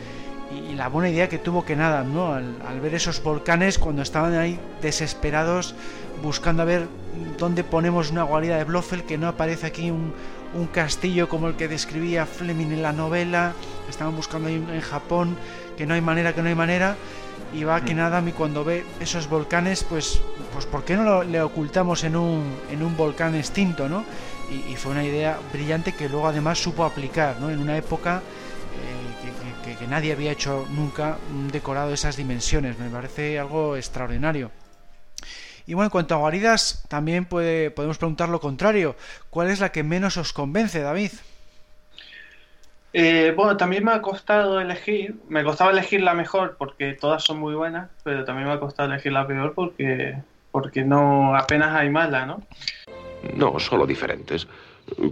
y 0.51 0.75
la 0.75 0.89
buena 0.89 1.11
idea 1.11 1.29
que 1.29 1.39
tuvo 1.39 1.65
que 1.65 1.77
nada, 1.77 2.05
¿no? 2.05 2.33
Al, 2.33 2.81
ver 2.81 2.95
esos 2.95 3.23
volcanes 3.23 3.79
cuando 3.79 4.03
estaban 4.03 4.35
ahí 4.35 4.59
desesperados 4.81 5.75
buscando 6.23 6.63
a 6.63 6.65
ver 6.65 6.89
dónde 7.39 7.65
ponemos 7.65 8.11
una 8.11 8.23
guarida 8.23 8.57
de 8.57 8.65
Blofeld 8.65 9.05
que 9.05 9.19
no 9.19 9.29
aparece 9.29 9.67
aquí 9.67 9.91
un, 9.91 10.13
un 10.55 10.67
castillo 10.67 11.29
como 11.29 11.49
el 11.49 11.57
que 11.57 11.69
describía 11.69 12.27
Fleming 12.27 12.73
en 12.73 12.83
la 12.83 12.93
novela, 12.93 13.53
estaban 13.89 14.17
buscando 14.17 14.49
ahí 14.49 14.55
en 14.55 14.81
Japón 14.81 15.37
que 15.77 15.87
no 15.87 15.95
hay 15.95 16.01
manera, 16.01 16.35
que 16.35 16.43
no 16.43 16.49
hay 16.49 16.55
manera 16.55 16.97
y 17.53 17.65
va 17.65 17.83
que 17.83 17.95
mm. 17.95 17.99
nada 17.99 18.23
y 18.27 18.33
cuando 18.33 18.65
ve 18.65 18.85
esos 19.01 19.29
volcanes 19.29 19.85
pues 19.85 20.21
pues 20.53 20.67
por 20.67 20.85
qué 20.85 20.97
no 20.97 21.05
lo, 21.05 21.23
le 21.23 21.41
ocultamos 21.41 22.05
en 22.05 22.17
un, 22.17 22.57
en 22.71 22.83
un 22.83 22.97
volcán 22.97 23.35
extinto, 23.35 23.89
¿no? 23.89 24.05
Y, 24.51 24.73
y, 24.73 24.77
fue 24.77 24.93
una 24.93 25.05
idea 25.05 25.39
brillante 25.53 25.93
que 25.93 26.09
luego 26.09 26.27
además 26.27 26.59
supo 26.59 26.85
aplicar, 26.85 27.37
¿no? 27.39 27.51
En 27.51 27.59
una 27.59 27.77
época 27.77 28.23
que, 29.79 29.87
nadie 29.87 30.13
había 30.13 30.33
hecho 30.33 30.67
nunca 30.71 31.19
un 31.31 31.49
decorado 31.49 31.89
de 31.89 31.95
esas 31.95 32.17
dimensiones. 32.17 32.79
Me 32.79 32.89
parece 32.89 33.39
algo 33.39 33.77
extraordinario. 33.77 34.51
Y 35.67 35.75
bueno, 35.75 35.87
en 35.87 35.91
cuanto 35.91 36.15
a 36.15 36.19
guaridas, 36.19 36.85
también 36.89 37.27
puede, 37.27 37.71
podemos 37.71 37.99
preguntar 37.99 38.29
lo 38.29 38.41
contrario. 38.41 38.97
¿Cuál 39.31 39.51
es 39.51 39.61
la 39.61 39.71
que 39.71 39.83
menos 39.83 40.17
os 40.17 40.33
convence, 40.33 40.81
David? 40.81 41.11
Eh, 42.93 43.33
bueno, 43.37 43.57
también 43.57 43.85
me 43.85 43.93
ha 43.93 44.01
costado 44.01 44.61
elegir. 44.61 45.17
Me 45.29 45.45
costaba 45.45 45.71
elegir 45.71 46.01
la 46.01 46.15
mejor 46.15 46.57
porque 46.59 46.95
todas 46.95 47.23
son 47.23 47.39
muy 47.39 47.55
buenas, 47.55 47.91
pero 48.03 48.25
también 48.25 48.49
me 48.49 48.55
ha 48.55 48.61
costado 48.61 48.91
elegir 48.91 49.13
la 49.13 49.27
peor 49.27 49.53
porque, 49.55 50.17
porque 50.51 50.85
no 50.85 51.37
apenas 51.37 51.75
hay 51.77 51.91
mala, 51.91 52.25
¿no? 52.25 52.43
No, 53.35 53.59
solo 53.59 53.87
diferentes. 53.87 54.49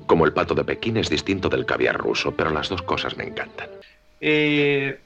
Como 0.07 0.25
el 0.25 0.33
pato 0.33 0.55
de 0.55 0.65
Pekín 0.65 0.97
es 0.97 1.11
distinto 1.11 1.49
del 1.49 1.67
caviar 1.67 1.99
ruso, 1.99 2.35
pero 2.35 2.51
las 2.51 2.69
dos 2.69 2.81
cosas 2.83 3.17
me 3.17 3.25
encantan. 3.25 3.69
Eh, 4.21 4.99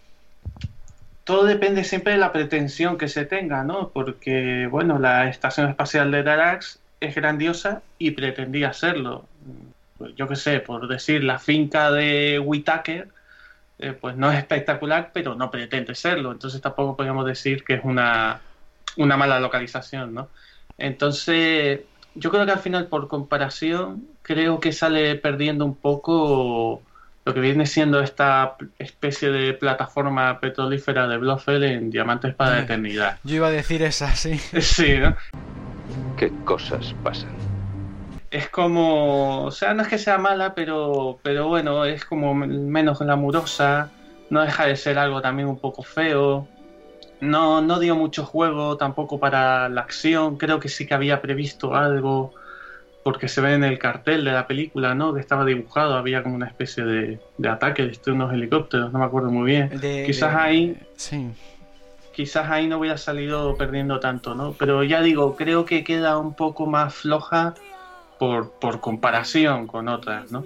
todo 1.24 1.44
depende 1.44 1.84
siempre 1.84 2.14
de 2.14 2.18
la 2.18 2.32
pretensión 2.32 2.98
que 2.98 3.08
se 3.08 3.24
tenga, 3.24 3.62
¿no? 3.64 3.90
Porque, 3.90 4.66
bueno, 4.70 4.98
la 4.98 5.28
Estación 5.28 5.68
Espacial 5.68 6.11
de 6.11 6.22
Darax 6.22 6.80
es 7.00 7.14
grandiosa 7.14 7.82
y 7.98 8.12
pretendía 8.12 8.72
serlo. 8.72 9.26
Pues 9.98 10.14
yo 10.16 10.26
qué 10.28 10.36
sé, 10.36 10.61
por 10.61 10.88
decir, 10.88 11.22
la 11.24 11.38
finca 11.38 11.90
de 11.90 12.38
Whitaker, 12.38 13.08
eh, 13.78 13.92
pues 13.92 14.16
no 14.16 14.30
es 14.30 14.38
espectacular, 14.38 15.11
pero 15.12 15.34
no 15.34 15.50
pretende 15.50 15.94
serlo. 15.94 16.32
Entonces 16.32 16.61
tampoco 16.61 16.96
podemos 16.96 17.24
decir 17.26 17.64
que 17.64 17.74
es 17.74 17.84
una, 17.84 18.40
una 18.96 19.16
mala 19.16 19.40
localización, 19.40 20.14
¿no? 20.14 20.28
Entonces, 20.78 21.80
yo 22.14 22.30
creo 22.30 22.46
que 22.46 22.52
al 22.52 22.58
final, 22.58 22.88
por 22.88 23.08
comparación, 23.08 24.08
creo 24.22 24.61
que 24.61 24.72
sale 24.72 25.14
perdiendo 25.16 25.64
un 25.64 25.76
poco 25.76 26.82
lo 27.24 27.34
que 27.34 27.40
viene 27.40 27.66
siendo 27.66 28.00
esta 28.00 28.56
especie 28.78 29.30
de 29.30 29.52
plataforma 29.52 30.40
petrolífera 30.40 31.06
de 31.06 31.18
Blofeld 31.18 31.64
en 31.64 31.90
Diamantes 31.90 32.34
para 32.34 32.56
la 32.56 32.60
Eternidad. 32.60 33.18
Yo 33.24 33.36
iba 33.36 33.48
a 33.48 33.50
decir 33.50 33.82
esa, 33.82 34.14
sí. 34.14 34.38
Sí, 34.60 34.98
¿no? 34.98 35.14
¿Qué 36.16 36.32
cosas 36.44 36.94
pasan? 37.02 37.30
Es 38.30 38.48
como, 38.48 39.44
o 39.44 39.50
sea, 39.50 39.74
no 39.74 39.82
es 39.82 39.88
que 39.88 39.98
sea 39.98 40.16
mala, 40.18 40.54
pero, 40.54 41.18
pero 41.22 41.48
bueno, 41.48 41.84
es 41.84 42.04
como 42.04 42.34
menos 42.34 43.00
glamurosa, 43.00 43.90
no 44.30 44.40
deja 44.42 44.66
de 44.66 44.76
ser 44.76 44.98
algo 44.98 45.20
también 45.20 45.48
un 45.48 45.58
poco 45.58 45.82
feo. 45.82 46.46
No, 47.20 47.60
no 47.60 47.78
dio 47.80 47.96
mucho 47.96 48.24
juego 48.24 48.76
tampoco 48.76 49.18
para 49.18 49.68
la 49.68 49.82
acción, 49.82 50.38
creo 50.38 50.58
que 50.58 50.68
sí 50.68 50.86
que 50.86 50.94
había 50.94 51.20
previsto 51.20 51.74
algo 51.74 52.32
porque 53.03 53.28
se 53.28 53.40
ve 53.40 53.55
en 53.55 53.64
el 53.64 53.78
cartel 53.78 54.24
de 54.24 54.32
la 54.32 54.46
película, 54.46 54.94
¿no? 54.94 55.14
Que 55.14 55.20
estaba 55.20 55.44
dibujado, 55.44 55.94
había 55.94 56.22
como 56.22 56.34
una 56.34 56.46
especie 56.46 56.84
de, 56.84 57.20
ataque 57.48 57.84
de 57.84 58.12
unos 58.12 58.32
helicópteros, 58.32 58.92
no 58.92 58.98
me 58.98 59.05
acuerdo 59.05 59.30
muy 59.30 59.51
bien. 59.51 59.70
quizás 60.07 60.34
ahí, 60.34 60.76
sí. 60.96 61.30
quizás 62.12 62.51
ahí 62.51 62.66
no 62.66 62.78
hubiera 62.78 62.98
salido 62.98 63.57
perdiendo 63.57 64.01
tanto, 64.01 64.34
¿no? 64.34 64.53
Pero 64.59 64.84
ya 64.84 65.01
digo, 65.01 65.36
creo 65.36 65.64
que 65.64 65.82
queda 65.82 66.18
un 66.18 66.34
poco 66.34 66.66
más 66.66 66.94
floja 66.94 67.55
por, 68.18 68.53
por 68.53 68.80
comparación 68.80 69.66
con 69.66 69.88
otras, 69.88 70.30
¿no? 70.30 70.44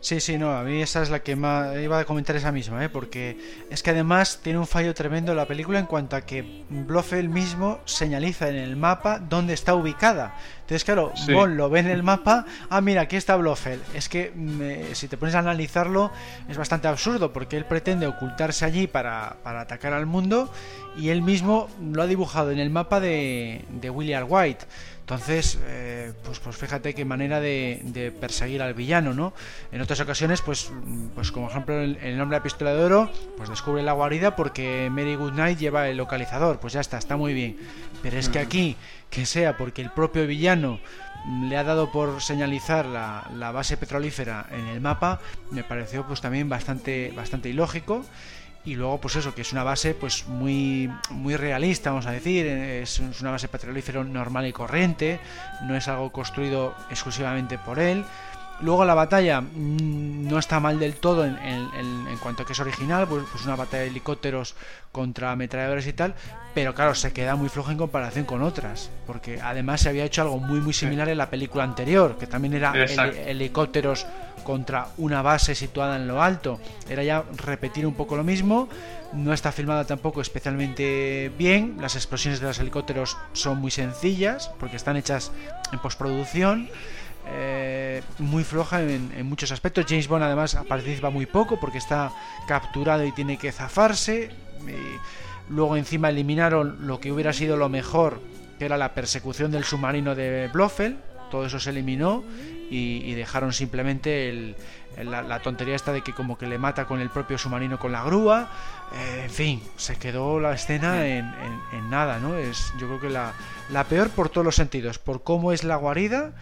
Sí, 0.00 0.18
sí, 0.20 0.38
no, 0.38 0.56
a 0.56 0.62
mí 0.62 0.80
esa 0.80 1.02
es 1.02 1.10
la 1.10 1.20
que 1.20 1.36
más 1.36 1.76
iba 1.76 1.98
a 1.98 2.04
comentar 2.06 2.34
esa 2.34 2.50
misma, 2.52 2.82
¿eh? 2.82 2.88
porque 2.88 3.36
es 3.68 3.82
que 3.82 3.90
además 3.90 4.40
tiene 4.42 4.58
un 4.58 4.66
fallo 4.66 4.94
tremendo 4.94 5.34
la 5.34 5.46
película 5.46 5.78
en 5.78 5.84
cuanto 5.84 6.16
a 6.16 6.22
que 6.22 6.64
Blofeld 6.70 7.28
mismo 7.28 7.80
señaliza 7.84 8.48
en 8.48 8.56
el 8.56 8.76
mapa 8.76 9.18
dónde 9.18 9.52
está 9.52 9.74
ubicada. 9.74 10.36
Entonces, 10.60 10.84
claro, 10.84 11.12
Bond 11.30 11.56
lo 11.56 11.68
ve 11.68 11.80
en 11.80 11.88
el 11.88 12.02
mapa, 12.02 12.46
ah, 12.70 12.80
mira, 12.80 13.02
aquí 13.02 13.16
está 13.16 13.36
Blofeld. 13.36 13.82
Es 13.92 14.08
que 14.08 14.32
si 14.94 15.06
te 15.08 15.18
pones 15.18 15.34
a 15.34 15.40
analizarlo 15.40 16.10
es 16.48 16.56
bastante 16.56 16.88
absurdo 16.88 17.32
porque 17.32 17.58
él 17.58 17.66
pretende 17.66 18.06
ocultarse 18.06 18.64
allí 18.64 18.86
para, 18.86 19.36
para 19.42 19.60
atacar 19.60 19.92
al 19.92 20.06
mundo 20.06 20.50
y 20.96 21.10
él 21.10 21.20
mismo 21.20 21.68
lo 21.92 22.02
ha 22.02 22.06
dibujado 22.06 22.52
en 22.52 22.58
el 22.58 22.70
mapa 22.70 23.00
de, 23.00 23.64
de 23.68 23.90
William 23.90 24.24
White. 24.28 24.64
Entonces, 25.10 25.58
eh, 25.66 26.12
pues, 26.22 26.38
pues 26.38 26.56
fíjate 26.56 26.94
qué 26.94 27.04
manera 27.04 27.40
de, 27.40 28.14
perseguir 28.20 28.62
al 28.62 28.74
villano, 28.74 29.12
¿no? 29.12 29.32
En 29.72 29.80
otras 29.80 29.98
ocasiones, 29.98 30.40
pues, 30.40 30.70
pues 31.16 31.32
como 31.32 31.50
ejemplo, 31.50 31.80
el, 31.80 31.96
el 31.96 32.16
nombre 32.16 32.36
de 32.36 32.38
la 32.38 32.42
pistola 32.44 32.74
de 32.74 32.84
oro, 32.84 33.10
pues 33.36 33.48
descubre 33.48 33.82
la 33.82 33.90
guarida 33.90 34.36
porque 34.36 34.88
Mary 34.88 35.16
Goodnight 35.16 35.58
lleva 35.58 35.88
el 35.88 35.96
localizador, 35.96 36.60
pues 36.60 36.74
ya 36.74 36.80
está, 36.80 36.96
está 36.96 37.16
muy 37.16 37.34
bien. 37.34 37.58
Pero 38.02 38.18
es 38.18 38.28
que 38.28 38.38
aquí, 38.38 38.76
que 39.10 39.26
sea 39.26 39.56
porque 39.56 39.82
el 39.82 39.90
propio 39.90 40.28
villano 40.28 40.78
le 41.48 41.56
ha 41.56 41.64
dado 41.64 41.90
por 41.90 42.22
señalizar 42.22 42.86
la, 42.86 43.28
la 43.34 43.50
base 43.50 43.76
petrolífera 43.76 44.46
en 44.52 44.68
el 44.68 44.80
mapa, 44.80 45.18
me 45.50 45.64
pareció 45.64 46.06
pues 46.06 46.20
también 46.20 46.48
bastante, 46.48 47.12
bastante 47.16 47.48
ilógico 47.48 48.04
y 48.64 48.74
luego 48.74 49.00
pues 49.00 49.16
eso 49.16 49.34
que 49.34 49.42
es 49.42 49.52
una 49.52 49.64
base 49.64 49.94
pues 49.94 50.26
muy 50.26 50.90
muy 51.10 51.36
realista 51.36 51.90
vamos 51.90 52.06
a 52.06 52.12
decir 52.12 52.46
es, 52.46 53.00
una 53.20 53.30
base 53.30 53.48
petrolífera 53.48 54.04
normal 54.04 54.46
y 54.46 54.52
corriente 54.52 55.18
no 55.62 55.76
es 55.76 55.88
algo 55.88 56.12
construido 56.12 56.74
exclusivamente 56.90 57.58
por 57.58 57.78
él 57.78 58.04
luego 58.62 58.84
la 58.84 58.94
batalla 58.94 59.40
mm, 59.40 60.28
no 60.28 60.38
está 60.38 60.60
mal 60.60 60.78
del 60.78 60.94
todo 60.94 61.24
en, 61.24 61.38
cuanto 62.22 62.42
a 62.42 62.46
que 62.46 62.52
es 62.52 62.60
original 62.60 63.06
pues, 63.08 63.24
pues, 63.30 63.44
una 63.44 63.56
batalla 63.56 63.84
de 63.84 63.88
helicópteros 63.88 64.54
contra 64.92 65.32
ametralladores 65.32 65.86
y 65.86 65.92
tal 65.92 66.14
pero 66.54 66.74
claro 66.74 66.94
se 66.94 67.12
queda 67.12 67.36
muy 67.36 67.48
floja 67.48 67.72
en 67.72 67.78
comparación 67.78 68.24
con 68.26 68.42
otras 68.42 68.90
porque 69.06 69.40
además 69.40 69.80
se 69.80 69.88
había 69.88 70.04
hecho 70.04 70.22
algo 70.22 70.38
muy 70.38 70.60
muy 70.60 70.72
similar 70.72 71.08
en 71.08 71.18
la 71.18 71.30
película 71.30 71.64
anterior 71.64 72.16
que 72.18 72.26
también 72.26 72.54
era 72.54 72.74
helicópteros 73.26 74.06
contra 74.40 74.88
una 74.98 75.22
base 75.22 75.54
situada 75.54 75.96
en 75.96 76.08
lo 76.08 76.22
alto. 76.22 76.60
Era 76.88 77.02
ya 77.02 77.24
repetir 77.36 77.86
un 77.86 77.94
poco 77.94 78.16
lo 78.16 78.24
mismo. 78.24 78.68
No 79.12 79.32
está 79.32 79.52
filmada 79.52 79.84
tampoco 79.84 80.20
especialmente 80.20 81.30
bien. 81.36 81.76
Las 81.80 81.96
explosiones 81.96 82.40
de 82.40 82.46
los 82.46 82.58
helicópteros 82.58 83.16
son 83.32 83.58
muy 83.58 83.70
sencillas 83.70 84.50
porque 84.58 84.76
están 84.76 84.96
hechas 84.96 85.32
en 85.72 85.78
postproducción. 85.80 86.68
Eh, 87.32 88.02
muy 88.18 88.44
floja 88.44 88.82
en, 88.82 89.26
muchos 89.26 89.52
aspectos. 89.52 89.86
James 89.88 90.08
Bond 90.08 90.24
además 90.24 90.58
participa 90.68 91.10
muy 91.10 91.26
poco 91.26 91.58
porque 91.60 91.78
está 91.78 92.12
capturado 92.46 93.04
y 93.04 93.12
tiene 93.12 93.36
que 93.36 93.52
zafarse. 93.52 94.30
luego 95.48 95.76
encima 95.76 96.08
eliminaron 96.10 96.86
lo 96.86 97.00
que 97.00 97.12
hubiera 97.12 97.32
sido 97.32 97.56
lo 97.56 97.68
mejor, 97.68 98.20
que 98.58 98.64
era 98.64 98.76
la 98.76 98.94
persecución 98.94 99.50
del 99.50 99.64
submarino 99.64 100.14
de 100.14 100.48
Blofeld. 100.52 100.96
Todo 101.30 101.46
eso 101.46 101.60
se 101.60 101.70
eliminó 101.70 102.24
y, 102.70 103.14
dejaron 103.14 103.52
simplemente 103.52 104.54
la, 104.96 105.40
tontería 105.40 105.74
esta 105.74 105.92
de 105.92 106.02
que 106.02 106.12
como 106.12 106.38
que 106.38 106.46
le 106.46 106.58
mata 106.58 106.86
con 106.86 107.00
el 107.00 107.10
propio 107.10 107.36
submarino 107.36 107.78
con 107.78 107.92
la 107.92 108.02
grúa. 108.04 108.48
Eh, 108.92 109.22
en 109.24 109.30
fin, 109.30 109.62
se 109.76 109.96
quedó 109.96 110.40
la 110.40 110.54
escena 110.54 111.06
en, 111.06 111.30
nada, 111.90 112.18
¿no? 112.18 112.36
Es 112.36 112.72
yo 112.78 112.86
creo 112.86 113.00
que 113.00 113.10
la, 113.10 113.84
peor 113.84 114.10
por 114.10 114.28
todos 114.28 114.44
los 114.44 114.54
sentidos, 114.54 114.98
por 114.98 115.22
cómo 115.22 115.52
es 115.52 115.64
la 115.64 115.76
guarida, 115.76 116.32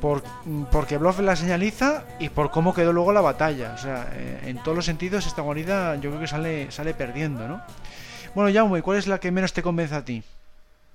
por, 0.00 0.22
porque 0.70 0.96
Bluff 0.98 1.20
la 1.20 1.36
señaliza 1.36 2.04
y 2.18 2.28
por 2.28 2.50
cómo 2.50 2.74
quedó 2.74 2.92
luego 2.92 3.12
la 3.12 3.20
batalla. 3.20 3.72
O 3.74 3.78
sea, 3.78 4.10
eh, 4.14 4.40
en 4.46 4.58
todos 4.58 4.76
los 4.76 4.84
sentidos 4.84 5.26
esta 5.26 5.42
guarida 5.42 5.96
yo 5.96 6.10
creo 6.10 6.20
que 6.20 6.26
sale, 6.26 6.70
sale 6.70 6.94
perdiendo, 6.94 7.48
¿no? 7.48 7.60
Bueno, 8.34 8.52
Jaume, 8.52 8.82
¿cuál 8.82 8.98
es 8.98 9.06
la 9.06 9.18
que 9.18 9.30
menos 9.30 9.52
te 9.52 9.62
convence 9.62 9.94
a 9.94 10.04
ti? 10.04 10.22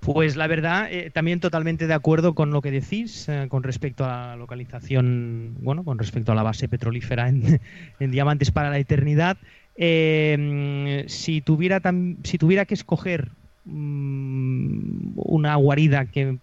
Pues 0.00 0.36
la 0.36 0.46
verdad, 0.46 0.88
eh, 0.90 1.10
también 1.10 1.40
totalmente 1.40 1.86
de 1.86 1.94
acuerdo 1.94 2.34
con 2.34 2.50
lo 2.50 2.60
que 2.60 2.70
decís 2.70 3.26
eh, 3.28 3.46
con 3.48 3.62
respecto 3.62 4.04
a 4.04 4.08
la 4.08 4.36
localización, 4.36 5.56
bueno, 5.60 5.82
con 5.82 5.98
respecto 5.98 6.32
a 6.32 6.34
la 6.34 6.42
base 6.42 6.68
petrolífera 6.68 7.28
en, 7.28 7.60
Diamantes 7.98 8.50
para 8.50 8.70
la 8.70 8.78
Eternidad. 8.78 9.38
si, 9.76 11.40
tuviera 11.40 11.80
si 12.22 12.38
tuviera 12.38 12.64
que 12.66 12.74
escoger 12.74 13.30
una 13.66 15.56
guarida 15.56 16.06
que, 16.06 16.38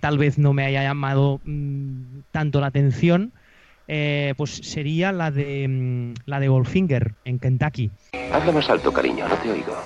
tal 0.00 0.18
vez 0.18 0.38
no 0.38 0.52
me 0.52 0.64
haya 0.64 0.82
llamado 0.82 1.40
mm, 1.44 2.20
tanto 2.30 2.60
la 2.60 2.66
atención, 2.68 3.32
eh, 3.88 4.34
pues 4.36 4.50
sería 4.50 5.12
la 5.12 5.30
de 5.30 5.68
mm, 5.68 6.14
la 6.24 6.40
de 6.40 6.48
Goldfinger 6.48 7.14
en 7.24 7.38
Kentucky. 7.38 7.90
Habla 8.32 8.52
más 8.52 8.68
alto, 8.68 8.92
cariño, 8.92 9.28
no 9.28 9.36
te 9.36 9.50
oigo. 9.50 9.76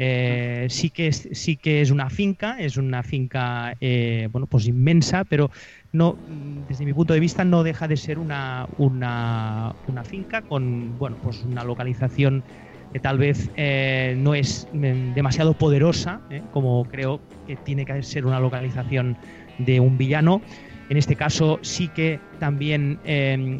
Eh, 0.00 0.68
sí 0.70 0.90
que 0.90 1.08
es, 1.08 1.28
sí 1.32 1.56
que 1.56 1.80
es 1.80 1.90
una 1.90 2.08
finca, 2.08 2.56
es 2.60 2.76
una 2.76 3.02
finca 3.02 3.74
eh, 3.80 4.28
bueno 4.30 4.46
pues 4.46 4.68
inmensa, 4.68 5.24
pero 5.24 5.50
no 5.90 6.16
desde 6.24 6.84
mi 6.84 6.94
punto 6.94 7.14
de 7.14 7.20
vista 7.20 7.44
no 7.44 7.64
deja 7.64 7.88
de 7.88 7.96
ser 7.96 8.20
una, 8.20 8.66
una, 8.76 9.74
una 9.86 10.04
finca 10.04 10.42
con 10.42 10.96
bueno 10.98 11.18
pues 11.20 11.42
una 11.42 11.64
localización 11.64 12.44
que 12.92 13.00
tal 13.00 13.18
vez 13.18 13.50
eh, 13.56 14.14
no 14.18 14.34
es 14.34 14.66
mm, 14.72 15.14
demasiado 15.14 15.54
poderosa, 15.54 16.20
como 16.50 16.84
creo 16.84 17.20
que 17.46 17.56
tiene 17.56 17.84
que 17.84 18.02
ser 18.02 18.26
una 18.26 18.40
localización 18.40 19.16
de 19.58 19.80
un 19.80 19.98
villano. 19.98 20.42
En 20.88 20.96
este 20.96 21.16
caso 21.16 21.58
sí 21.62 21.88
que 21.88 22.20
también 22.38 22.98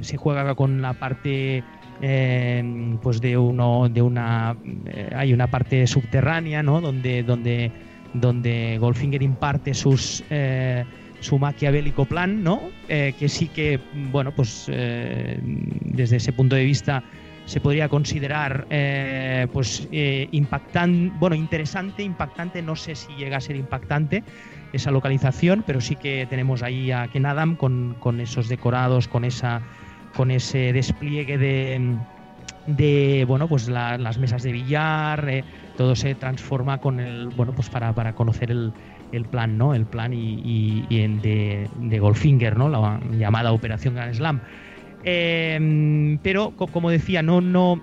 se 0.02 0.16
juega 0.16 0.54
con 0.54 0.80
la 0.80 0.94
parte 0.94 1.62
eh, 2.00 2.96
pues 3.02 3.20
de 3.20 3.36
uno 3.36 3.88
de 3.88 4.02
una 4.02 4.56
eh, 4.86 5.10
hay 5.16 5.32
una 5.32 5.48
parte 5.48 5.84
subterránea 5.88 6.62
no 6.62 6.80
donde 6.80 7.24
donde 7.24 7.72
donde 8.14 8.78
Goldfinger 8.78 9.20
imparte 9.20 9.74
sus 9.74 10.22
eh, 10.30 10.84
su 11.18 11.40
maquiavélico 11.40 12.04
plan 12.04 12.44
no 12.44 12.60
que 12.86 13.28
sí 13.28 13.48
que 13.48 13.80
bueno 14.12 14.30
pues 14.30 14.66
desde 14.68 16.16
ese 16.16 16.32
punto 16.32 16.54
de 16.54 16.64
vista 16.64 17.02
se 17.48 17.60
podría 17.60 17.88
considerar 17.88 18.66
pues 19.52 19.88
impactante 19.90 21.12
bueno 21.18 21.34
interesante 21.34 22.02
impactante 22.02 22.60
no 22.60 22.76
sé 22.76 22.94
si 22.94 23.14
llega 23.14 23.38
a 23.38 23.40
ser 23.40 23.56
impactante 23.56 24.22
esa 24.74 24.90
localización 24.90 25.64
pero 25.66 25.80
sí 25.80 25.96
que 25.96 26.26
tenemos 26.28 26.62
ahí 26.62 26.90
a 26.90 27.08
Ken 27.08 27.24
Adam 27.24 27.56
con, 27.56 27.96
con 27.98 28.20
esos 28.20 28.48
decorados 28.48 29.08
con 29.08 29.24
esa 29.24 29.62
con 30.14 30.30
ese 30.30 30.72
despliegue 30.72 31.38
de, 31.38 31.96
de 32.66 33.24
bueno 33.26 33.48
pues 33.48 33.68
las 33.68 34.18
mesas 34.18 34.42
de 34.42 34.52
billar 34.52 35.28
eh, 35.28 35.44
todo 35.76 35.96
se 35.96 36.14
transforma 36.14 36.78
con 36.78 37.00
el 37.00 37.28
bueno 37.28 37.52
pues 37.52 37.70
para, 37.70 37.92
para 37.94 38.14
conocer 38.14 38.50
el, 38.50 38.72
el, 39.12 39.24
plan 39.24 39.56
no 39.56 39.74
el 39.74 39.86
plan 39.86 40.12
y, 40.12 40.42
y, 40.88 41.06
de, 41.18 41.68
de, 41.76 41.98
Goldfinger 41.98 42.56
no 42.58 42.68
la 42.68 43.00
llamada 43.16 43.52
operación 43.52 43.94
Grand 43.94 44.14
Slam 44.14 44.40
em, 45.04 46.18
pero 46.18 46.52
como 46.56 46.90
decía 46.90 47.22
no 47.22 47.40
no 47.40 47.82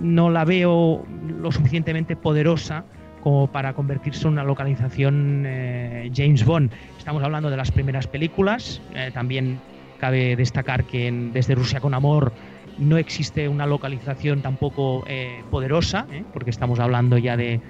no 0.00 0.30
la 0.30 0.44
veo 0.44 1.04
lo 1.28 1.52
suficientemente 1.52 2.16
poderosa 2.16 2.84
como 3.22 3.46
para 3.46 3.72
convertirse 3.72 4.26
en 4.26 4.34
una 4.34 4.44
localización 4.44 5.44
eh, 5.46 6.10
James 6.14 6.44
Bond 6.44 6.70
estamos 6.98 7.22
hablando 7.22 7.50
de 7.50 7.56
las 7.56 7.70
primeras 7.70 8.06
películas 8.06 8.80
eh, 8.94 9.10
también 9.12 9.58
Cabe 9.98 10.36
destacar 10.36 10.84
que 10.84 11.10
Desde 11.32 11.54
Rusia 11.54 11.80
con 11.80 11.94
Amor 11.94 12.32
no 12.78 12.98
existe 12.98 13.48
una 13.48 13.66
localización 13.66 14.42
tampoco 14.42 15.04
eh, 15.06 15.42
poderosa, 15.50 16.06
porque 16.32 16.50
estamos 16.50 16.80
hablando 16.80 17.16
ya 17.18 17.36
de, 17.36 17.60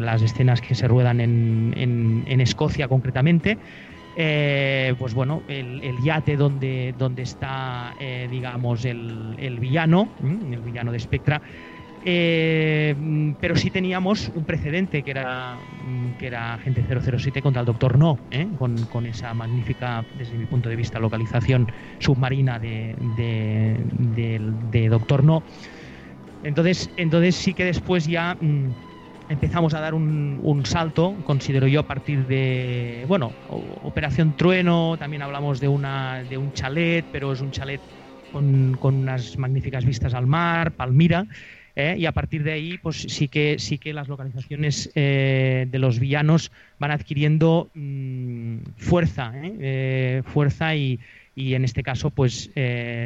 las 0.00 0.22
escenas 0.22 0.60
que 0.60 0.74
se 0.74 0.86
ruedan 0.88 1.20
en, 1.20 2.40
Escocia 2.40 2.88
concretamente. 2.88 3.58
Eh, 4.16 4.94
pues 4.98 5.14
bueno, 5.14 5.42
el, 5.48 5.96
yate 6.02 6.36
donde, 6.36 6.94
donde 6.96 7.22
está, 7.22 7.94
digamos, 8.28 8.84
el, 8.84 9.58
villano, 9.60 10.08
el 10.20 10.60
villano 10.60 10.92
de 10.92 10.98
Spectra, 10.98 11.40
eh, 12.02 12.94
pero 13.40 13.56
sí 13.56 13.70
teníamos 13.70 14.30
un 14.34 14.44
precedente 14.44 15.02
que 15.02 15.10
era, 15.10 15.58
que 16.18 16.26
era 16.26 16.54
Agente 16.54 16.82
007 16.82 17.42
contra 17.42 17.60
el 17.60 17.66
Doctor 17.66 17.98
No, 17.98 18.18
¿eh? 18.30 18.46
con, 18.56 19.06
esa 19.06 19.34
magnífica, 19.34 20.04
desde 20.14 20.38
mi 20.38 20.46
punto 20.46 20.68
de 20.70 20.76
vista, 20.76 20.98
localización 20.98 21.70
submarina 21.98 22.58
de, 22.58 22.96
Doctor 24.88 25.24
No. 25.24 25.42
Entonces, 26.42 26.90
entonces 26.96 27.36
sí 27.36 27.52
que 27.52 27.66
después 27.66 28.06
ya 28.06 28.34
mm, 28.40 28.70
empezamos 29.30 29.74
a 29.74 29.80
dar 29.80 29.94
un, 29.94 30.62
salto, 30.64 31.16
considero 31.24 31.68
yo, 31.68 31.80
a 31.80 31.86
partir 31.86 32.26
de, 32.26 33.04
bueno, 33.06 33.32
Operación 33.46 34.34
Trueno, 34.36 34.96
también 34.98 35.22
hablamos 35.22 35.60
de, 35.60 35.68
una, 35.68 36.24
de 36.24 36.36
un 36.36 36.52
chalet, 36.52 37.06
pero 37.10 37.32
es 37.32 37.40
un 37.40 37.52
chalet 37.52 37.80
con, 38.32 38.76
con 38.78 38.96
unas 38.96 39.38
magníficas 39.38 39.84
vistas 39.84 40.14
al 40.14 40.26
mar, 40.26 40.72
Palmira. 40.72 41.26
¿eh? 41.76 41.94
y 41.96 42.06
a 42.06 42.12
partir 42.12 42.42
de 42.42 42.52
ahí 42.52 42.78
pues 42.78 43.06
sí 43.08 43.28
que 43.28 43.60
sí 43.60 43.78
que 43.78 43.92
las 43.92 44.08
localizaciones 44.08 44.90
eh, 44.96 45.66
de 45.70 45.78
los 45.78 46.00
villanos 46.00 46.50
van 46.80 46.90
adquiriendo 46.90 47.70
mm, 47.74 48.58
fuerza 48.76 49.32
¿eh? 49.36 50.22
fuerza 50.26 50.74
y, 50.74 50.98
en 51.36 51.64
este 51.64 51.82
caso 51.82 52.10
pues 52.10 52.50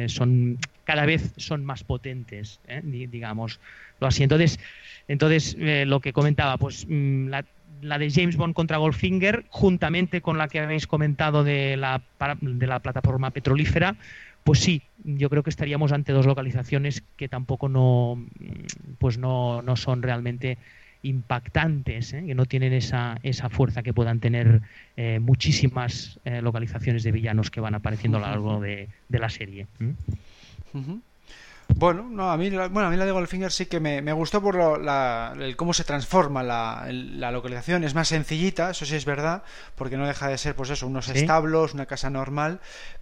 son 0.07 0.57
cada 0.83 1.05
vez 1.05 1.33
son 1.37 1.63
más 1.63 1.85
potentes 1.85 2.59
digamos 2.83 3.61
lo 4.01 4.07
así 4.07 4.23
entonces 4.23 4.59
entonces 5.07 5.55
lo 5.59 5.99
que 5.99 6.13
comentaba 6.13 6.57
pues 6.57 6.85
mm, 6.89 7.27
la, 7.27 7.45
la 7.81 7.97
de 7.97 8.09
James 8.09 8.37
Bond 8.37 8.53
contra 8.53 8.77
Goldfinger, 8.77 9.45
juntamente 9.49 10.21
con 10.21 10.37
la 10.37 10.47
que 10.47 10.59
habéis 10.59 10.87
comentado 10.87 11.43
de 11.43 11.77
la, 11.77 12.01
de 12.41 12.67
la 12.67 12.79
plataforma 12.79 13.31
petrolífera, 13.31 13.95
pues 14.43 14.59
sí, 14.59 14.83
yo 15.03 15.29
creo 15.29 15.43
que 15.43 15.49
estaríamos 15.49 15.91
ante 15.91 16.11
dos 16.11 16.25
localizaciones 16.25 17.03
que 17.17 17.27
tampoco 17.27 17.67
no, 17.67 18.23
pues 18.99 19.17
no, 19.17 19.61
no 19.61 19.75
son 19.75 20.03
realmente 20.03 20.57
impactantes, 21.01 22.13
¿eh? 22.13 22.23
que 22.25 22.35
no 22.35 22.45
tienen 22.45 22.73
esa, 22.73 23.19
esa 23.23 23.49
fuerza 23.49 23.83
que 23.83 23.93
puedan 23.93 24.19
tener 24.19 24.61
eh, 24.97 25.19
muchísimas 25.19 26.19
eh, 26.25 26.41
localizaciones 26.41 27.03
de 27.03 27.11
villanos 27.11 27.51
que 27.51 27.59
van 27.59 27.75
apareciendo 27.75 28.17
a 28.17 28.21
lo 28.21 28.27
largo 28.27 28.59
de, 28.59 28.89
la 29.09 29.29
serie. 29.29 29.67
Bueno, 31.67 32.07
no, 32.09 32.31
a 32.31 32.37
mí, 32.37 32.49
bueno, 32.49 32.85
a 32.85 32.89
mí 32.89 32.95
la 32.95 33.05
de 33.05 33.11
Goldfinger 33.11 33.51
sí 33.51 33.65
que 33.65 33.79
me, 33.79 34.13
gustó 34.13 34.41
por 34.41 34.55
el 34.55 35.55
cómo 35.55 35.73
se 35.73 35.83
transforma 35.83 36.43
la, 36.43 37.31
localización. 37.31 37.83
Es 37.83 37.95
más 37.95 38.07
sencillita, 38.07 38.69
eso 38.69 38.85
sí 38.85 38.95
es 38.95 39.05
verdad, 39.05 39.43
porque 39.75 39.97
no 39.97 40.07
deja 40.07 40.27
de 40.27 40.37
ser, 40.37 40.55
pues 40.55 40.69
eso, 40.69 40.87
unos 40.87 41.09
establos, 41.09 41.73
una 41.73 41.85
casa 41.85 42.09
normal. 42.09 42.59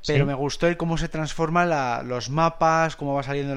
Pero 0.08 0.26
me 0.26 0.34
gustó 0.34 0.68
el 0.68 0.78
cómo 0.78 0.98
se 0.98 1.10
transforma 1.10 2.02
los 2.04 2.30
mapas, 2.30 2.96
cómo 2.96 3.14
va 3.14 3.24
saliendo 3.24 3.56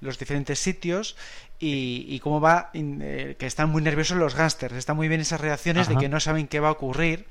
los 0.00 0.18
diferentes 0.18 0.58
sitios 0.58 1.16
y, 1.60 2.18
cómo 2.20 2.40
va, 2.40 2.70
eh, 2.72 3.36
que 3.38 3.46
están 3.46 3.70
muy 3.70 3.82
nerviosos 3.82 4.16
los 4.16 4.34
gángsters. 4.34 4.74
Están 4.74 4.96
muy 4.96 5.08
bien 5.08 5.20
esas 5.20 5.40
reacciones 5.40 5.88
de 5.88 5.96
que 5.96 6.08
no 6.08 6.20
saben 6.20 6.46
qué 6.46 6.60
va 6.60 6.68
a 6.68 6.72
ocurrir. 6.72 7.26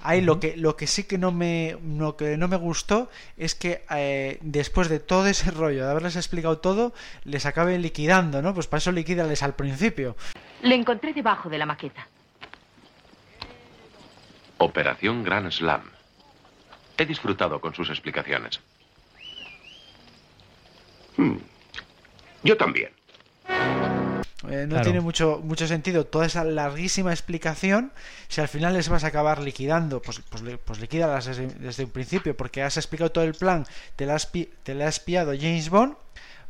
Ahí 0.00 0.20
lo 0.20 0.38
que 0.38 0.56
lo 0.56 0.76
que 0.76 0.86
sí 0.86 1.04
que 1.04 1.18
no 1.18 1.32
me 1.32 1.76
lo 1.82 2.16
que 2.16 2.36
no 2.36 2.48
me 2.48 2.56
gustó 2.56 3.10
es 3.36 3.54
que 3.54 3.84
eh, 3.90 4.38
después 4.42 4.88
de 4.88 5.00
todo 5.00 5.26
ese 5.26 5.50
rollo 5.62 5.84
de 5.84 5.90
haberles 5.90 6.16
explicado 6.16 6.58
todo 6.58 6.92
les 7.24 7.46
acabe 7.46 7.78
liquidando, 7.78 8.42
¿no? 8.42 8.54
Pues 8.54 8.66
para 8.66 8.78
eso 8.78 8.92
liquídales 8.92 9.42
al 9.42 9.54
principio. 9.54 10.16
Le 10.62 10.74
encontré 10.74 11.12
debajo 11.12 11.48
de 11.48 11.58
la 11.58 11.66
maqueta. 11.66 12.06
Operación 14.58 15.22
Grand 15.22 15.50
Slam. 15.50 15.82
He 16.96 17.06
disfrutado 17.06 17.60
con 17.60 17.74
sus 17.74 17.90
explicaciones. 17.90 18.60
Hmm. 21.16 21.36
Yo 22.42 22.56
también. 22.56 22.90
Eh, 24.48 24.66
no 24.68 24.80
tiene 24.82 25.00
mucho, 25.00 25.40
mucho 25.42 25.66
sentido 25.66 26.06
toda 26.06 26.26
esa 26.26 26.44
larguísima 26.44 27.10
explicación 27.10 27.90
si 28.28 28.40
al 28.40 28.46
final 28.46 28.74
les 28.74 28.88
vas 28.88 29.02
a 29.02 29.08
acabar 29.08 29.40
liquidando. 29.40 30.00
Pues, 30.00 30.20
pues, 30.28 30.42
pues 30.64 30.78
liquídalas 30.78 31.26
desde, 31.26 31.46
desde, 31.46 31.84
un 31.84 31.90
principio, 31.90 32.36
porque 32.36 32.62
has 32.62 32.76
explicado 32.76 33.10
todo 33.10 33.24
el 33.24 33.34
plan, 33.34 33.66
te 33.96 34.06
la 34.06 34.14
has, 34.14 34.30
te 34.30 34.74
la 34.74 34.86
has 34.86 34.98
espiado 34.98 35.32
James 35.36 35.70
Bond 35.70 35.96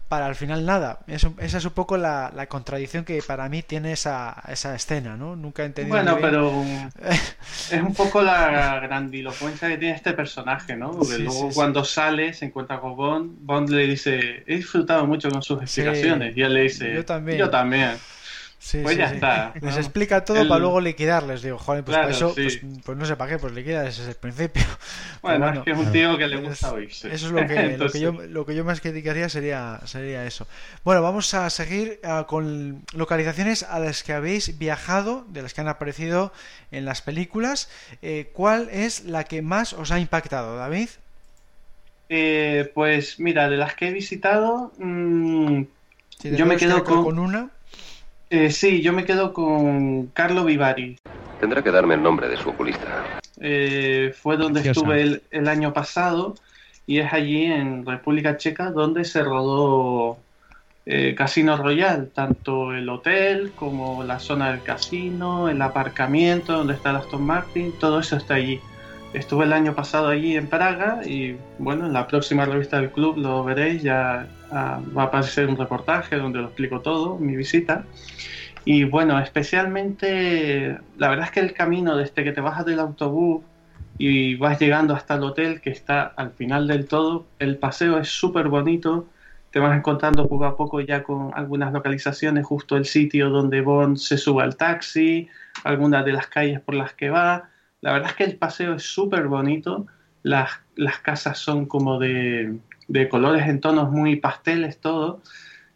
para 0.09 0.26
al 0.26 0.35
final 0.35 0.64
nada. 0.64 1.01
esa 1.06 1.59
es 1.59 1.64
un 1.64 1.72
poco 1.72 1.97
la, 1.98 2.47
contradicción 2.48 3.05
que 3.05 3.22
para 3.22 3.48
mí 3.48 3.62
tiene 3.62 3.93
esa, 3.93 4.43
esa 4.48 4.74
escena, 4.74 5.16
¿no? 5.16 5.36
Nunca 5.36 5.62
he 5.62 5.66
entendido. 5.66 5.97
Bueno, 5.97 6.18
pero 6.20 6.64
es 7.70 7.82
un 7.82 7.94
poco 7.94 8.22
la 8.22 8.80
grandilocuencia 8.80 9.68
que 9.68 9.76
tiene 9.76 9.94
este 9.94 10.14
personaje, 10.14 10.76
¿no? 10.76 10.93
Porque 10.93 11.18
luego 11.18 11.51
cuando 11.52 11.85
sale 11.85 12.32
se 12.32 12.47
encuentra 12.47 12.80
con 12.80 12.97
Bond, 12.97 13.36
Bond 13.40 13.68
le 13.68 13.86
dice, 13.86 14.44
he 14.47 14.56
disfrutado 14.56 15.06
mucho 15.06 15.30
con 15.30 15.43
sus 15.43 15.60
explicaciones. 15.60 16.36
Y 16.36 16.43
él 16.43 16.55
le 16.55 16.62
dice, 16.62 16.94
yo 16.94 17.05
también. 17.05 17.39
Yo 17.39 17.51
también. 17.51 17.90
Pues 18.82 18.97
ya 18.97 19.12
está. 19.12 19.55
Les 19.60 19.76
explica 19.76 20.24
todo 20.24 20.47
para 20.48 20.59
luego 20.59 20.80
liquidarles. 20.80 21.43
Digo, 21.43 21.59
joder, 21.59 21.85
pues 21.85 21.97
para 21.97 22.10
eso, 22.10 22.35
pues, 22.35 22.60
pues, 22.85 22.98
no 22.98 23.05
sé 23.05 23.16
para 23.16 23.30
qué, 23.30 23.39
pues 23.39 23.52
liquida 23.55 23.86
ese 23.86 24.02
es 24.02 24.09
el 24.09 24.14
principio. 24.14 24.62
Bueno, 25.20 25.52
es 25.52 25.59
que 25.60 25.72
es 25.72 25.78
un 25.78 25.90
tío 25.90 26.16
que 26.16 26.28
le 26.28 26.36
gusta 26.36 26.72
oírse. 26.72 27.12
Eso 27.12 27.26
es 27.26 27.32
lo 27.32 27.44
que, 27.47 27.76
lo 27.78 27.90
que, 27.90 27.98
yo, 27.98 28.12
lo 28.12 28.47
que 28.47 28.55
yo 28.55 28.64
más 28.64 28.80
criticaría 28.80 29.28
sería, 29.28 29.80
sería 29.85 30.24
eso. 30.24 30.47
Bueno, 30.85 31.02
vamos 31.02 31.35
a 31.35 31.51
seguir 31.51 32.01
uh, 32.05 32.24
con 32.24 32.85
localizaciones 32.94 33.64
a 33.64 33.80
las 33.80 34.05
que 34.05 34.12
habéis 34.12 34.59
viajado, 34.59 35.26
de 35.28 35.43
las 35.43 35.55
que 35.55 35.60
han 35.60 35.68
aparecido 35.68 36.32
en 36.70 36.85
las 36.85 37.02
películas. 37.02 37.68
Eh, 38.01 38.30
¿Cuál 38.32 38.68
es 38.70 39.05
la 39.05 39.24
que 39.24 39.43
más 39.43 39.72
os 39.72 39.90
ha 39.90 39.98
impactado, 39.98 40.56
David? 40.56 40.89
Eh, 42.09 42.70
pues 42.74 43.18
mira, 43.18 43.51
de 43.51 43.56
las 43.56 43.74
que 43.74 43.89
he 43.89 43.93
visitado, 43.93 44.72
mmm, 44.78 45.62
yo 46.22 46.47
me 46.47 46.56
quedo 46.56 46.85
con... 46.85 47.05
con 47.05 47.18
una. 47.18 47.51
Eh, 48.31 48.51
sí, 48.51 48.83
yo 48.83 48.93
me 48.93 49.05
quedo 49.05 49.33
con 49.33 50.09
Carlo 50.09 50.45
Vivari. 50.45 50.99
Tendrá 51.41 51.63
que 51.63 51.71
darme 51.71 51.95
el 51.95 52.03
nombre 52.03 52.29
de 52.29 52.37
su 52.37 52.51
oculista. 52.51 53.05
Eh, 53.41 54.13
fue 54.21 54.37
donde 54.37 54.61
estuve 54.61 55.23
el, 55.31 55.49
año 55.49 55.73
pasado 55.73 56.35
y 56.87 56.99
es 56.99 57.13
allí 57.13 57.45
en 57.45 57.87
República 57.87 58.37
Checa 58.37 58.71
donde 58.71 59.05
se 59.05 59.23
rodó 59.23 60.19
eh, 60.85 61.15
Casino 61.15 61.57
Royal, 61.57 62.11
tanto 62.13 62.73
el 62.73 62.89
hotel 62.89 63.53
como 63.55 64.03
la 64.03 64.19
zona 64.19 64.51
del 64.51 64.63
casino, 64.63 65.49
el 65.49 65.63
aparcamiento 65.63 66.55
donde 66.55 66.75
está 66.75 66.91
el 66.91 66.97
Aston 66.97 67.23
Martin, 67.23 67.73
todo 67.79 68.01
eso 68.01 68.17
está 68.17 68.35
allí. 68.35 68.61
Estuve 69.14 69.47
el 69.47 69.55
año 69.55 69.74
pasado 69.74 70.09
allí 70.09 70.36
en 70.36 70.48
Praga 70.48 71.01
y 71.05 71.36
bueno, 71.59 71.86
en 71.86 71.94
la 71.94 72.06
próxima 72.06 72.44
revista 72.44 72.78
del 72.78 72.90
club 72.90 73.16
lo 73.16 73.43
veréis, 73.43 73.82
ya 73.82 74.28
ah, 74.51 74.80
va 74.97 75.05
a 75.05 75.06
aparecer 75.06 75.48
un 75.48 75.56
reportaje 75.56 76.16
donde 76.16 76.40
lo 76.40 76.47
explico 76.47 76.80
todo, 76.80 77.16
mi 77.16 77.35
visita. 77.35 77.85
Y 78.66 78.85
bueno, 78.85 79.18
especialmente, 79.18 80.78
la 80.98 81.09
verdad 81.09 81.24
es 81.24 81.30
que 81.30 81.40
el 81.40 81.55
camino 81.55 81.97
desde 81.97 82.22
que 82.22 82.32
te 82.32 82.43
bajas 82.43 82.66
del 82.66 82.80
autobús 82.80 83.43
y 83.97 84.36
vas 84.36 84.60
llegando 84.60 84.94
hasta 84.94 85.14
el 85.14 85.22
hotel 85.22 85.62
que 85.62 85.70
está 85.70 86.02
al 86.02 86.32
final 86.32 86.68
del 86.68 86.86
todo, 86.86 87.24
el 87.39 87.56
paseo 87.56 87.98
es 87.98 88.09
súper 88.09 88.48
bonito, 88.48 89.06
te 89.51 89.59
vas 89.59 89.74
encontrando 89.74 90.28
poco 90.28 90.44
a 90.44 90.55
poco 90.55 90.82
ya 90.82 91.02
con 91.02 91.30
algunas 91.35 91.72
localizaciones, 91.72 92.44
justo 92.44 92.76
el 92.76 92.85
sitio 92.85 93.30
donde 93.30 93.62
Bond 93.62 93.97
se 93.97 94.18
sube 94.18 94.43
al 94.43 94.56
taxi, 94.56 95.28
algunas 95.64 96.05
de 96.05 96.12
las 96.12 96.26
calles 96.26 96.60
por 96.60 96.74
las 96.74 96.93
que 96.93 97.09
va 97.09 97.48
la 97.81 97.93
verdad 97.93 98.11
es 98.11 98.17
que 98.17 98.25
el 98.25 98.37
paseo 98.37 98.75
es 98.75 98.83
súper 98.83 99.29
bonito. 99.29 99.87
Las, 100.23 100.51
las, 100.77 100.99
casas 100.99 101.39
son 101.39 101.67
como 101.67 101.99
de, 101.99 102.59
de, 102.89 103.09
colores 103.09 103.47
en 103.47 103.61
tonos 103.61 103.91
muy 103.91 104.17
pasteles, 104.17 104.81
todo. 104.81 105.23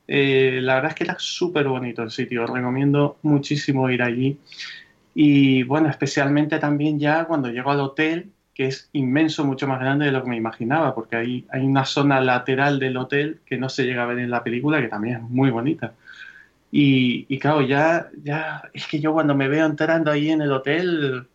Eh, 0.09 0.59
la 0.63 0.75
verdad 0.75 0.91
es 0.91 0.97
que 0.97 1.05
era 1.05 1.17
súper 1.19 1.69
bonito 1.69 2.03
el 2.03 2.11
sitio. 2.11 2.47
Recomiendo 2.47 3.19
muchísimo 3.23 3.89
ir 3.91 4.03
allí. 4.03 4.39
Y 5.15 5.63
bueno, 5.65 5.89
especialmente 5.89 6.59
también 6.59 6.99
ya 6.99 7.25
cuando 7.25 7.51
llego 7.51 7.71
al 7.71 7.81
hotel, 7.81 8.33
que 8.55 8.67
es 8.67 8.91
inmenso, 8.93 9.45
mucho 9.45 9.67
más 9.67 9.81
grande 9.81 10.07
de 10.07 10.13
lo 10.13 10.23
que 10.23 10.31
me 10.31 10.37
imaginaba, 10.37 10.95
porque 10.95 11.17
hay, 11.17 11.47
hay 11.51 11.63
una 11.63 11.85
zona 11.85 12.21
lateral 12.21 12.79
del 12.79 12.97
hotel 12.97 13.41
que 13.47 13.57
no 13.57 13.69
se 13.69 13.85
llega 13.85 14.03
a 14.03 14.07
ver 14.07 14.19
en 14.19 14.31
la 14.31 14.43
película, 14.43 14.81
que 14.81 14.89
también 14.89 15.17
es 15.17 15.23
muy 15.23 15.51
bonita. 15.51 15.95
Y, 16.71 17.27
y 17.29 17.39
claro, 17.39 17.63
ya, 17.63 18.11
ya 18.23 18.63
es 18.73 18.87
que 18.87 19.01
yo 19.01 19.13
cuando 19.13 19.35
me 19.35 19.49
veo 19.49 19.67
entrando 19.67 20.11
ahí 20.11 20.31
en 20.31 20.43
el 20.43 20.53
hotel, 20.53 21.27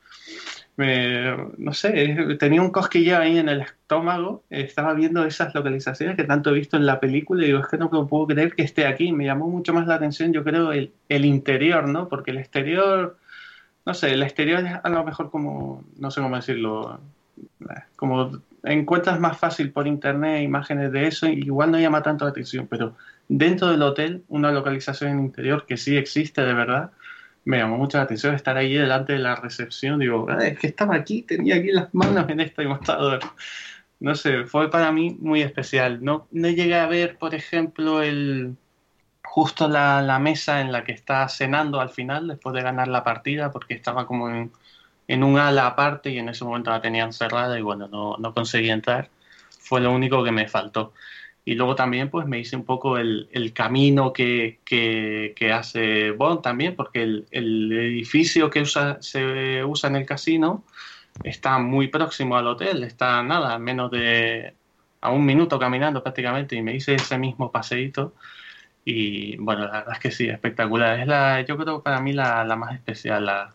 no 0.77 1.73
sé, 1.73 2.37
tenía 2.39 2.61
un 2.61 2.69
cosquilleo 2.69 3.17
ahí 3.17 3.39
en 3.39 3.49
el 3.49 3.61
estómago, 3.61 4.43
estaba 4.51 4.93
viendo 4.93 5.25
esas 5.25 5.55
localizaciones 5.55 6.15
que 6.15 6.23
tanto 6.23 6.51
he 6.51 6.53
visto 6.53 6.77
en 6.77 6.85
la 6.85 6.99
película 6.99 7.43
y 7.43 7.47
digo, 7.47 7.59
es 7.59 7.67
que 7.67 7.77
no 7.77 7.89
puedo 7.89 8.27
creer 8.27 8.53
que 8.53 8.61
esté 8.61 8.85
aquí, 8.85 9.11
me 9.11 9.25
llamó 9.25 9.47
mucho 9.49 9.73
más 9.73 9.87
la 9.87 9.95
atención, 9.95 10.33
yo 10.33 10.43
creo, 10.43 10.71
el, 10.71 10.93
el 11.09 11.25
interior, 11.25 11.87
¿no? 11.87 12.07
Porque 12.07 12.29
el 12.29 12.37
exterior, 12.37 13.17
no 13.87 13.93
sé, 13.95 14.13
el 14.13 14.21
exterior 14.21 14.63
es 14.65 14.73
a 14.83 14.89
lo 14.89 15.03
mejor 15.03 15.31
como, 15.31 15.83
no 15.97 16.11
sé 16.11 16.21
cómo 16.21 16.35
decirlo, 16.35 16.99
como 17.95 18.39
encuentras 18.63 19.19
más 19.19 19.37
fácil 19.39 19.71
por 19.71 19.87
internet 19.87 20.43
imágenes 20.43 20.91
de 20.91 21.07
eso, 21.07 21.25
igual 21.27 21.71
no 21.71 21.79
llama 21.79 22.03
tanto 22.03 22.25
la 22.25 22.31
atención, 22.31 22.67
pero 22.67 22.95
dentro 23.27 23.69
del 23.69 23.81
hotel, 23.81 24.23
una 24.27 24.51
localización 24.51 25.19
interior 25.19 25.65
que 25.65 25.77
sí 25.77 25.97
existe 25.97 26.43
de 26.43 26.53
verdad, 26.53 26.91
me 27.47 27.57
llamó 27.59 27.77
mucho 27.77 27.97
la 27.97 28.03
atención 28.03 28.35
estar 28.35 28.57
ahí 28.57 28.73
delante 28.73 29.13
de 29.13 29.19
la 29.19 29.35
recepción. 29.35 29.99
Digo, 29.99 30.27
ah, 30.29 30.45
es 30.45 30.59
que 30.59 30.67
estaba 30.67 30.95
aquí, 30.95 31.21
tenía 31.21 31.55
aquí 31.55 31.71
las 31.71 31.93
manos 31.93 32.29
en 32.29 32.41
este 32.41 32.67
mostrador. 32.67 33.21
No 34.01 34.15
sé, 34.15 34.43
fue 34.45 34.69
para 34.69 34.91
mí 34.91 35.15
muy 35.21 35.41
especial. 35.41 36.03
No, 36.03 36.27
no 36.31 36.49
llegué 36.49 36.75
a 36.75 36.87
ver, 36.87 37.17
por 37.17 37.33
ejemplo, 37.33 38.01
el 38.01 38.57
justo 39.23 39.69
la, 39.69 40.01
la, 40.01 40.19
mesa 40.19 40.59
en 40.61 40.73
la 40.73 40.83
que 40.83 40.91
está 40.91 41.27
cenando 41.29 41.79
al 41.79 41.89
final, 41.89 42.27
después 42.27 42.53
de 42.53 42.63
ganar 42.63 42.89
la 42.89 43.03
partida, 43.05 43.51
porque 43.51 43.75
estaba 43.75 44.05
como 44.07 44.29
en, 44.29 44.51
en 45.07 45.23
un 45.23 45.39
ala 45.39 45.67
aparte 45.67 46.09
y 46.09 46.17
en 46.19 46.29
ese 46.29 46.43
momento 46.43 46.71
la 46.71 46.81
tenían 46.81 47.13
cerrada 47.13 47.57
y 47.57 47.61
bueno, 47.61 47.87
no, 47.87 48.17
no 48.17 48.33
conseguí 48.33 48.69
entrar. 48.69 49.09
Fue 49.59 49.79
lo 49.79 49.93
único 49.93 50.21
que 50.23 50.31
me 50.31 50.49
faltó. 50.49 50.93
Y 51.47 51.55
luego 51.55 51.75
también 51.75 52.09
pues 52.09 52.27
me 52.27 52.39
hice 52.39 52.57
un 52.57 52.65
poco 52.65 52.97
el, 52.97 53.29
el 53.31 53.53
camino 53.53 54.11
que, 54.11 54.59
que, 54.65 55.53
hace 55.53 56.11
Bond 56.11 56.41
también, 56.41 56.75
porque 56.75 57.03
el, 57.03 57.25
el, 57.31 57.71
edificio 57.71 58.49
que 58.49 58.59
usa, 58.59 58.97
se 59.01 59.63
usa 59.63 59.89
en 59.89 59.95
el 59.95 60.05
casino 60.05 60.65
está 61.23 61.57
muy 61.57 61.87
próximo 61.87 62.35
al 62.35 62.47
hotel, 62.47 62.83
está 62.83 63.23
nada, 63.23 63.57
menos 63.59 63.91
de 63.91 64.55
a 64.99 65.11
un 65.11 65.25
minuto 65.25 65.57
caminando 65.57 66.03
prácticamente 66.03 66.57
y 66.57 66.61
me 66.61 66.75
hice 66.75 66.95
ese 66.95 67.17
mismo 67.17 67.49
paseíto 67.49 68.13
y 68.83 69.37
bueno, 69.37 69.67
la 69.67 69.71
verdad 69.71 69.93
es 69.93 69.99
que 69.99 70.11
sí, 70.11 70.27
espectacular. 70.27 70.99
Es 70.99 71.07
la, 71.07 71.45
yo 71.45 71.57
creo 71.57 71.81
para 71.81 72.01
mí 72.01 72.11
la, 72.11 72.43
la 72.43 72.57
más 72.57 72.75
especial, 72.75 73.25
la, 73.25 73.53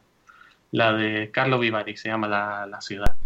la 0.70 0.94
de 0.94 1.30
Carlo 1.30 1.58
Vivari, 1.58 1.94
se 1.98 2.08
llama 2.08 2.26
la, 2.26 2.66
la 2.66 2.80
ciudad. 2.80 3.16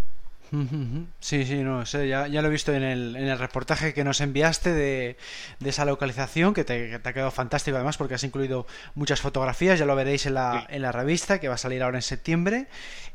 Sí, 1.20 1.44
sí, 1.44 1.56
no 1.56 1.85
sé, 1.86 2.09
ya, 2.09 2.27
ya, 2.28 2.43
lo 2.43 2.48
he 2.48 2.51
visto 2.51 2.73
en 2.73 2.82
el, 2.82 3.16
en 3.16 3.28
el 3.28 3.39
reportaje 3.39 3.93
que 3.94 4.05
nos 4.05 4.20
enviaste 4.20 4.73
de, 4.73 5.16
de 5.60 5.70
esa 5.70 5.85
localización, 5.85 6.55
que 6.55 6.64
te, 6.64 6.90
que 6.90 6.98
te, 6.98 7.09
ha 7.09 7.12
quedado 7.12 7.31
fantástico 7.31 7.77
además 7.77 7.97
porque 7.97 8.14
has 8.14 8.24
incluido 8.24 8.66
muchas 8.94 9.20
fotografías, 9.20 9.78
ya 9.78 9.86
lo 9.86 9.97
veréis 9.97 10.27
en 10.27 10.35
la, 10.35 10.66
en 10.68 10.82
la 10.82 10.93
revista 10.93 11.40
que 11.40 11.48
va 11.48 11.55
a 11.55 11.59
salir 11.59 11.82
ahora 11.82 11.98
en 11.98 12.02
septiembre 12.02 12.68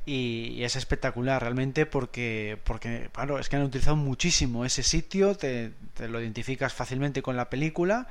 y, 0.06 0.54
y 0.56 0.64
es 0.64 0.76
espectacular 0.76 1.42
realmente 1.42 1.86
porque, 1.86 2.58
porque 2.64 3.10
claro, 3.14 3.40
es 3.40 3.50
que 3.50 3.56
han 3.56 3.64
utilizado 3.64 3.96
muchísimo 3.96 4.66
ese 4.66 4.84
sitio, 4.84 5.36
te, 5.36 5.72
te 5.94 6.08
lo 6.08 6.20
identificas 6.22 6.74
fácilmente 6.74 7.22
con 7.22 7.38
la 7.38 7.50
película 7.50 8.08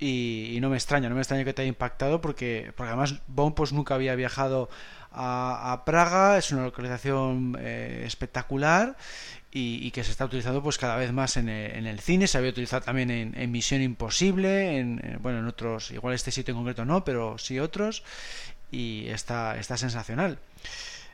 y, 0.00 0.58
no 0.60 0.70
me 0.70 0.76
extraña, 0.76 1.08
no 1.08 1.14
me 1.14 1.20
extraña 1.20 1.44
que 1.44 1.52
te 1.52 1.62
haya 1.62 1.68
impactado 1.68 2.20
porque, 2.20 2.72
porque 2.74 2.88
además 2.88 3.20
Bond 3.28 3.54
pues 3.54 3.72
nunca 3.72 3.94
había 3.94 4.14
viajado 4.14 4.70
a, 5.12 5.82
Praga, 5.84 6.38
es 6.38 6.52
una 6.52 6.64
localización 6.64 7.56
eh, 7.60 8.04
espectacular 8.06 8.96
y, 9.52 9.90
que 9.90 10.02
se 10.04 10.12
está 10.12 10.24
utilizando 10.24 10.62
pues 10.62 10.78
cada 10.78 10.96
vez 10.96 11.12
más 11.12 11.36
en 11.36 11.48
el, 11.48 11.76
en 11.76 11.86
el 11.86 12.00
cine, 12.00 12.26
se 12.26 12.38
había 12.38 12.50
utilizado 12.50 12.82
también 12.82 13.10
en, 13.10 13.36
en 13.36 13.50
Misión 13.50 13.82
Imposible, 13.82 14.78
en, 14.78 15.00
en, 15.04 15.20
bueno, 15.20 15.40
en 15.40 15.46
otros, 15.46 15.90
igual 15.90 16.14
este 16.14 16.30
sitio 16.30 16.52
en 16.52 16.58
concreto 16.58 16.84
no, 16.84 17.04
pero 17.04 17.36
sí 17.38 17.58
otros, 17.58 18.02
y 18.70 19.08
está, 19.08 19.58
está 19.58 19.76
sensacional. 19.76 20.38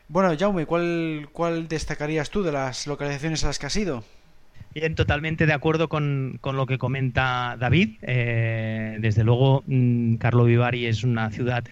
Bueno, 0.08 0.36
Jaume, 0.38 0.66
¿cuál, 0.66 1.28
¿cuál 1.32 1.66
destacarías 1.66 2.30
tú 2.30 2.42
de 2.44 2.52
las 2.52 2.86
localizaciones 2.86 3.42
a 3.42 3.48
las 3.48 3.58
que 3.58 3.66
has 3.66 3.76
ido? 3.76 4.04
Bien, 4.74 4.94
totalmente 4.94 5.46
de 5.46 5.54
acuerdo 5.54 5.88
con, 5.88 6.36
con 6.42 6.56
lo 6.56 6.66
que 6.66 6.76
comenta 6.76 7.56
David. 7.58 7.96
Eh, 8.02 8.98
desde 9.00 9.24
luego, 9.24 9.64
mmm, 9.66 10.16
Carlo 10.16 10.44
Vivari 10.44 10.84
es 10.84 11.02
una 11.02 11.30
ciudad 11.30 11.64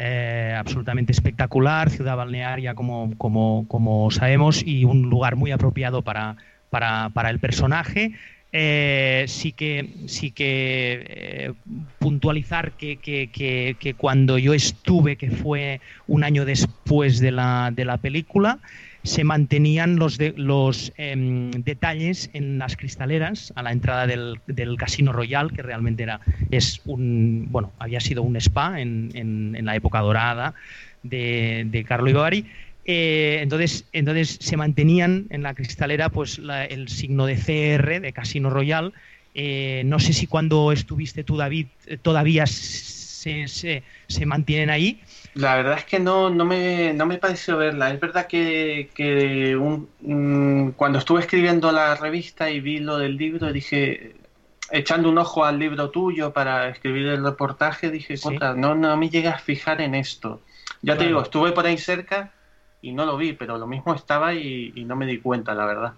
eh, 0.00 0.54
absolutamente 0.58 1.12
espectacular, 1.12 1.90
ciudad 1.90 2.16
balnearia 2.16 2.74
como, 2.74 3.12
como, 3.18 3.66
como, 3.68 4.10
sabemos 4.10 4.62
y 4.66 4.84
un 4.84 5.10
lugar 5.10 5.36
muy 5.36 5.52
apropiado 5.52 6.02
para, 6.02 6.36
para, 6.70 7.10
para 7.10 7.30
el 7.30 7.38
personaje. 7.38 8.14
Eh, 8.52 9.26
sí 9.28 9.52
que, 9.52 9.88
sí 10.06 10.32
que 10.32 11.04
eh, 11.06 11.52
puntualizar 12.00 12.72
que, 12.72 12.96
que, 12.96 13.30
que, 13.30 13.76
que, 13.78 13.94
cuando 13.94 14.38
yo 14.38 14.54
estuve, 14.54 15.16
que 15.16 15.30
fue 15.30 15.80
un 16.08 16.24
año 16.24 16.44
después 16.44 17.20
de 17.20 17.30
la, 17.30 17.70
de 17.72 17.84
la 17.84 17.98
película, 17.98 18.58
se 19.02 19.24
mantenían 19.24 19.96
los, 19.96 20.18
de, 20.18 20.34
los 20.36 20.92
eh, 20.96 21.14
detalles 21.58 22.30
en 22.32 22.58
las 22.58 22.76
cristaleras 22.76 23.52
a 23.56 23.62
la 23.62 23.72
entrada 23.72 24.06
del, 24.06 24.40
del, 24.46 24.76
Casino 24.76 25.12
Royal, 25.12 25.52
que 25.52 25.62
realmente 25.62 26.02
era, 26.02 26.20
es 26.50 26.80
un, 26.84 27.48
bueno, 27.50 27.72
había 27.78 28.00
sido 28.00 28.22
un 28.22 28.36
spa 28.36 28.80
en, 28.80 29.10
en, 29.14 29.64
la 29.64 29.76
época 29.76 30.00
dorada 30.00 30.54
de, 31.02 31.66
de 31.70 31.84
Carlo 31.84 32.10
Ibarri. 32.10 32.46
Eh, 32.84 33.38
entonces, 33.42 33.84
entonces 33.92 34.38
se 34.40 34.56
mantenían 34.56 35.26
en 35.30 35.42
la 35.42 35.54
cristalera 35.54 36.08
pues 36.08 36.38
la, 36.38 36.64
el 36.64 36.88
signo 36.88 37.26
de 37.26 37.36
CR, 37.36 38.00
de 38.00 38.12
Casino 38.12 38.50
Royal. 38.50 38.92
Eh, 39.34 39.82
no 39.86 39.98
sé 39.98 40.12
si 40.12 40.26
cuando 40.26 40.72
estuviste 40.72 41.24
tú, 41.24 41.36
David, 41.36 41.68
todavía 42.02 42.46
se, 42.46 43.48
se, 43.48 43.82
se 44.08 44.26
mantienen 44.26 44.70
ahí 44.70 45.00
la 45.34 45.56
verdad 45.56 45.78
es 45.78 45.84
que 45.84 46.00
no, 46.00 46.30
no, 46.30 46.44
me, 46.44 46.92
no 46.92 47.06
me 47.06 47.18
pareció 47.18 47.56
verla. 47.56 47.90
Es 47.92 48.00
verdad 48.00 48.26
que, 48.26 48.90
que 48.94 49.56
un, 49.56 49.88
un, 50.02 50.74
cuando 50.76 50.98
estuve 50.98 51.20
escribiendo 51.20 51.70
la 51.72 51.94
revista 51.94 52.50
y 52.50 52.60
vi 52.60 52.78
lo 52.78 52.98
del 52.98 53.16
libro, 53.16 53.52
dije, 53.52 54.16
echando 54.70 55.08
un 55.08 55.18
ojo 55.18 55.44
al 55.44 55.58
libro 55.58 55.90
tuyo 55.90 56.32
para 56.32 56.68
escribir 56.68 57.06
el 57.06 57.24
reportaje, 57.24 57.90
dije, 57.90 58.14
no, 58.56 58.74
no 58.74 58.96
me 58.96 59.08
llegas 59.08 59.36
a 59.36 59.38
fijar 59.38 59.80
en 59.80 59.94
esto. 59.94 60.40
Ya 60.82 60.96
te 60.96 61.06
digo, 61.06 61.22
estuve 61.22 61.52
por 61.52 61.66
ahí 61.66 61.76
cerca 61.78 62.32
y 62.80 62.92
no 62.92 63.04
lo 63.04 63.16
vi, 63.16 63.32
pero 63.32 63.58
lo 63.58 63.66
mismo 63.66 63.94
estaba 63.94 64.34
y, 64.34 64.84
no 64.86 64.96
me 64.96 65.06
di 65.06 65.18
cuenta, 65.18 65.54
la 65.54 65.66
verdad. 65.66 65.92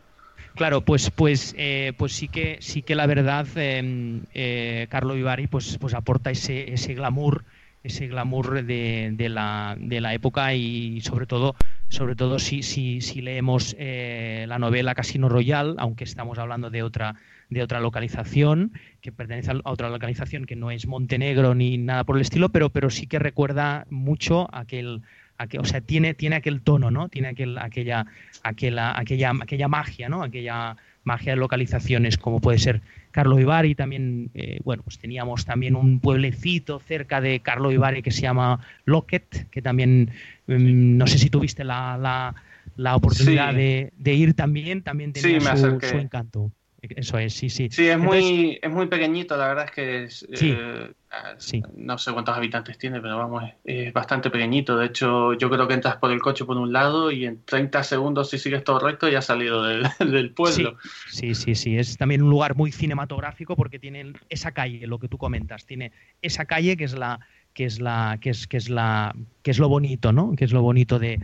Claro, 0.54 0.82
pues, 0.82 1.10
pues, 1.10 1.54
eh, 1.56 1.92
pues 1.96 2.12
sí 2.12 2.28
que 2.28 2.58
sí 2.60 2.82
que 2.82 2.94
la 2.94 3.06
verdad, 3.06 3.46
em, 3.56 4.24
eh, 4.34 4.86
Carlo 4.90 5.14
Vivari, 5.14 5.46
pues, 5.46 5.78
pues 5.78 5.94
aporta 5.94 6.30
ese, 6.30 6.74
ese 6.74 6.94
glamour, 6.94 7.44
ese 7.82 8.06
glamour 8.06 8.64
de, 8.64 9.10
de, 9.12 9.28
la, 9.28 9.76
de 9.78 10.00
la 10.00 10.14
época 10.14 10.54
y 10.54 11.00
sobre 11.00 11.26
todo, 11.26 11.56
sobre 11.88 12.14
todo 12.14 12.38
si, 12.38 12.62
si, 12.62 13.00
si 13.00 13.20
leemos 13.20 13.74
eh, 13.78 14.44
la 14.48 14.58
novela 14.58 14.94
Casino 14.94 15.28
Royal, 15.28 15.76
aunque 15.78 16.04
estamos 16.04 16.38
hablando 16.38 16.70
de 16.70 16.82
otra 16.82 17.16
de 17.52 17.62
otra 17.62 17.80
localización, 17.80 18.72
que 19.00 19.12
pertenece 19.12 19.50
a 19.50 19.60
otra 19.64 19.90
localización 19.90 20.46
que 20.46 20.56
no 20.56 20.70
es 20.70 20.86
Montenegro 20.86 21.54
ni 21.54 21.78
nada 21.78 22.04
por 22.04 22.16
el 22.16 22.22
estilo, 22.22 22.48
pero, 22.48 22.70
pero 22.70 22.90
sí 22.90 23.06
que 23.06 23.18
recuerda 23.18 23.86
mucho 23.90 24.48
aquel, 24.54 25.02
aquel 25.38 25.60
o 25.60 25.64
sea, 25.64 25.80
tiene, 25.80 26.14
tiene 26.14 26.36
aquel 26.36 26.62
tono, 26.62 26.90
¿no? 26.90 27.08
Tiene 27.08 27.28
aquel, 27.28 27.58
aquella, 27.58 28.06
aquella, 28.42 28.98
aquella, 28.98 29.32
aquella 29.40 29.68
magia, 29.68 30.08
¿no? 30.08 30.22
Aquella 30.22 30.76
magia 31.04 31.32
de 31.32 31.36
localizaciones 31.36 32.16
como 32.16 32.40
puede 32.40 32.58
ser 32.58 32.80
Carlo 33.12 33.38
Ibarri, 33.38 33.74
también, 33.74 34.30
eh, 34.34 34.58
bueno, 34.64 34.82
pues 34.82 34.98
teníamos 34.98 35.44
también 35.44 35.76
un 35.76 36.00
pueblecito 36.00 36.80
cerca 36.80 37.20
de 37.20 37.40
Carlo 37.40 37.70
Ibarri 37.70 38.02
que 38.02 38.10
se 38.10 38.22
llama 38.22 38.58
Locket, 38.84 39.48
que 39.50 39.62
también, 39.62 40.10
mm, 40.46 40.96
no 40.96 41.06
sé 41.06 41.18
si 41.18 41.30
tuviste 41.30 41.62
la, 41.62 42.34
la, 42.76 42.96
oportunidad 42.96 43.54
de, 43.54 43.92
ir 44.04 44.34
también, 44.34 44.82
también 44.82 45.12
tenía 45.12 45.56
su 45.56 45.96
encanto. 45.96 46.50
Eso 46.82 47.16
es, 47.18 47.34
sí, 47.34 47.48
sí. 47.48 47.68
Sí, 47.70 47.86
es, 47.86 47.98
muy, 47.98 48.58
es 48.60 48.70
muy 48.70 48.88
pequeñito, 48.88 49.36
la 49.36 49.46
verdad 49.46 49.66
es 49.66 49.70
que 49.70 50.08
eh, 50.32 50.92
ah, 51.12 51.34
no 51.76 51.96
sé 51.96 52.12
cuántos 52.12 52.36
habitantes 52.36 52.76
tiene, 52.76 53.00
pero 53.00 53.18
vamos, 53.18 53.44
es, 53.62 53.92
bastante 53.92 54.30
pequeñito. 54.30 54.76
De 54.76 54.86
hecho, 54.86 55.32
yo 55.34 55.48
creo 55.48 55.68
que 55.68 55.74
entras 55.74 55.96
por 55.96 56.10
el 56.10 56.20
coche 56.20 56.44
por 56.44 56.56
un 56.56 56.72
lado 56.72 57.12
y 57.12 57.24
en 57.24 57.44
30 57.44 57.84
segundos, 57.84 58.30
si 58.30 58.38
sigues 58.38 58.64
todo 58.64 58.80
recto, 58.80 59.08
ya 59.08 59.20
has 59.20 59.26
salido 59.26 59.62
del, 59.62 59.84
del 60.00 60.32
pueblo. 60.32 60.76
Sí, 61.08 61.36
sí, 61.36 61.54
sí, 61.54 61.78
Es 61.78 61.96
también 61.96 62.20
un 62.20 62.30
lugar 62.30 62.56
muy 62.56 62.72
cinematográfico 62.72 63.54
porque 63.54 63.78
tiene 63.78 64.14
esa 64.28 64.50
calle, 64.50 64.84
lo 64.88 64.98
que 64.98 65.06
tú 65.06 65.18
comentas, 65.18 65.66
tiene 65.66 65.92
esa 66.20 66.46
calle 66.46 66.76
que 66.76 66.84
es 66.84 66.98
la 66.98 67.20
que 67.54 67.64
es 67.64 67.80
la 67.80 68.18
que 68.20 68.30
es 68.30 68.46
que 68.46 68.56
es 68.56 68.68
la 68.68 69.14
que 69.42 69.50
es 69.50 69.58
lo 69.58 69.68
bonito 69.68 70.12
no 70.12 70.34
que 70.36 70.44
es 70.44 70.52
lo 70.52 70.62
bonito 70.62 70.98
de, 70.98 71.18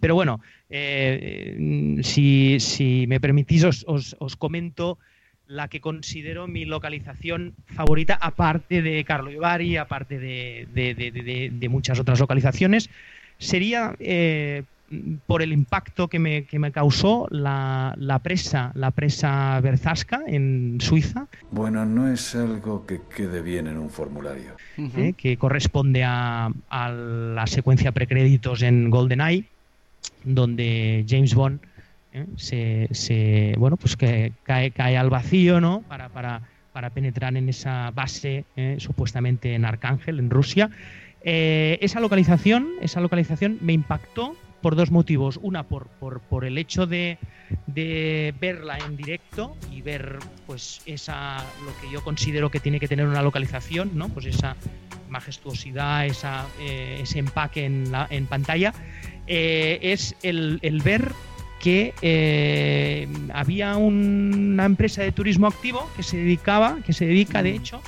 pero 0.00 0.14
bueno 0.14 0.40
eh, 0.70 1.98
si, 2.02 2.58
si, 2.60 3.06
me 3.06 3.20
permitís 3.20 3.64
os, 3.64 3.84
os, 3.86 4.36
comento 4.36 4.98
la 5.46 5.68
que 5.68 5.80
considero 5.80 6.46
mi 6.46 6.64
localización 6.64 7.54
favorita 7.66 8.14
aparte 8.14 8.82
de 8.82 9.04
Carlo 9.04 9.30
Ibarri 9.30 9.76
aparte 9.76 10.18
de, 10.18 10.66
de 11.52 11.68
muchas 11.68 12.00
otras 12.00 12.18
localizaciones. 12.18 12.88
Sería 13.38 13.94
eh, 13.98 14.62
por 15.26 15.42
el 15.42 15.52
impacto 15.52 16.08
que 16.08 16.18
me, 16.18 16.44
que 16.44 16.58
me 16.58 16.72
causó 16.72 17.26
la, 17.30 17.94
la, 17.98 18.18
presa, 18.18 18.72
la 18.74 18.90
presa 18.90 19.60
Berzasca 19.60 20.22
en 20.26 20.78
Suiza. 20.80 21.26
Bueno, 21.50 21.84
no 21.84 22.08
es 22.08 22.34
algo 22.34 22.86
que 22.86 23.00
quede 23.14 23.42
bien 23.42 23.66
en 23.66 23.78
un 23.78 23.90
formulario. 23.90 24.52
¿eh? 24.78 25.14
que 25.16 25.36
corresponde 25.36 26.04
a, 26.04 26.50
a, 26.68 26.90
la 26.90 27.46
secuencia 27.46 27.92
precréditos 27.92 28.62
en 28.62 28.90
GoldenEye, 28.90 29.44
donde 30.24 31.04
James 31.08 31.34
Bond 31.34 31.60
¿eh? 32.12 32.26
se, 32.36 32.88
se, 32.92 33.54
bueno, 33.58 33.76
pues 33.76 33.96
que 33.96 34.32
cae, 34.42 34.70
cae 34.70 34.96
al 34.96 35.10
vacío, 35.10 35.60
¿no? 35.60 35.82
Para, 35.82 36.08
para, 36.08 36.42
para 36.72 36.90
penetrar 36.90 37.36
en 37.36 37.48
esa 37.48 37.90
base, 37.90 38.44
¿eh? 38.56 38.76
supuestamente 38.78 39.54
en 39.54 39.64
Arcángel, 39.64 40.18
en 40.18 40.30
Rusia. 40.30 40.70
esa 41.22 42.00
localización, 42.00 42.68
esa 42.80 43.00
localización 43.00 43.58
me 43.60 43.72
impactó 43.72 44.36
por 44.64 44.76
dos 44.76 44.90
motivos. 44.90 45.38
Una, 45.42 45.64
por, 45.64 45.88
por, 46.00 46.20
por 46.20 46.46
el 46.46 46.56
hecho 46.56 46.86
de, 46.86 47.18
de, 47.66 48.32
verla 48.40 48.78
en 48.78 48.96
directo 48.96 49.58
y 49.70 49.82
ver 49.82 50.18
pues 50.46 50.80
esa 50.86 51.36
lo 51.66 51.78
que 51.82 51.92
yo 51.92 52.02
considero 52.02 52.50
que 52.50 52.60
tiene 52.60 52.80
que 52.80 52.88
tener 52.88 53.06
una 53.06 53.20
localización, 53.20 53.90
¿no? 53.92 54.08
Pues 54.08 54.24
esa 54.24 54.56
majestuosidad, 55.10 56.06
esa, 56.06 56.46
eh, 56.62 57.00
ese 57.02 57.18
empaque 57.18 57.66
en, 57.66 57.92
la, 57.92 58.06
en 58.08 58.24
pantalla, 58.24 58.72
eh, 59.26 59.80
es 59.82 60.16
el, 60.22 60.60
el, 60.62 60.80
ver 60.80 61.12
que 61.60 61.92
eh, 62.00 63.06
había 63.34 63.76
una 63.76 64.64
empresa 64.64 65.02
de 65.02 65.12
turismo 65.12 65.46
activo 65.46 65.90
que 65.94 66.02
se 66.02 66.16
dedicaba, 66.16 66.78
que 66.86 66.94
se 66.94 67.04
dedica 67.04 67.42
de 67.42 67.52
mm. 67.52 67.56
hecho 67.56 67.82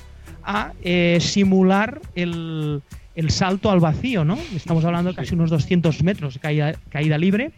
a 0.44 0.72
simular 1.20 2.02
el, 2.14 2.82
el 3.16 3.30
salto 3.30 3.70
al 3.70 3.80
vacío, 3.80 4.24
¿no? 4.24 4.38
Estamos 4.54 4.84
hablando 4.84 5.10
de 5.10 5.16
casi 5.16 5.34
unos 5.34 5.50
200 5.50 6.02
metros 6.04 6.34
de 6.34 6.40
caída, 6.40 7.18
libre. 7.18 7.50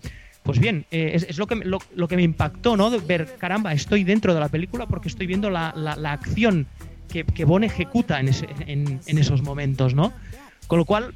Pues 0.44 0.60
bien, 0.60 0.86
eh, 0.90 1.10
es, 1.28 1.36
lo, 1.36 1.46
que, 1.46 1.56
lo, 1.56 2.08
que 2.08 2.16
me 2.16 2.22
impactó, 2.22 2.76
¿no? 2.76 2.90
De 2.90 2.98
ver, 2.98 3.36
caramba, 3.38 3.72
estoy 3.72 4.04
dentro 4.04 4.32
de 4.32 4.40
la 4.40 4.48
película 4.48 4.86
porque 4.86 5.08
estoy 5.08 5.26
viendo 5.26 5.50
la, 5.50 5.72
acción 6.04 6.66
que, 7.08 7.24
que 7.24 7.44
Bon 7.44 7.64
ejecuta 7.64 8.20
en, 8.20 8.28
en, 8.66 9.18
esos 9.18 9.42
momentos, 9.42 9.94
¿no? 9.94 10.12
Con 10.68 10.78
lo 10.78 10.84
cual, 10.84 11.12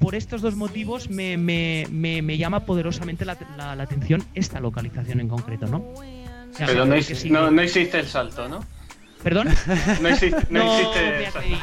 por 0.00 0.14
estos 0.16 0.42
dos 0.42 0.56
motivos 0.56 1.08
me, 1.08 1.36
me, 1.36 1.86
me, 1.90 2.36
llama 2.36 2.66
poderosamente 2.66 3.24
la, 3.24 3.38
atención 3.72 4.24
esta 4.34 4.60
localización 4.60 5.20
en 5.20 5.28
concreto, 5.28 5.66
¿no? 5.66 5.84
Pero 6.58 6.86
no, 6.86 6.96
no, 7.30 7.50
no 7.50 7.62
hiciste 7.62 8.00
el 8.00 8.06
salto, 8.06 8.48
¿no? 8.48 8.60
¿Perdón? 9.22 9.48
No 10.02 10.10
hiciste, 10.10 10.46
no, 10.50 10.64
me 11.18 11.26
atreví, 11.26 11.58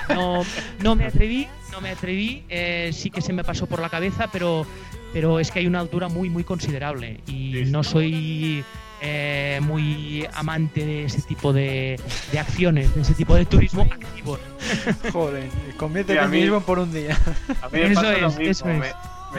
no, 0.84 0.96
me 0.96 1.06
atreví, 1.06 1.48
no 1.74 1.82
me 1.82 1.90
atreví. 1.90 2.44
Eh, 2.50 2.92
sí 2.94 3.10
que 3.10 3.22
se 3.22 3.34
me 3.34 3.44
pasó 3.44 3.66
por 3.66 3.82
la 3.82 3.90
cabeza, 3.90 4.30
pero, 4.32 4.66
pero 5.12 5.40
es 5.40 5.52
que 5.52 5.60
hay 5.60 5.68
una 5.68 5.80
altura 5.80 6.08
muy, 6.08 6.30
muy 6.30 6.44
considerable. 6.44 7.20
Y 7.28 7.64
no 7.68 7.84
soy 7.84 8.64
eh, 9.02 9.60
muy 9.64 10.26
amante 10.34 10.86
de 10.86 11.06
ese 11.06 11.22
tipo 11.24 11.52
de, 11.52 12.00
de, 12.32 12.40
acciones, 12.40 12.94
de 12.96 13.02
ese 13.02 13.14
tipo 13.16 13.36
de 13.36 13.46
turismo 13.46 13.84
activo. 13.84 14.38
Joder, 15.12 15.50
convierte 15.78 16.18
el 16.18 16.30
mismo 16.30 16.62
por 16.62 16.80
un 16.80 16.94
día. 16.94 17.18
A 17.62 17.70
mí 17.70 17.80
me 17.80 17.92
eso 17.92 18.12
es, 18.12 18.22
lo 18.22 18.32
mismo. 18.32 18.50
es 18.50 18.66
me 18.66 18.94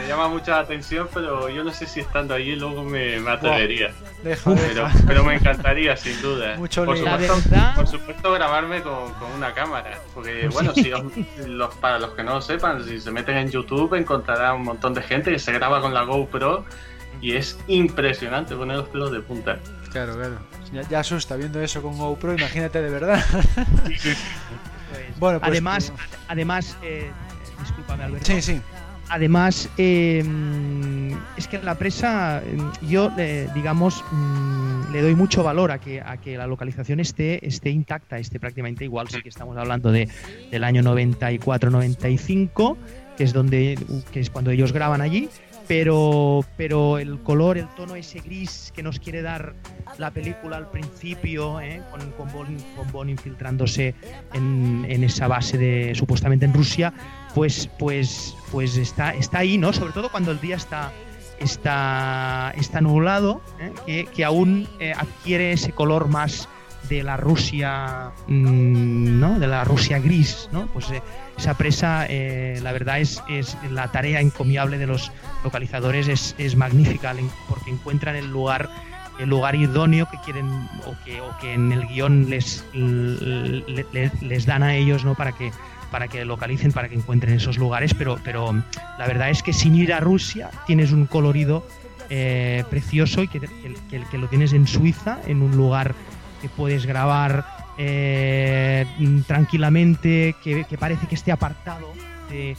llama 0.07 0.27
mucha 0.27 0.51
la 0.51 0.59
atención, 0.59 1.07
pero 1.13 1.49
yo 1.49 1.63
no 1.63 1.71
sé 1.71 1.85
si 1.85 2.01
estando 2.01 2.33
allí 2.33 2.55
luego 2.55 2.83
me, 2.83 3.19
me 3.19 3.31
atrevería. 3.31 3.93
pero, 5.07 5.23
me 5.23 5.35
encantaría, 5.35 5.95
sin 5.95 6.21
duda. 6.21 6.57
Mucho 6.57 6.85
por, 6.85 6.97
supuesto, 6.97 7.35
por 7.75 7.87
supuesto, 7.87 8.31
grabarme 8.33 8.81
con, 8.81 9.13
con 9.13 9.31
una 9.31 9.53
cámara. 9.53 9.99
Porque, 10.13 10.49
bueno, 10.49 10.73
si 10.73 10.91
los, 11.47 11.75
para 11.75 11.99
los 11.99 12.11
que 12.11 12.23
no 12.23 12.35
lo 12.35 12.41
sepan, 12.41 12.83
si 12.83 12.99
se 12.99 13.11
meten 13.11 13.37
en 13.37 13.49
YouTube 13.49 13.93
encontrarán 13.93 14.55
un 14.55 14.63
montón 14.63 14.93
de 14.93 15.01
gente 15.01 15.31
que 15.31 15.39
se 15.39 15.53
graba 15.53 15.81
con 15.81 15.93
la 15.93 16.03
GoPro 16.03 16.65
y 17.21 17.35
es 17.35 17.57
impresionante 17.67 18.55
poner 18.55 18.77
los 18.77 18.89
pelos 18.89 19.11
de 19.11 19.21
punta. 19.21 19.59
Claro, 19.91 20.15
claro. 20.15 20.37
Ya, 20.89 20.99
asusta 20.99 21.35
viendo 21.37 21.61
eso 21.61 21.81
con 21.81 21.97
GoPro, 21.97 22.33
imagínate 22.33 22.81
de 22.81 22.89
verdad. 22.89 23.23
bueno, 25.17 25.39
pues, 25.39 25.51
además, 25.51 25.93
además 26.27 26.77
eh, 26.81 27.11
discúlpame, 27.61 28.03
Alberto. 28.03 28.25
Sí, 28.25 28.41
sí. 28.41 28.61
Además, 29.09 29.69
em, 29.77 31.11
es 31.37 31.47
que 31.47 31.59
la 31.59 31.75
presa, 31.75 32.41
em, 32.45 32.71
yo, 32.87 33.11
digamos, 33.53 34.03
mm, 34.11 34.91
le 34.91 35.01
doy 35.01 35.15
mucho 35.15 35.43
valor 35.43 35.71
a 35.71 35.79
que, 35.79 36.01
a 36.01 36.17
que 36.17 36.37
la 36.37 36.47
localización 36.47 36.99
esté, 36.99 37.45
esté 37.45 37.69
intacta, 37.69 38.17
esté 38.17 38.39
prácticamente 38.39 38.83
igual. 38.83 39.07
Sí 39.09 39.21
que 39.21 39.29
estamos 39.29 39.57
hablando 39.57 39.91
de, 39.91 40.09
del 40.51 40.63
año 40.63 40.81
94-95, 40.81 42.77
que 43.17 43.23
es 43.23 43.33
donde, 43.33 43.77
que 44.11 44.19
es 44.19 44.29
cuando 44.29 44.51
ellos 44.51 44.71
graban 44.73 45.01
allí, 45.01 45.29
pero, 45.67 46.45
pero 46.57 46.97
el 46.97 47.19
color, 47.19 47.57
el 47.57 47.67
tono 47.69 47.95
ese 47.95 48.19
gris 48.19 48.71
que 48.75 48.83
nos 48.83 48.99
quiere 48.99 49.21
dar 49.21 49.53
la 49.97 50.11
película 50.11 50.57
al 50.57 50.69
principio, 50.69 51.59
¿eh? 51.59 51.81
con, 51.91 52.11
con, 52.11 52.91
bon, 52.91 53.09
infiltrándose 53.09 53.95
en, 54.33 54.85
en, 54.89 55.03
esa 55.03 55.27
base 55.27 55.57
de 55.57 55.93
supuestamente 55.95 56.45
en 56.45 56.53
Rusia, 56.53 56.93
pues, 57.33 57.69
pues, 57.79 58.35
pues 58.51 58.77
está, 58.77 59.11
está 59.11 59.39
ahí, 59.39 59.57
¿no? 59.57 59.73
Sobre 59.73 59.93
todo 59.93 60.09
cuando 60.09 60.31
el 60.31 60.39
día 60.39 60.55
está, 60.55 60.91
está, 61.39 62.53
está 62.57 62.81
nublado, 62.81 63.41
¿eh? 63.59 63.71
que, 63.85 64.05
que, 64.05 64.23
aún 64.23 64.67
eh, 64.79 64.93
adquiere 64.95 65.51
ese 65.51 65.71
color 65.71 66.07
más 66.07 66.47
de 66.89 67.03
la 67.03 67.17
Rusia, 67.17 68.11
mm, 68.27 69.19
¿no? 69.19 69.39
De 69.39 69.47
la 69.47 69.63
Rusia 69.63 69.99
gris, 69.99 70.49
¿no? 70.51 70.67
Pues 70.67 70.87
esa 71.37 71.55
presa, 71.55 72.05
eh, 72.07 72.59
la 72.63 72.71
verdad 72.71 72.99
es, 72.99 73.21
es 73.27 73.57
la 73.69 73.91
tarea 73.91 74.21
encomiable 74.21 74.77
de 74.77 74.87
los 74.87 75.11
localizadores 75.43 76.07
es, 76.07 76.35
es 76.37 76.55
magnífica 76.55 77.13
porque 77.49 77.71
encuentran 77.71 78.15
el 78.15 78.29
lugar 78.29 78.69
el 79.19 79.29
lugar 79.29 79.55
idóneo 79.55 80.07
que 80.09 80.17
quieren 80.25 80.47
o 80.85 80.95
que, 81.05 81.21
o 81.21 81.37
que 81.39 81.53
en 81.53 81.71
el 81.71 81.87
guion 81.87 82.29
les, 82.29 82.65
les, 82.73 84.45
dan 84.45 84.63
a 84.63 84.75
ellos 84.75 85.05
no 85.05 85.15
para 85.15 85.31
que 85.31 85.51
para 85.89 86.07
que 86.09 86.25
localicen 86.25 86.73
para 86.73 86.89
que 86.89 86.95
encuentren 86.95 87.35
esos 87.35 87.57
lugares 87.57 87.93
pero 87.93 88.19
pero 88.23 88.53
la 88.97 89.07
verdad 89.07 89.29
es 89.29 89.41
que 89.41 89.53
sin 89.53 89.75
ir 89.75 89.93
a 89.93 90.01
Rusia 90.01 90.49
tienes 90.65 90.91
un 90.91 91.05
colorido 91.05 91.65
eh, 92.09 92.65
precioso 92.69 93.23
y 93.23 93.27
que, 93.27 93.39
que, 93.39 94.03
que, 94.11 94.17
lo 94.17 94.27
tienes 94.27 94.53
en 94.53 94.67
Suiza 94.67 95.19
en 95.27 95.41
un 95.41 95.55
lugar 95.55 95.95
que 96.41 96.49
puedes 96.49 96.85
grabar 96.85 97.54
eh, 97.77 98.85
tranquilamente, 99.27 100.35
que, 100.43 100.65
parece 100.79 101.07
que 101.07 101.15
esté 101.15 101.31
apartado 101.31 101.91
de, 102.29 102.55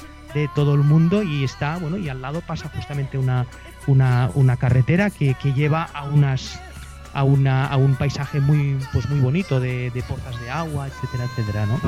todo 0.54 0.74
el 0.74 0.82
mundo 0.82 1.22
y 1.22 1.44
está, 1.44 1.78
bueno, 1.78 1.96
y 1.96 2.10
al 2.10 2.20
lado 2.20 2.42
pasa 2.42 2.68
justamente 2.68 3.16
una, 3.16 3.46
una, 3.86 4.56
carretera 4.58 5.08
que, 5.08 5.34
lleva 5.54 5.84
a 5.84 6.04
unas 6.04 6.60
a, 7.14 7.22
una, 7.22 7.66
a 7.66 7.78
un 7.78 7.96
paisaje 7.96 8.40
muy 8.40 8.76
pues 8.92 9.08
muy 9.08 9.20
bonito 9.20 9.60
de, 9.60 9.90
pozas 10.06 10.38
de 10.42 10.50
agua, 10.50 10.88
etcétera, 10.88 11.24
etcétera, 11.24 11.64
¿no? 11.64 11.80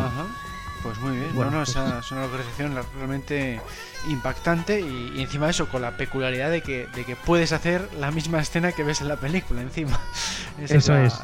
Pues 0.82 0.98
muy 1.00 1.16
bien, 1.16 1.34
bueno, 1.34 1.50
pues 1.50 1.70
es 1.70 2.12
una 2.12 2.22
localización 2.22 2.78
realmente 2.96 3.60
impactante 4.09 4.80
y, 4.80 5.20
encima 5.20 5.46
de 5.46 5.50
eso 5.50 5.68
con 5.68 5.82
la 5.82 5.96
peculiaridad 5.96 6.50
de 6.50 6.62
que, 6.62 6.86
de 6.94 7.05
que 7.05 7.16
puedes 7.16 7.52
hacer 7.52 7.88
la 7.98 8.10
misma 8.10 8.40
escena 8.40 8.72
que 8.72 8.84
ves 8.84 9.00
en 9.00 9.09
la 9.09 9.16
película 9.16 9.60
encima. 9.60 9.98
eso 10.59 10.96
es, 10.96 11.14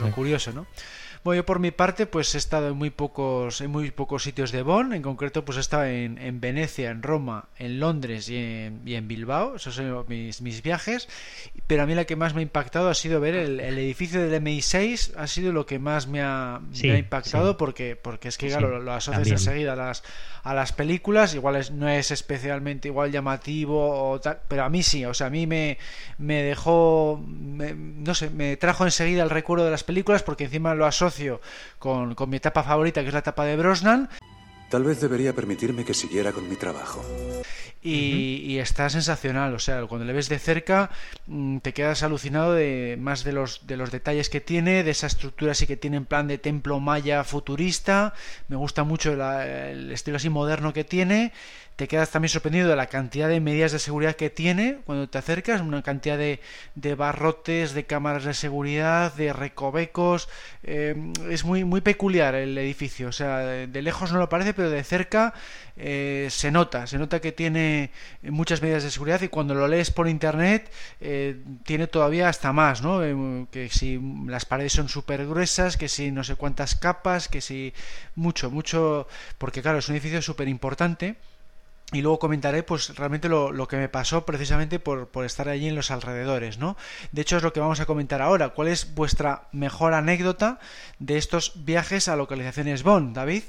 lo 0.00 0.10
curioso, 0.10 0.52
¿no? 0.52 0.66
Bueno, 1.26 1.40
yo 1.40 1.44
por 1.44 1.58
mi 1.58 1.72
parte 1.72 2.06
pues 2.06 2.32
he 2.36 2.38
estado 2.38 2.68
en 2.68 2.76
muy 2.76 2.90
pocos, 2.90 3.60
en 3.60 3.72
muy 3.72 3.90
pocos 3.90 4.22
sitios 4.22 4.52
de 4.52 4.62
Bonn, 4.62 4.92
en 4.92 5.02
concreto 5.02 5.44
pues 5.44 5.58
he 5.58 5.60
estado 5.60 5.86
en, 5.86 6.18
en 6.18 6.40
Venecia, 6.40 6.92
en 6.92 7.02
Roma, 7.02 7.48
en 7.58 7.80
Londres 7.80 8.28
y 8.28 8.36
en, 8.36 8.82
y 8.86 8.94
en, 8.94 9.08
Bilbao, 9.08 9.56
esos 9.56 9.74
son 9.74 10.04
mis, 10.06 10.40
mis 10.40 10.62
viajes, 10.62 11.08
pero 11.66 11.82
a 11.82 11.86
mí 11.86 11.96
la 11.96 12.04
que 12.04 12.14
más 12.14 12.34
me 12.34 12.42
ha 12.42 12.42
impactado 12.44 12.88
ha 12.88 12.94
sido 12.94 13.18
ver 13.18 13.34
el, 13.34 13.58
el 13.58 13.76
edificio 13.76 14.24
del 14.24 14.40
MI6, 14.40 15.16
ha 15.16 15.26
sido 15.26 15.50
lo 15.50 15.66
que 15.66 15.80
más 15.80 16.06
me 16.06 16.22
ha, 16.22 16.60
me 16.80 16.92
ha 16.92 16.98
impactado 16.98 17.56
porque, 17.56 17.96
porque 17.96 18.28
es 18.28 18.38
que 18.38 18.46
claro, 18.46 18.78
lo, 18.78 18.92
asocias 18.92 19.26
enseguida 19.26 19.72
a 19.72 19.76
las, 19.76 20.04
a 20.44 20.54
las 20.54 20.70
películas, 20.70 21.34
igual 21.34 21.60
no 21.72 21.88
es 21.88 22.12
especialmente 22.12 22.86
igual 22.86 23.10
llamativo, 23.10 24.12
o 24.12 24.20
tal, 24.20 24.38
pero 24.46 24.62
a 24.62 24.68
mí 24.68 24.84
sí, 24.84 25.04
o 25.04 25.12
sea, 25.12 25.26
a 25.26 25.30
mí 25.30 25.48
me, 25.48 25.76
me 26.18 26.44
dejó, 26.44 27.20
no 27.26 28.14
sé, 28.14 28.30
me 28.30 28.56
trajo 28.56 28.84
enseguida 28.84 29.24
el 29.24 29.30
recuerdo 29.30 29.64
de 29.64 29.72
las 29.72 29.82
películas 29.82 30.22
porque 30.22 30.44
encima 30.44 30.76
lo 30.76 30.86
asocio 30.86 31.15
con, 31.78 32.14
con 32.14 32.30
mi 32.30 32.36
etapa 32.36 32.62
favorita, 32.62 33.02
que 33.02 33.08
es 33.08 33.12
la 33.12 33.20
etapa 33.20 33.44
de 33.44 33.56
Brosnan. 33.56 34.08
Tal 34.68 34.82
vez 34.82 35.00
debería 35.00 35.32
permitirme 35.32 35.84
que 35.84 35.94
siguiera 35.94 36.32
con 36.32 36.48
mi 36.48 36.56
trabajo. 36.56 37.04
Y, 37.82 38.58
está 38.58 38.90
sensacional, 38.90 39.54
o 39.54 39.60
sea, 39.60 39.86
cuando 39.86 40.04
le 40.04 40.12
ves 40.12 40.28
de 40.28 40.40
cerca 40.40 40.90
mm, 41.28 41.58
te 41.58 41.72
quedas 41.72 42.02
alucinado 42.02 42.52
de 42.52 42.96
más 42.98 43.22
de 43.22 43.30
los, 43.30 43.68
de 43.68 43.76
los 43.76 43.92
detalles 43.92 44.28
que 44.28 44.40
tiene, 44.40 44.82
de 44.82 44.90
esa 44.90 45.06
estructura 45.06 45.52
así 45.52 45.68
que 45.68 45.76
tiene 45.76 45.98
en 45.98 46.04
plan 46.04 46.26
de 46.26 46.38
templo 46.38 46.80
maya 46.80 47.22
futurista, 47.22 48.12
me 48.48 48.56
gusta 48.56 48.82
mucho 48.82 49.12
el 49.12 49.92
estilo 49.92 50.16
así 50.16 50.28
moderno 50.28 50.72
que 50.72 50.82
tiene, 50.82 51.32
te 51.76 51.88
quedas 51.88 52.10
también 52.10 52.30
sorprendido 52.30 52.70
de 52.70 52.76
la 52.76 52.86
cantidad 52.86 53.28
de 53.28 53.38
medidas 53.38 53.70
de 53.70 53.78
seguridad 53.78 54.16
que 54.16 54.30
tiene 54.30 54.78
cuando 54.86 55.10
te 55.10 55.18
acercas, 55.18 55.60
una 55.60 55.82
cantidad 55.82 56.16
de, 56.16 56.40
de 56.74 56.94
barrotes, 56.94 57.74
de 57.74 57.84
cámaras 57.84 58.24
de 58.24 58.32
seguridad, 58.32 59.12
de 59.14 59.34
recovecos. 59.34 60.30
Eh, 60.62 61.12
es 61.28 61.44
muy, 61.44 61.64
muy 61.64 61.82
peculiar 61.82 62.34
el 62.34 62.56
edificio. 62.56 63.08
O 63.08 63.12
sea, 63.12 63.40
de, 63.40 63.82
lejos 63.82 64.10
no 64.10 64.18
lo 64.18 64.30
parece, 64.30 64.54
pero 64.54 64.70
de 64.70 64.82
cerca 64.84 65.34
eh, 65.76 66.28
se 66.30 66.50
nota. 66.50 66.86
Se 66.86 66.96
nota 66.96 67.20
que 67.20 67.32
tiene 67.32 67.90
muchas 68.22 68.62
medidas 68.62 68.82
de 68.82 68.90
seguridad 68.90 69.20
y 69.20 69.28
cuando 69.28 69.54
lo 69.54 69.68
lees 69.68 69.90
por 69.90 70.08
internet 70.08 70.72
eh, 71.02 71.42
tiene 71.64 71.88
todavía 71.88 72.30
hasta 72.30 72.54
más, 72.54 72.80
¿no? 72.80 73.00
que 73.50 73.68
si 73.68 74.00
las 74.26 74.46
paredes 74.46 74.72
son 74.72 74.88
súper 74.88 75.26
gruesas, 75.26 75.76
que 75.76 75.90
si 75.90 76.10
no 76.10 76.24
sé 76.24 76.36
cuántas 76.36 76.74
capas, 76.74 77.28
que 77.28 77.42
si 77.42 77.74
mucho, 78.14 78.50
mucho, 78.50 79.06
porque 79.36 79.60
claro, 79.60 79.78
es 79.78 79.88
un 79.90 79.94
edificio 79.94 80.22
súper 80.22 80.48
importante 80.48 81.16
y 81.92 82.02
luego 82.02 82.18
comentaré 82.18 82.62
pues 82.62 82.96
realmente 82.96 83.28
lo, 83.28 83.52
lo, 83.52 83.68
que 83.68 83.76
me 83.76 83.88
pasó 83.88 84.26
precisamente 84.26 84.80
por, 84.80 85.08
por, 85.08 85.24
estar 85.24 85.48
allí 85.48 85.68
en 85.68 85.76
los 85.76 85.90
alrededores, 85.90 86.58
¿no? 86.58 86.76
De 87.12 87.22
hecho 87.22 87.36
es 87.36 87.42
lo 87.42 87.52
que 87.52 87.60
vamos 87.60 87.78
a 87.78 87.86
comentar 87.86 88.22
ahora. 88.22 88.48
¿Cuál 88.48 88.68
es 88.68 88.94
vuestra 88.94 89.48
mejor 89.52 89.94
anécdota 89.94 90.58
de 90.98 91.16
estos 91.16 91.64
viajes 91.64 92.08
a 92.08 92.16
localizaciones 92.16 92.82
Bond, 92.82 93.14
David? 93.14 93.44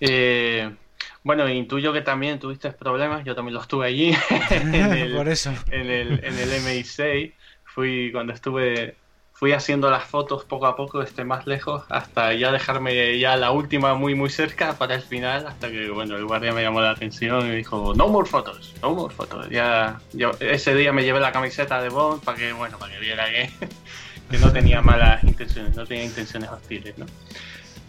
Eh, 0.00 0.74
bueno, 1.22 1.48
intuyo 1.48 1.92
que 1.92 2.00
también 2.00 2.38
tuviste 2.38 2.70
problemas, 2.70 3.24
yo 3.24 3.34
también 3.34 3.54
los 3.54 3.68
tuve 3.68 3.88
allí. 3.88 4.16
en 4.50 4.74
el, 4.74 5.14
por 5.14 5.28
eso. 5.28 5.52
En 5.70 5.90
el, 5.90 6.24
en 6.24 6.38
el 6.38 6.50
MI6 6.50 7.32
fui 7.64 8.10
cuando 8.10 8.32
estuve 8.32 8.96
fui 9.34 9.52
haciendo 9.52 9.90
las 9.90 10.04
fotos 10.04 10.44
poco 10.44 10.66
a 10.66 10.76
poco, 10.76 11.02
este 11.02 11.24
más 11.24 11.46
lejos, 11.46 11.82
hasta 11.88 12.32
ya 12.34 12.52
dejarme 12.52 13.18
ya 13.18 13.36
la 13.36 13.50
última 13.50 13.94
muy 13.94 14.14
muy 14.14 14.30
cerca 14.30 14.78
para 14.78 14.94
el 14.94 15.02
final, 15.02 15.46
hasta 15.48 15.70
que 15.70 15.90
bueno, 15.90 16.16
el 16.16 16.24
guardia 16.24 16.52
me 16.52 16.62
llamó 16.62 16.80
la 16.80 16.92
atención 16.92 17.46
y 17.48 17.56
dijo, 17.56 17.94
no 17.94 18.08
more 18.08 18.28
fotos, 18.28 18.74
no 18.80 18.94
more 18.94 19.12
fotos. 19.12 19.48
Ya, 19.50 20.00
ese 20.38 20.74
día 20.76 20.92
me 20.92 21.02
llevé 21.02 21.18
la 21.18 21.32
camiseta 21.32 21.82
de 21.82 21.88
Bond 21.88 22.22
para 22.22 22.38
que, 22.38 22.52
bueno, 22.52 22.78
para 22.78 22.92
que 22.92 23.00
viera 23.00 23.26
que, 23.28 23.50
que 24.30 24.38
no 24.38 24.52
tenía 24.52 24.80
malas 24.80 25.24
intenciones, 25.24 25.74
no 25.74 25.84
tenía 25.84 26.04
intenciones 26.04 26.48
hostiles, 26.50 26.96
¿no? 26.96 27.06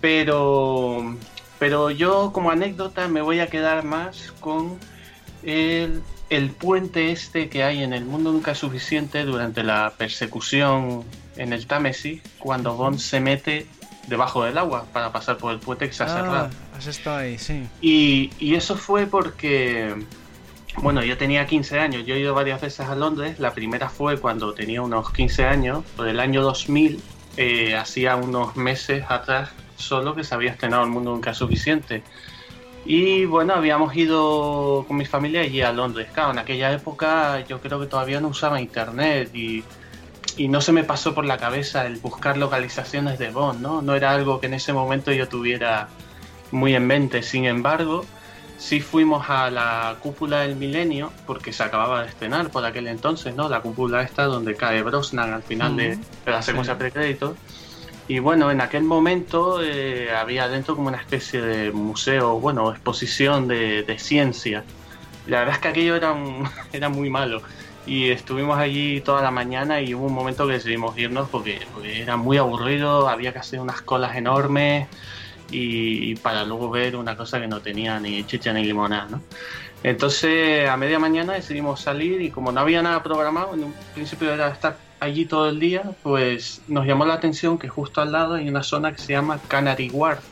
Pero, 0.01 1.15
pero 1.59 1.91
yo 1.91 2.31
como 2.33 2.49
anécdota 2.49 3.07
me 3.07 3.21
voy 3.21 3.39
a 3.39 3.47
quedar 3.47 3.83
más 3.83 4.33
con 4.39 4.79
el 5.43 6.01
el 6.29 6.49
puente 6.49 7.11
este 7.11 7.49
que 7.49 7.63
hay 7.63 7.83
en 7.83 7.93
el 7.93 8.03
mundo 8.03 8.31
nunca 8.31 8.51
es 8.51 8.57
suficiente 8.57 9.23
durante 9.25 9.61
la 9.63 9.93
persecución 9.95 11.05
en 11.37 11.53
el 11.53 11.67
Támesis, 11.67 12.21
cuando 12.39 12.75
Bond 12.75 12.99
se 12.99 13.19
mete 13.19 13.67
debajo 14.07 14.43
del 14.43 14.57
agua 14.57 14.85
para 14.93 15.11
pasar 15.11 15.37
por 15.37 15.51
el 15.51 15.59
puente 15.59 15.87
que 15.87 15.93
se 15.93 16.03
ha 16.03 16.07
ah, 16.07 16.09
cerrado. 16.09 16.49
Has 16.77 16.87
estado 16.87 17.17
ahí, 17.17 17.37
sí. 17.37 17.67
Y, 17.81 18.31
y, 18.39 18.55
eso 18.55 18.75
fue 18.75 19.07
porque, 19.07 19.95
bueno, 20.77 21.03
yo 21.03 21.17
tenía 21.17 21.45
15 21.45 21.79
años, 21.79 22.05
yo 22.05 22.15
he 22.15 22.19
ido 22.19 22.33
varias 22.33 22.61
veces 22.61 22.87
a 22.87 22.95
Londres, 22.95 23.39
la 23.39 23.53
primera 23.53 23.89
fue 23.89 24.19
cuando 24.19 24.53
tenía 24.53 24.81
unos 24.81 25.11
15 25.11 25.45
años, 25.45 25.83
por 25.95 26.07
el 26.07 26.19
año 26.19 26.43
2000, 26.43 27.01
eh, 27.37 27.75
hacía 27.75 28.15
unos 28.15 28.55
meses 28.55 29.03
atrás 29.09 29.49
solo 29.75 30.15
que 30.15 30.23
se 30.23 30.33
había 30.33 30.51
estrenado 30.51 30.83
El 30.83 30.89
Mundo 30.89 31.11
Nunca 31.11 31.33
Suficiente. 31.33 32.03
Y 32.85 33.25
bueno, 33.25 33.55
habíamos 33.55 33.95
ido 33.95 34.85
con 34.87 34.97
mi 34.97 35.05
familia 35.05 35.41
allí 35.41 35.61
a 35.61 35.71
Londres. 35.71 36.07
Claro, 36.13 36.31
en 36.31 36.39
aquella 36.39 36.71
época 36.71 37.43
yo 37.47 37.59
creo 37.59 37.79
que 37.79 37.87
todavía 37.87 38.21
no 38.21 38.27
usaba 38.27 38.61
internet 38.61 39.31
y, 39.33 39.63
y, 40.37 40.47
no 40.47 40.61
se 40.61 40.71
me 40.71 40.83
pasó 40.83 41.13
por 41.13 41.25
la 41.25 41.37
cabeza 41.37 41.85
el 41.85 41.97
buscar 41.97 42.37
localizaciones 42.37 43.19
de 43.19 43.29
Bond, 43.29 43.61
¿no? 43.61 43.81
No 43.81 43.95
era 43.95 44.11
algo 44.11 44.39
que 44.39 44.47
en 44.47 44.53
ese 44.53 44.73
momento 44.73 45.11
yo 45.11 45.27
tuviera 45.27 45.89
muy 46.51 46.75
en 46.75 46.87
mente. 46.87 47.23
Sin 47.23 47.45
embargo, 47.45 48.05
sí 48.57 48.79
fuimos 48.79 49.29
a 49.29 49.49
la 49.49 49.95
cúpula 50.01 50.41
del 50.41 50.55
milenio, 50.55 51.11
porque 51.25 51.53
se 51.53 51.63
acababa 51.63 52.03
de 52.03 52.09
estrenar 52.09 52.49
por 52.49 52.65
aquel 52.65 52.87
entonces, 52.87 53.35
¿no? 53.35 53.49
La 53.49 53.61
cúpula 53.61 54.01
esta 54.01 54.25
donde 54.25 54.55
cae 54.55 54.81
Brosnan 54.81 55.33
al 55.33 55.43
final 55.43 55.75
de, 55.75 55.99
la 56.25 56.41
secuencia 56.41 56.77
precrédito. 56.77 57.35
Y 58.07 58.19
bueno, 58.19 58.51
en 58.51 58.61
aquel 58.61 58.83
momento 58.83 59.63
eh, 59.63 60.11
había 60.11 60.47
dentro 60.47 60.75
como 60.75 60.89
una 60.89 60.97
especie 60.97 61.41
de 61.41 61.71
museo, 61.71 62.39
bueno, 62.39 62.71
exposición 62.71 63.47
de, 63.47 63.83
de 63.83 63.97
ciencia. 63.97 64.63
La 65.27 65.39
verdad 65.39 65.55
es 65.55 65.61
que 65.61 65.67
aquello 65.69 65.95
era, 65.95 66.15
era 66.73 66.89
muy 66.89 67.09
malo. 67.09 67.41
Y 67.87 68.09
estuvimos 68.09 68.57
allí 68.57 69.01
toda 69.01 69.21
la 69.21 69.31
mañana 69.31 69.79
y 69.81 69.93
hubo 69.93 70.07
un 70.07 70.13
momento 70.13 70.47
que 70.47 70.53
decidimos 70.53 70.97
irnos 70.97 71.29
porque, 71.29 71.59
era 71.83 72.17
muy 72.17 72.37
aburrido, 72.37 73.07
había 73.07 73.31
que 73.31 73.39
hacer 73.39 73.59
unas 73.59 73.81
colas 73.81 74.15
enormes 74.15 74.87
y, 75.51 76.15
para 76.15 76.43
luego 76.45 76.69
ver 76.71 76.95
una 76.95 77.15
cosa 77.15 77.39
que 77.39 77.47
no 77.47 77.61
tenía 77.61 77.99
ni 77.99 78.23
chicha 78.25 78.51
ni 78.53 78.63
limonada, 78.63 79.07
¿no? 79.09 79.21
Entonces 79.83 80.67
a 80.67 80.77
media 80.77 80.97
mañana 80.97 81.33
decidimos 81.33 81.79
salir 81.79 82.19
y 82.21 82.31
como 82.31 82.51
no 82.51 82.59
había 82.59 82.81
nada 82.81 83.03
programado, 83.03 83.53
en 83.53 83.65
un 83.65 83.75
principio 83.93 84.33
era 84.33 84.47
estar 84.47 84.77
allí 84.99 85.25
todo 85.25 85.47
el 85.49 85.59
día, 85.59 85.83
pues 86.01 86.63
nos 86.67 86.87
llamó 86.87 87.05
la 87.05 87.13
atención 87.13 87.59
que 87.59 87.69
justo 87.69 88.01
al 88.01 88.11
lado 88.11 88.33
hay 88.33 88.49
una 88.49 88.63
zona 88.63 88.91
que 88.93 88.97
se 88.97 89.13
llama 89.13 89.39
Canary 89.47 89.89
Wharf. 89.91 90.23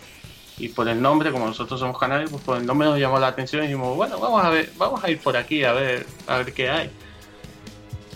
Y 0.57 0.69
por 0.69 0.87
el 0.87 0.99
nombre, 1.01 1.31
como 1.31 1.45
nosotros 1.45 1.79
somos 1.79 1.99
canarios, 1.99 2.31
pues 2.31 2.43
por 2.43 2.57
el 2.57 2.65
nombre 2.65 2.87
nos 2.87 2.99
llamó 2.99 3.19
la 3.19 3.27
atención 3.27 3.63
y 3.63 3.67
dijimos, 3.67 3.95
bueno, 3.95 4.19
vamos 4.19 4.43
a 4.43 4.49
ver, 4.49 4.71
vamos 4.77 5.03
a 5.03 5.11
ir 5.11 5.19
por 5.19 5.37
aquí 5.37 5.63
a 5.63 5.73
ver, 5.73 6.07
a 6.25 6.37
ver 6.37 6.53
qué 6.53 6.69
hay. 6.69 6.89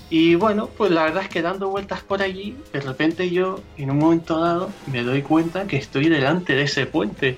Y 0.10 0.36
bueno, 0.36 0.70
pues 0.78 0.92
la 0.92 1.04
verdad 1.04 1.24
es 1.24 1.30
que 1.30 1.42
dando 1.42 1.70
vueltas 1.70 2.02
por 2.02 2.22
allí, 2.22 2.58
de 2.72 2.80
repente 2.80 3.30
yo, 3.30 3.60
en 3.78 3.92
un 3.92 4.00
momento 4.00 4.40
dado, 4.40 4.70
me 4.92 5.04
doy 5.04 5.22
cuenta 5.22 5.68
que 5.68 5.78
estoy 5.78 6.08
delante 6.08 6.56
de 6.56 6.64
ese 6.64 6.86
puente. 6.86 7.38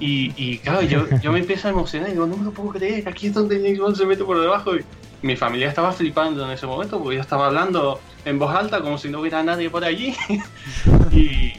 Y, 0.00 0.58
claro, 0.58 0.82
yo, 0.82 1.06
yo 1.20 1.32
me 1.32 1.40
empiezo 1.40 1.66
a 1.68 1.72
emocionar 1.72 2.08
y 2.08 2.12
digo, 2.12 2.26
no 2.26 2.36
me 2.36 2.44
lo 2.44 2.52
puedo 2.52 2.70
creer, 2.70 3.08
aquí 3.08 3.26
es 3.26 3.34
donde 3.34 3.56
James 3.56 3.80
Bond 3.80 3.96
se 3.96 4.06
mete 4.06 4.24
por 4.24 4.40
debajo. 4.40 4.76
Y 4.76 4.84
mi 5.22 5.36
familia 5.36 5.68
estaba 5.68 5.92
flipando 5.92 6.44
en 6.44 6.52
ese 6.52 6.66
momento 6.66 6.98
porque 6.98 7.16
yo 7.16 7.20
estaba 7.20 7.46
hablando 7.46 8.00
en 8.24 8.38
voz 8.38 8.54
alta 8.54 8.80
como 8.80 8.96
si 8.96 9.08
no 9.08 9.20
hubiera 9.20 9.42
nadie 9.42 9.68
por 9.68 9.84
allí. 9.84 10.14
y, 11.12 11.54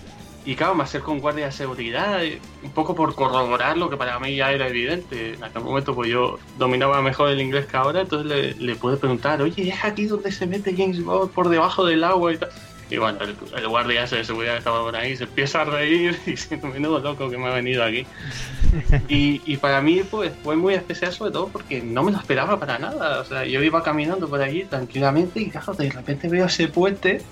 y 0.50 0.56
claro, 0.56 0.74
me 0.74 0.82
acerco 0.82 1.12
a 1.12 1.14
un 1.14 1.20
guardia 1.20 1.46
de 1.46 1.52
seguridad, 1.52 2.24
eh, 2.26 2.42
un 2.64 2.72
poco 2.72 2.96
por 2.96 3.14
corroborar 3.14 3.78
lo 3.78 3.88
que 3.88 3.98
para 3.98 4.18
mí 4.18 4.36
ya 4.36 4.52
era 4.52 4.68
evidente. 4.68 5.36
En 5.36 5.44
aquel 5.44 5.62
momento 5.62 5.94
pues 5.94 6.10
yo 6.10 6.40
dominaba 6.58 7.04
mejor 7.04 7.30
el 7.30 7.40
inglés 7.40 7.68
que 7.68 7.78
ahora, 7.78 8.02
entonces 8.02 8.56
le, 8.58 8.66
le 8.66 8.76
pude 8.76 8.98
preguntar, 8.98 9.44
oye, 9.44 9.70
¿es 9.70 9.86
aquí 9.86 10.06
donde 10.06 10.32
se 10.32 10.48
mete 10.48 10.76
James 10.76 11.04
Bond 11.04 11.30
por 11.34 11.50
debajo 11.50 11.86
del 11.86 12.04
agua 12.04 12.34
y 12.34 12.38
tal? 12.38 12.50
Y 12.90 12.98
bueno, 12.98 13.20
el, 13.56 13.68
guardia 13.68 14.08
de 14.08 14.24
seguridad 14.24 14.58
estaba 14.58 14.82
por 14.82 14.96
ahí, 14.96 15.16
se 15.16 15.26
empieza 15.26 15.62
a 15.62 15.66
reír 15.66 16.20
diciendo, 16.26 16.66
menudo 16.66 16.98
loco 16.98 17.30
que 17.30 17.38
me 17.38 17.46
ha 17.46 17.54
venido 17.54 17.84
aquí. 17.84 18.08
Y, 19.08 19.42
y, 19.46 19.58
para 19.58 19.82
mí 19.82 20.02
pues 20.10 20.32
fue 20.44 20.56
muy 20.56 20.76
especial 20.76 21.12
sobre 21.12 21.32
todo 21.32 21.48
porque 21.48 21.82
no 21.82 22.04
me 22.04 22.12
lo 22.12 22.18
esperaba 22.18 22.60
para 22.60 22.80
nada. 22.80 23.20
O 23.20 23.26
sea, 23.26 23.46
yo 23.46 23.62
iba 23.64 23.84
caminando 23.84 24.28
por 24.28 24.42
allí 24.42 24.64
tranquilamente 24.64 25.42
y 25.42 25.50
claro, 25.50 25.74
de 25.74 25.90
repente 25.92 26.28
veo 26.28 26.46
ese 26.46 26.68
puente 26.68 27.24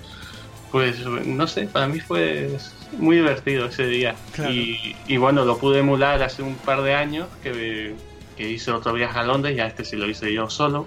pues 0.70 1.04
no 1.06 1.46
sé, 1.46 1.66
para 1.66 1.86
mí 1.86 2.00
fue 2.00 2.50
muy 2.92 3.16
divertido 3.16 3.66
ese 3.66 3.86
día. 3.86 4.14
Y, 4.48 5.16
bueno, 5.16 5.44
lo 5.44 5.58
pude 5.58 5.80
emular 5.80 6.22
hace 6.22 6.42
un 6.42 6.54
par 6.54 6.82
de 6.82 6.94
años 6.94 7.28
que, 7.42 7.94
hice 8.38 8.70
otro 8.70 8.92
viaje 8.92 9.18
a 9.18 9.24
Londres, 9.24 9.56
ya 9.56 9.66
este 9.66 9.84
sí 9.84 9.96
lo 9.96 10.08
hice 10.08 10.32
yo 10.32 10.48
solo. 10.48 10.86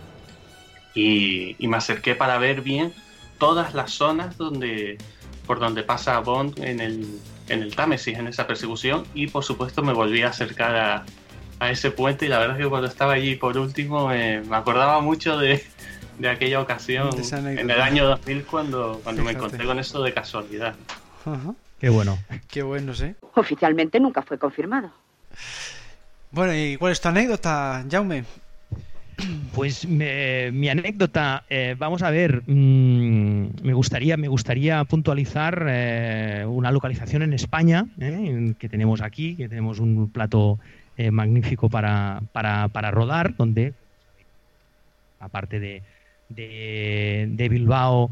Y, 0.95 1.55
me 1.59 1.77
acerqué 1.77 2.15
para 2.15 2.37
ver 2.37 2.61
bien 2.61 2.93
todas 3.37 3.73
las 3.73 3.91
zonas 3.91 4.37
donde 4.37 4.97
por 5.47 5.59
donde 5.59 5.83
pasa 5.83 6.19
Bond 6.19 6.59
en 6.59 6.79
el, 6.79 7.19
en 7.49 7.63
el 7.63 7.75
Támesis, 7.75 8.17
en 8.17 8.27
esa 8.27 8.47
persecución. 8.47 9.03
Y 9.13 9.27
por 9.27 9.43
supuesto 9.43 9.81
me 9.81 9.91
volví 9.91 10.21
a 10.21 10.29
acercar 10.29 10.75
a, 10.75 11.05
a 11.59 11.71
ese 11.71 11.91
puente 11.91 12.25
y 12.25 12.29
la 12.29 12.39
verdad 12.39 12.57
es 12.57 12.63
que 12.63 12.69
cuando 12.69 12.87
estaba 12.87 13.13
allí 13.13 13.35
por 13.35 13.57
último 13.57 14.07
me 14.07 14.41
acordaba 14.51 15.01
mucho 15.01 15.37
de, 15.37 15.63
de 16.21 16.29
aquella 16.29 16.61
ocasión 16.61 17.09
en 17.33 17.69
el 17.69 17.81
año 17.81 18.07
2000 18.07 18.45
cuando, 18.45 19.01
cuando 19.03 19.23
me 19.23 19.31
encontré 19.31 19.65
con 19.65 19.79
eso 19.79 20.01
de 20.03 20.13
casualidad. 20.13 20.75
Qué 21.81 21.89
bueno. 21.89 22.19
Qué 22.47 22.61
bueno, 22.61 22.93
sí. 22.93 23.15
Oficialmente 23.33 23.99
nunca 23.99 24.21
fue 24.21 24.37
confirmado. 24.37 24.91
Bueno, 26.29 26.53
¿y 26.53 26.77
cuál 26.77 26.91
es 26.91 27.01
tu 27.01 27.07
anécdota, 27.07 27.83
Jaume? 27.89 28.23
Pues 29.55 29.87
mi 29.87 30.69
anécdota, 30.69 31.43
eh, 31.49 31.75
vamos 31.77 32.03
a 32.03 32.11
ver, 32.11 32.43
mm, 32.45 33.63
me 33.63 33.73
gustaría, 33.73 34.15
me 34.15 34.27
gustaría 34.27 34.83
puntualizar 34.83 35.65
eh, 35.67 36.45
una 36.47 36.71
localización 36.71 37.23
en 37.23 37.33
España 37.33 37.87
eh, 37.99 38.53
que 38.59 38.69
tenemos 38.69 39.01
aquí, 39.01 39.35
que 39.35 39.49
tenemos 39.49 39.79
un 39.79 40.11
plato 40.11 40.59
magnífico 41.11 41.67
para, 41.67 42.21
para, 42.31 42.67
para 42.67 42.91
rodar, 42.91 43.35
donde 43.35 43.73
aparte 45.19 45.59
de, 45.59 45.81
de, 46.29 47.49
Bilbao, 47.49 48.11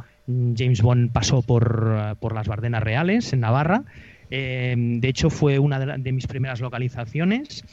James 0.56 0.82
Bond 0.82 1.12
pasó 1.12 1.42
por, 1.42 2.34
las 2.34 2.48
Bardenas 2.48 2.84
Reales, 2.84 3.34
en 3.34 3.42
Navarra. 3.42 3.84
Eh, 4.30 4.76
de 4.78 5.08
hecho, 5.08 5.30
fue 5.30 5.58
una 5.60 5.80
de, 5.80 6.12
mis 6.12 6.28
primeras 6.28 6.62
localizaciones. 6.62 7.64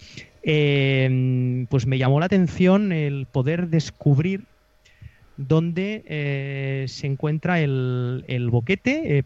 Eh, 0.43 1.67
pues 1.69 1.87
me 1.87 1.99
llamó 1.99 2.21
la 2.21 2.27
atención 2.27 2.93
el 2.93 3.27
poder 3.27 3.69
descubrir 3.69 4.45
dónde 5.37 6.03
eh, 6.07 6.87
se 6.89 7.07
encuentra 7.07 7.61
el, 7.61 8.49
boquete 8.51 9.25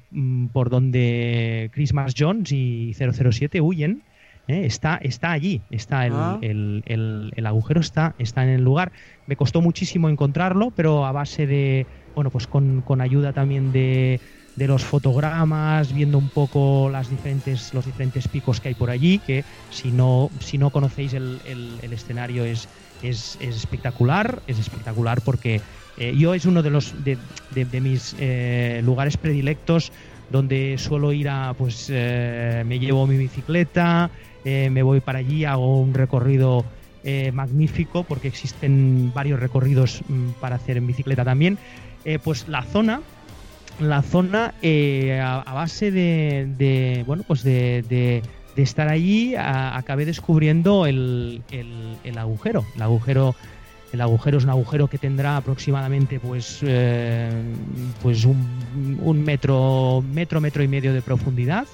por 0.53 0.71
donde 0.71 1.71
Christmas 1.73 2.15
Jones 2.19 2.51
y 2.53 2.95
007 2.95 3.61
huyen. 3.61 4.03
Está, 4.49 4.97
está 4.97 5.31
allí, 5.31 5.61
está 5.71 6.09
ah. 6.11 6.39
el, 6.43 6.83
el, 6.87 7.47
agujero 7.47 7.81
está, 7.81 8.17
está 8.19 8.43
en 8.43 8.49
el 8.49 8.65
lugar. 8.65 8.91
Me 9.29 9.37
costó 9.37 9.61
muchísimo 9.61 10.09
encontrarlo, 10.09 10.73
pero 10.73 11.07
a 11.07 11.13
base 11.13 11.47
de, 11.47 11.87
bueno, 12.15 12.31
pues 12.31 12.47
con, 12.47 12.83
ayuda 13.01 13.33
también 13.33 13.73
de, 13.73 14.21
los 14.57 14.85
fotogramas, 14.85 15.95
viendo 15.95 16.19
un 16.19 16.29
poco 16.29 16.91
las 16.91 17.09
diferentes, 17.09 17.73
los 17.73 17.87
diferentes 17.87 18.29
picos 18.29 18.61
que 18.61 18.69
hay 18.69 18.75
por 18.75 18.91
allí, 18.91 19.19
que 19.19 19.43
si 19.71 19.91
no, 19.91 20.31
si 20.41 20.59
no 20.59 20.71
conocéis 20.71 21.15
el, 21.15 21.41
escenario 21.91 22.45
es, 22.45 22.69
es, 23.03 23.39
espectacular, 23.41 24.43
es 24.47 24.59
espectacular 24.59 25.23
porque 25.23 25.63
eh, 25.97 26.15
yo 26.17 26.35
es 26.35 26.45
uno 26.45 26.63
de 26.63 26.71
los 26.71 26.95
de, 27.05 27.81
mis 27.81 28.15
eh, 28.19 28.81
lugares 28.85 29.17
predilectos 29.17 29.93
donde 30.31 30.77
suelo 30.79 31.13
ir 31.13 31.29
a, 31.29 31.55
pues 31.55 31.89
eh, 31.91 32.63
me 32.67 32.79
llevo 32.79 33.07
mi 33.07 33.17
bicicleta, 33.17 34.11
me 34.45 34.83
voy 34.83 35.01
para 35.01 35.19
allí, 35.19 35.45
hago 35.45 35.81
un 35.81 35.93
recorrido 35.95 36.65
magnífico 37.33 38.05
porque 38.05 38.29
existen 38.29 39.11
varios 39.15 39.41
recorridos 39.41 40.03
mm, 40.09 40.33
para 40.41 40.57
hacer 40.57 40.77
en 40.77 40.87
bicicleta 40.87 41.25
también. 41.25 41.59
Eh, 42.05 42.19
pues 42.19 42.49
la 42.49 42.63
zona, 42.63 43.01
la 43.79 44.03
zona 44.03 44.55
eh, 44.63 45.21
a, 45.21 45.53
base 45.53 45.91
de, 45.91 47.05
bueno, 47.07 47.25
pues 47.27 47.43
de, 47.43 48.23
estar 48.57 48.89
allí, 48.89 49.35
acabé 49.37 50.05
descubriendo 50.05 50.87
el, 50.87 51.43
agujero. 52.17 52.65
El 52.77 52.83
agujero 52.83 53.35
el 53.93 54.01
agujero 54.01 54.39
es 54.39 54.45
un 54.45 54.51
agujero 54.51 54.87
que 54.87 54.99
tendrá 54.99 55.37
aproximadamente 55.37 56.21
pues, 56.21 56.61
pues 58.03 58.25
un, 58.25 59.25
metro, 59.25 60.05
metro, 60.13 60.41
metro 60.41 60.63
y 60.63 60.69
medio 60.69 60.93
de 60.93 61.03
profundidad. 61.03 61.67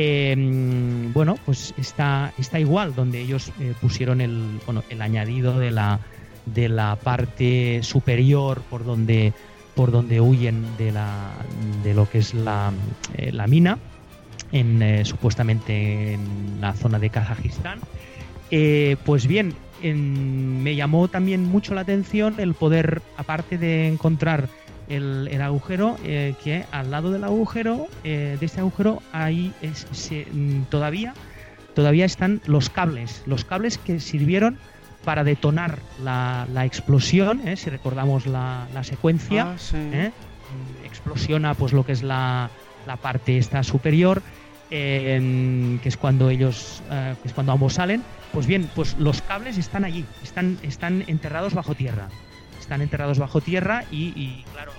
Em, 0.00 1.12
bueno, 1.12 1.36
pues 1.44 1.74
está, 1.76 2.32
está 2.38 2.60
igual, 2.60 2.94
donde 2.94 3.20
ellos 3.20 3.52
eh, 3.58 3.74
pusieron 3.80 4.20
el, 4.20 4.60
bueno, 4.64 4.84
el 4.90 5.02
añadido 5.02 5.58
de 5.58 5.70
la, 5.70 5.98
de 6.46 6.68
la 6.68 6.96
parte 6.96 7.82
superior 7.82 8.62
por 8.70 8.84
donde, 8.84 9.32
por 9.78 9.92
donde 9.92 10.20
huyen 10.20 10.66
de, 10.76 10.90
la, 10.90 11.30
de 11.84 11.94
lo 11.94 12.10
que 12.10 12.18
es 12.18 12.34
la, 12.34 12.72
eh, 13.14 13.30
la 13.30 13.46
mina, 13.46 13.78
en, 14.50 14.82
eh, 14.82 15.04
supuestamente 15.04 16.14
en 16.14 16.60
la 16.60 16.72
zona 16.72 16.98
de 16.98 17.10
Kazajistán. 17.10 17.78
pues 19.04 19.28
bien, 19.28 19.54
me 19.84 20.74
llamó 20.74 21.06
también 21.06 21.44
mucho 21.44 21.74
la 21.74 21.82
atención 21.82 22.34
el 22.38 22.54
poder, 22.54 23.02
aparte 23.16 23.56
de 23.56 23.86
encontrar 23.86 24.48
el, 24.88 25.40
agujero, 25.40 25.96
eh, 26.04 26.34
que 26.42 26.64
al 26.72 26.90
lado 26.90 27.12
del 27.12 27.22
agujero, 27.22 27.86
eh, 28.02 28.36
de 28.40 28.46
este 28.46 28.58
agujero, 28.58 29.00
ahí 29.12 29.52
mm, 30.32 30.62
todavía, 30.70 31.14
todavía 31.74 32.04
están 32.04 32.40
los 32.46 32.68
cables, 32.68 33.22
los 33.26 33.44
cables 33.44 33.78
que 33.78 34.00
sirvieron 34.00 34.58
para 35.04 35.24
detonar 35.24 35.78
la, 36.02 36.46
explosión, 36.64 37.46
eh, 37.46 37.56
si 37.56 37.70
recordamos 37.70 38.26
la, 38.26 38.66
secuencia, 38.82 39.56
ah, 39.56 40.10
explosiona 40.84 41.54
pues 41.54 41.72
lo 41.72 41.84
que 41.84 41.92
es 41.92 42.02
la, 42.02 42.50
parte 43.02 43.38
esta 43.38 43.62
superior, 43.62 44.22
que 44.70 45.80
es 45.82 45.96
cuando 45.96 46.30
ellos, 46.30 46.82
que 46.88 47.28
es 47.28 47.32
cuando 47.32 47.52
ambos 47.52 47.74
salen, 47.74 48.02
pues 48.32 48.46
bien, 48.46 48.70
pues 48.74 48.96
los 48.98 49.22
cables 49.22 49.58
están 49.58 49.84
allí, 49.84 50.04
están, 50.22 50.58
están 50.62 51.04
enterrados 51.06 51.54
bajo 51.54 51.74
tierra. 51.74 52.08
Están 52.60 52.82
enterrados 52.82 53.18
bajo 53.18 53.40
tierra 53.40 53.84
y, 53.90 54.44
claro, 54.52 54.72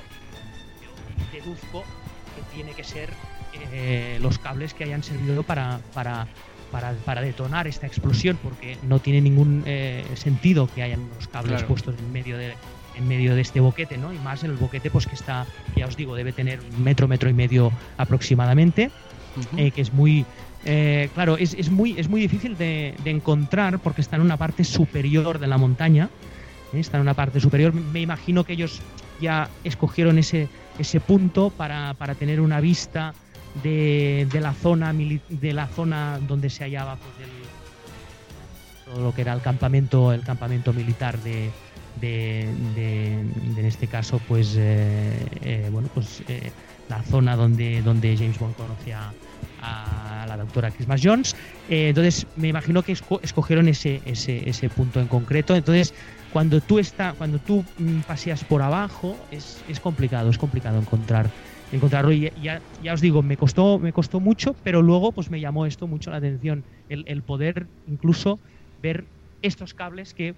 yo 0.81 1.39
deduzco 1.39 1.83
que 2.35 2.55
tiene 2.55 2.73
que 2.73 2.83
ser 2.83 3.09
eh, 3.71 4.19
los 4.21 4.37
cables 4.37 4.73
que 4.73 4.83
hayan 4.83 5.01
servido 5.01 5.41
para, 5.43 5.79
para, 5.93 6.27
para, 6.71 7.21
detonar 7.21 7.67
esta 7.67 7.87
explosión, 7.87 8.37
porque 8.41 8.77
no 8.83 8.99
tiene 8.99 9.21
ningún 9.21 9.63
eh, 9.65 10.05
sentido 10.15 10.69
que 10.73 10.83
hayan 10.83 11.07
los 11.15 11.27
cables 11.27 11.63
puestos 11.63 11.95
en 11.97 12.11
medio 12.11 12.37
de 12.37 12.53
en 12.95 13.07
medio 13.07 13.33
de 13.33 13.39
este 13.39 13.61
boquete, 13.61 13.97
¿no? 13.97 14.11
Y 14.11 14.17
más 14.17 14.43
en 14.43 14.51
el 14.51 14.57
boquete, 14.57 14.91
pues 14.91 15.07
que 15.07 15.15
está, 15.15 15.45
ya 15.73 15.87
os 15.87 15.95
digo, 15.95 16.15
debe 16.15 16.33
tener 16.33 16.59
un 16.59 16.83
metro, 16.83 17.07
metro 17.07 17.29
y 17.29 17.33
medio 17.33 17.71
aproximadamente, 17.95 18.91
eh, 19.55 19.71
que 19.71 19.81
es 19.81 19.93
muy, 19.93 20.25
claro, 21.13 21.37
es, 21.37 21.53
es, 21.53 21.69
muy, 21.69 21.97
es 21.97 22.09
muy 22.09 22.19
difícil 22.19 22.57
de, 22.57 22.95
de, 23.01 23.09
encontrar 23.09 23.79
porque 23.79 24.01
está 24.01 24.17
en 24.17 24.23
una 24.23 24.35
parte 24.35 24.65
superior 24.65 25.39
de 25.39 25.47
la 25.47 25.57
montaña 25.57 26.09
está 26.77 26.97
en 26.97 27.01
una 27.01 27.13
parte 27.13 27.39
superior. 27.39 27.73
Me 27.73 28.01
imagino 28.01 28.43
que 28.43 28.53
ellos 28.53 28.81
ya 29.19 29.49
escogieron 29.63 30.19
ese, 30.19 30.49
ese 30.77 30.99
punto 30.99 31.49
para, 31.49 31.95
tener 32.17 32.39
una 32.41 32.59
vista 32.59 33.13
de, 33.63 34.27
la 34.39 34.53
zona 34.53 34.93
de 34.93 35.53
la 35.53 35.67
zona 35.67 36.19
donde 36.27 36.49
se 36.49 36.63
hallaba 36.63 36.95
pues, 36.95 37.29
todo 38.85 39.03
lo 39.03 39.13
que 39.13 39.21
era 39.21 39.33
el 39.33 39.41
campamento 39.41 40.13
el 40.13 40.21
campamento 40.21 40.73
militar 40.73 41.17
de, 41.19 41.51
en 42.01 43.65
este 43.65 43.87
caso 43.87 44.19
pues 44.27 44.55
eh, 44.57 45.25
eh, 45.41 45.69
bueno 45.71 45.89
pues 45.93 46.23
eh, 46.27 46.51
la 46.87 47.03
zona 47.03 47.35
donde 47.35 47.81
donde 47.81 48.15
James 48.17 48.39
Bond 48.39 48.55
conocía 48.55 49.11
a 49.61 50.25
la 50.27 50.37
doctora 50.37 50.71
Christmas 50.71 51.01
Jones. 51.03 51.35
Entonces 51.69 52.25
me 52.37 52.47
imagino 52.47 52.81
que 52.81 52.93
escogieron 52.93 53.67
ese, 53.67 54.01
ese, 54.05 54.49
ese 54.49 54.69
punto 54.69 55.01
en 55.01 55.07
concreto. 55.07 55.53
Entonces 55.53 55.93
cuando 56.31 56.61
tú 56.61 56.79
está, 56.79 57.13
cuando 57.13 57.39
tú 57.39 57.65
mm, 57.77 58.01
paseas 58.01 58.43
por 58.43 58.61
abajo 58.61 59.17
es, 59.31 59.61
es 59.67 59.79
complicado, 59.79 60.29
es 60.29 60.37
complicado 60.37 60.79
encontrar 60.79 61.29
encontrarlo 61.71 62.11
y 62.11 62.31
ya, 62.41 62.61
ya, 62.83 62.93
os 62.93 63.01
digo, 63.01 63.21
me 63.21 63.37
costó, 63.37 63.79
me 63.79 63.93
costó 63.93 64.19
mucho, 64.19 64.55
pero 64.63 64.81
luego 64.81 65.11
pues 65.11 65.29
me 65.29 65.39
llamó 65.39 65.65
esto 65.65 65.87
mucho 65.87 66.11
la 66.11 66.17
atención, 66.17 66.63
el, 66.89 67.03
el 67.07 67.21
poder 67.21 67.67
incluso 67.87 68.39
ver 68.81 69.05
estos 69.41 69.73
cables 69.73 70.13
que, 70.13 70.35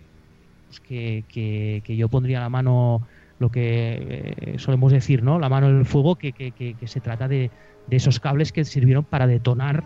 pues, 0.68 0.80
que, 0.80 1.24
que, 1.28 1.82
que, 1.86 1.96
yo 1.96 2.10
pondría 2.10 2.40
la 2.40 2.50
mano, 2.50 3.02
lo 3.40 3.50
que 3.50 4.36
eh, 4.38 4.56
solemos 4.58 4.92
decir, 4.92 5.24
¿no? 5.24 5.40
La 5.40 5.50
mano 5.50 5.70
en 5.70 5.80
el 5.80 5.86
fuego, 5.86 6.16
que, 6.16 6.32
que 6.34 6.88
se 6.88 7.00
trata 7.00 7.28
de, 7.28 7.50
de, 7.88 7.96
esos 7.96 8.20
cables 8.20 8.52
que 8.52 8.66
sirvieron 8.66 9.04
para 9.04 9.28
detonar 9.28 9.84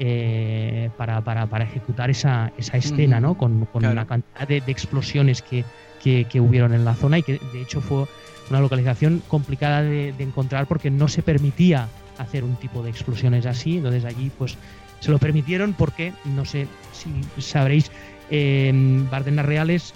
eh, 0.00 0.90
para, 0.96 1.22
para, 1.22 1.46
para, 1.46 1.64
ejecutar 1.64 2.08
esa, 2.08 2.52
esa 2.56 2.76
escena, 2.76 3.18
¿no? 3.18 3.36
Con, 3.36 3.64
con 3.64 3.84
una 3.84 4.06
cantidad 4.06 4.46
de, 4.46 4.62
explosiones 4.68 5.42
que, 5.42 5.64
que, 6.00 6.40
hubieron 6.40 6.72
en 6.72 6.84
la 6.84 6.94
zona 6.94 7.18
y 7.18 7.24
que 7.24 7.40
de 7.52 7.62
hecho 7.62 7.80
fue 7.80 8.06
una 8.50 8.60
localización 8.60 9.22
complicada 9.28 9.82
de, 9.82 10.14
encontrar 10.18 10.66
porque 10.66 10.90
no 10.90 11.08
se 11.08 11.22
permitía 11.22 11.88
hacer 12.18 12.44
un 12.44 12.56
tipo 12.56 12.82
de 12.82 12.90
explosiones 12.90 13.46
así. 13.46 13.78
Entonces 13.78 14.04
allí 14.04 14.30
pues 14.36 14.56
se 15.00 15.10
lo 15.10 15.18
permitieron 15.18 15.74
porque, 15.74 16.12
no 16.24 16.44
sé 16.44 16.66
si 16.92 17.42
sabréis, 17.42 17.90
eh, 18.30 18.72
Bardenas 19.10 19.46
Reales 19.46 19.94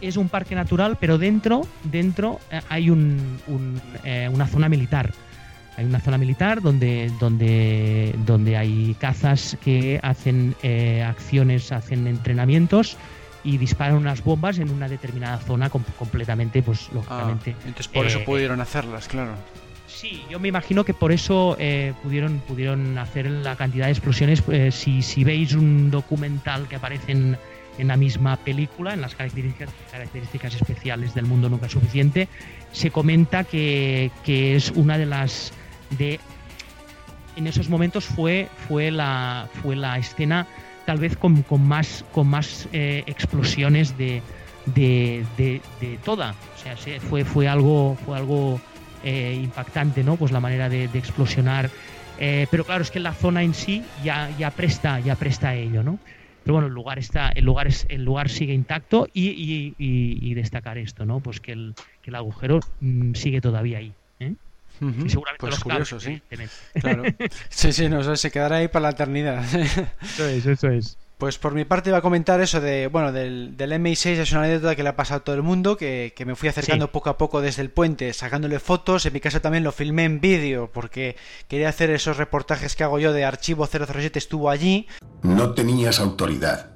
es 0.00 0.16
un 0.16 0.28
parque 0.28 0.54
natural, 0.54 0.96
pero 1.00 1.18
dentro, 1.18 1.66
dentro 1.84 2.40
eh, 2.50 2.60
hay 2.68 2.90
un, 2.90 3.38
un, 3.46 3.80
una 4.32 4.46
zona 4.46 4.68
militar. 4.68 5.12
hay 5.76 5.84
una 5.84 6.00
zona 6.00 6.18
militar 6.18 6.60
donde, 6.60 7.10
donde, 7.20 8.14
donde 8.26 8.56
hay 8.56 8.96
cazas 8.98 9.56
que 9.62 10.00
hacen 10.02 10.54
eh, 10.62 11.02
acciones, 11.02 11.72
hacen 11.72 12.06
entrenamientos 12.06 12.96
y 13.44 13.58
disparan 13.58 13.96
unas 13.96 14.22
bombas 14.22 14.58
en 14.58 14.70
una 14.70 14.88
determinada 14.88 15.38
zona 15.38 15.70
completamente, 15.70 16.62
pues 16.62 16.88
lógicamente. 16.92 17.54
Ah, 17.56 17.62
entonces 17.66 17.88
por 17.88 18.06
eso 18.06 18.18
eh, 18.18 18.24
pudieron 18.24 18.60
hacerlas, 18.60 19.08
claro. 19.08 19.32
Sí, 19.86 20.24
yo 20.30 20.40
me 20.40 20.48
imagino 20.48 20.84
que 20.84 20.94
por 20.94 21.12
eso 21.12 21.56
eh, 21.58 21.92
pudieron, 22.02 22.40
pudieron 22.40 22.96
hacer 22.98 23.30
la 23.30 23.56
cantidad 23.56 23.86
de 23.86 23.92
explosiones. 23.92 24.42
si, 24.70 25.02
si 25.02 25.24
veis 25.24 25.54
un 25.54 25.90
documental 25.90 26.66
que 26.66 26.76
aparece 26.76 27.12
en, 27.12 27.36
en 27.78 27.88
la 27.88 27.96
misma 27.96 28.36
película, 28.36 28.94
en 28.94 29.00
las 29.00 29.14
características, 29.14 29.70
características 29.90 30.54
especiales 30.54 31.14
del 31.14 31.26
mundo 31.26 31.48
nunca 31.48 31.68
suficiente, 31.68 32.28
se 32.72 32.90
comenta 32.90 33.44
que, 33.44 34.10
que 34.24 34.56
es 34.56 34.70
una 34.70 34.98
de 34.98 35.06
las 35.06 35.52
de 35.90 36.20
en 37.36 37.46
esos 37.46 37.68
momentos 37.68 38.04
fue, 38.04 38.48
fue, 38.68 38.90
la, 38.90 39.48
fue 39.62 39.74
la 39.74 39.96
escena 39.98 40.46
tal 40.84 40.98
vez 40.98 41.16
con, 41.16 41.42
con 41.42 41.66
más, 41.66 42.04
con 42.12 42.26
más 42.28 42.68
eh, 42.72 43.04
explosiones 43.06 43.96
de, 43.96 44.22
de, 44.66 45.24
de, 45.36 45.98
toda. 46.04 46.34
O 46.54 46.58
sea, 46.58 46.76
fue, 47.00 47.24
fue 47.24 47.48
algo, 47.48 47.96
fue 48.04 48.16
algo 48.16 48.60
eh, 49.04 49.38
impactante, 49.42 50.04
¿no? 50.04 50.16
Pues 50.16 50.32
la 50.32 50.40
manera 50.40 50.68
de, 50.68 50.84
explosionar. 50.84 51.70
Eh, 52.18 52.46
pero 52.50 52.64
claro, 52.64 52.82
es 52.82 52.90
que 52.90 53.00
la 53.00 53.14
zona 53.14 53.42
en 53.42 53.54
sí 53.54 53.82
ya, 54.04 54.30
ya, 54.38 54.50
presta, 54.50 55.00
ya 55.00 55.16
presta 55.16 55.50
a 55.50 55.54
ello, 55.54 55.82
¿no? 55.82 55.98
Pero 56.44 56.54
bueno, 56.54 56.68
el 56.68 56.74
lugar 56.74 56.98
está, 56.98 57.28
el 57.30 57.44
lugar 57.44 57.68
es, 57.68 57.86
el 57.88 58.04
lugar 58.04 58.28
sigue 58.28 58.52
intacto 58.52 59.08
y, 59.12 59.28
y, 59.28 59.74
y, 59.78 60.34
destacar 60.34 60.76
esto, 60.76 61.06
¿no? 61.06 61.20
Pues 61.20 61.40
que 61.40 61.52
el, 61.52 61.74
que 62.02 62.10
el 62.10 62.16
agujero 62.16 62.60
mm, 62.80 63.14
sigue 63.14 63.40
todavía 63.40 63.78
ahí. 63.78 63.92
¿eh? 64.18 64.34
Seguramente 65.08 65.38
pues 65.38 65.60
curioso, 65.60 66.00
sí. 66.00 66.20
Claro. 66.74 67.04
Sí, 67.48 67.72
sí, 67.72 67.88
no, 67.88 68.16
se 68.16 68.30
quedará 68.30 68.56
ahí 68.56 68.68
para 68.68 68.84
la 68.84 68.90
eternidad. 68.90 69.44
Eso 70.02 70.26
es, 70.26 70.46
eso 70.46 70.68
es. 70.68 70.98
Pues 71.22 71.38
por 71.38 71.54
mi 71.54 71.64
parte 71.64 71.90
iba 71.90 71.98
a 71.98 72.02
comentar 72.02 72.40
eso 72.40 72.60
de, 72.60 72.88
bueno, 72.88 73.12
del, 73.12 73.56
del 73.56 73.72
MI6 73.74 74.06
es 74.18 74.32
una 74.32 74.42
anécdota 74.42 74.74
que 74.74 74.82
le 74.82 74.88
ha 74.88 74.96
pasado 74.96 75.20
a 75.20 75.24
todo 75.24 75.36
el 75.36 75.44
mundo, 75.44 75.76
que, 75.76 76.12
me 76.26 76.34
fui 76.34 76.48
acercando 76.48 76.90
poco 76.90 77.10
a 77.10 77.16
poco 77.16 77.40
desde 77.40 77.62
el 77.62 77.70
puente, 77.70 78.12
sacándole 78.12 78.58
fotos, 78.58 79.06
en 79.06 79.12
mi 79.12 79.20
caso 79.20 79.40
también 79.40 79.62
lo 79.62 79.70
filmé 79.70 80.02
en 80.02 80.20
vídeo, 80.20 80.70
porque 80.72 81.16
quería 81.46 81.68
hacer 81.68 81.90
esos 81.90 82.16
reportajes 82.16 82.74
que 82.74 82.82
hago 82.82 82.98
yo 82.98 83.12
de 83.12 83.24
Archivo 83.24 83.68
007, 83.68 84.18
estuvo 84.18 84.50
allí. 84.50 84.88
No 85.22 85.54
tenías 85.54 86.00
autoridad. 86.00 86.72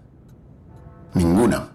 Ninguna 1.15 1.71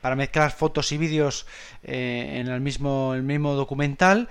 para 0.00 0.16
mezclar 0.16 0.50
fotos 0.50 0.92
y 0.92 0.98
vídeos 0.98 1.46
eh, 1.82 2.38
en 2.40 2.48
el 2.48 2.60
mismo, 2.60 3.14
el 3.14 3.22
mismo 3.22 3.54
documental. 3.54 4.28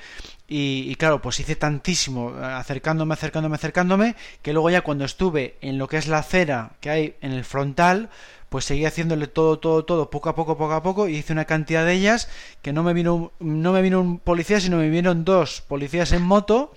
Y, 0.52 0.96
claro, 0.96 1.22
pues 1.22 1.40
hice 1.40 1.56
tantísimo 1.56 2.34
acercándome, 2.42 3.14
acercándome, 3.14 3.56
acercándome, 3.56 4.16
que 4.42 4.52
luego 4.52 4.72
ya 4.72 4.82
cuando 4.82 5.06
estuve 5.06 5.58
en 5.62 5.78
lo 5.78 5.88
que 5.88 5.98
es 5.98 6.08
la 6.08 6.18
acera 6.18 6.72
que 6.82 6.90
hay 6.90 7.16
en 7.22 7.34
el 7.34 7.46
frontal, 7.46 8.10
pues 8.50 8.66
seguí 8.66 8.86
haciéndole 8.86 9.28
todo, 9.28 9.60
todo, 9.60 9.86
todo, 9.86 10.10
poco 10.10 10.30
a 10.30 10.36
poco, 10.36 10.58
poco 10.58 10.74
a 10.74 10.84
poco, 10.84 11.08
y 11.08 11.18
hice 11.18 11.34
una 11.34 11.46
cantidad 11.46 11.86
de 11.86 11.94
ellas 11.94 12.30
que 12.62 12.74
no 12.74 12.84
me 12.84 12.94
vino, 12.94 13.32
no 13.40 13.72
me 13.72 13.82
vino 13.82 14.02
un 14.02 14.20
policía, 14.20 14.60
sino 14.60 14.78
me 14.78 14.86
vinieron 14.86 15.24
dos 15.24 15.62
policías 15.62 16.12
en 16.12 16.24
moto, 16.24 16.74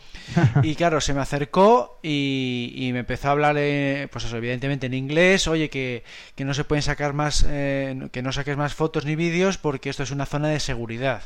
y 0.62 0.74
claro, 0.76 1.00
se 1.00 1.14
me 1.14 1.20
acercó 1.20 1.98
y, 2.02 2.90
me 2.92 3.00
empezó 3.00 3.28
a 3.28 3.30
hablar, 3.32 3.56
eh, 3.58 4.08
pues 4.12 4.24
eso, 4.24 4.36
evidentemente 4.36 4.86
en 4.86 4.94
inglés, 4.94 5.48
oye, 5.48 5.70
que, 5.70 6.04
que 6.34 6.44
no 6.44 6.52
se 6.54 6.64
pueden 6.64 6.82
sacar 6.82 7.14
más, 7.14 7.46
eh, 7.48 8.08
que 8.12 8.22
no 8.22 8.32
saques 8.32 8.56
más 8.56 8.74
fotos 8.74 9.06
ni 9.06 9.16
vídeos 9.16 9.56
porque 9.56 9.88
esto 9.88 10.02
es 10.02 10.10
una 10.10 10.26
zona 10.26 10.48
de 10.48 10.60
seguridad. 10.60 11.22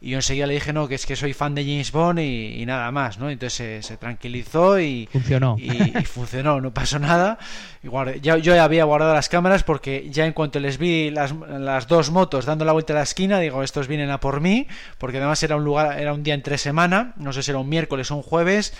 Y 0.00 0.10
yo 0.10 0.18
enseguida 0.18 0.46
le 0.46 0.52
dije, 0.52 0.72
no, 0.74 0.86
que 0.86 0.96
es 0.96 1.06
que 1.06 1.16
soy 1.16 1.32
fan 1.32 1.54
de 1.54 1.62
James 1.62 1.90
Bond 1.90 2.18
y, 2.18 2.62
nada 2.66 2.90
más, 2.92 3.18
¿no? 3.18 3.30
Entonces 3.30 3.86
se, 3.86 3.96
tranquilizó 3.96 4.78
y 4.78 5.08
funcionó. 5.10 5.56
Y, 5.58 6.04
funcionó, 6.04 6.60
no 6.60 6.74
pasó 6.74 6.98
nada. 6.98 7.38
Igual, 7.82 8.20
ya, 8.20 8.36
yo 8.36 8.54
ya 8.54 8.64
había 8.64 8.84
guardado 8.84 9.14
las 9.14 9.30
cámaras 9.30 9.62
porque 9.62 9.83
ya 10.10 10.26
en 10.26 10.32
cuanto 10.32 10.60
les 10.60 10.78
vi 10.78 11.10
las, 11.10 11.32
las 11.32 11.86
dos 11.88 12.10
motos 12.10 12.46
dando 12.46 12.64
la 12.64 12.72
vuelta 12.72 12.92
a 12.92 12.96
la 12.96 13.02
esquina, 13.02 13.38
digo, 13.38 13.62
estos 13.62 13.88
vienen 13.88 14.10
a 14.10 14.20
por 14.20 14.40
mí, 14.40 14.66
porque 14.98 15.18
además 15.18 15.42
era 15.42 15.56
un 15.56 15.64
lugar, 15.64 15.98
era 15.98 16.12
un 16.12 16.22
día 16.22 16.34
entre 16.34 16.58
semana, 16.58 17.12
no 17.16 17.32
sé 17.32 17.42
si 17.42 17.50
era 17.50 17.60
un 17.60 17.68
miércoles 17.68 18.10
o 18.10 18.16
un 18.16 18.22
jueves, 18.22 18.72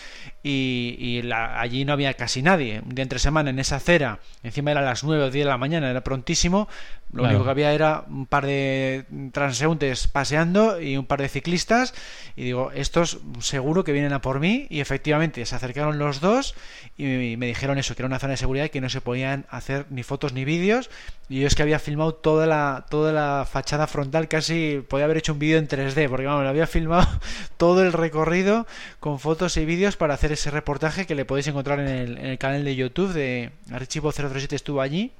y, 0.46 1.22
allí 1.32 1.86
no 1.86 1.94
había 1.94 2.12
casi 2.14 2.42
nadie. 2.42 2.82
Día 2.84 3.02
entre 3.02 3.18
semana 3.18 3.48
en 3.48 3.58
esa 3.58 3.76
acera, 3.76 4.20
encima 4.42 4.72
era 4.72 4.82
las 4.82 5.02
9 5.02 5.24
o 5.24 5.30
10 5.30 5.44
de 5.44 5.50
la 5.50 5.56
mañana, 5.56 5.90
era 5.90 6.04
prontísimo. 6.04 6.68
Lo 7.12 7.22
único 7.22 7.44
que 7.44 7.50
había 7.50 7.72
era 7.72 8.04
un 8.08 8.26
par 8.26 8.44
de 8.44 9.06
transeúntes 9.32 10.08
paseando 10.08 10.80
y 10.80 10.96
un 10.96 11.06
par 11.06 11.22
de 11.22 11.28
ciclistas. 11.28 11.94
Y 12.36 12.42
digo, 12.44 12.72
estos 12.72 13.20
seguro 13.38 13.84
que 13.84 13.92
vienen 13.92 14.12
a 14.12 14.20
por 14.20 14.38
mí. 14.38 14.66
Y 14.68 14.80
efectivamente 14.80 15.46
se 15.46 15.54
acercaron 15.54 15.98
los 15.98 16.20
dos 16.20 16.54
y 16.98 17.36
me 17.38 17.46
dijeron 17.46 17.78
eso, 17.78 17.94
que 17.94 18.02
era 18.02 18.08
una 18.08 18.18
zona 18.18 18.32
de 18.32 18.36
seguridad 18.36 18.66
y 18.66 18.70
que 18.70 18.80
no 18.80 18.90
se 18.90 19.00
podían 19.00 19.46
hacer 19.48 19.86
ni 19.90 20.02
fotos 20.02 20.34
ni 20.34 20.44
vídeos. 20.44 20.90
Y 21.28 21.40
yo 21.40 21.46
es 21.46 21.54
que 21.54 21.62
había 21.62 21.78
filmado 21.78 22.14
toda 22.14 22.46
la, 22.46 22.84
toda 22.90 23.12
la 23.12 23.46
fachada 23.50 23.86
frontal, 23.86 24.28
casi 24.28 24.84
podía 24.86 25.06
haber 25.06 25.16
hecho 25.16 25.32
un 25.32 25.38
vídeo 25.38 25.56
en 25.56 25.68
3D, 25.68 26.08
porque 26.10 26.26
vamos, 26.26 26.42
lo 26.42 26.50
había 26.50 26.66
filmado 26.66 27.08
todo 27.56 27.82
el 27.82 27.94
recorrido 27.94 28.66
con 29.00 29.18
fotos 29.18 29.56
y 29.56 29.64
vídeos 29.64 29.96
para 29.96 30.14
hacer 30.14 30.33
ese 30.34 30.50
reportaje 30.50 31.06
que 31.06 31.14
le 31.14 31.24
podéis 31.24 31.46
encontrar 31.48 31.80
en 31.80 31.88
el, 31.88 32.18
en 32.18 32.26
el 32.26 32.38
canal 32.38 32.64
de 32.64 32.76
YouTube 32.76 33.12
de 33.12 33.50
Archivo 33.72 34.12
037 34.12 34.54
estuvo 34.54 34.80
allí. 34.80 35.12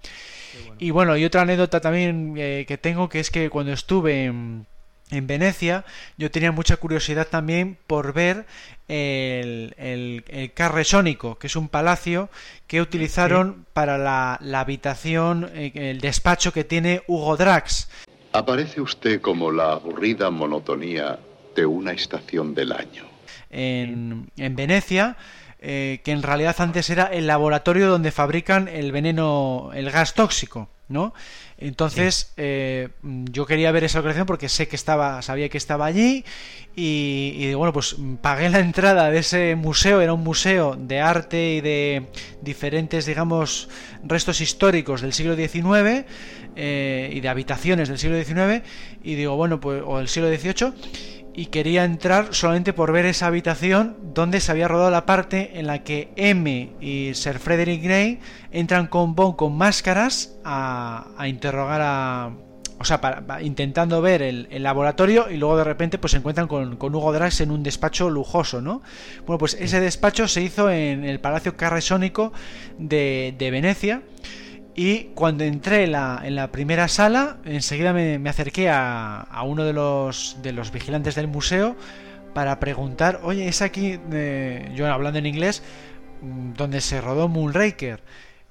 Y 0.78 0.91
bueno, 0.91 1.16
y 1.16 1.24
otra 1.24 1.43
anécdota 1.43 1.81
también 1.81 2.35
eh, 2.36 2.65
que 2.69 2.78
tengo 2.78 3.09
que 3.09 3.20
es 3.20 3.31
que 3.31 3.51
cuando 3.51 3.73
estuve 3.73 4.27
en, 4.27 4.66
en, 5.11 5.27
Venecia 5.27 5.85
yo 6.16 6.31
tenía 6.31 6.53
mucha 6.53 6.77
curiosidad 6.77 7.27
también 7.28 7.77
por 7.86 8.12
ver 8.12 8.47
el, 8.89 9.74
el, 9.78 10.24
el 10.28 10.53
Carresónico, 10.53 11.39
que 11.39 11.47
es 11.47 11.57
un 11.57 11.69
palacio 11.69 12.28
que 12.66 12.81
utilizaron 12.81 13.66
para 13.73 13.99
la, 13.99 14.39
la 14.43 14.61
habitación, 14.61 15.51
eh, 15.55 15.73
el 15.74 16.01
despacho 16.01 16.53
que 16.53 16.65
tiene 16.65 17.03
Hugo 17.07 17.36
Drax. 17.36 17.89
Aparece 18.32 18.81
usted 18.81 19.20
como 19.20 19.51
la 19.51 19.73
aburrida 19.73 20.31
monotonía 20.31 21.19
de 21.55 21.66
una 21.66 21.93
estación 21.93 22.55
del 22.55 22.73
año. 22.73 23.14
En, 23.55 24.31
en 24.37 24.57
Venecia 24.57 25.17
eh, 25.67 26.03
que 26.05 26.13
en 26.13 26.23
realidad 26.23 26.55
antes 26.59 26.91
era 26.91 27.05
el 27.05 27.27
laboratorio 27.27 27.89
donde 27.89 28.13
fabrican 28.13 28.69
el 28.69 28.93
veneno, 28.93 29.71
el 29.73 29.91
gas 29.91 30.13
tóxico, 30.13 30.69
¿no? 30.89 31.15
Entonces 31.57 32.35
eh, 32.37 32.91
yo 33.03 33.47
quería 33.47 33.73
ver 33.73 33.85
esa 33.85 34.01
localización 34.01 34.27
porque 34.27 34.51
sé 34.51 34.69
que 34.69 34.77
estaba, 34.77 35.23
sabía 35.23 35.49
que 35.49 35.57
estaba 35.57 35.87
allí 35.87 36.23
y, 36.77 37.55
bueno 37.55 37.73
pues 37.73 37.97
pagué 38.21 38.51
la 38.51 38.59
entrada 38.59 39.11
de 39.11 39.21
ese 39.21 39.57
museo, 39.57 40.03
era 40.03 40.13
un 40.13 40.23
museo 40.23 40.77
de 40.77 41.01
arte 41.01 41.55
y 41.55 41.61
de 41.63 42.09
diferentes 42.43 43.07
digamos 43.07 43.71
restos 44.03 44.43
históricos 44.43 45.01
del 45.01 45.15
siglo 45.15 45.35
XIX 45.35 46.05
eh, 46.57 47.11
y 47.11 47.21
de 47.21 47.29
habitaciones 47.31 47.89
del 47.89 47.99
siglo 47.99 48.23
XIX 48.23 48.63
y 49.03 49.15
digo 49.15 49.35
bueno 49.37 49.61
pues 49.61 49.83
o 49.87 49.97
del 49.97 50.09
siglo 50.09 50.29
XVIII 50.29 50.75
y 51.35 51.47
quería 51.47 51.85
entrar 51.85 52.28
solamente 52.31 52.73
por 52.73 52.93
ver 52.93 53.06
esa 53.06 53.27
habitación 53.27 53.97
donde 54.15 54.40
se 54.40 54.52
había 54.52 54.69
rodado 54.69 54.90
la 54.90 55.05
parte 55.05 55.59
en 55.59 55.66
la 55.66 55.82
que 55.82 56.11
M 56.16 56.73
y 56.81 57.11
Sir 57.15 57.39
Frederick 57.39 57.82
Gray 57.82 58.20
entran 58.52 58.86
con 58.86 59.15
Bond 59.15 59.36
con 59.36 59.56
máscaras 59.56 60.36
a, 60.44 61.06
interrogar 61.27 61.81
a... 61.82 62.31
O 62.78 62.85
sea, 62.85 63.01
intentando 63.40 64.02
ver 64.02 64.20
el, 64.20 64.62
laboratorio 64.62 65.31
y 65.31 65.36
luego 65.36 65.56
de 65.56 65.65
repente 65.65 65.98
pues 65.98 66.11
se 66.11 66.19
encuentran 66.19 66.48
con, 66.48 66.77
con, 66.77 66.94
Hugo 66.94 67.12
Drax 67.12 67.40
en 67.40 67.51
un 67.51 67.62
despacho 67.62 68.11
lujoso, 68.11 68.61
¿no? 68.61 68.82
Bueno, 69.27 69.39
pues 69.39 69.55
ese 69.55 69.81
despacho 69.81 70.28
se 70.28 70.43
hizo 70.43 70.70
en 70.70 71.05
el 71.05 71.20
Palacio 71.20 71.56
Carresónico 71.56 72.32
de, 72.78 73.35
de 73.39 73.51
Venecia 73.51 74.02
y 74.77 75.05
cuando 75.15 75.45
entré 75.45 75.85
en 75.85 75.93
la, 75.93 76.21
en 76.25 76.35
la 76.35 76.51
primera 76.51 76.89
sala, 76.89 77.37
enseguida 77.45 77.93
me, 77.93 78.29
acerqué 78.29 78.69
a, 78.69 79.21
a, 79.21 79.43
uno 79.45 79.65
de 79.65 79.73
los, 79.73 80.39
de 80.43 80.53
los 80.53 80.73
vigilantes 80.73 81.15
del 81.15 81.29
museo 81.29 81.77
para 82.35 82.59
preguntar, 82.59 83.21
oye, 83.23 83.47
es 83.47 83.63
aquí, 83.63 84.01
yo 84.75 84.93
hablando 84.93 85.21
en 85.21 85.27
inglés, 85.27 85.63
mm, 86.23 86.55
donde 86.55 86.81
se 86.81 87.01
rodó 87.01 87.29
Moonraker. 87.29 88.03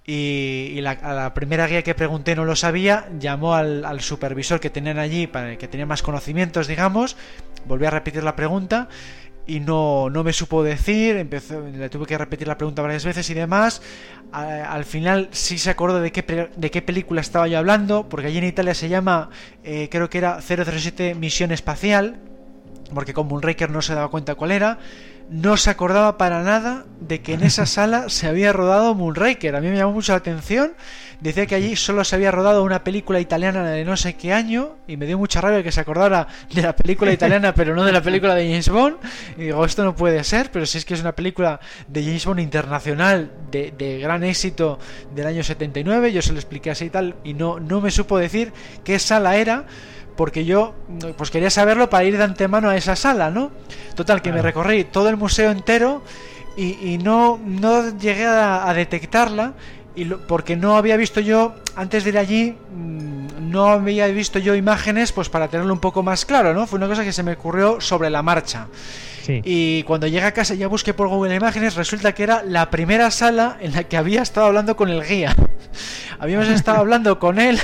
Y, 0.05 0.79
la, 0.81 0.91
a 0.91 1.13
la 1.13 1.33
primera 1.33 1.67
guía 1.67 1.81
que 1.81 1.93
pregunté 1.93 2.35
no 2.35 2.45
lo 2.45 2.55
sabía, 2.55 3.07
llamó 3.19 3.55
al, 3.55 3.85
al 3.85 4.01
supervisor 4.01 4.59
que 4.59 4.69
tenían 4.69 4.99
allí, 4.99 5.27
para, 5.27 5.57
que 5.57 5.67
tenía 5.67 5.85
más 5.85 6.03
conocimientos, 6.03 6.67
digamos, 6.67 7.17
volví 7.65 7.85
a 7.85 7.89
repetir 7.89 8.23
la 8.23 8.35
pregunta 8.35 8.87
y 9.45 9.59
no, 9.59 10.09
no 10.09 10.23
me 10.23 10.31
supo 10.31 10.63
decir, 10.63 11.17
empezó, 11.17 11.61
le 11.61 11.89
tuve 11.89 12.05
que 12.05 12.17
repetir 12.17 12.47
la 12.47 12.57
pregunta 12.57 12.81
varias 12.81 13.03
veces 13.03 13.29
y 13.29 13.33
demás. 13.33 13.81
al 14.31 14.85
final 14.85 15.29
sí 15.31 15.57
se 15.57 15.69
acordó 15.69 15.99
de 15.99 16.11
qué, 16.11 16.49
de 16.55 16.71
qué 16.71 16.81
película 16.81 17.21
estaba 17.21 17.47
yo 17.47 17.57
hablando, 17.57 18.07
porque 18.07 18.27
allí 18.27 18.37
en 18.37 18.45
Italia 18.45 18.73
se 18.73 18.89
llama, 18.89 19.29
eh, 19.63 19.89
creo 19.91 20.09
que 20.09 20.17
era 20.17 20.39
007 20.41 21.15
Misión 21.15 21.51
Espacial, 21.51 22.17
porque 22.93 23.13
con 23.13 23.27
Moonraker 23.27 23.69
no 23.69 23.81
se 23.81 23.95
daba 23.95 24.09
cuenta 24.09 24.35
cuál 24.35 24.51
era. 24.51 24.79
No 25.33 25.57
se 25.57 25.71
acordaba 25.71 26.15
para 26.19 26.43
nada 26.43 26.85
de 26.99 27.21
que 27.21 27.33
en 27.33 27.41
esa 27.41 27.65
sala 27.65 28.07
se 28.09 28.27
había 28.27 28.53
rodado 28.53 28.93
Moonraker. 28.93 29.55
A 29.55 29.61
mí 29.61 29.67
me 29.67 29.77
llamó 29.77 29.93
mucho 29.93 30.11
la 30.11 30.19
atención. 30.19 30.73
Decía 31.21 31.47
que 31.47 31.55
allí 31.55 31.75
solo 31.75 32.03
se 32.03 32.15
había 32.15 32.29
rodado 32.29 32.63
una 32.63 32.83
película 32.83 33.19
italiana 33.19 33.63
de 33.63 33.83
no 33.83 33.97
sé 33.97 34.15
qué 34.15 34.31
año 34.31 34.75
y 34.87 34.97
me 34.97 35.07
dio 35.07 35.17
mucha 35.17 35.41
rabia 35.41 35.63
que 35.63 35.71
se 35.71 35.79
acordara 35.79 36.27
de 36.53 36.61
la 36.61 36.75
película 36.75 37.11
italiana 37.13 37.53
pero 37.55 37.73
no 37.73 37.83
de 37.83 37.91
la 37.91 38.01
película 38.01 38.35
de 38.35 38.47
James 38.47 38.69
Bond. 38.69 38.97
Y 39.37 39.45
digo, 39.45 39.65
esto 39.65 39.83
no 39.83 39.95
puede 39.95 40.23
ser, 40.23 40.51
pero 40.51 40.67
si 40.67 40.77
es 40.77 40.85
que 40.85 40.93
es 40.93 41.01
una 41.01 41.13
película 41.13 41.59
de 41.87 42.03
James 42.03 42.25
Bond 42.25 42.39
internacional 42.39 43.31
de, 43.49 43.73
de 43.75 43.99
gran 43.99 44.23
éxito 44.23 44.77
del 45.15 45.25
año 45.25 45.43
79, 45.43 46.11
yo 46.11 46.21
se 46.21 46.31
lo 46.31 46.37
expliqué 46.37 46.69
así 46.69 46.85
y 46.85 46.89
tal 46.91 47.15
y 47.23 47.33
no, 47.33 47.59
no 47.59 47.81
me 47.81 47.89
supo 47.89 48.19
decir 48.19 48.53
qué 48.83 48.99
sala 48.99 49.35
era 49.37 49.65
porque 50.15 50.45
yo 50.45 50.73
pues 51.17 51.31
quería 51.31 51.49
saberlo 51.49 51.89
para 51.89 52.03
ir 52.03 52.17
de 52.17 52.23
antemano 52.23 52.69
a 52.69 52.77
esa 52.77 52.95
sala, 52.95 53.29
¿no? 53.29 53.51
Total, 53.95 54.21
que 54.21 54.31
me 54.31 54.41
recorrí 54.41 54.83
todo 54.83 55.09
el 55.09 55.17
museo 55.17 55.51
entero 55.51 56.03
y, 56.55 56.97
no, 56.99 57.39
no 57.43 57.97
llegué 57.97 58.25
a, 58.25 58.71
detectarla 58.73 59.53
y 59.95 60.05
porque 60.05 60.55
no 60.55 60.75
había 60.75 60.97
visto 60.97 61.19
yo, 61.19 61.55
antes 61.75 62.03
de 62.03 62.09
ir 62.11 62.17
allí, 62.17 62.57
mm, 62.75 63.51
no 63.51 63.67
había 63.67 64.07
visto 64.07 64.39
yo 64.39 64.55
imágenes 64.55 65.11
pues 65.11 65.29
para 65.29 65.47
tenerlo 65.47 65.73
un 65.73 65.79
poco 65.79 66.01
más 66.03 66.25
claro, 66.25 66.53
¿no? 66.53 66.65
Fue 66.65 66.77
una 66.77 66.87
cosa 66.87 67.03
que 67.03 67.13
se 67.13 67.23
me 67.23 67.33
ocurrió 67.33 67.79
sobre 67.79 68.09
la 68.09 68.23
marcha. 68.23 68.67
Y 69.27 69.83
cuando 69.83 70.07
llegué 70.07 70.25
a 70.25 70.33
casa 70.33 70.53
ya 70.53 70.67
busqué 70.67 70.93
por 70.93 71.07
Google 71.07 71.35
Imágenes, 71.35 71.75
resulta 71.75 72.13
que 72.13 72.23
era 72.23 72.43
la 72.43 72.69
primera 72.69 73.09
sala 73.11 73.57
en 73.61 73.73
la 73.73 73.83
que 73.83 73.97
había 73.97 74.21
estado 74.21 74.47
hablando 74.47 74.75
con 74.75 74.89
el 74.89 75.03
guía. 75.03 75.35
Habíamos 76.19 76.47
estado 76.47 76.77
hablando 76.77 77.19
con 77.19 77.39
él 77.39 77.59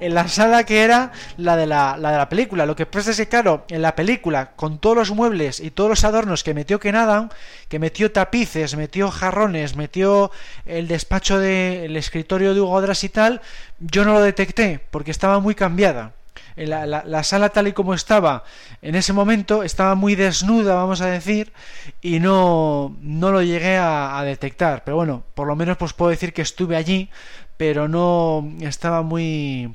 en 0.00 0.14
la 0.14 0.28
sala 0.28 0.64
que 0.64 0.82
era 0.82 1.12
la 1.36 1.56
de 1.56 1.66
la, 1.66 1.96
la 1.98 2.12
de 2.12 2.18
la 2.18 2.28
película. 2.28 2.64
Lo 2.64 2.76
que 2.76 2.86
pasa 2.86 3.10
es 3.10 3.16
que, 3.16 3.26
claro, 3.26 3.64
en 3.68 3.82
la 3.82 3.94
película, 3.94 4.52
con 4.56 4.78
todos 4.78 4.96
los 4.96 5.10
muebles 5.10 5.60
y 5.60 5.70
todos 5.70 5.90
los 5.90 6.04
adornos 6.04 6.44
que 6.44 6.54
metió 6.54 6.80
Kenadan, 6.80 7.30
que 7.68 7.78
metió 7.78 8.10
tapices, 8.10 8.76
metió 8.76 9.10
jarrones, 9.10 9.76
metió 9.76 10.30
el 10.64 10.88
despacho 10.88 11.38
del 11.38 11.96
escritorio 11.96 12.54
de 12.54 12.60
Hugo 12.60 12.80
Dras 12.80 13.04
y 13.04 13.08
tal, 13.08 13.40
yo 13.78 14.04
no 14.04 14.14
lo 14.14 14.22
detecté 14.22 14.80
porque 14.90 15.10
estaba 15.10 15.40
muy 15.40 15.54
cambiada 15.54 16.12
la, 16.56 16.86
la, 16.86 17.22
sala 17.22 17.50
tal 17.50 17.68
y 17.68 17.72
como 17.72 17.94
estaba 17.94 18.44
en 18.82 18.94
ese 18.94 19.12
momento 19.12 19.62
estaba 19.62 19.94
muy 19.94 20.14
desnuda, 20.14 20.74
vamos 20.74 21.00
a 21.00 21.06
decir, 21.06 21.52
y 22.00 22.20
no, 22.20 22.96
no 23.00 23.30
lo 23.30 23.42
llegué 23.42 23.76
a, 23.76 24.22
detectar. 24.24 24.84
Pero 24.84 24.96
bueno, 24.96 25.24
por 25.34 25.46
lo 25.46 25.56
menos 25.56 25.76
pues 25.76 25.92
puedo 25.92 26.10
decir 26.10 26.32
que 26.32 26.42
estuve 26.42 26.76
allí, 26.76 27.10
pero 27.56 27.88
no 27.88 28.48
estaba 28.60 29.02
muy 29.02 29.74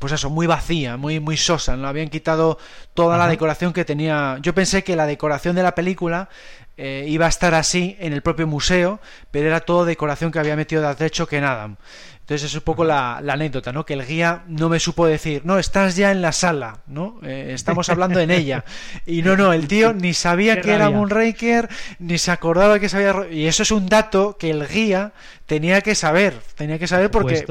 pues 0.00 0.12
eso, 0.12 0.28
muy 0.28 0.46
vacía, 0.48 0.96
muy, 0.96 1.20
muy 1.20 1.36
sosa. 1.36 1.76
No 1.76 1.86
habían 1.86 2.08
quitado 2.08 2.58
toda 2.94 3.16
la 3.16 3.28
decoración 3.28 3.72
que 3.72 3.84
tenía. 3.84 4.38
Yo 4.42 4.52
pensé 4.52 4.82
que 4.82 4.96
la 4.96 5.06
decoración 5.06 5.54
de 5.54 5.62
la 5.62 5.74
película 5.76 6.28
eh, 6.76 7.04
iba 7.08 7.26
a 7.26 7.28
estar 7.28 7.54
así 7.54 7.96
en 8.00 8.12
el 8.12 8.22
propio 8.22 8.46
museo, 8.46 9.00
pero 9.30 9.46
era 9.46 9.60
todo 9.60 9.84
decoración 9.84 10.32
que 10.32 10.38
había 10.38 10.56
metido 10.56 10.82
de 10.82 10.94
techo 10.94 11.26
que 11.26 11.40
nada. 11.40 11.76
Entonces 12.24 12.50
es 12.50 12.54
un 12.54 12.62
poco 12.62 12.84
la, 12.84 13.18
anécdota, 13.18 13.70
¿no? 13.70 13.84
Que 13.84 13.92
el 13.92 14.06
guía 14.06 14.44
no 14.48 14.70
me 14.70 14.80
supo 14.80 15.06
decir, 15.06 15.42
no, 15.44 15.58
estás 15.58 15.94
ya 15.94 16.10
en 16.10 16.22
la 16.22 16.32
sala, 16.32 16.78
¿no? 16.86 17.18
Eh, 17.22 17.50
estamos 17.52 17.90
hablando 17.90 18.18
en 18.18 18.30
ella. 18.30 18.64
Y 19.06 19.20
no, 19.20 19.36
no, 19.36 19.52
el 19.52 19.68
tío 19.68 19.92
ni 19.92 20.14
sabía 20.14 20.62
que 20.62 20.72
era 20.72 20.88
Moonraker, 20.88 21.68
ni 21.98 22.16
se 22.16 22.30
acordaba 22.30 22.80
que 22.80 22.88
sabía... 22.88 23.14
Y 23.30 23.46
eso 23.46 23.62
es 23.62 23.70
un 23.70 23.90
dato 23.90 24.38
que 24.38 24.48
el 24.48 24.66
guía 24.66 25.12
tenía 25.44 25.82
que 25.82 25.94
saber, 25.94 26.40
tenía 26.54 26.78
que 26.78 26.86
saber 26.86 27.10
porque, 27.10 27.44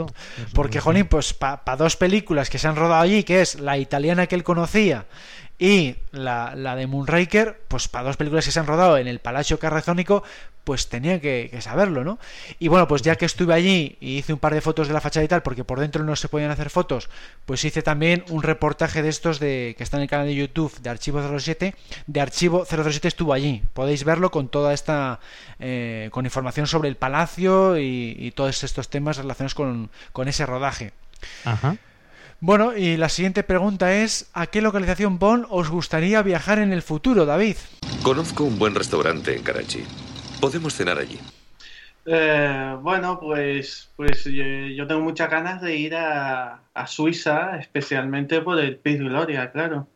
porque, 0.56 0.80
jolín, 0.80 1.06
pues 1.06 1.36
para 1.36 1.76
dos 1.78 1.96
películas 1.96 2.50
que 2.50 2.58
se 2.58 2.68
han 2.68 2.76
rodado 2.76 3.04
allí, 3.04 3.24
que 3.24 3.42
es 3.42 3.60
la 3.60 3.78
italiana 3.78 4.26
que 4.26 4.34
él 4.34 4.44
conocía 4.44 5.06
y 5.60 5.96
la, 6.12 6.54
la 6.56 6.76
de 6.76 6.88
Moonraker, 6.88 7.62
pues 7.68 7.88
para 7.88 8.06
dos 8.06 8.18
películas 8.18 8.46
que 8.46 8.52
se 8.52 8.60
han 8.60 8.68
rodado 8.68 8.98
en 8.98 9.08
el 9.08 9.20
Palacio 9.20 9.60
Carrazónico, 9.60 10.24
pues 10.64 10.88
tenía 10.88 11.20
que, 11.20 11.56
saberlo, 11.62 12.04
¿no? 12.04 12.20
Y 12.58 12.70
bueno, 12.70 12.88
pues 12.88 13.02
ya 13.02 13.16
que 13.16 13.26
estuve 13.26 13.54
allí 13.54 13.98
y 14.00 14.18
hice 14.18 14.34
un 14.34 14.40
par 14.40 14.54
de 14.54 14.62
fotos 14.62 14.88
de 14.88 14.94
la 14.94 15.02
fachada 15.02 15.24
y 15.24 15.28
tal, 15.28 15.44
porque 15.44 15.64
por 15.64 15.80
dentro 15.80 16.04
no 16.04 16.16
se 16.16 16.30
podían 16.30 16.52
hacer 16.52 16.70
fotos, 16.70 17.10
pues 17.46 17.64
hice 17.66 17.82
también 17.82 18.24
un 18.30 18.44
reportaje 18.44 19.02
de 19.02 19.10
estos 19.10 19.40
de 19.40 19.76
que 19.78 19.84
está 19.84 19.98
en 19.98 20.04
el 20.04 20.10
canal 20.10 20.28
de 20.28 20.36
YouTube 20.36 20.74
de 20.80 20.90
Archivo 20.90 21.22
07. 21.40 21.76
De 22.08 22.22
Archivo 22.22 22.66
007 22.66 23.08
estuvo 23.08 23.34
allí. 23.34 23.64
Podéis 23.74 24.04
verlo 24.06 24.32
con 24.32 24.48
toda 24.48 24.74
esta, 24.74 25.20
eh, 25.60 26.10
con 26.12 26.26
información 26.26 26.68
sobre 26.68 26.90
el 26.90 26.96
palacio 26.96 27.78
y, 27.78 28.16
y 28.18 28.32
todos 28.32 28.64
estos 28.64 28.90
temas 28.90 29.18
relacionados 29.18 29.56
con, 29.56 29.90
con 30.14 30.28
ese 30.28 30.46
rodaje. 30.46 30.94
Ajá. 31.44 31.76
Bueno, 32.46 32.76
y 32.76 32.98
la 32.98 33.08
siguiente 33.08 33.42
pregunta 33.42 33.94
es, 33.94 34.30
¿a 34.34 34.48
qué 34.48 34.62
localización 34.62 35.18
Bonn 35.18 35.48
os 35.50 35.70
gustaría 35.70 36.22
viajar 36.22 36.60
en 36.60 36.74
el 36.74 36.82
futuro, 36.82 37.26
David? 37.26 37.56
Conozco 38.02 38.44
un 38.44 38.60
buen 38.60 38.76
restaurante 38.76 39.34
en 39.34 39.44
Karachi. 39.44 39.86
Podemos 40.42 40.74
cenar 40.74 40.98
allí. 40.98 41.18
Eh, 42.06 42.76
bueno, 42.82 43.18
pues, 43.18 43.90
pues 43.96 44.26
yo, 44.26 44.86
tengo 44.86 45.00
muchas 45.00 45.32
ganas 45.32 45.62
de 45.62 45.78
ir 45.78 45.96
a, 45.96 46.60
Suiza, 46.86 47.58
especialmente 47.60 48.42
por 48.42 48.60
el 48.60 48.76
Piz 48.76 49.00
Gloria, 49.00 49.50
claro. 49.54 49.88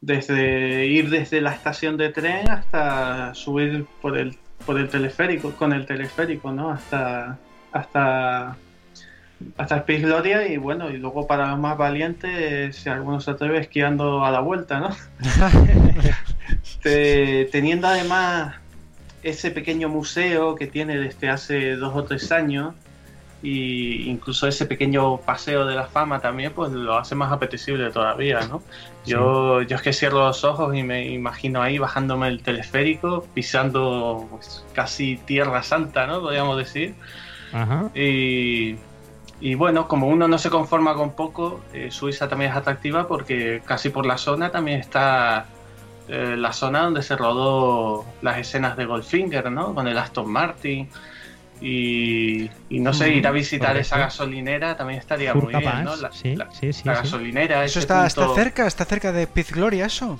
Desde 0.00 0.86
ir 0.86 1.10
desde 1.10 1.40
la 1.40 1.52
estación 1.52 1.96
de 1.96 2.10
tren 2.10 2.48
hasta 2.48 3.34
subir 3.34 3.86
por 4.00 4.16
el 4.16 4.38
por 4.64 4.78
el 4.78 4.88
teleférico, 4.88 5.50
con 5.56 5.72
el 5.72 5.84
teleférico, 5.84 6.52
¿no? 6.52 6.70
Hasta 6.70 7.40
hasta 7.72 8.56
hasta 9.56 9.76
el 9.76 9.82
Piz 9.82 10.02
Gloria 10.02 10.46
y 10.48 10.56
bueno, 10.56 10.90
y 10.90 10.96
luego 10.96 11.26
para 11.26 11.50
los 11.50 11.58
más 11.58 11.76
valientes, 11.78 12.76
si 12.76 12.88
alguno 12.88 13.20
se 13.20 13.30
atreve 13.30 13.58
esquiando 13.58 14.24
a 14.24 14.30
la 14.30 14.40
vuelta, 14.40 14.80
¿no? 14.80 14.90
teniendo 16.82 17.86
además 17.86 18.56
ese 19.22 19.50
pequeño 19.50 19.88
museo 19.88 20.54
que 20.54 20.66
tiene 20.66 20.96
desde 20.98 21.28
hace 21.28 21.76
dos 21.76 21.94
o 21.94 22.04
tres 22.04 22.32
años 22.32 22.74
y 23.42 24.08
incluso 24.10 24.48
ese 24.48 24.66
pequeño 24.66 25.18
paseo 25.18 25.64
de 25.64 25.76
la 25.76 25.86
fama 25.86 26.20
también 26.20 26.52
pues 26.52 26.72
lo 26.72 26.98
hace 26.98 27.14
más 27.14 27.30
apetecible 27.30 27.90
todavía, 27.90 28.40
¿no? 28.48 28.62
Yo, 29.06 29.62
yo 29.62 29.76
es 29.76 29.82
que 29.82 29.92
cierro 29.92 30.26
los 30.26 30.42
ojos 30.42 30.74
y 30.74 30.82
me 30.82 31.06
imagino 31.06 31.62
ahí 31.62 31.78
bajándome 31.78 32.28
el 32.28 32.42
teleférico, 32.42 33.26
pisando 33.34 34.26
pues, 34.30 34.64
casi 34.72 35.16
tierra 35.24 35.62
santa, 35.62 36.06
¿no? 36.06 36.20
Podríamos 36.20 36.58
decir. 36.58 36.94
Y 37.94 38.76
y 39.40 39.54
bueno, 39.54 39.86
como 39.86 40.08
uno 40.08 40.26
no 40.26 40.38
se 40.38 40.50
conforma 40.50 40.94
con 40.94 41.12
poco, 41.12 41.60
eh, 41.72 41.90
Suiza 41.90 42.28
también 42.28 42.50
es 42.50 42.56
atractiva 42.56 43.06
porque 43.06 43.62
casi 43.64 43.90
por 43.90 44.04
la 44.04 44.18
zona 44.18 44.50
también 44.50 44.80
está 44.80 45.46
eh, 46.08 46.36
la 46.36 46.52
zona 46.52 46.82
donde 46.82 47.02
se 47.02 47.16
rodó 47.16 48.04
las 48.20 48.38
escenas 48.38 48.76
de 48.76 48.86
Goldfinger, 48.86 49.50
¿no? 49.52 49.74
Con 49.74 49.86
el 49.86 49.96
Aston 49.96 50.30
Martin. 50.30 50.88
Y, 51.60 52.48
no 52.70 52.92
sé, 52.92 53.10
ir 53.10 53.26
a 53.26 53.32
visitar 53.32 53.76
esa 53.76 53.98
gasolinera 53.98 54.76
también 54.76 55.00
estaría 55.00 55.34
muy 55.34 55.52
bien, 55.52 55.84
¿no? 55.84 55.96
La, 55.96 56.12
sí, 56.12 56.36
sí, 56.52 56.72
sí, 56.72 56.82
la 56.84 56.94
gasolinera. 56.94 57.64
Eso 57.64 57.80
está, 57.80 58.06
está 58.06 58.32
cerca, 58.32 58.66
está 58.66 58.84
cerca 58.84 59.10
de 59.10 59.26
Piz 59.26 59.50
Gloria, 59.50 59.86
eso. 59.86 60.18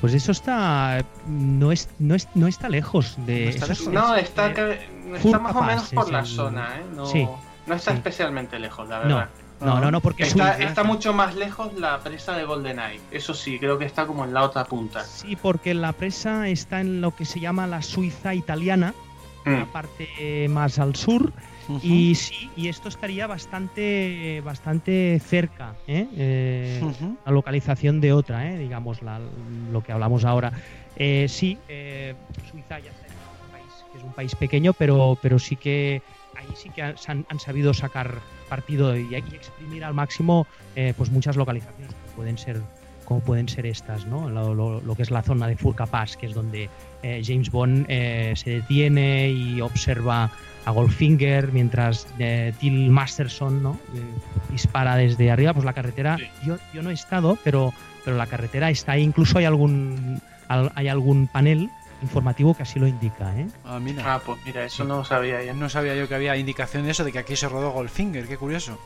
Pues 0.00 0.14
eso 0.14 0.30
está. 0.30 1.04
No, 1.26 1.72
es, 1.72 1.88
no, 1.98 2.14
es, 2.14 2.28
no 2.36 2.46
está 2.46 2.68
lejos 2.68 3.16
de. 3.26 3.46
No 3.90 4.14
está, 4.14 4.50
está, 4.50 5.38
más 5.40 5.56
o 5.56 5.62
menos 5.62 5.90
por 5.90 6.12
la 6.12 6.24
zona, 6.24 6.76
¿eh? 6.78 6.84
No, 6.94 7.06
sí. 7.06 7.28
No 7.68 7.74
está 7.74 7.92
especialmente 7.92 8.58
lejos, 8.58 8.88
la 8.88 8.98
verdad. 9.00 9.28
No, 9.60 9.80
no, 9.80 9.90
no, 9.90 10.00
porque 10.00 10.22
está, 10.22 10.56
está 10.58 10.84
mucho 10.84 11.12
más 11.12 11.34
lejos 11.34 11.74
la 11.74 11.98
presa 11.98 12.36
de 12.36 12.44
GoldenEye. 12.44 13.00
Eso 13.10 13.34
sí, 13.34 13.58
creo 13.58 13.78
que 13.78 13.84
está 13.84 14.06
como 14.06 14.24
en 14.24 14.32
la 14.32 14.44
otra 14.44 14.64
punta. 14.64 15.04
Sí, 15.04 15.36
porque 15.36 15.74
la 15.74 15.92
presa 15.92 16.48
está 16.48 16.80
en 16.80 17.00
lo 17.00 17.14
que 17.14 17.24
se 17.24 17.40
llama 17.40 17.66
la 17.66 17.82
Suiza 17.82 18.34
italiana, 18.34 18.94
la 19.44 19.64
mm. 19.64 19.72
parte 19.72 20.48
más 20.48 20.78
al 20.78 20.94
sur. 20.94 21.32
Y 21.82 22.14
sí, 22.14 22.50
y 22.56 22.68
esto 22.68 22.88
estaría 22.88 23.26
bastante, 23.26 24.40
bastante 24.42 25.20
cerca, 25.22 25.74
¿eh? 25.86 26.08
eh 26.16 26.80
la 27.26 27.32
localización 27.32 28.00
de 28.00 28.14
otra, 28.14 28.50
¿eh? 28.50 28.56
digamos, 28.56 29.00
lo 29.70 29.82
que 29.82 29.92
hablamos 29.92 30.24
ahora. 30.24 30.52
Eh, 30.96 31.26
sí, 31.28 31.58
Suiza 32.50 32.78
ya 32.78 32.90
está 32.90 33.06
es 33.06 33.12
un 33.12 33.50
país, 33.52 33.84
que 33.92 33.98
es 33.98 34.04
un 34.04 34.12
país 34.12 34.34
pequeño, 34.34 34.72
pero, 34.72 35.18
pero 35.20 35.38
sí 35.38 35.56
que 35.56 36.00
ahí 36.48 36.56
sí 36.56 36.70
que 36.70 36.82
han, 36.82 36.94
sabido 37.38 37.74
sacar 37.74 38.18
partido 38.48 38.96
y, 38.96 39.14
exprimir 39.14 39.84
al 39.84 39.94
máximo 39.94 40.46
eh, 40.76 40.94
pues 40.96 41.10
muchas 41.10 41.36
localizaciones 41.36 41.94
como 41.94 42.16
pueden 42.16 42.38
ser 42.38 42.60
como 43.04 43.20
pueden 43.20 43.48
ser 43.48 43.64
estas, 43.64 44.04
¿no? 44.04 44.28
Lo, 44.28 44.94
que 44.94 45.00
es 45.00 45.10
la 45.10 45.22
zona 45.22 45.46
de 45.46 45.56
Furka 45.56 45.86
Pass, 45.86 46.18
que 46.18 46.26
es 46.26 46.34
donde 46.34 46.68
eh, 47.02 47.22
James 47.24 47.50
Bond 47.50 47.86
eh, 47.88 48.34
se 48.36 48.50
detiene 48.50 49.30
y 49.30 49.62
observa 49.62 50.30
a 50.66 50.70
Goldfinger 50.70 51.50
mientras 51.50 52.06
Till 52.60 52.90
Masterson 52.90 53.62
¿no? 53.62 53.80
dispara 54.50 54.96
desde 54.96 55.30
arriba. 55.30 55.54
Pues 55.54 55.64
la 55.64 55.72
carretera, 55.72 56.18
yo, 56.44 56.58
yo 56.74 56.82
no 56.82 56.90
he 56.90 56.92
estado, 56.92 57.38
pero, 57.42 57.72
pero 58.04 58.18
la 58.18 58.26
carretera 58.26 58.68
está 58.68 58.92
ahí. 58.92 59.04
Incluso 59.04 59.38
hay 59.38 59.46
algún, 59.46 60.20
hay 60.48 60.88
algún 60.88 61.28
panel 61.28 61.70
informativo 62.02 62.54
que 62.54 62.62
así 62.62 62.78
lo 62.78 62.86
indica. 62.86 63.38
¿eh? 63.38 63.46
Ah, 63.64 63.80
ah 64.04 64.20
pues 64.24 64.38
mira, 64.44 64.64
eso 64.64 64.84
no 64.84 65.04
sabía 65.04 65.42
ya. 65.42 65.52
No 65.52 65.68
sabía 65.68 65.94
yo 65.94 66.08
que 66.08 66.14
había 66.14 66.36
indicación 66.36 66.84
de 66.84 66.92
eso, 66.92 67.04
de 67.04 67.12
que 67.12 67.18
aquí 67.18 67.36
se 67.36 67.48
rodó 67.48 67.70
Goldfinger, 67.70 68.26
qué 68.26 68.36
curioso. 68.36 68.78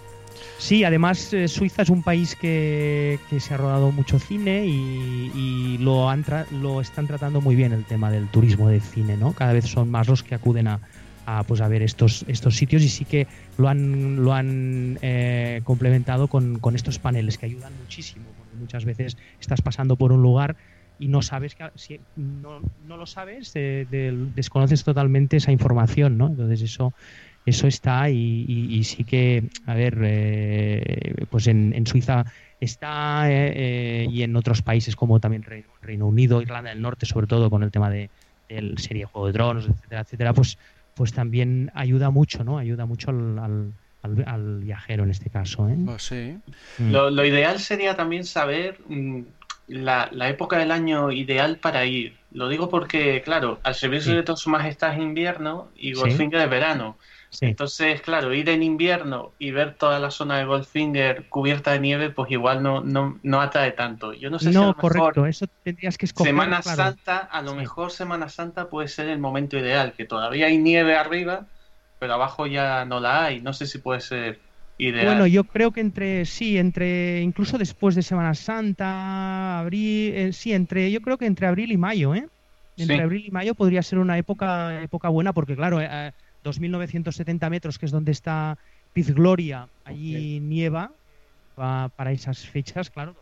Sí, 0.59 0.85
además 0.85 1.33
eh, 1.33 1.49
Suiza 1.49 1.83
es 1.83 1.91
un 1.91 2.03
país 2.03 2.37
que, 2.37 3.19
que, 3.29 3.41
se 3.41 3.55
ha 3.55 3.57
rodado 3.57 3.91
mucho 3.93 4.19
cine 4.19 4.65
y, 4.65 5.31
y 5.35 5.79
lo, 5.79 6.09
han 6.09 6.25
lo 6.53 6.81
están 6.81 7.07
tratando 7.07 7.41
muy 7.41 7.55
bien 7.55 7.73
el 7.73 7.85
tema 7.85 8.11
del 8.11 8.29
turismo 8.29 8.69
de 8.69 8.81
cine, 8.81 9.17
¿no? 9.17 9.33
Cada 9.33 9.53
vez 9.53 9.67
son 9.67 9.91
más 9.91 10.09
los 10.09 10.23
que 10.23 10.35
acuden 10.35 10.69
a, 10.69 10.81
a, 11.27 11.43
pues 11.45 11.61
a 11.61 11.69
ver 11.69 11.83
estos, 11.83 12.25
estos 12.29 12.57
sitios 12.57 12.83
y 12.83 12.89
sí 12.89 13.05
que 13.05 13.27
lo 13.59 13.69
han, 13.69 14.23
lo 14.23 14.33
han 14.33 14.99
eh, 15.03 15.61
complementado 15.65 16.29
con, 16.29 16.59
con, 16.59 16.75
estos 16.75 16.99
paneles 16.99 17.39
que 17.39 17.47
ayudan 17.47 17.73
muchísimo, 17.79 18.25
porque 18.39 18.57
muchas 18.57 18.85
veces 18.85 19.17
estás 19.41 19.61
pasando 19.61 19.97
por 19.97 20.13
un 20.13 20.23
lugar 20.23 20.57
y 20.99 21.09
no 21.09 21.23
sabes 21.23 21.55
que 21.55 21.71
si 21.75 22.01
no, 22.17 22.61
no 22.87 22.97
lo 22.97 23.07
sabes, 23.07 23.53
eh, 23.55 23.87
de, 23.91 24.13
desconoces 24.35 24.85
totalmente 24.85 25.37
esa 25.39 25.53
información, 25.53 26.19
¿no? 26.19 26.29
Entonces 26.29 26.63
eso 26.63 26.93
eso 27.45 27.67
está 27.67 28.09
y, 28.09 28.45
y, 28.47 28.77
y 28.77 28.85
sí 28.85 29.03
que, 29.03 29.51
a 29.67 29.75
ver, 29.75 29.99
eh, 30.03 31.27
pues 31.29 31.49
en, 31.49 31.73
en, 31.75 31.89
Suiza 31.89 32.25
está 32.61 33.25
eh, 33.29 34.07
y 34.09 34.23
en 34.23 34.37
otros 34.37 34.63
países 34.63 34.95
como 34.95 35.19
también 35.19 35.43
Reino, 35.43 35.67
Reino, 35.81 36.07
Unido, 36.07 36.41
Irlanda 36.41 36.71
del 36.71 36.81
Norte, 36.81 37.05
sobre 37.05 37.27
todo 37.27 37.51
con 37.51 37.65
el 37.65 37.73
tema 37.73 37.91
de, 37.91 38.11
del 38.49 38.79
serie 38.79 39.07
Juego 39.07 39.27
de 39.27 39.33
Drones, 39.33 39.65
etcétera, 39.67 40.03
etcétera, 40.03 40.33
pues 40.35 40.57
pues 40.95 41.13
también 41.13 41.71
ayuda 41.75 42.11
mucho, 42.11 42.45
¿no? 42.45 42.59
Ayuda 42.59 42.87
mucho 42.87 43.11
al, 43.11 43.39
al, 43.39 43.73
al, 44.03 44.25
al 44.27 44.61
viajero 44.61 45.05
en 45.05 45.11
este 45.11 45.31
caso. 45.31 45.69
¿eh? 45.69 45.77
Oh, 45.87 45.99
sí. 45.99 46.37
Mm. 46.79 46.91
Lo, 46.91 47.11
lo, 47.11 47.25
ideal 47.25 47.59
sería 47.59 47.97
también 47.97 48.25
saber 48.25 48.79
mm, 48.89 49.23
la, 49.73 50.09
la, 50.13 50.29
época 50.29 50.59
del 50.59 50.71
año 50.71 51.11
ideal 51.11 51.57
para 51.59 51.85
ir. 51.85 52.17
Lo 52.31 52.49
digo 52.49 52.69
porque, 52.69 53.23
claro, 53.23 53.59
al 53.63 53.75
servicio 53.75 54.13
sí. 54.13 54.17
de 54.17 54.23
todas 54.23 54.41
su 54.41 54.51
majestad 54.51 54.95
es 54.95 55.01
invierno 55.01 55.69
y 55.77 55.95
Goldfinger 55.95 56.41
sí. 56.41 56.45
es 56.45 56.51
verano. 56.51 56.97
Sí. 57.31 57.47
Entonces, 57.47 58.03
claro, 58.03 58.35
ir 58.35 58.51
en 58.51 58.63
invierno 58.63 59.33
y 59.39 59.53
ver 59.53 59.75
toda 59.75 59.99
la 59.99 60.11
zona 60.11 60.37
de 60.39 60.45
Goldfinger 60.45 61.29
cubierta 61.31 61.73
de 61.73 61.81
nieve, 61.81 62.11
pues 62.11 62.31
igual 62.31 62.63
no, 62.63 62.83
no, 62.83 63.19
no 63.23 63.41
atrae 63.41 63.73
tanto. 63.73 64.13
Yo 64.13 64.29
no 64.29 64.39
sé 64.39 64.47
no, 64.47 64.53
si 64.53 64.59
a 64.59 64.67
lo 64.67 64.77
correcto, 64.77 65.07
mejor 65.07 65.29
eso 65.29 65.47
tendrías 65.63 65.97
que 65.97 66.05
escoger. 66.05 66.31
Semana 66.31 66.61
claro. 66.61 66.77
Santa, 66.77 67.19
a 67.19 67.41
lo 67.41 67.53
sí. 67.53 67.57
mejor 67.57 67.91
Semana 67.91 68.29
Santa 68.29 68.69
puede 68.69 68.89
ser 68.89 69.09
el 69.09 69.19
momento 69.19 69.57
ideal, 69.57 69.95
que 69.95 70.05
todavía 70.05 70.47
hay 70.47 70.59
nieve 70.59 70.95
arriba, 70.95 71.47
pero 71.99 72.15
abajo 72.15 72.47
ya 72.47 72.85
no 72.85 73.01
la 73.01 73.25
hay. 73.25 73.41
No 73.41 73.55
sé 73.55 73.67
si 73.67 73.79
puede 73.79 74.01
ser 74.01 74.39
ideal. 74.89 75.07
Bueno, 75.07 75.27
yo 75.27 75.45
creo 75.45 75.71
que 75.71 75.81
entre, 75.81 76.25
sí, 76.25 76.59
entre, 76.59 77.21
incluso 77.21 77.59
después 77.59 77.95
de 77.95 78.03
Semana 78.03 78.35
Santa, 78.35 79.59
abril, 79.61 80.15
eh, 80.15 80.33
sí, 80.33 80.53
entre, 80.53 80.91
yo 80.91 81.01
creo 81.01 81.19
que 81.19 81.27
entre 81.27 81.47
abril 81.47 81.73
y 81.73 81.77
mayo, 81.77 82.15
¿eh? 82.15 82.29
Entre 82.77 82.97
sí. 82.97 83.03
abril 83.03 83.25
y 83.27 83.31
mayo 83.31 83.55
podría 83.55 83.83
ser 83.83 83.99
una 83.99 84.17
época, 84.19 84.83
época 84.83 85.09
buena, 85.09 85.33
porque 85.33 85.57
claro, 85.57 85.81
eh, 85.81 86.13
2.970 86.45 87.51
metros, 87.51 87.79
que 87.79 87.87
es 87.87 87.93
donde 87.93 88.13
está 88.13 88.59
Piz 88.93 89.15
Gloria, 89.15 89.69
allí 89.85 90.15
okay. 90.15 90.41
nieva, 90.41 90.91
pa, 91.55 91.91
para 91.95 92.13
esas 92.13 92.47
fechas, 92.47 92.91
claro, 92.91 93.15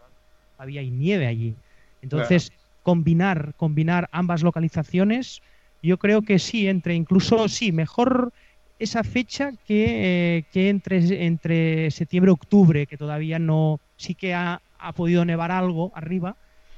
todavía 0.57 0.81
hay 0.81 0.91
nieve 0.91 1.27
allí. 1.27 1.55
Entonces, 2.03 2.51
claro. 2.51 2.63
combinar, 2.83 3.55
combinar 3.57 4.09
ambas 4.13 4.43
localizaciones, 4.43 5.43
yo 5.83 5.99
creo 5.99 6.23
que 6.23 6.39
sí, 6.39 6.69
entre 6.69 6.95
incluso, 6.95 7.49
sí, 7.49 7.73
mejor 7.73 8.33
esa 8.81 9.05
fecha 9.05 9.53
que, 9.67 10.39
eh, 10.39 10.45
que 10.51 10.71
entre, 10.71 11.27
entre 11.27 11.91
septiembre 11.91 12.31
y 12.31 12.33
octubre, 12.33 12.87
que 12.87 12.97
todavía 12.97 13.39
no, 13.39 13.79
sí 13.97 14.15
que 14.15 14.33
ha, 14.35 14.63
ha, 14.79 14.93
podido 14.95 15.25
nevar 15.27 15.53
algo 15.53 15.93
arriba, 15.95 16.35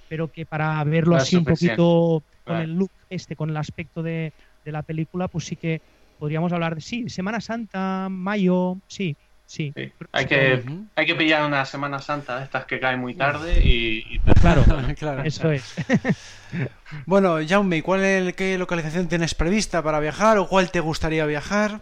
pero 0.09 0.31
que 0.31 0.45
para 0.45 0.83
verlo 0.83 1.15
así 1.15 1.37
un 1.37 1.45
poquito 1.45 2.25
con 2.45 2.57
el 2.57 2.75
look 2.75 2.91
este, 3.09 3.37
con 3.37 3.51
el 3.51 3.57
aspecto 3.57 4.03
de, 4.03 4.33
de 4.65 4.73
la 4.73 4.83
película, 4.83 5.29
pues 5.29 5.45
sí 5.45 5.57
que 5.57 5.81
podríamos 6.19 6.53
hablar 6.53 6.75
de 6.75 6.81
sí, 6.81 7.09
Semana 7.09 7.41
Santa, 7.41 8.09
mayo, 8.11 8.79
sí, 8.89 9.17
sí. 9.53 9.73
sí. 9.77 9.93
Hay, 10.13 10.27
que, 10.27 10.63
hay 10.97 11.07
que 11.07 11.15
pillar 11.15 11.45
una 11.45 11.65
Semana 11.65 11.99
Santa 11.99 12.39
de 12.39 12.45
estas 12.45 12.65
que 12.65 12.81
cae 12.81 12.97
muy 12.97 13.15
tarde 13.15 13.61
y... 13.63 14.05
y... 14.15 14.19
Claro, 14.41 14.65
claro, 14.99 15.23
eso 15.25 15.53
es. 15.53 15.75
bueno, 17.07 17.37
Jaume, 17.47 17.83
¿cuál 17.83 18.03
es, 18.03 18.35
¿qué 18.35 18.57
localización 18.57 19.09
tienes 19.09 19.35
prevista 19.35 19.83
para 19.83 20.01
viajar 20.01 20.39
o 20.39 20.49
cuál 20.49 20.71
te 20.71 20.81
gustaría 20.81 21.27
viajar? 21.27 21.81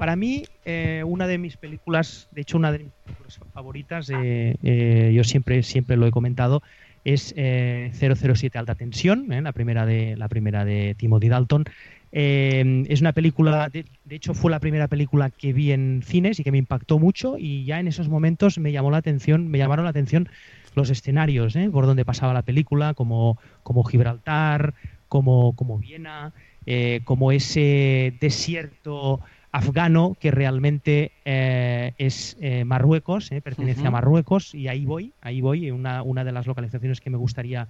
Para 0.00 0.16
mí, 0.16 0.44
eh, 0.64 1.02
una 1.06 1.26
de 1.26 1.36
mis 1.36 1.58
películas, 1.58 2.26
de 2.30 2.40
hecho 2.40 2.56
una 2.56 2.72
de 2.72 2.78
mis 2.78 2.92
películas 3.04 3.38
favoritas, 3.52 4.08
eh, 4.08 4.56
eh, 4.62 5.12
yo 5.14 5.24
siempre, 5.24 5.62
siempre 5.62 5.98
lo 5.98 6.06
he 6.06 6.10
comentado, 6.10 6.62
es 7.04 7.34
007 7.34 8.56
Alta 8.56 8.74
Tensión, 8.76 9.26
la, 9.28 9.52
primera 9.52 9.84
de, 9.84 10.16
la 10.16 10.28
primera 10.28 10.64
de 10.64 10.94
Timothy 10.96 11.28
Dalton. 11.28 11.66
Eh, 12.12 12.84
es 12.88 13.00
una 13.00 13.12
película, 13.12 13.68
de, 13.68 13.84
de, 14.04 14.16
hecho 14.16 14.34
fue 14.34 14.50
la 14.50 14.58
primera 14.58 14.88
película 14.88 15.30
que 15.30 15.52
vi 15.52 15.70
en 15.70 16.02
cines 16.04 16.40
y 16.40 16.44
que 16.44 16.50
me 16.50 16.58
impactó 16.58 16.98
mucho 16.98 17.36
y 17.38 17.64
ya 17.64 17.78
en 17.78 17.86
esos 17.86 18.08
momentos 18.08 18.58
me 18.58 18.72
llamó 18.72 18.90
la 18.90 18.96
atención, 18.96 19.48
me 19.48 19.58
llamaron 19.58 19.84
la 19.84 19.90
atención 19.90 20.28
los 20.74 20.90
escenarios 20.90 21.54
¿eh? 21.56 21.68
por 21.70 21.86
donde 21.86 22.04
pasaba 22.04 22.34
la 22.34 22.42
película, 22.42 22.94
como, 22.94 23.38
como 23.62 23.84
Gibraltar, 23.84 24.74
como, 25.08 25.54
como 25.54 25.78
Viena, 25.78 26.32
eh, 26.66 27.00
como 27.04 27.32
ese 27.32 28.14
desierto 28.20 29.20
afgano 29.52 30.16
que 30.20 30.30
realmente 30.30 31.12
eh, 31.24 31.92
es 31.98 32.36
Marruecos, 32.64 33.30
pertenece 33.42 33.80
uh 33.80 33.84
-huh. 33.84 33.88
a 33.88 33.90
Marruecos 33.90 34.54
y 34.54 34.68
ahí 34.68 34.84
voy, 34.84 35.12
ahí 35.20 35.40
voy, 35.40 35.70
una, 35.70 36.02
una 36.02 36.24
de 36.24 36.32
las 36.32 36.46
localizaciones 36.46 37.00
que 37.00 37.10
me 37.10 37.16
gustaría 37.16 37.68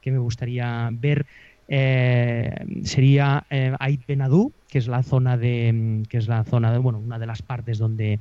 que 0.00 0.10
me 0.10 0.18
gustaría 0.18 0.88
ver 0.92 1.26
eh, 1.72 2.52
sería 2.82 3.46
eh, 3.48 3.72
Ait 3.78 4.04
Benadú, 4.04 4.52
que 4.68 4.78
es 4.78 4.88
la 4.88 5.04
zona 5.04 5.36
de 5.36 6.02
que 6.08 6.18
es 6.18 6.26
la 6.26 6.42
zona 6.42 6.72
de 6.72 6.78
bueno 6.78 6.98
una 6.98 7.20
de 7.20 7.26
las 7.26 7.42
partes 7.42 7.78
donde 7.78 8.18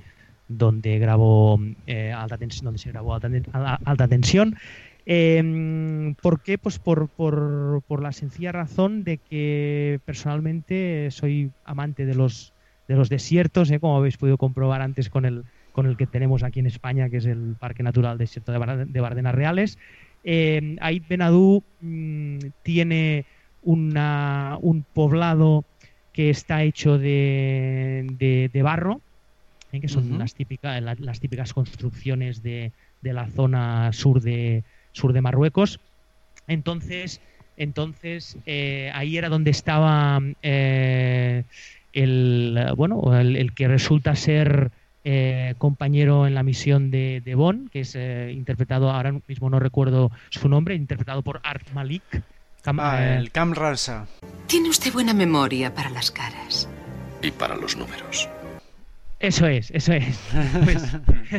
donde 0.48 1.00
grabó 1.00 1.60
eh, 1.88 2.12
alta 2.12 2.38
tensión 2.38 2.66
donde 2.66 2.78
se 2.78 2.92
grabó 2.92 3.16
alta, 3.16 4.08
tensión 4.08 4.56
eh, 5.08 6.14
¿Por 6.22 6.44
qué? 6.44 6.60
Pues 6.60 6.78
por, 6.78 7.10
por, 7.10 7.82
por, 7.88 8.04
la 8.04 8.12
sencilla 8.12 8.52
razón 8.52 9.04
de 9.04 9.18
que 9.18 10.00
personalmente 10.06 11.10
soy 11.10 11.50
amante 11.66 12.06
de 12.06 12.14
los, 12.14 12.54
de 12.88 12.96
los 12.96 13.10
desiertos, 13.10 13.72
¿eh? 13.72 13.80
como 13.80 13.98
habéis 13.98 14.18
podido 14.18 14.38
comprobar 14.38 14.84
antes 14.84 15.10
con 15.10 15.26
el, 15.26 15.46
con 15.72 15.88
el 15.88 15.98
que 15.98 16.06
tenemos 16.06 16.44
aquí 16.44 16.60
en 16.60 16.68
España, 16.68 17.10
que 17.10 17.18
es 17.18 17.26
el 17.26 17.56
Parque 17.60 17.82
Natural 17.82 18.20
Desierto 18.20 18.52
de, 18.52 18.60
Bar 18.60 18.86
de 18.86 19.02
Bardenas 19.02 19.34
Reales. 19.34 19.80
Eh, 20.24 20.76
Ait 20.80 21.08
Benadú 21.08 21.64
mmm, 21.82 22.38
tiene 22.62 23.26
una, 23.64 24.58
un 24.62 24.84
poblado 24.94 25.66
que 26.14 26.30
está 26.30 26.64
hecho 26.64 26.98
de, 26.98 28.08
de, 28.18 28.50
de 28.52 28.62
barro, 28.62 29.02
¿eh? 29.72 29.80
que 29.80 29.88
son 29.88 30.12
uh 30.12 30.16
-huh. 30.16 30.20
las, 30.20 30.34
típicas, 30.34 30.82
las, 30.82 31.00
las, 31.00 31.20
típicas 31.20 31.54
construcciones 31.54 32.44
de, 32.44 32.72
de, 33.02 33.14
la 33.14 33.28
zona 33.28 33.94
sur 33.94 34.22
de, 34.22 34.64
sur 34.92 35.14
de 35.14 35.22
Marruecos. 35.22 35.80
Entonces, 36.48 37.22
entonces 37.58 38.38
eh, 38.46 38.92
ahí 38.94 39.18
era 39.18 39.30
donde 39.30 39.52
estaba 39.52 40.20
eh, 40.42 41.44
el, 41.94 42.74
bueno, 42.76 43.18
el, 43.18 43.36
el, 43.36 43.54
que 43.54 43.68
resulta 43.68 44.16
ser 44.16 44.72
compañero 45.58 46.28
en 46.28 46.36
la 46.36 46.44
misión 46.44 46.92
de, 46.92 47.22
de 47.26 47.34
Bond, 47.34 47.72
que 47.72 47.80
es 47.80 47.96
interpretado, 47.96 48.92
ahora 48.92 49.12
mismo 49.28 49.50
no 49.50 49.60
recuerdo 49.60 50.12
su 50.30 50.48
nombre, 50.50 50.76
interpretado 50.76 51.24
por 51.24 51.40
Art 51.44 51.68
Malik. 51.74 52.04
Cam, 52.62 52.80
ah, 52.80 53.16
el 53.18 53.32
Cam 53.32 53.54
Ralsa. 53.54 54.08
Tiene 54.48 54.70
usted 54.70 54.92
buena 54.92 55.14
memoria 55.14 55.74
para 55.74 55.90
las 55.90 56.12
caras. 56.12 56.68
Y 57.22 57.32
para 57.32 57.56
los 57.56 57.78
números. 57.78 58.30
Eso 59.20 59.48
es, 59.48 59.70
eso 59.72 59.94
es. 59.94 60.20
Pues, 60.64 60.98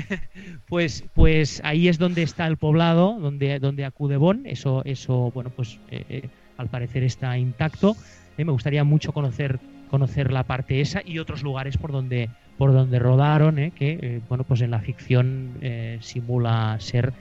pues, 0.68 1.04
pues, 1.14 1.60
ahí 1.64 1.88
es 1.88 1.98
donde 1.98 2.22
está 2.22 2.46
el 2.46 2.58
poblado, 2.58 3.18
donde, 3.18 3.58
donde 3.58 3.84
acude 3.84 4.16
Bon. 4.16 4.42
Eso, 4.46 4.82
eso, 4.84 5.30
bueno, 5.32 5.50
pues 5.50 5.78
eh, 5.90 6.04
eh, 6.08 6.28
al 6.58 6.68
parecer 6.68 7.02
está 7.02 7.36
intacto. 7.38 7.96
Eh, 8.36 8.44
me 8.44 8.52
gustaría 8.52 8.84
mucho 8.84 9.12
conocer, 9.12 9.58
conocer 9.90 10.30
la 10.30 10.44
parte 10.44 10.80
esa 10.80 11.00
y 11.04 11.18
otros 11.18 11.42
lugares 11.42 11.78
por 11.78 11.90
donde, 11.90 12.28
por 12.58 12.72
donde 12.72 12.98
rodaron, 12.98 13.56
que, 13.70 14.20
bueno, 14.28 14.44
pues 14.44 14.60
en 14.60 14.70
la 14.70 14.80
ficción 14.80 15.58
simula 16.00 16.76
ser 16.80 17.12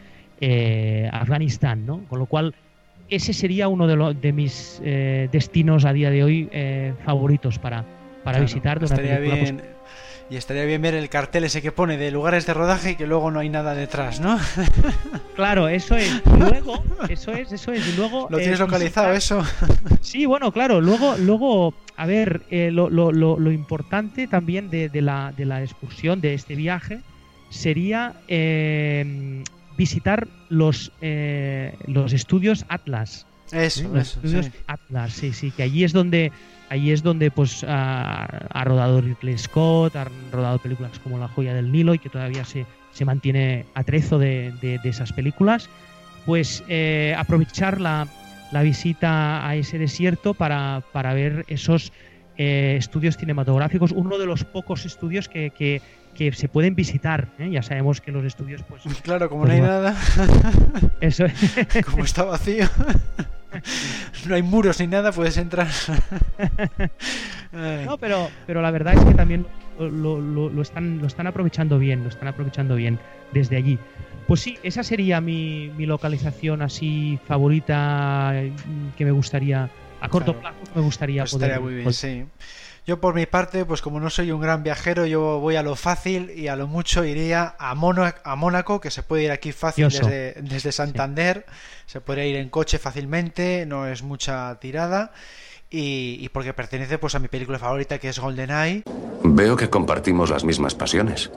Afganistán, 1.11 1.85
¿no? 1.85 2.03
Con 2.07 2.19
lo 2.19 2.26
cual 2.26 2.53
ese 3.10 3.34
sería 3.34 3.68
uno 3.68 3.88
de, 3.88 3.95
lo, 3.95 4.14
de 4.14 4.31
mis 4.34 4.81
eh, 4.84 5.30
destinos 5.31 5.86
a 5.86 5.94
día 5.94 6.10
de 6.10 6.23
hoy 6.23 6.49
eh, 6.52 6.94
favoritos 7.06 7.60
para, 7.60 7.84
para 8.23 8.38
claro, 8.38 8.41
visitar. 8.41 8.84
Estaría 8.84 9.18
película, 9.18 9.41
bien, 9.41 9.57
pues... 9.57 9.69
y 10.30 10.38
estaría 10.38 10.65
bien 10.65 10.81
ver 10.81 10.95
el 10.95 11.10
cartel 11.10 11.44
ese 11.44 11.61
que 11.61 11.72
pone 11.72 11.98
de 11.98 12.11
lugares 12.11 12.45
de 12.45 12.53
rodaje 12.53 12.91
y 12.91 12.95
que 12.95 13.07
luego 13.07 13.31
no 13.31 13.40
hay 13.40 13.49
nada 13.49 13.73
detrás, 13.73 14.19
¿no? 14.19 14.40
claro, 15.36 15.68
eso 15.68 15.95
es. 15.95 16.22
Luego, 16.40 16.84
eso 17.10 17.31
es, 17.34 17.52
eso 17.52 17.72
es. 17.72 17.88
Y 17.88 17.95
luego, 17.98 18.27
¿Lo 18.30 18.38
tienes 18.38 18.60
eh, 18.60 18.64
localizado 18.64 19.14
visitar... 19.14 19.44
eso? 19.44 19.52
sí, 20.02 20.26
bueno, 20.26 20.52
claro. 20.52 20.81
Luego, 20.81 21.15
luego 21.18 21.73
a 21.98 22.06
ver, 22.06 22.44
lo, 22.49 22.90
lo, 22.90 23.11
lo, 23.11 23.38
lo, 23.40 23.52
importante 23.52 24.27
también 24.27 24.69
de, 24.69 24.88
de, 24.90 25.02
la, 25.02 25.34
de 25.36 25.45
la 25.45 25.61
excursión, 25.61 26.22
de 26.22 26.34
este 26.34 26.56
viaje, 26.56 27.02
sería 27.49 28.14
eh, 28.27 29.44
visitar 29.80 30.27
los, 30.49 30.91
eh, 30.99 31.73
los 31.88 32.11
estudios 32.11 32.65
Atlas. 32.68 33.26
Eso, 33.51 33.84
Los 33.88 34.10
eso, 34.10 34.19
estudios 34.19 34.45
sí. 34.47 34.51
Atlas, 34.68 35.14
sí, 35.14 35.34
sí, 35.34 35.51
que 35.51 35.64
allí 35.64 35.84
es 35.85 35.93
donde 35.93 36.31
allí 36.69 36.91
es 36.91 37.01
donde 37.01 37.31
pues 37.31 37.64
ha, 37.68 38.26
ha 38.26 38.64
rodado 38.65 39.01
Ridley 39.01 39.38
Scott, 39.38 39.95
han 39.95 40.10
rodado 40.31 40.60
películas 40.60 40.99
como 40.99 41.18
La 41.18 41.30
joya 41.30 41.53
del 41.53 41.72
Nilo 41.72 41.93
y 41.95 41.99
que 41.99 42.10
todavía 42.10 42.43
se, 42.45 42.68
se 42.91 43.06
mantiene 43.06 43.65
atrezo 43.73 44.19
de, 44.19 44.53
de, 44.61 44.77
de 44.84 44.89
esas 44.89 45.14
películas. 45.14 45.69
Pues 46.26 46.61
eh, 46.68 47.15
aprovechar 47.18 47.80
la, 47.81 48.07
la 48.51 48.61
visita 48.61 49.47
a 49.47 49.56
ese 49.56 49.80
desierto 49.80 50.34
para, 50.34 50.84
para 50.91 51.14
ver 51.14 51.45
esos 51.47 51.91
eh, 52.38 52.76
estudios 52.77 53.18
cinematográficos, 53.18 53.91
uno 53.91 54.18
de 54.18 54.26
los 54.26 54.43
pocos 54.43 54.85
estudios 54.85 55.27
que, 55.27 55.49
que, 55.49 55.81
que 56.15 56.31
se 56.34 56.48
pueden 56.49 56.76
visitar. 56.76 57.30
¿eh? 57.40 57.49
Ya 57.52 57.61
sabemos 57.64 58.02
que 58.02 58.11
los 58.11 58.26
estudios, 58.26 58.61
pues. 58.64 58.84
Claro, 59.03 59.30
como 59.30 59.44
pues, 59.45 59.57
no 59.60 59.65
hay 59.65 59.69
bueno, 59.69 59.81
nada, 59.81 59.95
Eso 61.02 61.26
como 61.86 62.03
está 62.03 62.23
vacío, 62.23 62.65
no 64.27 64.36
hay 64.36 64.41
muros 64.44 64.80
ni 64.80 64.88
nada, 64.88 65.11
puedes 65.11 65.38
entrar. 65.38 65.68
No, 67.86 67.98
pero, 67.98 68.30
pero 68.45 68.61
la 68.61 68.72
verdad 68.72 68.94
es 68.95 69.03
que 69.03 69.14
también 69.14 69.45
lo, 69.80 70.19
lo- 70.19 70.61
están, 70.61 70.99
lo 70.99 71.07
están 71.07 71.27
aprovechando 71.27 71.80
bien, 71.80 72.03
lo 72.03 72.10
están 72.10 72.27
aprovechando 72.27 72.76
bien 72.76 72.99
desde 73.31 73.56
allí. 73.56 73.80
Pues 74.27 74.41
sí, 74.41 74.57
esa 74.61 74.84
sería 74.84 75.22
mi, 75.22 75.72
mi 75.76 75.86
localización 75.88 76.61
así 76.61 77.18
favorita 77.27 78.31
eh, 78.36 78.52
que 78.95 79.03
me 79.06 79.11
gustaría, 79.11 79.69
a 80.02 80.10
corto 80.10 80.38
Claro. 80.40 80.56
plazo 80.57 80.76
me 80.76 80.81
gustaría 80.84 81.23
Pues 81.23 81.31
poder. 81.34 81.49
estaría 81.49 81.64
muy 81.65 81.73
bien, 81.73 81.84
pues- 81.86 81.95
sí. 81.98 82.26
Yo 82.90 82.99
por 82.99 83.14
mi 83.14 83.28
parte, 83.28 83.66
pues 83.66 83.84
como 83.84 83.99
no 83.99 84.10
soy 84.10 84.32
un 84.32 84.41
gran 84.41 84.64
viajero, 84.64 85.06
yo 85.06 85.38
voy 85.40 85.56
a 85.57 85.61
lo 85.61 85.76
fácil 85.76 86.32
y 86.36 86.48
a 86.48 86.56
lo 86.56 86.66
mucho 86.66 87.06
iría 87.06 87.53
a, 87.60 87.76
Mono- 87.76 88.11
a 88.24 88.36
Mónaco, 88.36 88.82
que 88.82 88.90
se 88.90 89.03
puede 89.03 89.26
ir 89.26 89.32
aquí 89.32 89.52
fácil 89.52 89.86
desde, 90.07 90.41
desde 90.41 90.72
Santander, 90.72 91.45
se 91.86 92.02
podría 92.02 92.26
ir 92.26 92.36
en 92.38 92.49
coche 92.49 92.80
fácilmente, 92.80 93.68
no 93.68 93.86
es 93.86 94.02
mucha 94.02 94.56
tirada. 94.60 95.11
Y, 95.70 96.18
y 96.20 96.30
porque 96.30 96.52
pertenece 96.56 96.98
pues 96.98 97.14
a 97.14 97.20
mi 97.20 97.28
película 97.28 97.60
favorita 97.60 97.99
que 97.99 98.10
es 98.10 98.18
GoldenEye 98.18 98.82
Veo 99.24 99.56
que 99.56 99.70
compartimos 99.70 100.32
las 100.32 100.44
mismas 100.44 100.74
pasiones. 100.74 101.30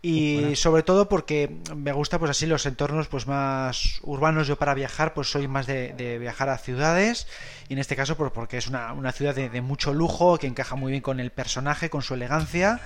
Y 0.00 0.54
sobre 0.56 0.82
todo 0.84 1.08
porque 1.08 1.56
me 1.74 1.92
gusta 1.92 2.18
pues 2.20 2.30
así 2.30 2.46
los 2.46 2.64
entornos 2.66 3.08
pues 3.08 3.26
más 3.26 3.98
urbanos. 4.02 4.46
Yo 4.46 4.56
para 4.56 4.74
viajar 4.74 5.12
pues 5.14 5.30
soy 5.30 5.48
más 5.48 5.66
de, 5.66 5.92
de 5.94 6.18
viajar 6.18 6.48
a 6.48 6.58
ciudades. 6.58 7.26
Y 7.68 7.72
en 7.74 7.80
este 7.80 7.96
caso 7.96 8.16
pues 8.16 8.30
porque 8.32 8.56
es 8.58 8.68
una, 8.68 8.92
una 8.92 9.12
ciudad 9.12 9.34
de, 9.34 9.48
de 9.50 9.60
mucho 9.60 9.92
lujo 9.92 10.38
que 10.38 10.46
encaja 10.46 10.76
muy 10.76 10.90
bien 10.92 11.02
con 11.02 11.20
el 11.20 11.30
personaje 11.30 11.90
con 11.90 12.02
su 12.02 12.14
elegancia. 12.14 12.80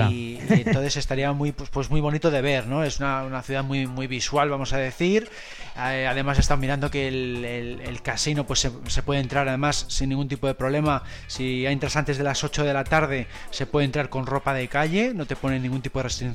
Y, 0.00 0.38
y 0.54 0.62
entonces 0.66 0.96
estaría 0.98 1.32
muy 1.32 1.50
pues, 1.50 1.68
pues 1.70 1.90
muy 1.90 2.00
bonito 2.00 2.30
de 2.30 2.40
ver 2.42 2.68
no 2.68 2.84
es 2.84 3.00
una, 3.00 3.24
una 3.24 3.42
ciudad 3.42 3.64
muy 3.64 3.88
muy 3.88 4.06
visual 4.06 4.50
vamos 4.50 4.72
a 4.72 4.76
decir. 4.76 5.28
Eh, 5.76 6.06
además 6.08 6.38
he 6.38 6.42
estado 6.42 6.60
mirando 6.60 6.90
que 6.90 7.08
el, 7.08 7.44
el- 7.44 7.80
el 7.80 8.02
casino 8.02 8.46
pues 8.46 8.60
se, 8.60 8.70
se 8.86 9.02
puede 9.02 9.20
entrar. 9.20 9.48
Además 9.48 9.86
sin 9.88 10.10
ningún 10.10 10.28
tipo 10.28 10.46
de 10.46 10.54
problema 10.54 11.02
si 11.26 11.66
entras 11.66 11.96
antes 11.96 12.18
de 12.18 12.22
las 12.24 12.44
8 12.44 12.62
de 12.64 12.72
la 12.74 12.84
tarde 12.84 13.26
se 13.50 13.66
puede 13.66 13.86
entrar 13.86 14.10
con 14.10 14.26
ropa 14.26 14.54
de 14.54 14.68
calle. 14.68 15.12
No 15.14 15.26
te 15.26 15.34
ponen 15.34 15.62
ningún 15.62 15.80
tipo 15.82 15.98
de 15.98 16.04
restricción 16.04 16.33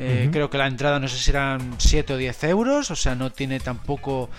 Eh, 0.00 0.28
creo 0.30 0.48
que 0.48 0.58
la 0.58 0.68
entrada 0.68 1.00
no 1.00 1.08
sé 1.08 1.16
si 1.16 1.30
eran 1.30 1.74
7 1.78 2.12
o 2.12 2.16
10 2.16 2.44
euros 2.44 2.90
o 2.92 2.94
sea 2.94 3.16
no 3.16 3.32
tiene 3.32 3.58
tampoco 3.58 4.30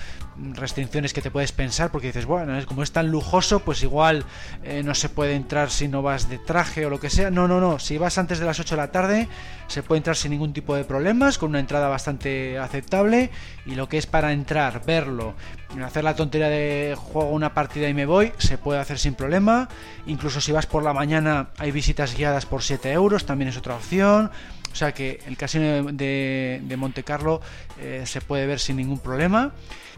restricciones 0.54 1.12
que 1.12 1.22
te 1.22 1.32
puedes 1.32 1.52
pensar 1.52 1.92
porque 1.92 2.08
dices 2.08 2.26
bueno 2.26 2.58
es 2.58 2.66
como 2.66 2.82
es 2.82 2.94
tan 2.94 3.12
lujoso 3.12 3.60
pues 3.60 3.84
igual 3.84 4.24
eh, 4.64 4.84
no 4.84 4.96
se 4.96 5.10
puede 5.10 5.34
entrar 5.34 5.70
si 5.70 5.90
no 5.90 6.02
vas 6.02 6.30
de 6.30 6.38
traje 6.38 6.86
o 6.86 6.90
lo 6.90 7.02
que 7.02 7.10
sea 7.10 7.30
no 7.30 7.50
no 7.50 7.60
no 7.60 7.78
si 7.78 7.98
vas 7.98 8.18
antes 8.18 8.40
de 8.40 8.46
las 8.46 8.58
8 8.62 8.76
de 8.76 8.82
la 8.82 8.92
tarde 8.92 9.28
se 9.68 9.84
puede 9.84 9.98
entrar 9.98 10.16
sin 10.16 10.32
ningún 10.32 10.54
tipo 10.54 10.76
de 10.76 10.86
problemas 10.86 11.38
con 11.38 11.50
una 11.50 11.60
entrada 11.60 11.90
bastante 11.90 12.58
aceptable 12.58 13.30
y 13.66 13.76
lo 13.76 13.90
que 13.90 13.98
es 13.98 14.06
para 14.06 14.32
entrar 14.32 14.86
verlo 14.86 15.36
hacer 15.84 16.04
la 16.04 16.16
tontería 16.16 16.50
de 16.50 16.96
juego 16.98 17.32
una 17.32 17.54
partida 17.54 17.90
y 17.90 17.94
me 17.94 18.06
voy 18.06 18.32
se 18.38 18.58
puede 18.58 18.80
hacer 18.80 18.98
sin 18.98 19.14
problema. 19.14 19.70
Incluso 20.08 20.42
si 20.42 20.52
vas 20.52 20.66
por 20.66 20.84
la 20.84 20.94
mañana 20.94 21.50
hay 21.60 21.72
visitas 21.72 22.16
guiadas 22.18 22.48
por 22.48 22.64
7 22.64 22.92
euros 22.92 23.26
también 23.26 23.50
es 23.50 23.58
otra 23.58 23.76
opción 23.76 24.32
o 24.72 24.76
sea 24.76 24.92
que 24.94 25.20
el 25.28 25.36
casino 25.38 25.66
de, 25.66 25.92
de- 25.94 26.62
de 26.64 26.78
Monte 26.78 27.04
Carlo 27.04 27.42
eh, 27.80 28.04
se 28.06 28.22
puede 28.22 28.46
ver 28.46 28.60
sin 28.60 28.78
ningún 28.78 29.00
problema. 29.00 29.52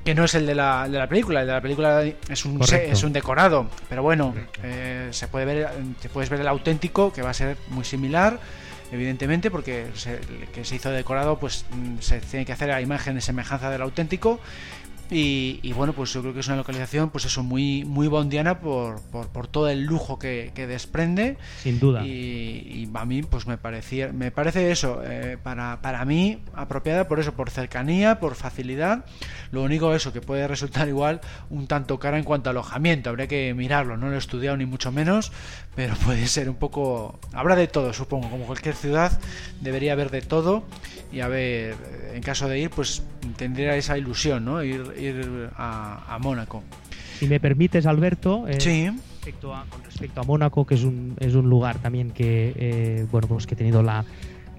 Que 0.03 0.15
no 0.15 0.23
es 0.23 0.33
el 0.33 0.47
de 0.47 0.55
la, 0.55 0.89
de 0.89 0.97
la 0.97 1.07
película, 1.07 1.41
el 1.41 1.47
de 1.47 1.53
la 1.53 1.61
película 1.61 2.01
es 2.03 2.43
un, 2.45 2.57
se- 2.65 2.89
es 2.91 3.03
un 3.03 3.13
decorado, 3.13 3.69
pero 3.87 4.01
bueno, 4.01 4.33
eh, 4.63 5.09
se 5.11 5.27
puede 5.27 5.45
ver, 5.45 5.69
te 6.01 6.09
puedes 6.09 6.27
ver 6.31 6.39
el 6.41 6.47
auténtico, 6.47 7.13
que 7.13 7.21
va 7.21 7.29
a 7.29 7.33
ser 7.35 7.55
muy 7.67 7.85
similar, 7.85 8.39
evidentemente, 8.91 9.51
porque 9.51 9.85
se, 9.93 10.15
el 10.15 10.47
que 10.51 10.65
se 10.65 10.75
hizo 10.77 10.89
decorado, 10.89 11.37
pues 11.37 11.65
mm, 11.71 11.99
se 11.99 12.19
tiene 12.19 12.47
que 12.47 12.51
hacer 12.51 12.71
a 12.71 12.81
imagen 12.81 13.13
de 13.13 13.21
semejanza 13.21 13.69
del 13.69 13.83
auténtico. 13.83 14.39
Y, 15.11 15.59
y 15.61 15.73
bueno, 15.73 15.91
pues 15.91 16.13
yo 16.13 16.21
creo 16.21 16.33
que 16.33 16.39
es 16.39 16.47
una 16.47 16.55
localización, 16.55 17.09
pues 17.09 17.25
eso, 17.25 17.43
muy, 17.43 17.83
muy 17.83 18.07
bondiana 18.07 18.61
por, 18.61 19.01
por, 19.11 19.27
por 19.27 19.47
todo 19.47 19.67
el 19.67 19.83
lujo 19.83 20.17
que, 20.17 20.53
que 20.55 20.67
desprende. 20.67 21.37
Sin 21.61 21.81
duda. 21.81 22.05
Y, 22.05 22.09
y 22.09 22.89
a 22.93 23.05
mí, 23.05 23.21
pues 23.21 23.45
me 23.45 23.57
parecía, 23.57 24.13
me 24.13 24.31
parece 24.31 24.71
eso, 24.71 25.01
eh, 25.03 25.37
para, 25.43 25.81
para 25.81 26.05
mí, 26.05 26.39
apropiada 26.53 27.09
por 27.09 27.19
eso, 27.19 27.33
por 27.33 27.49
cercanía, 27.49 28.21
por 28.21 28.35
facilidad. 28.35 29.03
Lo 29.51 29.63
único 29.63 29.93
eso, 29.93 30.13
que 30.13 30.21
puede 30.21 30.47
resultar 30.47 30.87
igual 30.87 31.19
un 31.49 31.67
tanto 31.67 31.99
cara 31.99 32.17
en 32.17 32.23
cuanto 32.23 32.49
a 32.49 32.51
alojamiento. 32.51 33.09
Habría 33.09 33.27
que 33.27 33.53
mirarlo, 33.53 33.97
no 33.97 34.07
lo 34.07 34.15
he 34.15 34.17
estudiado 34.17 34.55
ni 34.55 34.65
mucho 34.65 34.93
menos, 34.93 35.33
pero 35.75 35.93
puede 36.05 36.25
ser 36.27 36.49
un 36.49 36.55
poco. 36.55 37.19
Habrá 37.33 37.57
de 37.57 37.67
todo, 37.67 37.91
supongo. 37.91 38.29
Como 38.29 38.45
cualquier 38.45 38.75
ciudad, 38.75 39.19
debería 39.59 39.91
haber 39.91 40.09
de 40.09 40.21
todo. 40.21 40.63
Y 41.11 41.19
a 41.19 41.27
ver, 41.27 41.75
en 42.13 42.23
caso 42.23 42.47
de 42.47 42.59
ir, 42.59 42.69
pues 42.69 43.03
tendría 43.35 43.75
esa 43.75 43.97
ilusión, 43.97 44.45
¿no? 44.45 44.63
Ir, 44.63 44.93
ir 45.01 45.49
a, 45.55 46.15
a 46.15 46.19
Mónaco. 46.19 46.63
Si 47.17 47.27
me 47.27 47.39
permites, 47.39 47.85
Alberto, 47.85 48.47
eh, 48.47 48.59
Sí. 48.59 48.87
respecto 48.89 49.53
a, 49.53 49.65
con 49.69 49.83
respecto 49.83 50.21
a 50.21 50.23
Mónaco, 50.23 50.65
que 50.65 50.75
es 50.75 50.83
un, 50.83 51.15
es 51.19 51.35
un 51.35 51.49
lugar 51.49 51.77
también 51.79 52.11
que, 52.11 52.53
eh, 52.55 53.05
bueno, 53.11 53.27
pues 53.27 53.45
que 53.45 53.53
he 53.53 53.57
tenido 53.57 53.83
la, 53.83 54.05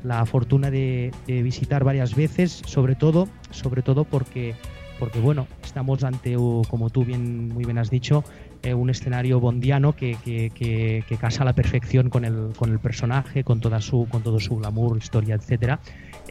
la 0.04 0.24
fortuna 0.26 0.70
de, 0.70 1.10
de 1.26 1.42
visitar 1.42 1.84
varias 1.84 2.14
veces, 2.14 2.62
sobre 2.66 2.94
todo, 2.94 3.28
sobre 3.50 3.82
todo 3.82 4.04
porque, 4.04 4.54
porque 4.98 5.18
bueno, 5.18 5.48
estamos 5.64 6.04
ante, 6.04 6.34
como 6.68 6.90
tú 6.90 7.04
bien, 7.04 7.48
muy 7.48 7.64
bien 7.64 7.78
has 7.78 7.90
dicho, 7.90 8.22
eh, 8.62 8.74
un 8.74 8.90
escenario 8.90 9.40
bondiano 9.40 9.94
que, 9.94 10.16
que, 10.24 10.50
que- 10.50 11.02
que 11.08 11.16
casa 11.16 11.42
a 11.42 11.46
la 11.46 11.52
perfección 11.54 12.08
con 12.10 12.24
el, 12.24 12.52
con 12.56 12.70
el 12.70 12.78
personaje, 12.78 13.42
con 13.42 13.58
toda 13.60 13.80
su, 13.80 14.06
con 14.08 14.22
todo 14.22 14.38
su 14.38 14.56
glamour, 14.56 14.96
historia, 14.98 15.34
etcétera. 15.34 15.80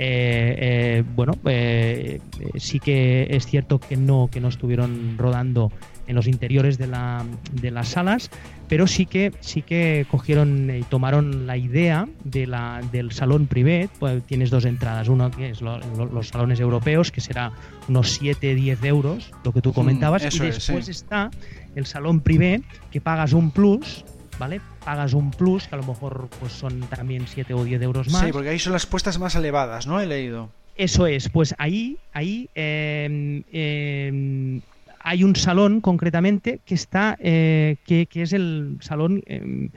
Eh, 0.04 0.56
eh, 0.98 1.04
bueno, 1.16 1.34
eh, 1.46 2.20
eh, 2.40 2.50
sí 2.60 2.80
que 2.80 3.28
es 3.30 3.46
cierto 3.46 3.80
que 3.80 3.98
no, 3.98 4.30
que 4.32 4.40
no 4.42 4.48
estuvieron 4.48 5.16
rodando 5.20 5.72
en 6.08 6.16
los 6.16 6.26
interiores 6.26 6.80
de, 6.80 6.88
la, 6.88 7.24
de 7.62 7.70
las 7.70 7.90
salas, 7.90 8.32
pero 8.68 8.88
sí 8.88 9.06
que 9.06 9.32
sí 9.42 9.62
que 9.62 10.08
cogieron 10.10 10.72
y 10.76 10.82
tomaron 10.82 11.46
la 11.46 11.56
idea 11.56 12.08
de 12.24 12.48
la, 12.48 12.82
del 12.92 13.12
salón 13.12 13.46
privé. 13.46 13.90
Pues 14.00 14.24
tienes 14.24 14.50
dos 14.50 14.66
entradas, 14.66 15.08
uno 15.08 15.30
que 15.30 15.52
es 15.52 15.62
lo- 15.62 15.78
lo- 15.96 16.08
los 16.08 16.30
salones 16.30 16.60
europeos, 16.60 17.12
que 17.12 17.22
será 17.22 17.52
unos 17.88 18.20
7-10 18.20 18.84
euros, 18.84 19.32
lo 19.46 19.54
que 19.54 19.62
tú 19.62 19.72
comentabas, 19.72 20.24
y 20.24 20.28
es, 20.28 20.40
después 20.40 20.86
sí. 20.86 20.92
está 20.92 21.30
el 21.76 21.86
salón 21.86 22.22
privé, 22.22 22.64
que 22.90 23.00
pagas 23.02 23.34
un 23.34 23.52
plus, 23.52 24.04
¿vale? 24.42 24.60
Pagas 24.84 25.14
un 25.14 25.30
plus, 25.30 25.68
que 25.68 25.76
a 25.76 25.78
lo 25.78 25.84
mejor 25.84 26.28
pues 26.40 26.52
son 26.52 26.80
también 26.82 27.28
7 27.28 27.54
o 27.54 27.64
10 27.64 27.80
euros 27.84 28.10
más. 28.12 28.26
Sí, 28.26 28.32
porque 28.32 28.50
ahí 28.50 28.58
son 28.58 28.74
las 28.74 28.88
puestas 28.88 29.20
más 29.20 29.36
elevadas, 29.36 29.86
¿no? 29.86 30.02
He 30.02 30.08
leído. 30.08 30.50
Eso 30.76 31.06
es, 31.06 31.30
pues 31.30 31.54
ahí, 31.60 31.98
ahí 32.12 32.50
eh, 32.56 33.44
eh, 33.54 34.60
hay 35.00 35.24
un 35.24 35.36
salón 35.36 35.80
concretamente 35.80 36.60
que 36.66 36.74
está, 36.74 37.18
eh, 37.20 37.76
que, 37.86 38.08
que 38.08 38.24
es 38.24 38.34
el 38.34 38.78
salón 38.80 39.22
eh, 39.28 39.70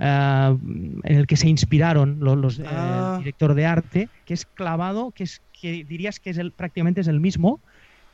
ah, 0.00 0.56
en 1.04 1.16
el 1.16 1.28
que 1.28 1.36
se 1.36 1.48
inspiraron 1.48 2.16
los, 2.18 2.36
los, 2.36 2.58
eh, 2.58 2.64
Ah. 2.66 3.14
el 3.18 3.20
director 3.20 3.54
de 3.54 3.66
arte, 3.66 4.08
que 4.24 4.34
es 4.34 4.46
clavado, 4.46 5.12
que 5.12 5.22
es 5.22 5.42
que 5.52 5.84
dirías 5.84 6.18
que 6.18 6.30
es 6.30 6.38
el, 6.38 6.50
prácticamente 6.50 7.02
es 7.02 7.06
el 7.06 7.20
mismo 7.20 7.60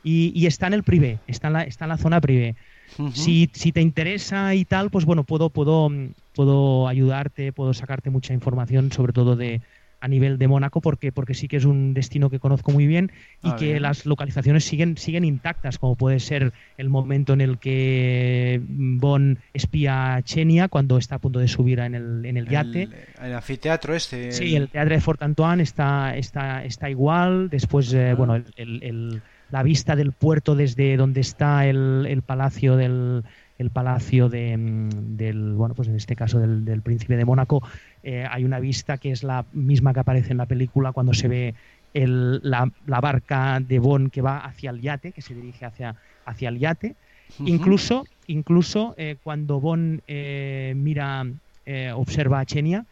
y, 0.03 0.31
y 0.35 0.45
está 0.45 0.67
en 0.67 0.73
el 0.73 0.83
privé, 0.83 1.17
está 1.25 1.47
en 1.47 1.53
la, 1.53 1.63
está 1.63 1.85
en 1.85 1.89
la 1.89 1.97
zona 1.97 2.21
privé. 2.21 2.55
Ujú. 2.97 3.11
Si, 3.11 3.49
si 3.53 3.71
te 3.71 3.81
interesa 3.81 4.53
y 4.55 4.65
tal, 4.65 4.89
pues 4.89 5.05
bueno, 5.05 5.23
puedo, 5.23 5.49
puedo, 5.49 5.89
puedo 6.33 6.87
ayudarte, 6.87 7.51
puedo 7.51 7.73
sacarte 7.73 8.09
mucha 8.09 8.33
información, 8.33 8.91
sobre 8.91 9.13
todo 9.13 9.35
de 9.35 9.61
a 10.01 10.07
nivel 10.07 10.37
de 10.37 10.47
Mónaco, 10.47 10.81
porque, 10.81 11.11
porque 11.11 11.33
sí 11.33 11.47
que 11.47 11.57
es 11.57 11.65
un 11.65 11.95
destino 11.95 12.29
que 12.29 12.37
conozco 12.39 12.71
muy 12.71 12.85
bien 12.85 13.11
y 13.41 13.49
Ah, 13.49 13.55
que 13.57 13.69
bien. 13.71 13.81
las 13.81 14.05
localizaciones 14.05 14.63
siguen, 14.63 14.97
siguen 14.97 15.25
intactas, 15.25 15.79
como 15.79 15.95
puede 15.95 16.19
ser 16.19 16.53
el 16.77 16.89
momento 16.89 17.33
en 17.33 17.41
el 17.41 17.57
que 17.57 18.61
Bond 18.67 19.39
espía 19.53 20.15
a 20.15 20.21
Chenia 20.21 20.67
cuando 20.67 20.97
está 20.99 21.15
a 21.15 21.19
punto 21.19 21.39
de 21.39 21.47
subir 21.47 21.79
en 21.79 21.95
el, 21.95 22.23
en 22.25 22.37
el 22.37 22.47
yate. 22.47 22.83
El, 22.83 23.25
el 23.25 23.33
anfiteatro 23.33 23.95
este. 23.95 24.31
Sí, 24.31 24.55
el 24.55 24.69
Teatro 24.69 24.93
de 24.93 25.01
Fort 25.01 25.23
Antoine 25.23 25.63
está, 25.63 26.15
está, 26.15 26.63
está 26.65 26.87
igual. 26.89 27.49
Después, 27.49 27.91
eh, 27.93 28.11
Ah. 28.11 28.15
bueno, 28.15 28.35
el- 28.35 28.45
el- 28.57 28.83
el- 28.83 29.21
la 29.51 29.63
vista 29.63 29.95
del 29.95 30.11
puerto 30.11 30.55
desde 30.55 30.97
donde 30.97 31.21
está 31.21 31.65
el, 31.65 32.05
el 32.07 32.21
palacio 32.21 32.75
del 32.75 33.23
el 33.57 33.69
palacio 33.69 34.27
de, 34.27 34.57
mm, 34.57 35.15
del 35.15 35.53
bueno 35.53 35.75
pues 35.75 35.87
en 35.87 35.95
este 35.95 36.15
caso 36.15 36.39
del, 36.39 36.65
del 36.65 36.81
príncipe 36.81 37.15
de 37.15 37.23
Mónaco 37.23 37.63
eh, 38.03 38.27
hay 38.29 38.43
una 38.43 38.59
vista 38.59 38.97
que 38.97 39.11
es 39.11 39.23
la 39.23 39.45
misma 39.53 39.93
que 39.93 40.01
aparece 40.01 40.31
en 40.31 40.37
la 40.37 40.45
película 40.45 40.91
cuando 40.91 41.13
se 41.13 41.27
ve 41.27 41.55
la, 41.95 42.71
barca 42.85 43.59
de 43.59 43.79
Bond 43.79 44.11
que 44.11 44.21
va 44.21 44.39
hacia 44.39 44.69
el 44.71 44.81
yate, 44.81 45.11
que 45.11 45.21
se 45.21 45.33
dirige 45.33 45.65
hacia, 45.65 45.95
hacia 46.25 46.49
el 46.49 46.59
yate. 46.59 46.95
Incluso, 47.39 48.05
incluso 48.27 48.93
eh, 48.97 49.17
cuando 49.23 49.59
Bond 49.59 50.01
eh, 50.07 50.73
mira, 50.75 51.25
eh, 51.65 51.91
observa 51.93 52.39
a 52.39 52.45
Chenia, 52.45 52.85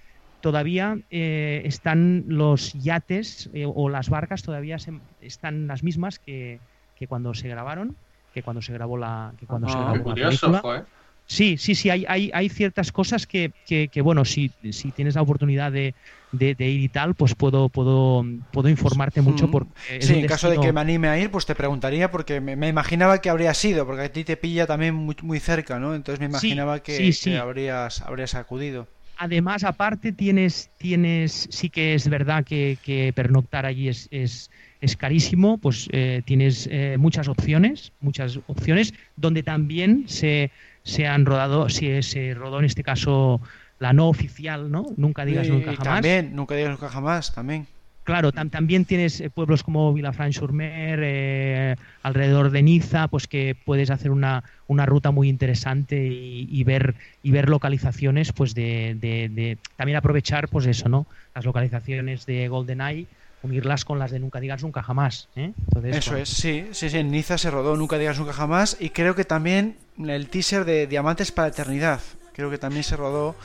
todavía 0.44 0.99
están 1.10 2.26
los 2.28 2.74
yates 2.74 3.49
o 3.65 3.88
las 3.88 4.10
barcas 4.10 4.44
todavía 4.44 4.76
están 5.22 5.68
las 5.68 5.84
mismas 5.84 6.20
que, 6.20 6.60
que, 6.95 7.07
cuando 7.07 7.34
se 7.34 7.48
grabaron, 7.48 7.95
que 8.34 8.44
cuando 8.44 8.61
se 8.61 8.74
grabó 8.74 8.98
la, 8.98 9.34
que 9.38 9.48
cuando 9.48 9.70
se 9.70 9.80
grabó 9.80 10.10
la 10.10 10.15
película. 10.15 10.86
Sí, 11.26 11.57
sí, 11.57 11.76
sí, 11.76 11.90
hay, 11.90 12.03
hay, 12.10 12.30
hay 12.34 12.49
ciertas 12.49 12.91
cosas 12.91 13.26
que, 13.26 13.53
que, 13.65 14.02
bueno, 14.02 14.26
si, 14.26 14.52
si, 14.72 14.91
tienes 14.91 15.15
la 15.15 15.22
oportunidad 15.22 15.72
de, 15.72 15.95
de, 16.34 16.68
ir 16.68 16.82
y 16.82 16.90
tal, 16.90 17.15
pues 17.15 17.34
puedo, 17.36 17.70
puedo, 17.70 18.26
puedo 18.52 18.68
informarte 18.68 19.22
mucho. 19.22 19.49
Porque 19.49 19.72
sí, 20.02 20.15
en 20.15 20.28
caso 20.28 20.49
de 20.49 20.60
que 20.60 20.74
me 20.74 20.82
anime 20.82 21.07
a 21.07 21.18
ir, 21.18 21.32
pues 21.32 21.45
te 21.45 21.56
preguntaría, 21.56 22.11
porque 22.11 22.41
me, 22.41 22.68
imaginaba 22.68 23.22
que 23.22 23.30
habría 23.30 23.53
sido, 23.53 23.86
porque 23.86 24.02
a 24.02 24.11
ti 24.11 24.26
te 24.26 24.36
pilla 24.36 24.68
también 24.68 24.94
muy, 24.94 25.15
muy 25.22 25.40
cerca, 25.40 25.80
¿no? 25.80 25.95
Entonces 25.95 26.20
me 26.20 26.26
imaginaba 26.26 26.84
que, 26.84 27.14
habrías, 27.41 28.02
habrías 28.02 28.36
acudido. 28.36 28.90
Además, 29.24 29.64
aparte 29.64 30.12
tienes, 30.12 30.70
tienes, 30.78 31.48
sí 31.50 31.70
que 31.70 31.94
es 31.94 32.10
verdad 32.10 32.44
que, 32.44 32.78
que 32.84 33.14
pernoctar 33.16 33.66
allí 33.66 33.88
es, 33.88 34.10
es, 34.12 34.52
es 34.82 34.98
carísimo, 34.98 35.58
pues 35.58 35.88
eh, 35.94 36.22
tienes 36.26 36.68
eh, 36.70 36.98
muchas 37.00 37.30
opciones, 37.30 37.94
muchas 38.02 38.38
opciones, 38.48 38.94
donde 39.16 39.41
también 39.41 40.04
se 40.08 40.52
se 40.84 41.08
han 41.08 41.26
rodado, 41.26 41.70
si 41.70 42.04
se 42.04 42.34
rodó 42.34 42.60
en 42.60 42.66
este 42.66 42.84
caso 42.84 43.41
la 43.80 43.94
no 43.94 44.10
oficial, 44.10 44.70
¿no? 44.70 44.86
Nunca 44.98 45.26
digas 45.26 45.48
nunca 45.48 45.72
jamás. 45.72 46.02
También, 46.02 46.36
nunca 46.36 46.56
digas 46.56 46.72
nunca 46.72 46.90
jamás, 46.90 47.34
también. 47.34 47.66
Claro, 48.03 48.31
también 48.31 48.84
tienes 48.85 49.21
eh, 49.21 49.30
pueblos 49.30 49.63
como 49.63 49.93
Villafranche-sur-Mer, 49.93 50.99
eh, 51.03 51.75
alrededor 52.01 52.51
de 52.51 52.61
Niza, 52.61 53.07
pues 53.07 53.27
que 53.27 53.55
puedes 53.55 53.89
hacer 53.91 54.11
una, 54.11 54.43
una 54.67 54.85
ruta 54.85 55.11
muy 55.11 55.30
interesante 55.30 56.05
y, 56.05 56.63
ver 56.65 56.95
y 57.21 57.31
ver 57.31 57.47
localizaciones, 57.47 58.34
pues 58.34 58.53
de, 58.53 58.97
de, 58.99 59.57
también 59.77 59.97
aprovechar, 59.97 60.49
pues 60.49 60.65
eso, 60.65 60.89
¿no? 60.89 61.07
Las 61.34 61.45
localizaciones 61.45 62.25
de 62.25 62.47
GoldenEye 62.49 63.07
unirlas 63.43 63.84
con 63.85 63.99
las 63.99 64.11
de 64.11 64.19
Nunca 64.19 64.39
Digas 64.39 64.63
Nunca 64.63 64.81
Jamás. 64.81 65.27
¿eh? 65.35 65.51
Eso 65.84 66.15
es, 66.15 66.30
sí, 66.30 66.67
sí, 66.71 66.89
sí, 66.89 66.97
en 66.97 67.11
Niza 67.11 67.38
se 67.38 67.51
rodó 67.51 67.75
Nunca 67.75 67.97
Digas 67.97 68.17
Nunca 68.17 68.34
Jamás 68.34 68.77
y 68.80 68.89
creo 68.89 69.15
que 69.15 69.25
también 69.25 69.75
el 69.97 70.30
teaser 70.30 70.65
de 70.65 70.88
Diamantes 70.88 71.31
para 71.31 71.49
Eternidad, 71.49 71.99
creo 72.34 72.49
que 72.49 72.57
también 72.57 72.84
se 72.84 72.97
rodó 72.97 73.35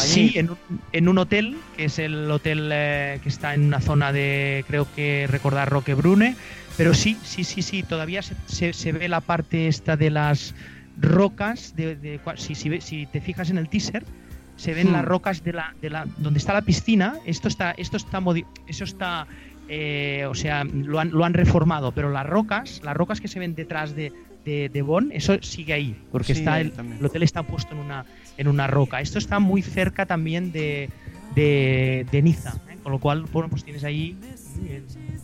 allí. 0.00 0.30
Sí, 0.30 0.48
en, 0.92 1.08
un 1.08 1.18
hotel, 1.18 1.56
que 1.76 1.86
es 1.86 1.98
el 1.98 2.30
hotel 2.30 2.70
eh, 2.72 3.20
que 3.22 3.28
está 3.28 3.54
en 3.54 3.64
una 3.64 3.80
zona 3.80 4.12
de, 4.12 4.64
creo 4.68 4.86
que 4.94 5.26
recordar 5.28 5.68
Roquebrune, 5.68 6.36
pero 6.76 6.94
sí, 6.94 7.16
sí, 7.24 7.44
sí, 7.44 7.62
sí, 7.62 7.82
todavía 7.82 8.22
se, 8.22 8.72
se, 8.72 8.92
ve 8.92 9.08
la 9.08 9.20
parte 9.20 9.68
esta 9.68 9.96
de 9.96 10.10
las 10.10 10.54
rocas, 11.00 11.74
de, 11.76 12.20
si, 12.36 12.54
si, 12.54 12.80
si 12.80 13.06
te 13.06 13.20
fijas 13.20 13.50
en 13.50 13.58
el 13.58 13.68
teaser, 13.68 14.04
se 14.56 14.74
ven 14.74 14.92
las 14.92 15.02
hmm. 15.02 15.06
rocas 15.06 15.44
de 15.44 15.52
la, 15.52 15.74
de 15.80 15.90
la 15.90 16.06
donde 16.16 16.38
está 16.38 16.52
la 16.52 16.62
piscina 16.62 17.14
esto 17.24 17.48
está 17.48 17.72
esto 17.72 17.96
está 17.96 18.22
eso 18.66 18.84
está 18.84 19.26
eh, 19.68 20.26
o 20.28 20.34
sea 20.34 20.64
lo 20.64 20.98
han, 20.98 21.10
lo 21.10 21.24
han 21.24 21.34
reformado 21.34 21.92
pero 21.92 22.10
las 22.10 22.26
rocas 22.26 22.80
las 22.82 22.96
rocas 22.96 23.20
que 23.20 23.28
se 23.28 23.38
ven 23.38 23.54
detrás 23.54 23.94
de, 23.94 24.12
de, 24.44 24.70
de 24.70 24.82
Bonn 24.82 25.10
eso 25.12 25.36
sigue 25.42 25.72
ahí 25.74 25.96
porque 26.10 26.32
está 26.32 26.60
el, 26.60 26.72
hotel 27.02 27.22
está 27.22 27.42
puesto 27.42 27.74
en 27.74 27.80
una 27.80 28.04
en 28.36 28.48
una 28.48 28.66
roca 28.66 29.00
esto 29.00 29.18
está 29.18 29.38
muy 29.38 29.62
cerca 29.62 30.06
también 30.06 30.52
de, 30.52 30.90
de, 31.34 32.20
Niza 32.22 32.54
¿eh? 32.70 32.78
con 32.82 32.92
lo 32.92 32.98
cual 32.98 33.22
bueno 33.32 33.48
pues 33.48 33.64
tienes 33.64 33.84
ahí 33.84 34.16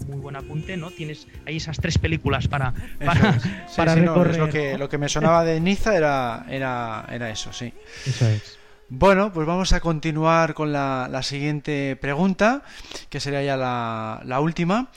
muy 0.09 0.19
buen 0.19 0.37
apunte, 0.37 0.77
¿no? 0.77 0.91
Tienes 0.91 1.27
ahí 1.47 1.57
esas 1.57 1.79
tres 1.79 1.99
películas 1.99 2.49
para, 2.49 2.75
para, 3.05 3.39
recorrer. 3.95 4.37
lo, 4.37 4.49
que, 4.49 4.77
lo 4.77 4.89
que 4.89 4.99
me 4.99 5.09
sonaba 5.09 5.45
de 5.45 5.61
Niza 5.61 5.97
era, 5.97 6.45
era, 6.49 7.07
era 7.11 7.31
eso, 7.31 7.53
sí. 7.53 7.73
Eso 8.07 8.29
es. 8.29 8.59
Bueno, 8.89 9.33
pues 9.33 9.47
vamos 9.47 9.73
a 9.73 9.81
continuar 9.81 10.53
con 10.53 10.71
la, 10.71 11.21
siguiente 11.23 11.97
pregunta, 11.97 12.63
que 13.09 13.21
sería 13.21 13.43
ya 13.43 13.57
la, 13.57 14.41
última. 14.41 14.91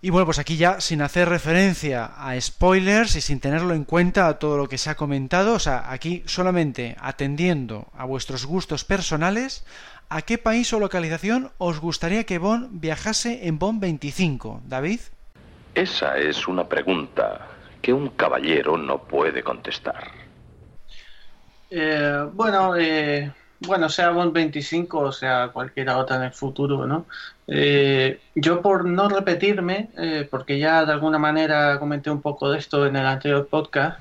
Y 0.00 0.10
bueno, 0.10 0.26
pues 0.26 0.38
aquí 0.38 0.56
ya 0.56 0.80
sin 0.80 1.02
hacer 1.02 1.28
referencia 1.28 2.04
a 2.16 2.40
spoilers 2.40 3.16
y 3.16 3.20
sin 3.20 3.40
tenerlo 3.40 3.74
en 3.74 3.84
cuenta 3.84 4.28
a 4.28 4.38
todo 4.38 4.56
lo 4.56 4.68
que 4.68 4.78
se 4.78 4.90
ha 4.90 4.94
comentado, 4.94 5.54
o 5.54 5.58
sea, 5.58 5.90
aquí 5.90 6.22
solamente 6.26 6.96
atendiendo 7.00 7.88
a 7.96 8.04
vuestros 8.04 8.46
gustos 8.46 8.84
personales, 8.84 9.64
¿a 10.08 10.22
qué 10.22 10.38
país 10.38 10.72
o 10.72 10.78
localización 10.78 11.50
os 11.58 11.80
gustaría 11.80 12.24
que 12.24 12.38
Bond 12.38 12.80
viajase 12.80 13.48
en 13.48 13.58
Bond 13.58 13.80
25, 13.80 14.62
David? 14.66 15.00
Esa 15.74 16.16
es 16.16 16.46
una 16.46 16.68
pregunta 16.68 17.48
que 17.82 17.92
un 17.92 18.10
caballero 18.10 18.76
no 18.76 18.98
puede 18.98 19.42
contestar. 19.42 20.12
Eh, 21.70 22.24
bueno, 22.32 22.76
eh, 22.76 23.32
bueno, 23.60 23.88
sea 23.88 24.10
Bond 24.10 24.32
25 24.32 24.98
o 24.98 25.12
sea 25.12 25.48
cualquiera 25.48 25.98
otra 25.98 26.16
en 26.16 26.22
el 26.22 26.32
futuro, 26.32 26.86
¿no? 26.86 27.06
Eh, 27.48 28.20
yo 28.34 28.60
por 28.60 28.84
no 28.84 29.08
repetirme, 29.08 29.88
porque 30.30 30.58
ya 30.58 30.84
de 30.84 30.92
alguna 30.92 31.18
manera 31.18 31.78
comenté 31.78 32.10
un 32.10 32.20
poco 32.20 32.50
de 32.50 32.58
esto 32.58 32.86
en 32.86 32.96
el 32.96 33.06
anterior 33.06 33.48
podcast. 33.48 34.00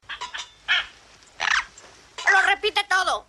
Lo 2.31 2.53
repite 2.53 2.81
todo. 2.89 3.25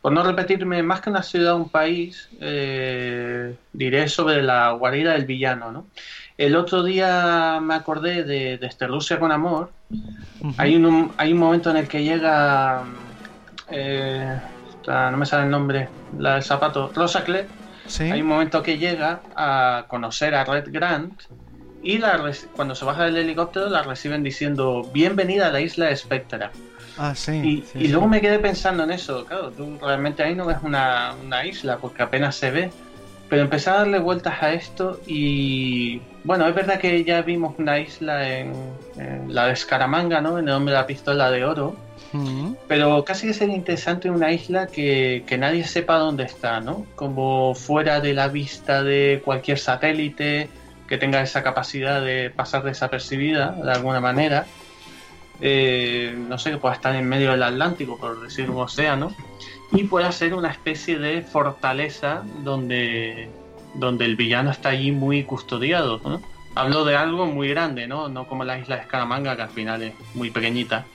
por 0.00 0.12
no 0.12 0.22
repetirme 0.22 0.82
más 0.82 1.00
que 1.02 1.10
una 1.10 1.22
ciudad, 1.22 1.54
un 1.56 1.68
país, 1.68 2.28
diré 2.40 4.08
sobre 4.08 4.42
la 4.42 4.72
guarida 4.72 5.12
del 5.12 5.26
villano, 5.26 5.70
¿no? 5.70 5.86
El 6.36 6.56
otro 6.56 6.82
día 6.82 7.60
me 7.62 7.74
acordé 7.74 8.24
de, 8.24 8.58
de 8.58 8.86
Rusia 8.86 9.20
con 9.20 9.30
amor. 9.30 9.70
hay, 10.56 10.74
un, 10.74 11.12
hay 11.16 11.32
un 11.32 11.38
momento 11.38 11.70
en 11.70 11.76
el 11.76 11.88
que 11.88 12.02
llega. 12.02 12.82
Eh, 13.68 14.40
no 14.86 15.16
me 15.16 15.26
sale 15.26 15.44
el 15.44 15.50
nombre. 15.50 15.88
La 16.18 16.34
del 16.34 16.42
zapato. 16.42 16.90
Hay 18.00 18.22
un 18.22 18.28
momento 18.28 18.62
que 18.62 18.78
llega 18.78 19.22
a 19.34 19.86
conocer 19.88 20.34
a 20.34 20.44
Red 20.44 20.68
Grant. 20.70 21.22
Y 21.82 21.98
la, 21.98 22.32
cuando 22.56 22.74
se 22.74 22.84
baja 22.84 23.04
del 23.04 23.16
helicóptero 23.16 23.68
la 23.68 23.82
reciben 23.82 24.22
diciendo: 24.22 24.88
Bienvenida 24.92 25.48
a 25.48 25.50
la 25.50 25.60
isla 25.60 25.86
de 25.86 25.96
Spectra. 25.96 26.50
Ah, 26.96 27.14
sí. 27.14 27.64
Y, 27.74 27.88
luego 27.88 28.08
me 28.08 28.20
quedé 28.20 28.38
pensando 28.38 28.84
en 28.84 28.92
eso. 28.92 29.26
Claro, 29.26 29.50
tú 29.50 29.78
realmente 29.80 30.22
ahí 30.22 30.34
no 30.34 30.46
ves 30.46 30.58
una, 30.62 31.14
una 31.24 31.44
isla 31.44 31.78
porque 31.78 32.02
apenas 32.02 32.36
se 32.36 32.50
ve. 32.50 32.70
Pero 33.28 33.42
empecé 33.42 33.70
a 33.70 33.74
darle 33.74 33.98
vueltas 33.98 34.42
a 34.42 34.52
esto 34.52 35.00
y 35.06 36.00
bueno, 36.24 36.46
es 36.46 36.54
verdad 36.54 36.78
que 36.78 37.04
ya 37.04 37.20
vimos 37.22 37.54
una 37.58 37.78
isla 37.78 38.28
en, 38.28 38.52
la 39.28 39.46
de 39.46 39.56
Scaramanga, 39.56 40.20
¿no? 40.20 40.38
En 40.38 40.48
el 40.48 40.54
nombre 40.54 40.72
de 40.72 40.80
la 40.80 40.86
pistola 40.86 41.30
de 41.30 41.44
oro. 41.44 41.76
Pero 42.68 43.04
casi 43.04 43.26
que 43.26 43.34
sería 43.34 43.56
interesante 43.56 44.08
una 44.08 44.30
isla 44.30 44.66
que, 44.68 45.24
nadie 45.38 45.64
sepa 45.64 45.96
dónde 45.96 46.24
está, 46.24 46.60
¿no? 46.60 46.86
Como 46.94 47.54
fuera 47.54 48.00
de 48.00 48.14
la 48.14 48.28
vista 48.28 48.82
de 48.82 49.20
cualquier 49.24 49.58
satélite 49.58 50.48
que 50.86 50.98
tenga 50.98 51.22
esa 51.22 51.42
capacidad 51.42 52.04
de 52.04 52.30
pasar 52.30 52.62
desapercibida 52.62 53.52
de 53.52 53.72
alguna 53.72 54.00
manera. 54.00 54.46
Eh, 55.40 56.14
no 56.16 56.38
sé, 56.38 56.52
que 56.52 56.58
pueda 56.58 56.74
estar 56.74 56.94
en 56.94 57.08
medio 57.08 57.32
del 57.32 57.42
Atlántico, 57.42 57.98
por 57.98 58.20
decir 58.20 58.48
un 58.48 58.62
océano 58.62 59.12
y 59.74 59.84
puede 59.84 60.10
ser 60.12 60.34
una 60.34 60.50
especie 60.50 60.98
de 60.98 61.22
fortaleza 61.22 62.22
donde, 62.44 63.28
donde 63.74 64.04
el 64.04 64.16
villano 64.16 64.50
está 64.50 64.70
allí 64.70 64.92
muy 64.92 65.24
custodiado. 65.24 66.00
Hablo 66.54 66.84
de 66.84 66.94
algo 66.94 67.26
muy 67.26 67.48
grande, 67.48 67.88
¿no? 67.88 68.08
No 68.08 68.28
como 68.28 68.44
la 68.44 68.58
isla 68.58 68.76
de 68.76 68.82
Escaramanga, 68.82 69.34
que 69.34 69.42
al 69.42 69.50
final 69.50 69.82
es 69.82 69.94
muy 70.14 70.30
pequeñita. 70.30 70.86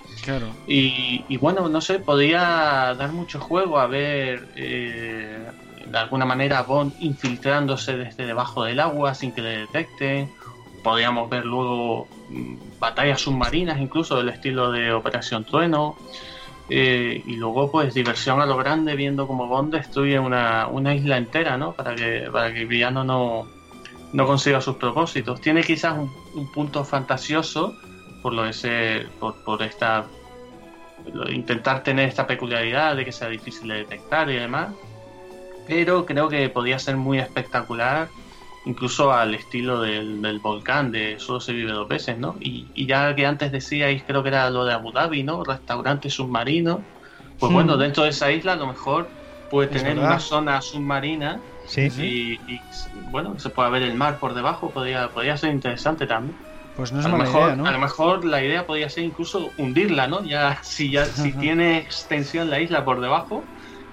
Y, 0.68 1.38
bueno, 1.38 1.70
no 1.70 1.82
sé, 1.82 2.00
podría 2.00 2.96
dar 2.98 3.12
mucho 3.12 3.40
juego 3.40 3.80
a 3.80 3.88
ver 3.88 4.48
eh, 4.56 5.50
de 5.86 5.98
alguna 5.98 6.26
manera 6.26 6.62
Bond 6.62 6.94
infiltrándose 7.00 7.98
desde 7.98 8.26
debajo 8.26 8.64
del 8.64 8.80
agua 8.80 9.14
sin 9.14 9.32
que 9.32 9.42
le 9.42 9.58
detecten. 9.60 10.30
Podríamos 10.84 11.30
ver 11.30 11.46
luego 11.46 12.08
mm, 12.30 12.56
batallas 12.80 13.22
submarinas, 13.22 13.80
incluso 13.80 14.18
del 14.18 14.30
estilo 14.30 14.72
de 14.72 14.94
Operación 14.94 15.46
Trueno. 15.46 15.98
Eh, 16.72 17.24
y 17.26 17.36
luego 17.36 17.72
pues 17.72 17.96
diversión 17.96 18.42
a 18.42 18.46
lo 18.46 18.56
grande 18.56 18.96
viendo 18.96 19.26
como 19.26 19.48
Bond 19.48 19.74
destruye 19.74 20.20
una, 20.20 20.68
una 20.68 20.94
isla 20.94 21.18
entera, 21.18 21.58
¿no? 21.58 21.74
Para 21.74 21.96
que, 21.96 22.30
para 22.32 22.54
que 22.54 22.66
villano 22.66 23.04
no, 23.04 23.48
no 24.14 24.28
consiga 24.28 24.62
sus 24.62 24.76
propósitos. 24.76 25.42
Tiene 25.42 25.64
quizás 25.64 25.98
un, 25.98 26.52
punto 26.52 26.86
fantasioso 26.86 27.76
por 28.22 28.34
lo 28.34 28.44
de 28.44 28.54
ser, 28.54 29.10
por, 29.20 29.36
por 29.44 29.64
esta 29.64 30.06
intentar 31.32 31.84
tener 31.84 32.08
esta 32.10 32.28
peculiaridad 32.28 32.96
de 32.96 33.06
que 33.06 33.12
sea 33.12 33.30
difícil 33.30 33.68
de 33.68 33.76
detectar 33.76 34.30
y 34.30 34.36
demás. 34.36 34.70
Pero 35.68 36.06
creo 36.06 36.30
que 36.30 36.50
podría 36.50 36.80
ser 36.80 36.98
muy 36.98 37.20
espectacular 37.20 38.10
incluso 38.66 39.14
al 39.14 39.34
estilo 39.34 39.82
del, 39.82 40.40
volcán 40.40 40.92
de 40.92 41.18
Solo 41.20 41.40
se 41.40 41.54
vive 41.54 41.72
dos 41.72 41.88
veces, 41.88 42.18
¿no? 42.18 42.36
Y, 42.40 42.86
ya 42.86 43.16
que 43.16 43.26
antes 43.26 43.52
decíais, 43.52 44.04
creo 44.06 44.22
que 44.22 44.30
era 44.30 44.50
lo 44.50 44.66
de 44.66 44.74
Abu 44.74 44.92
Dhabi, 44.92 45.24
¿no? 45.24 45.44
Restaurante 45.44 46.10
submarino. 46.10 46.82
Pues 47.40 47.52
bueno, 47.54 47.78
hmm. 47.78 47.80
dentro 47.80 48.04
de 48.04 48.10
esa 48.10 48.32
isla 48.32 48.54
a 48.54 48.58
lo 48.58 48.68
mejor 48.68 49.08
puede 49.50 49.70
tener 49.70 49.98
una 49.98 50.20
zona 50.20 50.62
submarina 50.62 51.40
Sí. 51.70 51.88
Y, 52.02 52.52
y, 52.52 52.62
bueno, 53.12 53.38
se 53.38 53.50
puede 53.52 53.70
ver 53.70 53.84
el 53.84 53.94
mar 53.94 54.18
por 54.18 54.34
debajo, 54.34 54.72
podría, 54.72 55.10
podría 55.10 55.38
ser 55.38 55.52
interesante 55.52 56.08
también. 56.08 56.36
Pues 56.80 56.94
no 56.94 57.02
es 57.02 57.06
a 57.06 57.10
lo 57.10 57.18
mala 57.18 57.26
mejor, 57.26 57.42
idea, 57.44 57.56
¿no? 57.58 57.66
A 57.66 57.72
lo 57.72 57.80
mejor 57.80 58.24
la 58.24 58.42
idea 58.42 58.66
podría 58.66 58.90
ser 58.90 59.04
incluso 59.04 59.54
hundirla, 59.58 60.08
¿no? 60.08 60.24
Ya 60.24 60.60
si 60.64 60.90
ya 60.90 61.14
si 61.14 61.34
tiene 61.38 61.80
extensión 61.80 62.50
la 62.50 62.62
isla 62.62 62.86
por 62.86 63.02
debajo, 63.02 63.52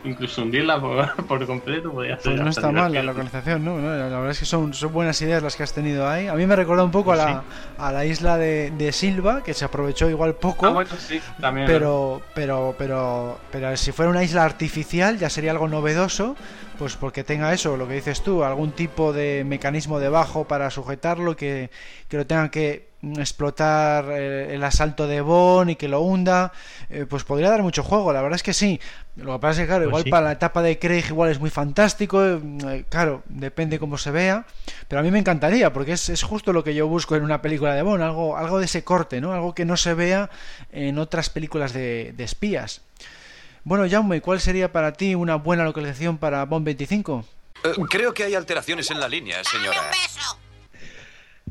incluso 0.09 0.43
hundirla 0.43 0.81
por, 0.81 1.27
por 1.27 1.47
completo 1.47 1.93
podría 1.93 2.17
ser. 2.17 2.33
Pues 2.33 2.41
no 2.41 2.51
está 2.51 2.71
mal 2.71 2.93
la 2.93 3.03
localización, 3.03 3.65
¿no? 3.65 3.79
No, 3.79 3.89
La 3.89 4.05
verdad 4.09 4.31
es 4.31 4.39
que 4.39 4.45
son, 4.45 4.75
son 4.75 4.93
buenas 4.93 5.21
ideas 5.23 5.43
las 5.43 5.57
que 5.57 5.63
has 5.63 5.73
tenido 5.73 6.09
ahí. 6.09 6.29
A 6.29 6.35
mí 6.35 6.47
me 6.47 6.57
recuerda 6.57 6.85
un 6.85 6.91
poco 6.91 7.13
a, 7.13 7.17
la, 7.17 7.45
a 7.79 7.93
la 7.93 8.05
isla 8.05 8.37
de, 8.39 8.71
de 8.71 8.93
Silva, 8.93 9.43
que 9.43 9.55
se 9.55 9.65
aprovechó 9.65 10.09
igual 10.09 10.35
poco. 10.35 10.67
Ah, 10.67 10.71
bueno, 10.71 10.91
sí, 10.99 11.21
también. 11.41 11.67
pero, 11.67 12.23
pero, 12.35 12.75
pero, 12.79 13.39
pero 13.51 13.77
si 13.77 13.93
fuera 13.93 14.11
una 14.11 14.23
isla 14.23 14.45
artificial 14.45 15.19
ya 15.19 15.31
sería 15.31 15.51
algo 15.51 15.69
novedoso, 15.69 16.37
pues 16.79 16.97
porque 16.97 17.25
tenga 17.25 17.53
eso, 17.53 17.77
lo 17.77 17.89
que 17.89 17.95
dices 17.95 18.23
tú, 18.23 18.45
algún 18.45 18.73
tipo 18.73 19.13
de 19.13 19.45
mecanismo 19.47 19.99
debajo 19.99 20.45
para 20.45 20.71
sujetarlo, 20.71 21.37
que, 21.37 21.71
que 22.09 22.17
lo 22.17 22.27
tengan 22.27 22.51
que 22.51 22.86
explotar 23.19 24.07
eh, 24.11 24.55
el 24.55 24.65
asalto 24.65 25.07
de 25.07 25.21
Bon 25.21 25.69
y 25.71 25.77
que 25.77 25.87
lo 25.89 26.01
hunda, 26.01 26.53
eh, 26.91 27.07
pues 27.09 27.25
podría 27.25 27.51
dar 27.51 27.63
mucho 27.63 27.83
juego, 27.83 28.13
la 28.13 28.23
verdad 28.23 28.37
es 28.37 28.43
que 28.43 28.53
sí. 28.55 28.81
Lo 29.17 29.35
que 29.35 29.39
pasa 29.41 29.53
es 29.53 29.59
que, 29.61 29.67
claro, 29.69 29.85
Pues 29.85 29.91
igual 29.91 30.05
sí. 30.05 30.11
para 30.11 30.27
la 30.27 30.33
etapa 30.33 30.63
de 30.63 30.79
Craig 30.79 31.05
igual 31.09 31.31
es 31.31 31.39
muy 31.39 31.51
fantástico, 31.51 32.23
eh, 32.25 32.85
claro, 32.89 33.23
depende 33.27 33.79
cómo 33.79 33.97
se 33.99 34.11
vea, 34.11 34.45
pero 34.89 35.01
a 35.01 35.03
mí 35.03 35.11
me 35.11 35.19
encantaría, 35.19 35.73
porque 35.73 35.93
es, 35.93 36.09
es 36.09 36.23
justo 36.23 36.53
lo 36.53 36.65
que 36.65 36.75
yo 36.75 36.87
busco 36.89 37.17
en 37.17 37.23
una 37.23 37.41
película 37.43 37.75
de 37.75 37.83
Bond, 37.83 38.03
algo, 38.03 38.37
algo 38.37 38.59
de 38.59 38.65
ese 38.65 38.83
corte, 38.85 39.21
¿no? 39.21 39.33
Algo 39.33 39.55
que 39.55 39.65
no 39.65 39.77
se 39.77 39.95
vea 39.95 40.29
en 40.73 40.99
otras 40.99 41.31
películas 41.31 41.73
de, 41.73 42.13
de 42.17 42.25
espías. 42.25 42.83
Bueno, 43.65 43.85
Jaume, 43.91 44.21
¿cuál 44.21 44.41
sería 44.41 44.71
para 44.73 44.93
ti 44.93 45.15
una 45.15 45.37
buena 45.37 45.65
localización 45.65 46.19
para 46.19 46.45
Bond 46.45 46.65
25? 46.67 47.25
Eh, 47.65 47.73
creo 47.91 48.13
que 48.15 48.23
hay 48.25 48.35
alteraciones 48.35 48.91
en 48.91 49.01
la 49.01 49.09
línea, 49.09 49.43
señora. 49.45 49.91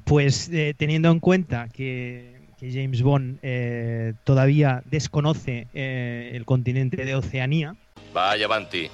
Pues 0.05 0.49
eh, 0.53 0.73
teniendo 0.77 1.09
en 1.11 1.19
cuenta 1.19 1.67
que, 1.73 2.49
que 2.59 2.71
James 2.71 3.01
Bond 3.01 3.39
eh, 3.41 4.13
todavía 4.23 4.81
desconoce 4.85 5.67
eh, 5.73 6.31
el 6.33 6.45
continente 6.45 7.05
de 7.05 7.15
Oceanía, 7.15 7.75
Vaya, 8.13 8.47
Banti. 8.47 8.87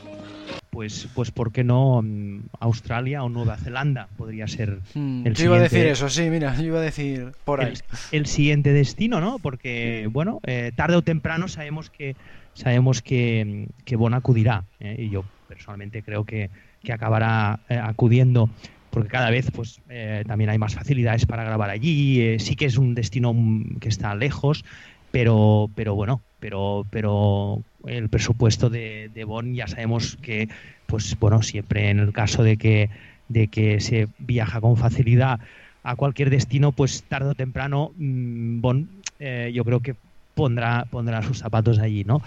pues, 0.72 1.08
pues 1.14 1.32
¿por 1.32 1.52
qué 1.52 1.64
no 1.64 2.02
mm, 2.02 2.46
Australia 2.62 3.24
o 3.24 3.30
Nueva 3.30 3.58
Zelanda 3.58 4.08
podría 4.18 4.48
ser 4.48 4.80
Hmm, 4.96 5.28
el 5.28 5.36
yo 5.36 5.46
iba 5.46 5.58
a 5.58 5.60
decir 5.60 5.86
eso, 5.86 6.10
sí, 6.10 6.30
mira, 6.30 6.56
yo 6.56 6.64
iba 6.64 6.80
a 6.80 6.82
decir 6.82 7.32
por 7.44 7.62
ahí. 7.62 7.74
el, 7.74 8.20
el 8.20 8.26
siguiente 8.26 8.72
destino, 8.74 9.20
¿no? 9.20 9.38
Porque, 9.40 10.08
bueno, 10.12 10.40
eh, 10.48 10.72
tarde 10.76 10.96
o 10.96 11.02
temprano 11.02 11.48
sabemos 11.50 11.90
que 11.90 12.16
sabemos 12.54 13.02
que, 13.02 13.68
que 13.86 13.96
Bon 13.98 14.14
acudirá. 14.14 14.66
¿eh? 14.80 14.96
Y 14.98 15.10
yo 15.10 15.24
personalmente 15.48 16.02
creo 16.04 16.24
que, 16.24 16.50
que 16.82 16.94
acabará 16.94 17.60
eh, 17.70 17.76
acudiendo 17.78 18.50
porque 18.92 19.10
cada 19.10 19.32
vez 19.32 19.50
pues 19.52 19.82
eh, 19.90 20.24
también 20.28 20.52
hay 20.52 20.58
más 20.60 20.76
facilidades 20.76 21.26
para 21.26 21.44
grabar 21.44 21.70
allí. 21.72 22.22
eh, 22.22 22.40
sí 22.40 22.56
que 22.56 22.66
es 22.66 22.78
un 22.78 22.94
destino 22.94 23.36
que 23.80 23.90
está 23.90 24.14
lejos, 24.14 24.64
pero, 25.12 25.70
pero 25.76 25.96
bueno, 25.96 26.22
pero, 26.40 26.86
pero 26.92 27.64
el 27.88 28.10
presupuesto 28.10 28.70
de, 28.70 29.10
de 29.14 29.24
Bon 29.24 29.54
ya 29.54 29.68
sabemos 29.68 30.18
que, 30.22 30.50
pues 30.86 31.18
bueno, 31.20 31.42
siempre 31.42 31.90
en 31.90 32.00
el 32.00 32.14
caso 32.14 32.44
de 32.44 32.58
que, 32.58 32.90
de 33.28 33.48
que 33.48 33.80
se 33.80 34.08
viaja 34.20 34.62
con 34.62 34.78
facilidad 34.78 35.40
a 35.84 35.96
cualquier 35.96 36.30
destino, 36.30 36.72
pues 36.72 37.04
tarde 37.04 37.30
o 37.30 37.36
temprano 37.36 37.92
mm, 37.98 38.62
Bon 38.62 38.88
eh, 39.20 39.52
yo 39.54 39.64
creo 39.64 39.80
que 39.80 39.96
pondrá, 40.34 40.86
pondrá 40.90 41.22
sus 41.22 41.40
zapatos 41.40 41.80
allí, 41.80 42.04
¿no? 42.04 42.22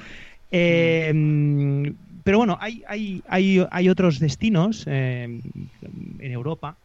Eh, 0.50 1.12
mm, 1.12 1.88
pero 2.24 2.38
bueno, 2.38 2.56
hay, 2.60 2.82
hay, 2.88 3.22
hay, 3.28 3.64
hay 3.70 3.88
otros 3.88 4.18
destinos 4.18 4.84
eh, 4.88 5.24
en 5.24 6.32
Europa, 6.32 6.78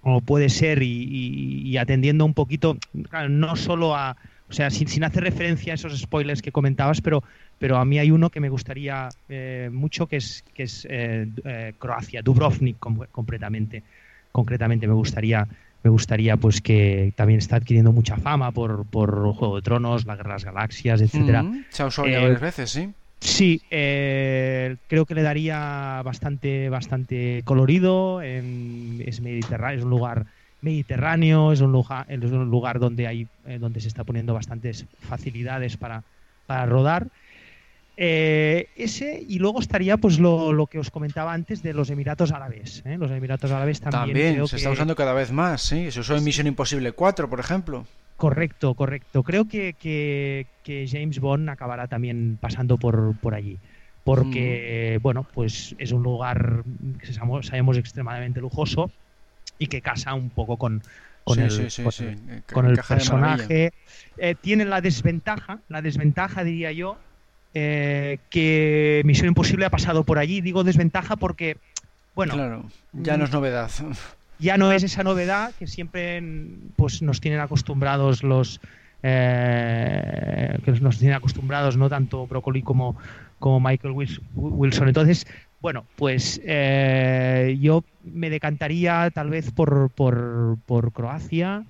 como 0.00 0.22
puede 0.22 0.48
ser, 0.48 0.82
y, 0.82 0.86
y- 0.88 1.68
y 1.70 1.76
atendiendo 1.76 2.24
un 2.24 2.34
poquito, 2.34 2.76
claro, 3.10 3.28
no 3.28 3.54
solo 3.56 3.94
a, 3.94 4.16
o 4.48 4.52
sea, 4.52 4.70
sin, 4.70 4.88
sin 4.88 5.04
hacer 5.04 5.22
referencia 5.24 5.72
a 5.72 5.76
esos 5.76 5.98
spoilers 5.98 6.42
que 6.42 6.52
comentabas, 6.52 7.00
pero, 7.02 7.22
pero 7.58 7.76
a 7.76 7.84
mí 7.84 7.98
hay 7.98 8.10
uno 8.10 8.30
que 8.30 8.40
me 8.40 8.48
gustaría 8.48 9.14
eh, 9.28 9.68
mucho, 9.72 10.06
que 10.06 10.16
es, 10.16 10.42
que 10.54 10.62
es 10.64 10.86
eh, 10.90 11.28
eh, 11.44 11.74
Croacia, 11.78 12.22
Dubrovnik 12.22 12.78
com- 12.78 13.06
completamente, 13.12 13.84
concretamente 14.32 14.86
me 14.88 14.94
gustaría 14.94 15.46
me 15.82 15.88
gustaría 15.90 16.36
pues 16.36 16.60
que 16.60 17.14
también 17.16 17.38
está 17.38 17.56
adquiriendo 17.56 17.90
mucha 17.90 18.16
fama 18.18 18.52
por, 18.52 18.84
por 18.90 19.32
Juego 19.32 19.56
de 19.56 19.62
Tronos, 19.62 20.04
la 20.04 20.14
Guerra 20.16 20.30
de 20.30 20.34
las 20.34 20.44
Galaxias, 20.44 21.00
etcétera. 21.00 21.42
Mm, 21.42 21.60
se 21.70 21.82
ha 21.82 21.86
usado 21.86 22.08
Eh, 22.08 22.20
varias 22.20 22.40
veces, 22.42 22.70
sí. 22.70 22.92
Sí, 23.20 23.60
eh, 23.70 24.76
creo 24.86 25.04
que 25.04 25.14
le 25.14 25.22
daría 25.22 26.00
bastante, 26.04 26.68
bastante 26.70 27.42
colorido. 27.44 28.22
em, 28.22 29.00
es 29.02 29.20
mediterráneo, 29.20 29.78
es 29.78 29.84
un 29.84 29.90
lugar 29.90 30.26
mediterráneo, 30.62 31.52
es 31.52 31.60
un 31.60 31.72
lugar, 31.72 32.06
es 32.08 32.22
un 32.22 32.50
lugar 32.50 32.78
donde 32.78 33.06
hay, 33.06 33.28
eh, 33.46 33.58
donde 33.58 33.80
se 33.80 33.88
está 33.88 34.04
poniendo 34.04 34.32
bastantes 34.34 34.86
facilidades 35.00 35.76
para, 35.76 36.04
para 36.46 36.66
rodar. 36.66 37.08
Eh, 38.02 38.68
ese 38.76 39.22
y 39.28 39.38
luego 39.38 39.60
estaría 39.60 39.98
pues 39.98 40.18
lo, 40.18 40.54
lo 40.54 40.66
que 40.66 40.78
os 40.78 40.90
comentaba 40.90 41.34
antes 41.34 41.62
de 41.62 41.74
los 41.74 41.90
Emiratos 41.90 42.32
Árabes. 42.32 42.82
¿eh? 42.86 42.96
Los 42.98 43.10
Emiratos 43.10 43.50
Árabes 43.50 43.80
también, 43.80 44.06
También, 44.06 44.32
creo 44.34 44.46
se 44.46 44.56
que- 44.56 44.60
está 44.62 44.70
usando 44.70 44.96
cada 44.96 45.12
vez 45.12 45.32
más, 45.32 45.60
sí. 45.60 45.90
Se 45.90 46.00
usó 46.00 46.16
en 46.16 46.24
Misión 46.24 46.46
Imposible 46.46 46.92
4, 46.92 47.28
por 47.28 47.40
ejemplo. 47.40 47.86
Correcto, 48.20 48.74
correcto. 48.74 49.22
Creo 49.22 49.46
que, 49.48 49.72
que- 49.72 50.46
que 50.62 50.86
James 50.86 51.20
Bond 51.20 51.48
acabará 51.48 51.88
también 51.88 52.36
pasando 52.38 52.76
por, 52.76 53.18
por 53.18 53.34
allí. 53.34 53.58
Porque, 54.04 54.98
bueno, 55.00 55.26
pues 55.32 55.74
es 55.78 55.92
un 55.92 56.02
lugar 56.02 56.62
que 57.00 57.12
sabemos, 57.14 57.46
sabemos 57.46 57.78
extremadamente 57.78 58.40
lujoso 58.40 58.90
y 59.58 59.68
que 59.68 59.80
casa 59.80 60.12
un 60.12 60.28
poco 60.28 60.58
con, 60.58 60.82
con 61.24 61.36
Sí, 61.38 61.44
el, 61.44 61.70
sí, 61.70 61.70
sí, 61.70 61.82
con, 61.82 61.92
sí. 61.92 62.04
el- 62.04 62.28
Eh, 62.36 62.42
con 62.52 62.66
el 62.66 62.78
personaje. 62.86 63.70
Eh, 64.18 64.34
tiene 64.42 64.66
la 64.66 64.82
desventaja, 64.82 65.62
la 65.68 65.80
desventaja 65.80 66.44
diría 66.44 66.72
yo, 66.72 66.98
eh, 67.54 68.18
que 68.28 69.00
Misión 69.06 69.28
Imposible 69.28 69.64
ha 69.64 69.70
pasado 69.70 70.04
por 70.04 70.18
allí. 70.18 70.42
Digo 70.42 70.62
desventaja 70.62 71.16
porque, 71.16 71.56
bueno, 72.14 72.34
Claro, 72.34 72.68
ya 72.92 73.16
no 73.16 73.24
es 73.24 73.32
novedad. 73.32 73.70
Ya 74.40 74.56
no 74.56 74.72
es 74.72 74.82
esa 74.82 75.02
novedad 75.04 75.52
que 75.58 75.66
siempre 75.66 76.22
pues 76.76 77.02
nos 77.02 77.20
tienen 77.20 77.40
acostumbrados 77.40 78.22
los 78.22 78.60
eh, 79.02 80.58
que 80.64 80.72
nos 80.72 80.98
tienen 80.98 81.16
acostumbrados 81.16 81.76
no 81.76 81.88
tanto 81.88 82.26
Broccoli 82.26 82.62
como 82.62 82.96
como 83.38 83.58
Michael 83.60 83.94
Wils- 83.94 84.20
Wilson. 84.34 84.88
Entonces 84.88 85.26
bueno 85.60 85.84
pues 85.96 86.40
eh, 86.44 87.56
yo 87.60 87.84
me 88.04 88.30
decantaría 88.30 89.10
tal 89.12 89.30
vez 89.30 89.50
por, 89.50 89.90
por, 89.90 90.58
por 90.66 90.92
Croacia 90.92 91.64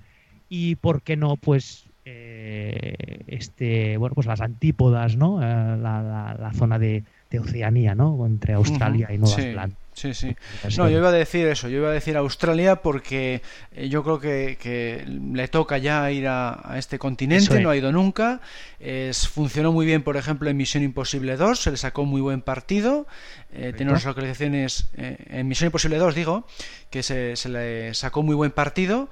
y 0.49 0.75
por 0.75 1.01
qué 1.01 1.15
no 1.15 1.37
pues 1.37 1.85
eh, 2.05 3.23
este 3.27 3.97
bueno 3.97 4.15
pues 4.15 4.27
las 4.27 4.41
antípodas 4.41 5.15
no 5.15 5.41
Eh, 5.41 5.45
la, 5.45 6.01
la- 6.01 6.35
la 6.39 6.53
zona 6.53 6.79
de, 6.79 7.03
de 7.29 7.39
Oceanía 7.39 7.95
no 7.95 8.25
entre 8.25 8.53
Australia 8.53 9.07
y 9.13 9.17
Nueva 9.17 9.35
sí, 9.35 9.41
Zelanda 9.43 9.75
Sí, 9.93 10.13
sí. 10.13 10.35
No, 10.77 10.89
yo 10.89 10.99
iba 10.99 11.09
a 11.09 11.11
decir 11.11 11.47
eso, 11.47 11.67
yo 11.67 11.79
iba 11.79 11.89
a 11.89 11.93
decir 11.93 12.15
Australia 12.15 12.77
porque 12.77 13.41
eh, 13.73 13.89
yo 13.89 14.03
creo 14.03 14.19
que, 14.19 14.57
que 14.59 15.05
le 15.05 15.47
toca 15.49 15.77
ya 15.77 16.09
ir 16.11 16.27
a, 16.27 16.59
a 16.63 16.77
este 16.77 16.97
continente, 16.97 17.55
es. 17.55 17.61
no 17.61 17.69
ha 17.69 17.75
ido 17.75 17.91
nunca. 17.91 18.39
Es, 18.79 19.27
funcionó 19.27 19.73
muy 19.73 19.85
bien, 19.85 20.01
por 20.01 20.15
ejemplo, 20.15 20.49
en 20.49 20.55
Misión 20.55 20.83
Imposible 20.83 21.35
2, 21.35 21.59
se 21.59 21.71
le 21.71 21.77
sacó 21.77 22.05
muy 22.05 22.21
buen 22.21 22.41
partido. 22.41 23.05
Eh, 23.53 23.73
tiene 23.75 23.91
unas 23.91 24.05
localizaciones, 24.05 24.87
eh, 24.95 25.17
en 25.27 25.47
Misión 25.47 25.67
Imposible 25.67 25.97
2 25.97 26.15
digo, 26.15 26.47
que 26.89 27.03
se, 27.03 27.35
se 27.35 27.49
le 27.49 27.93
sacó 27.93 28.23
muy 28.23 28.35
buen 28.35 28.51
partido 28.51 29.09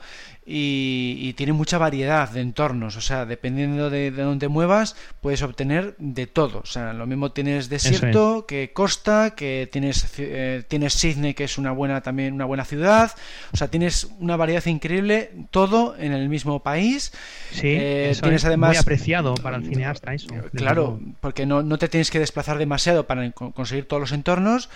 y, 0.52 1.16
y 1.22 1.34
tiene 1.34 1.54
mucha 1.54 1.78
variedad 1.78 2.28
de 2.28 2.42
entornos, 2.42 2.96
o 2.98 3.02
sea, 3.02 3.28
dependiendo 3.28 3.92
de, 3.92 4.10
de 4.10 4.24
dónde 4.24 4.48
muevas, 4.48 4.96
puedes 5.22 5.44
obtener 5.44 5.94
de 6.00 6.26
todo. 6.26 6.62
O 6.64 6.66
sea, 6.66 6.92
lo 6.94 7.06
mismo 7.06 7.32
tienes 7.32 7.70
desierto 7.70 8.46
que 8.48 8.72
costa, 8.74 9.36
que 9.36 9.70
tienes, 9.72 10.12
eh, 10.18 10.64
tienes 10.68 10.94
Sydney, 10.96 11.36
que 11.36 11.44
es 11.44 11.60
una 11.60 11.72
buena 11.72 12.02
también 12.02 12.34
una 12.34 12.46
buena 12.46 12.66
ciudad. 12.66 13.12
O 13.54 13.58
sea, 13.58 13.68
tienes 13.68 14.08
una 14.20 14.38
variedad 14.38 14.66
increíble, 14.66 15.32
todo 15.52 15.96
en 16.00 16.14
el 16.14 16.28
mismo 16.30 16.64
país. 16.64 17.12
Sí, 17.52 17.68
Eh, 17.68 18.08
eso 18.12 18.22
tienes 18.24 18.42
es 18.42 18.46
además 18.46 18.70
muy 18.70 18.78
apreciado 18.78 19.36
para 19.36 19.58
el 19.58 19.66
cineasta 19.66 20.16
eso. 20.16 20.30
Claro, 20.56 21.00
porque 21.22 21.46
no, 21.46 21.62
no 21.62 21.78
te 21.78 21.88
tienes 21.90 22.10
que 22.10 22.18
desplazar 22.18 22.58
demasiado 22.58 23.06
para 23.06 23.30
co- 23.34 23.52
conseguir 23.52 23.88
todos 23.88 24.00
los 24.02 24.12
entornos. 24.14 24.70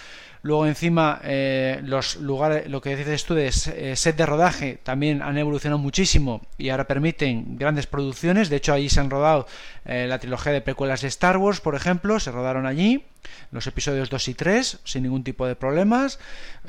Luego 0.44 0.68
encima 0.68 1.22
eh, 1.24 1.80
los 1.86 2.18
lugares, 2.18 2.70
lo 2.70 2.82
que 2.82 2.98
dices 2.98 3.24
tú 3.24 3.34
de 3.34 3.48
eh, 3.48 3.96
set 3.96 4.18
de 4.18 4.26
rodaje 4.26 4.78
también 4.84 5.22
han 5.22 5.38
evolucionado 5.38 5.80
muchísimo 5.80 6.42
y 6.58 6.68
ahora 6.68 6.86
permiten 6.86 7.58
grandes 7.58 7.88
producciones. 7.88 8.50
De 8.50 8.58
hecho, 8.58 8.74
allí 8.74 8.90
se 8.90 9.00
han 9.00 9.10
rodado 9.10 9.48
eh, 9.86 10.06
la 10.06 10.20
trilogía 10.20 10.52
de 10.52 10.60
precuelas 10.60 11.02
de 11.02 11.08
Star 11.08 11.38
Wars, 11.38 11.62
por 11.62 11.76
ejemplo, 11.76 12.20
se 12.20 12.32
rodaron 12.32 12.66
allí. 12.66 13.06
Los 13.52 13.68
episodios 13.68 14.10
2 14.10 14.28
y 14.30 14.34
3 14.34 14.80
sin 14.84 15.04
ningún 15.04 15.24
tipo 15.24 15.48
de 15.48 15.56
problemas. 15.56 16.20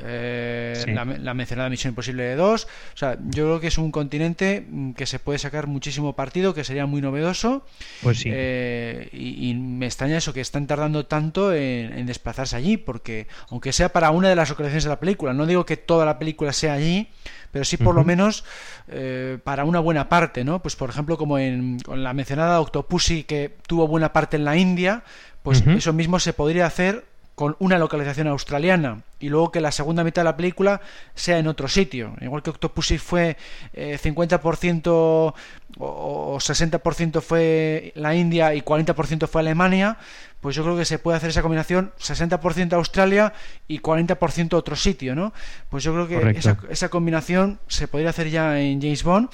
Eh, 0.01 0.85
la, 0.89 1.35
mencionada 1.35 1.71
Misión 1.71 1.93
Imposible 1.93 2.25
de 2.25 2.37
2. 2.37 2.65
O 2.65 2.97
sea, 2.97 3.19
yo 3.29 3.45
creo 3.45 3.61
que 3.61 3.69
es 3.69 3.79
un 3.79 3.91
continente 3.91 4.67
mm, 4.69 4.93
que 4.93 5.07
se 5.07 5.19
puede 5.19 5.39
sacar 5.39 5.67
muchísimo 5.67 6.15
partido, 6.15 6.55
que 6.55 6.65
sería 6.65 6.87
muy 6.87 7.01
novedoso. 7.01 7.65
Pues 8.03 8.19
sí. 8.19 8.31
Eh, 8.33 9.09
y, 9.13 9.55
me 9.55 9.87
extraña 9.87 10.19
eso, 10.19 10.33
que 10.33 10.41
están 10.41 10.67
tardando 10.67 11.07
tanto 11.07 11.53
en, 11.53 12.07
desplazarse 12.07 12.57
allí, 12.57 12.77
porque 12.77 13.27
aunque 13.51 13.73
sea 13.73 13.89
para 13.89 14.11
una 14.11 14.29
de 14.29 14.37
las 14.37 14.51
localizaciones 14.51 14.85
de 14.85 14.91
la 14.91 15.01
película, 15.01 15.33
no 15.33 15.47
digo 15.47 15.65
que 15.65 15.77
toda 15.77 16.05
la 16.05 16.19
película 16.19 16.53
sea 16.53 16.75
allí, 16.75 17.09
pero 17.51 17.65
sí 17.65 17.77
por 17.77 17.95
lo 17.95 18.05
menos 18.05 18.45
eh, 18.89 19.39
para 19.45 19.65
una 19.65 19.79
buena 19.79 20.09
parte, 20.09 20.45
¿no? 20.45 20.61
Pues 20.61 20.77
por 20.77 20.91
ejemplo, 20.91 21.17
como 21.17 21.39
en 21.39 21.79
la 21.87 22.13
mencionada 22.13 22.61
Octopussy, 22.61 23.25
que 23.25 23.57
tuvo 23.67 23.87
buena 23.87 24.13
parte 24.13 24.37
en 24.37 24.45
la 24.45 24.57
India, 24.57 25.05
pues 25.45 25.63
eso 25.67 25.93
mismo 25.93 26.19
se 26.19 26.33
podría 26.33 26.65
hacer 26.65 27.05
con 27.35 27.55
una 27.59 27.79
localización 27.79 28.29
australiana 28.29 29.03
y 29.21 29.29
luego 29.29 29.53
que 29.53 29.61
la 29.61 29.73
segunda 29.73 30.03
mitad 30.05 30.23
de 30.23 30.25
la 30.25 30.37
película 30.39 30.81
sea 31.15 31.39
en 31.39 31.49
otro 31.49 31.69
sitio. 31.69 32.15
Igual 32.23 32.43
que 32.43 32.49
Octopussy 32.49 32.97
fue 32.97 33.37
50% 33.75 35.35
eh, 35.35 35.41
o 35.79 36.37
60% 36.39 37.21
fue 37.21 37.93
la 37.95 38.15
India 38.15 38.55
y 38.55 38.63
40% 38.63 39.27
fue 39.27 39.43
Alemania, 39.43 39.99
pues 40.41 40.57
yo 40.57 40.63
creo 40.63 40.79
que 40.79 40.87
se 40.87 40.99
puede 40.99 41.19
hacer 41.19 41.29
esa 41.29 41.43
combinación 41.43 41.93
60% 41.99 42.73
Australia 42.73 43.35
y 43.69 43.81
40% 43.81 44.55
otro 44.55 44.77
sitio, 44.77 45.15
¿no? 45.15 45.35
Pues 45.69 45.85
yo 45.85 45.93
creo 45.93 46.07
que 46.07 46.39
esa, 46.39 46.57
esa, 46.71 46.89
combinación 46.89 47.59
se 47.67 47.87
podría 47.87 48.11
hacer 48.11 48.31
ya 48.31 48.59
en 48.61 48.81
James 48.81 49.03
Bond. 49.03 49.29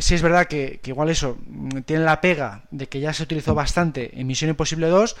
Sí 0.00 0.14
es 0.14 0.22
verdad 0.22 0.46
que, 0.46 0.80
que 0.82 0.90
igual 0.90 1.08
eso 1.08 1.38
mm, 1.46 1.80
tiene 1.80 2.04
la 2.04 2.20
pega 2.20 2.62
de 2.70 2.88
que 2.88 3.00
ya 3.00 3.12
se 3.12 3.22
utilizó 3.22 3.54
bastante 3.54 4.20
en 4.20 4.26
Misión 4.26 4.50
Imposible 4.50 4.88
2, 4.88 5.16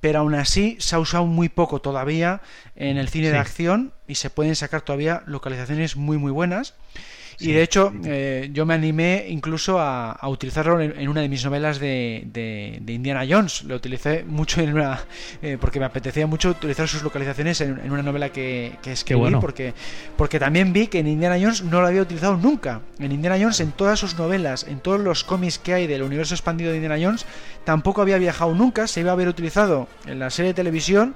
pero 0.00 0.20
aún 0.20 0.34
así 0.34 0.76
se 0.80 0.94
ha 0.94 0.98
usado 0.98 1.26
muy 1.26 1.48
poco 1.48 1.80
todavía 1.80 2.40
en 2.76 2.96
el 2.96 3.08
cine 3.08 3.30
de 3.30 3.38
acción 3.38 3.92
y 4.06 4.14
se 4.14 4.30
pueden 4.30 4.56
sacar 4.56 4.82
todavía 4.82 5.22
localizaciones 5.26 5.96
muy 5.96 6.18
muy 6.18 6.30
buenas 6.30 6.74
y 7.40 7.52
de 7.52 7.62
hecho, 7.62 7.92
eh, 8.04 8.50
yo 8.52 8.66
me 8.66 8.74
animé 8.74 9.26
incluso 9.28 9.78
a, 9.78 10.18
utilizarlo 10.28 10.80
en, 10.80 11.08
una 11.08 11.20
de 11.20 11.28
mis 11.28 11.44
novelas 11.44 11.78
de, 11.78 12.24
de, 12.32 12.92
Indiana 12.92 13.24
Jones. 13.28 13.62
Lo 13.62 13.76
utilicé 13.76 14.24
mucho 14.24 14.60
en 14.60 14.74
una. 14.74 15.00
Eh, 15.40 15.56
porque 15.60 15.78
me 15.78 15.86
apetecía 15.86 16.26
mucho 16.26 16.50
utilizar 16.50 16.88
sus 16.88 17.02
localizaciones 17.02 17.60
en, 17.60 17.90
una 17.90 18.02
novela 18.02 18.30
que, 18.30 18.72
que 18.82 18.92
escribí. 18.92 19.30
Porque, 19.40 19.72
porque 20.16 20.40
también 20.40 20.72
vi 20.72 20.88
que 20.88 20.98
en 20.98 21.06
Indiana 21.06 21.36
Jones 21.40 21.62
no 21.62 21.80
lo 21.80 21.86
había 21.86 22.02
utilizado 22.02 22.36
nunca. 22.36 22.80
En 22.98 23.12
Indiana 23.12 23.36
Jones, 23.40 23.60
en 23.60 23.70
todas 23.70 24.00
sus 24.00 24.18
novelas, 24.18 24.66
en 24.68 24.80
todos 24.80 25.00
los 25.00 25.22
cómics 25.22 25.58
que 25.58 25.74
hay 25.74 25.86
del 25.86 26.02
universo 26.02 26.34
expandido 26.34 26.70
de 26.70 26.78
Indiana 26.78 26.98
Jones, 27.00 27.24
tampoco 27.64 28.02
había 28.02 28.18
viajado 28.18 28.54
nunca. 28.54 28.88
Se 28.88 29.00
iba 29.00 29.10
a 29.10 29.12
haber 29.12 29.28
utilizado 29.28 29.86
en 30.06 30.18
la 30.18 30.30
serie 30.30 30.50
de 30.50 30.54
televisión 30.54 31.14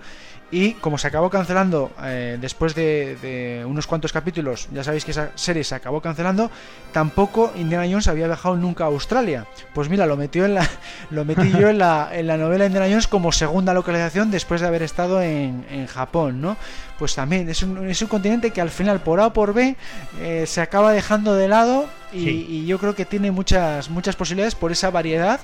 y 0.52 0.74
como 0.74 0.98
se 0.98 1.08
acabó 1.08 1.30
cancelando 1.30 1.90
eh, 2.04 2.36
después 2.38 2.74
de, 2.74 3.64
unos 3.66 3.86
cuantos 3.86 4.12
capítulos, 4.12 4.68
ya 4.70 4.84
sabéis 4.84 5.04
que 5.04 5.10
esa 5.10 5.30
serie 5.34 5.64
se 5.64 5.74
acabó 5.74 6.02
cancelando, 6.02 6.50
tampoco 6.92 7.52
Indiana 7.56 7.86
Jones 7.90 8.06
había 8.06 8.26
viajado 8.26 8.54
nunca 8.56 8.84
a 8.84 8.88
Australia. 8.88 9.46
Pues 9.72 9.88
mira, 9.88 10.04
lo 10.04 10.18
metió 10.18 10.44
en 10.44 10.54
la, 10.54 10.68
lo 11.10 11.24
metí 11.24 11.50
yo 11.52 11.70
en 11.70 11.78
la, 11.78 12.10
en 12.12 12.26
la 12.26 12.36
novela 12.36 12.66
Indiana 12.66 12.86
Jones 12.86 13.08
como 13.08 13.32
segunda 13.32 13.72
localización 13.72 14.30
después 14.30 14.60
de 14.60 14.66
haber 14.66 14.82
estado 14.82 15.22
en, 15.22 15.64
en 15.70 15.86
Japón, 15.86 16.42
¿no? 16.42 16.58
Pues 16.98 17.14
también 17.14 17.48
es 17.48 17.62
un, 17.62 17.88
es 17.88 18.02
un 18.02 18.08
continente 18.08 18.50
que 18.50 18.60
al 18.60 18.70
final, 18.70 19.00
por 19.00 19.20
A 19.20 19.28
o 19.28 19.32
por 19.32 19.54
B, 19.54 19.74
eh, 20.20 20.44
se 20.46 20.60
acaba 20.60 20.92
dejando 20.92 21.34
de 21.34 21.48
lado 21.48 21.86
y, 22.12 22.66
yo 22.66 22.78
creo 22.78 22.94
que 22.94 23.04
tiene 23.04 23.30
muchas 23.30 23.90
muchas 23.90 24.16
posibilidades 24.16 24.54
por 24.54 24.72
esa 24.72 24.90
variedad 24.90 25.40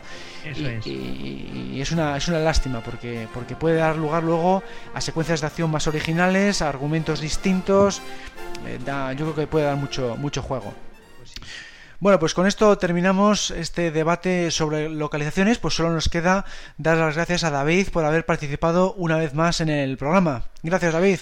y, 0.85 1.81
es. 1.81 1.93
una 1.93 2.16
es 2.16 2.28
una 2.28 2.39
lástima 2.39 2.81
porque 2.81 3.27
porque 3.32 3.57
puede 3.57 3.77
dar 3.77 3.97
lugar 3.97 4.23
luego 4.23 4.62
a 4.95 5.01
secuencias 5.01 5.40
de 5.40 5.47
acción 5.47 5.70
más 5.70 5.86
originales 5.86 6.62
a 6.62 6.69
argumentos 6.69 7.20
distintos 7.20 8.03
eh, 8.66 8.78
yo 9.16 9.24
creo 9.24 9.35
que 9.35 9.47
puede 9.47 9.66
dar 9.66 9.77
mucho 9.77 10.16
mucho 10.16 10.43
juego 10.43 10.74
pues 11.16 11.35
bueno, 12.01 12.20
pues 12.20 12.32
con 12.32 12.47
esto 12.47 12.78
terminamos 12.78 13.51
este 13.51 13.90
debate 13.90 14.53
sobre 14.53 14.89
localizaciones, 14.89 15.59
pues 15.59 15.74
solo 15.74 15.90
nos 15.90 16.09
queda 16.09 16.45
dar 16.77 16.97
las 16.97 17.16
gracias 17.16 17.43
a 17.43 17.51
David 17.51 17.89
por 17.89 18.05
haber 18.05 18.24
participado 18.24 18.93
una 18.95 19.16
vez 19.16 19.35
más 19.35 19.61
en 19.61 19.69
el 19.69 19.97
programa. 19.97 20.45
Gracias, 20.62 20.93
David. 20.93 21.19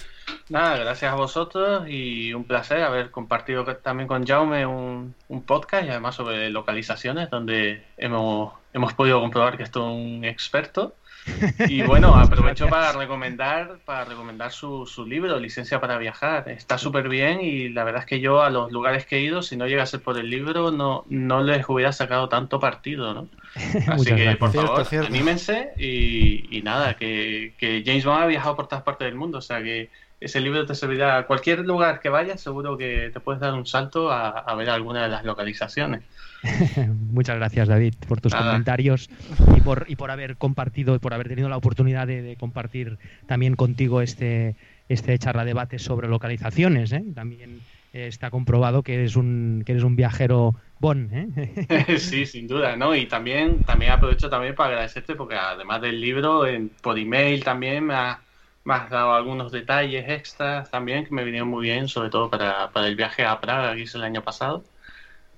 Nada, 0.49 0.77
gracias 0.77 1.13
a 1.13 1.17
vosotros 1.17 1.89
y 1.89 2.33
un 2.33 2.45
placer 2.45 2.83
haber 2.83 3.11
compartido 3.11 3.65
también 3.77 4.07
con 4.07 4.25
Jaume 4.25 4.65
un, 4.65 5.15
un 5.29 5.43
podcast 5.43 5.85
y 5.85 5.89
además 5.89 6.15
sobre 6.15 6.51
localizaciones 6.51 7.31
donde 7.31 7.85
hemos, 7.97 8.53
hemos 8.73 8.95
podido 8.95 9.21
comprobar 9.21 9.57
que 9.57 9.65
es 9.65 9.71
todo 9.71 9.93
un 9.93 10.25
experto. 10.25 10.95
Y 11.69 11.83
bueno, 11.83 12.15
aprovecho 12.15 12.69
para 12.69 12.93
recomendar, 12.93 13.79
para 13.85 14.05
recomendar 14.05 14.53
su, 14.53 14.87
su 14.87 15.07
libro, 15.07 15.39
Licencia 15.39 15.81
para 15.81 15.99
Viajar. 15.99 16.49
Está 16.49 16.79
súper 16.79 17.09
bien 17.09 17.41
y 17.41 17.69
la 17.69 17.85
verdad 17.85 18.03
es 18.03 18.07
que 18.07 18.21
yo 18.21 18.43
a 18.43 18.51
los 18.51 18.71
lugares 18.71 19.07
que 19.07 19.17
he 19.17 19.21
ido, 19.21 19.43
si 19.43 19.57
no 19.57 19.67
llegase 19.67 19.99
por 19.99 20.19
el 20.19 20.31
libro, 20.31 20.71
no, 20.71 21.05
no 21.09 21.43
les 21.43 21.69
hubiera 21.69 21.93
sacado 21.93 22.29
tanto 22.29 22.61
partido, 22.61 23.15
¿no? 23.15 23.29
Así 23.89 24.15
que, 24.15 24.37
por 24.37 24.53
favor, 24.53 24.87
anímense 25.05 25.73
y, 25.77 26.57
y 26.57 26.63
nada, 26.63 26.95
que, 26.95 27.55
que, 27.59 27.83
James 27.85 28.05
Bond 28.05 28.23
ha 28.23 28.27
viajado 28.27 28.57
por 28.57 28.69
todas 28.69 28.85
partes 28.85 29.07
del 29.07 29.15
mundo, 29.15 29.39
o 29.39 29.43
sea 29.43 29.63
que 29.63 29.91
ese 30.21 30.41
libro 30.41 30.65
te 30.67 30.75
servirá 30.75 31.19
a 31.19 31.27
cualquier 31.27 31.61
lugar 31.61 32.01
que 32.01 32.09
vayas, 32.09 32.41
seguro 32.41 32.77
que 32.77 33.11
te 33.13 33.21
puedes 33.21 33.41
dar 33.41 33.55
un 33.55 33.67
salto 33.67 34.11
a, 34.11 34.31
a 34.31 34.55
ver 34.55 34.71
alguna 34.71 35.03
de 35.03 35.09
las 35.09 35.25
localizaciones. 35.25 36.03
Muchas 37.13 37.37
gracias, 37.37 37.69
David, 37.69 37.95
por 38.09 38.21
tus 38.21 38.35
comentarios 38.35 39.09
y 39.57 39.61
por, 39.61 39.87
y 39.89 39.97
por 39.97 40.11
haber 40.11 40.37
compartido 40.37 40.95
y 40.95 40.99
por 40.99 41.15
haber 41.15 41.29
tenido 41.29 41.49
la 41.49 41.57
oportunidad 41.57 42.07
de, 42.07 42.37
compartir 42.39 42.99
también 43.27 43.57
contigo 43.57 44.01
este, 44.01 44.57
este 44.89 45.19
charla 45.19 45.45
debate 45.45 45.79
sobre 45.79 46.09
localizaciones. 46.09 46.93
¿eh? 46.93 47.05
También 47.15 47.61
eh, 47.93 48.07
está 48.07 48.31
comprobado 48.31 48.83
que 48.83 48.95
eres 48.95 49.17
un, 49.17 49.63
que 49.65 49.73
eres 49.73 49.85
un 49.85 49.97
viajero 49.97 50.55
bon. 50.79 51.11
¿eh? 51.13 51.99
sí, 51.99 52.27
sin 52.27 52.47
duda, 52.47 52.77
¿no? 52.77 52.95
Y 52.95 53.07
también, 53.07 53.63
también 53.65 53.93
aprovecho 53.93 54.29
también 54.29 54.55
para 54.55 54.71
agradecerte 54.71 55.15
porque 55.15 55.37
además 55.37 55.81
del 55.81 56.01
libro, 56.01 56.47
en, 56.47 56.71
por 56.81 56.99
email 56.99 57.43
también 57.43 57.85
me 57.85 57.95
has, 57.95 58.19
dado 58.67 59.15
algunos 59.15 59.53
detalles 59.53 60.09
extras 60.09 60.71
también 60.71 61.05
que 61.05 61.15
me 61.15 61.25
vinieron 61.25 61.49
muy 61.49 61.65
bien, 61.65 61.89
sobre 61.89 62.11
todo 62.11 62.31
para, 62.31 62.71
para 62.73 62.87
el 62.87 62.97
viaje 62.97 63.25
a 63.25 63.41
Praga 63.41 63.75
que 63.75 63.83
hice 63.83 63.99
el 63.99 64.05
año 64.05 64.23
pasado. 64.23 64.65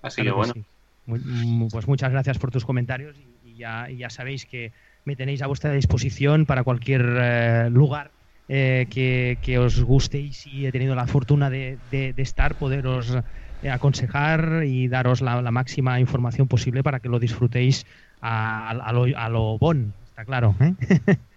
Así 0.03 0.23
que 0.23 0.31
bueno 0.31 0.53
pues 1.71 1.89
muchas 1.89 2.11
gracias 2.11 2.39
por 2.39 2.51
tus 2.51 2.65
comentarios 2.65 3.17
y, 3.19 3.57
ya, 3.57 3.89
ya, 3.91 4.11
sabéis 4.11 4.47
que 4.47 4.73
me 5.05 5.17
tenéis 5.17 5.43
a 5.43 5.47
vuestra 5.47 5.73
disposición 5.73 6.47
para 6.47 6.63
cualquier 6.63 7.03
eh, 7.19 7.71
lugar 7.71 8.13
eh, 8.49 8.87
que, 8.91 9.59
os 9.59 9.83
guste 9.83 10.21
y 10.21 10.33
si 10.33 10.67
he 10.67 10.73
tenido 10.73 10.95
la 10.95 11.07
fortuna 11.07 11.51
de, 11.51 11.79
estar, 12.17 12.55
poderos 12.57 13.17
eh, 13.63 13.71
aconsejar 13.71 14.63
y 14.65 14.89
daros 14.89 15.21
la, 15.23 15.51
máxima 15.51 15.99
información 15.99 16.47
posible 16.47 16.83
para 16.83 17.01
que 17.01 17.09
lo 17.09 17.19
disfrutéis 17.19 17.87
a, 18.21 18.93
lo, 18.93 19.07
a 19.17 19.29
lo 19.29 19.59
bon, 19.59 19.95
está 20.05 20.25
claro. 20.25 20.55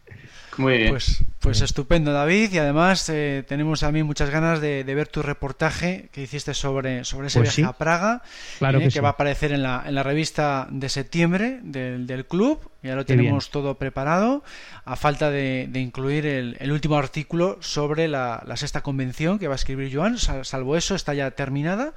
Muy 0.62 0.78
bien. 0.78 0.90
Pues, 0.90 1.24
pues 1.40 1.62
estupendo, 1.62 2.14
David. 2.14 2.52
Y 2.54 2.60
además 2.60 3.10
eh, 3.10 3.44
tenemos 3.48 3.80
también 3.80 4.06
muchas 4.06 4.30
ganas 4.30 4.62
de, 4.62 4.84
ver 4.84 5.08
tu 5.08 5.22
reportaje 5.22 6.10
que 6.12 6.22
hiciste 6.22 6.54
sobre, 6.54 7.04
sobre 7.04 7.28
ese 7.28 7.40
pues 7.40 7.56
viaje 7.56 7.70
a 7.70 7.78
Praga, 7.78 8.22
claro 8.60 8.80
eh, 8.80 8.90
que, 8.90 9.02
va 9.02 9.10
a 9.10 9.12
aparecer 9.12 9.52
en 9.52 9.64
la, 9.64 9.84
en 9.86 9.96
la 9.96 10.04
revista 10.04 10.68
de 10.70 10.90
septiembre 10.90 11.60
del, 11.64 12.08
del 12.08 12.26
club. 12.26 12.60
Ya 12.84 12.96
lo 12.96 13.06
tenemos 13.06 13.52
todo 13.52 13.76
preparado, 13.76 14.44
a 14.86 14.96
falta 14.96 15.30
de, 15.30 15.70
incluir 15.76 16.26
el, 16.26 16.72
último 16.72 16.98
artículo 16.98 17.58
sobre 17.62 18.08
la, 18.08 18.44
sexta 18.56 18.82
convención 18.82 19.38
que 19.38 19.48
va 19.48 19.54
a 19.54 19.56
escribir 19.56 19.96
Joan. 19.96 20.18
salvo 20.18 20.76
eso, 20.76 20.96
está 20.96 21.14
ya 21.14 21.30
terminada. 21.32 21.94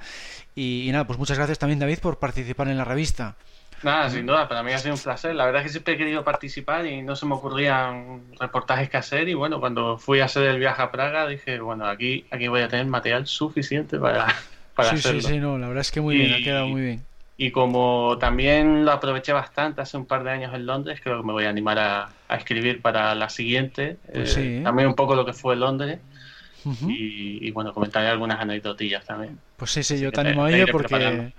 y 0.53 0.87
nada, 0.91 1.07
pues 1.07 1.17
muchas 1.17 1.37
gracias 1.37 1.57
también, 1.57 1.79
David, 1.79 1.99
por 1.99 2.19
participar 2.19 2.67
en 2.67 2.77
la 2.77 2.85
revista. 2.85 3.35
Nada, 3.85 4.09
sin 4.09 4.25
duda, 4.25 4.47
para 4.47 4.63
mí 4.63 4.71
ha 4.73 4.79
sido 4.79 4.95
un 4.95 4.99
placer. 4.99 5.35
La 5.35 5.45
verdad 5.45 5.61
es 5.61 5.67
que 5.67 5.71
siempre 5.73 5.93
he 5.93 5.97
querido 5.97 6.23
participar 6.23 6.87
y 6.87 7.03
no 7.03 7.15
se 7.15 7.27
me 7.27 7.35
ocurrían 7.35 8.23
reportajes 8.39 8.89
que 8.89 8.97
hacer. 8.97 9.29
Y 9.29 9.35
bueno, 9.35 9.59
cuando 9.59 9.99
fui 9.99 10.21
a 10.21 10.25
hacer 10.25 10.41
el 10.47 10.57
viaje 10.57 10.81
a 10.81 10.89
Praga, 10.89 11.27
dije, 11.27 11.59
bueno, 11.59 11.85
aquí, 11.85 12.25
aquí 12.31 12.47
voy 12.47 12.61
a 12.61 12.67
tener 12.67 12.87
material 12.87 13.27
suficiente 13.27 13.99
para, 13.99 14.25
para 14.73 14.89
sí, 14.89 14.95
hacerlo. 14.95 15.21
Sí, 15.21 15.27
sí, 15.27 15.37
no, 15.37 15.59
la 15.59 15.67
verdad 15.67 15.81
es 15.81 15.91
que 15.91 16.01
muy 16.01 16.17
bien, 16.17 16.33
ha 16.33 16.37
quedado 16.37 16.67
muy 16.67 16.81
bien. 16.81 17.05
Y 17.37 17.51
como 17.51 18.17
también 18.19 18.85
lo 18.85 18.91
aproveché 18.91 19.33
bastante 19.33 19.81
hace 19.81 19.97
un 19.97 20.07
par 20.07 20.23
de 20.23 20.31
años 20.31 20.55
en 20.55 20.65
Londres, 20.65 20.99
creo 21.03 21.21
que 21.21 21.27
me 21.27 21.33
voy 21.33 21.45
a 21.45 21.49
animar 21.49 21.77
a, 21.77 22.09
escribir 22.35 22.81
para 22.81 23.13
la 23.13 23.29
siguiente. 23.29 23.97
Pues 24.11 24.35
eh, 24.37 24.57
¿eh? 24.57 24.61
También 24.63 24.87
un 24.87 24.95
poco 24.95 25.15
lo 25.15 25.27
que 25.27 25.33
fue 25.33 25.55
Londres 25.55 25.99
y, 26.87 27.51
bueno, 27.51 27.73
comentaré 27.73 28.07
algunas 28.07 28.39
anecdotillas 28.39 29.05
también. 29.05 29.37
Pues 29.57 29.71
sí, 29.71 29.83
sí, 29.83 29.99
yo 29.99 30.11
te 30.11 30.21
animo 30.21 30.45
a 30.45 30.51
ello 30.51 30.65
porque 30.71 31.31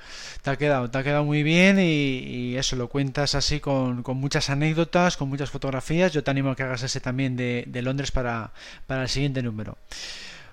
te 0.42 0.50
ha 0.50 0.56
quedado, 0.56 0.90
te 0.90 0.98
ha 0.98 1.02
quedado 1.02 1.24
muy 1.24 1.42
bien 1.42 1.78
y, 1.80 2.56
eso 2.56 2.76
lo 2.76 2.88
cuentas 2.88 3.34
así 3.34 3.60
con, 3.60 4.02
muchas 4.14 4.50
anécdotas, 4.50 5.16
con 5.16 5.28
muchas 5.28 5.50
fotografías. 5.50 6.12
Yo 6.12 6.22
te 6.22 6.30
animo 6.30 6.50
a 6.50 6.56
que 6.56 6.62
hagas 6.62 6.82
ese 6.82 7.00
también 7.00 7.36
de, 7.36 7.82
Londres 7.82 8.10
para, 8.10 8.52
para 8.86 9.02
el 9.02 9.08
siguiente 9.08 9.42
número. 9.42 9.76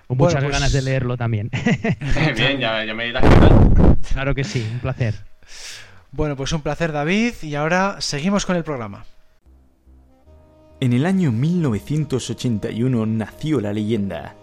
Con 0.06 0.18
muchas 0.18 0.42
pues 0.42 0.52
ganas 0.52 0.72
de 0.72 0.82
leerlo 0.82 1.16
también. 1.16 1.50
bien, 2.36 2.58
ya, 2.60 2.84
ya 2.84 2.94
me 2.94 3.04
dirás 3.06 3.24
Claro 4.12 4.34
que 4.34 4.44
sí, 4.44 4.66
un 4.70 4.80
placer. 4.80 5.14
Bueno, 6.12 6.36
pues 6.36 6.52
un 6.52 6.60
placer 6.60 6.92
David 6.92 7.34
y 7.42 7.54
ahora 7.54 7.96
seguimos 8.00 8.46
con 8.46 8.56
el 8.56 8.64
programa. 8.64 9.04
En 10.80 10.92
el 10.92 11.06
año 11.06 11.32
1981 11.32 13.06
nació 13.06 13.60
la 13.60 13.72
leyenda. 13.72 14.34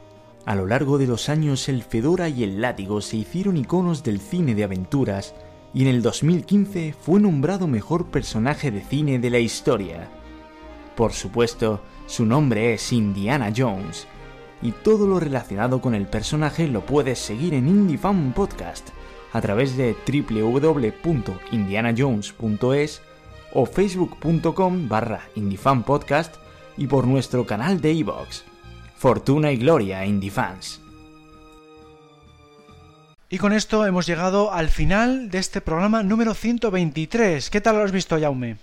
A 0.45 0.55
lo 0.55 0.65
largo 0.65 0.97
de 0.97 1.07
los 1.07 1.29
años 1.29 1.69
el 1.69 1.83
Fedora 1.83 2.27
y 2.27 2.43
el 2.43 2.61
Látigo 2.61 3.01
se 3.01 3.17
hicieron 3.17 3.57
iconos 3.57 4.03
del 4.03 4.19
cine 4.19 4.55
de 4.55 4.63
aventuras 4.63 5.35
y 5.73 5.83
en 5.83 5.87
el 5.87 6.01
2015 6.01 6.95
fue 6.99 7.19
nombrado 7.19 7.67
mejor 7.67 8.07
personaje 8.07 8.71
de 8.71 8.81
cine 8.81 9.19
de 9.19 9.29
la 9.29 9.39
historia. 9.39 10.09
Por 10.95 11.13
supuesto, 11.13 11.81
su 12.07 12.25
nombre 12.25 12.73
es 12.73 12.91
Indiana 12.91 13.53
Jones, 13.55 14.07
y 14.61 14.71
todo 14.71 15.07
lo 15.07 15.19
relacionado 15.19 15.81
con 15.81 15.95
el 15.95 16.07
personaje 16.07 16.67
lo 16.67 16.85
puedes 16.85 17.19
seguir 17.19 17.53
en 17.53 17.67
IndieFan 17.67 18.33
Podcast 18.33 18.89
a 19.33 19.41
través 19.41 19.75
de 19.77 19.95
www.indianajones.es 20.05 23.01
o 23.53 23.65
facebook.com 23.65 24.87
barra 24.87 25.27
Podcast 25.85 26.35
y 26.77 26.87
por 26.87 27.05
nuestro 27.07 27.45
canal 27.45 27.81
de 27.81 27.91
iVoox. 27.93 28.50
Fortuna 29.01 29.51
y 29.51 29.57
gloria 29.57 30.05
IndieFans. 30.05 30.79
Y 33.31 33.39
con 33.39 33.51
esto 33.51 33.87
hemos 33.87 34.05
llegado 34.05 34.53
al 34.53 34.67
final 34.69 35.31
de 35.31 35.39
este 35.39 35.59
programa 35.59 36.03
número 36.03 36.35
123. 36.35 37.49
¿Qué 37.49 37.61
tal 37.61 37.77
lo 37.77 37.81
has 37.83 37.91
visto, 37.91 38.19
Jaume? 38.19 38.57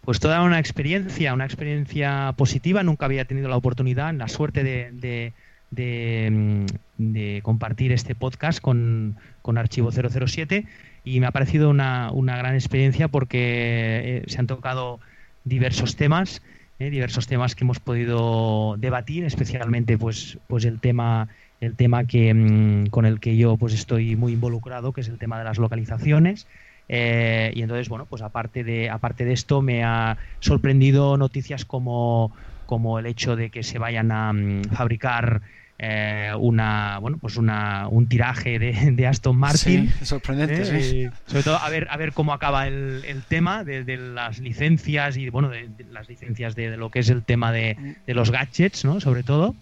Pues 0.00 0.18
toda 0.18 0.42
una 0.42 0.58
experiencia, 0.58 1.32
una 1.34 1.44
experiencia 1.44 2.34
positiva. 2.36 2.82
Nunca 2.82 3.06
había 3.06 3.26
tenido 3.26 3.48
la 3.48 3.56
oportunidad, 3.56 4.12
la 4.12 4.26
suerte 4.26 4.64
de, 4.64 5.32
mm, 5.70 6.66
de, 6.98 7.40
compartir 7.44 7.92
este 7.92 8.16
podcast 8.16 8.60
con, 8.60 9.18
con, 9.40 9.56
Archivo 9.56 9.92
007 9.92 10.66
y 11.04 11.20
me 11.20 11.26
ha 11.26 11.30
parecido 11.30 11.70
una, 11.70 12.10
una 12.10 12.36
gran 12.36 12.56
experiencia 12.56 13.06
porque 13.06 14.00
eh, 14.02 14.24
se 14.26 14.40
han 14.40 14.48
tocado 14.48 14.98
diversos 15.44 15.94
temas, 15.94 16.42
eh, 16.80 16.90
diversos 16.90 17.26
temas 17.26 17.54
que 17.54 17.64
hemos 17.64 17.78
podido 17.78 18.76
debatir, 18.78 19.24
especialmente 19.24 19.98
pues, 19.98 20.38
pues 20.48 20.64
el 20.64 20.80
tema 20.80 21.28
el 21.60 21.76
tema 21.76 22.06
que, 22.06 22.32
mm, 22.32 22.86
con 22.86 23.04
el 23.04 23.20
que 23.20 23.36
yo 23.36 23.56
pues 23.58 23.74
estoy 23.74 24.16
muy 24.16 24.32
involucrado, 24.32 24.92
que 24.92 25.02
es 25.02 25.08
el 25.08 25.18
tema 25.18 25.38
de 25.38 25.44
las 25.44 25.58
localizaciones. 25.58 26.48
Eh, 26.88 27.52
y 27.54 27.62
entonces, 27.62 27.88
bueno, 27.88 28.06
pues 28.06 28.22
aparte 28.22 28.64
de, 28.64 28.90
aparte 28.90 29.24
de 29.24 29.32
esto, 29.34 29.62
me 29.62 29.84
ha 29.84 30.18
sorprendido 30.40 31.16
noticias 31.18 31.64
como, 31.64 32.34
como 32.66 32.98
el 32.98 33.06
hecho 33.06 33.36
de 33.36 33.50
que 33.50 33.62
se 33.62 33.78
vayan 33.78 34.10
a 34.10 34.32
mm, 34.32 34.64
fabricar 34.72 35.42
eh, 35.82 36.30
una 36.38 36.98
bueno 36.98 37.16
pues 37.18 37.38
una, 37.38 37.88
un 37.88 38.06
tiraje 38.06 38.58
de, 38.58 39.06
Aston 39.06 39.34
Martin 39.34 39.90
sí, 39.98 40.04
sorprendente 40.04 40.60
eh, 40.60 40.82
sí. 40.82 41.08
sobre 41.24 41.42
todo 41.42 41.56
a 41.56 41.70
ver 41.70 41.86
a 41.88 41.96
ver 41.96 42.12
cómo 42.12 42.34
acaba 42.34 42.68
el, 42.68 43.02
el 43.06 43.22
tema 43.22 43.64
de, 43.64 43.96
las 43.96 44.40
licencias 44.40 45.16
y 45.16 45.30
bueno 45.30 45.48
de, 45.48 45.70
las 45.90 46.06
licencias 46.10 46.54
de, 46.54 46.76
lo 46.76 46.90
que 46.90 46.98
es 46.98 47.08
el 47.08 47.22
tema 47.22 47.50
de, 47.50 47.96
los 48.06 48.30
gadgets 48.30 48.84
no 48.84 49.00
sobre 49.00 49.22
todo 49.22 49.54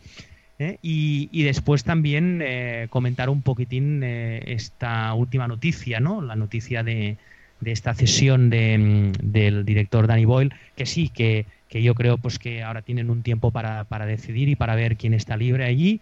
¿eh? 0.58 0.78
Y, 0.82 1.44
después 1.44 1.84
también 1.84 2.42
comentar 2.90 3.30
un 3.30 3.42
poquitín 3.42 4.02
esta 4.02 5.14
última 5.14 5.46
noticia, 5.46 6.00
¿no? 6.00 6.20
La 6.20 6.34
noticia 6.34 6.82
de, 6.82 7.16
esta 7.64 7.94
cesión 7.94 8.50
de, 8.50 9.12
del 9.22 9.64
director 9.64 10.08
Danny 10.08 10.24
Boyle, 10.24 10.52
que 10.74 10.84
sí, 10.84 11.10
que, 11.10 11.46
yo 11.70 11.94
creo 11.94 12.18
pues 12.18 12.38
que 12.38 12.62
ahora 12.62 12.82
tienen 12.82 13.10
un 13.10 13.22
tiempo 13.22 13.50
para, 13.50 13.84
decidir 14.06 14.48
y 14.48 14.56
para 14.56 14.74
ver 14.74 14.96
quién 14.96 15.14
está 15.14 15.36
libre 15.36 15.64
allí. 15.64 16.00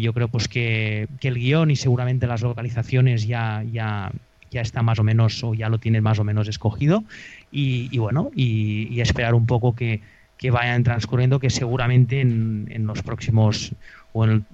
yo 0.00 0.12
creo 0.12 0.28
pues 0.28 0.48
que, 0.48 1.08
el 1.22 1.34
guion 1.34 1.70
y 1.70 1.76
seguramente 1.76 2.26
las 2.26 2.42
localizaciones 2.42 3.26
ya, 3.26 3.64
ya, 3.70 4.10
ya 4.50 4.60
está 4.60 4.82
más 4.82 4.98
o 4.98 5.04
menos 5.04 5.42
o 5.44 5.54
ya 5.54 5.68
lo 5.68 5.78
tienen 5.78 6.02
más 6.02 6.18
o 6.18 6.24
menos 6.24 6.48
escogido. 6.48 7.04
Y, 7.52 7.96
bueno, 7.98 8.30
y 8.34 9.00
esperar 9.00 9.34
un 9.34 9.46
poco 9.46 9.74
que 9.74 10.00
que 10.40 10.50
vayan 10.50 10.82
transcurriendo, 10.82 11.38
que 11.38 11.50
seguramente 11.50 12.22
en, 12.22 12.66
en 12.70 12.86
los 12.86 13.02
próximos, 13.02 13.74
o 14.14 14.24
en, 14.24 14.46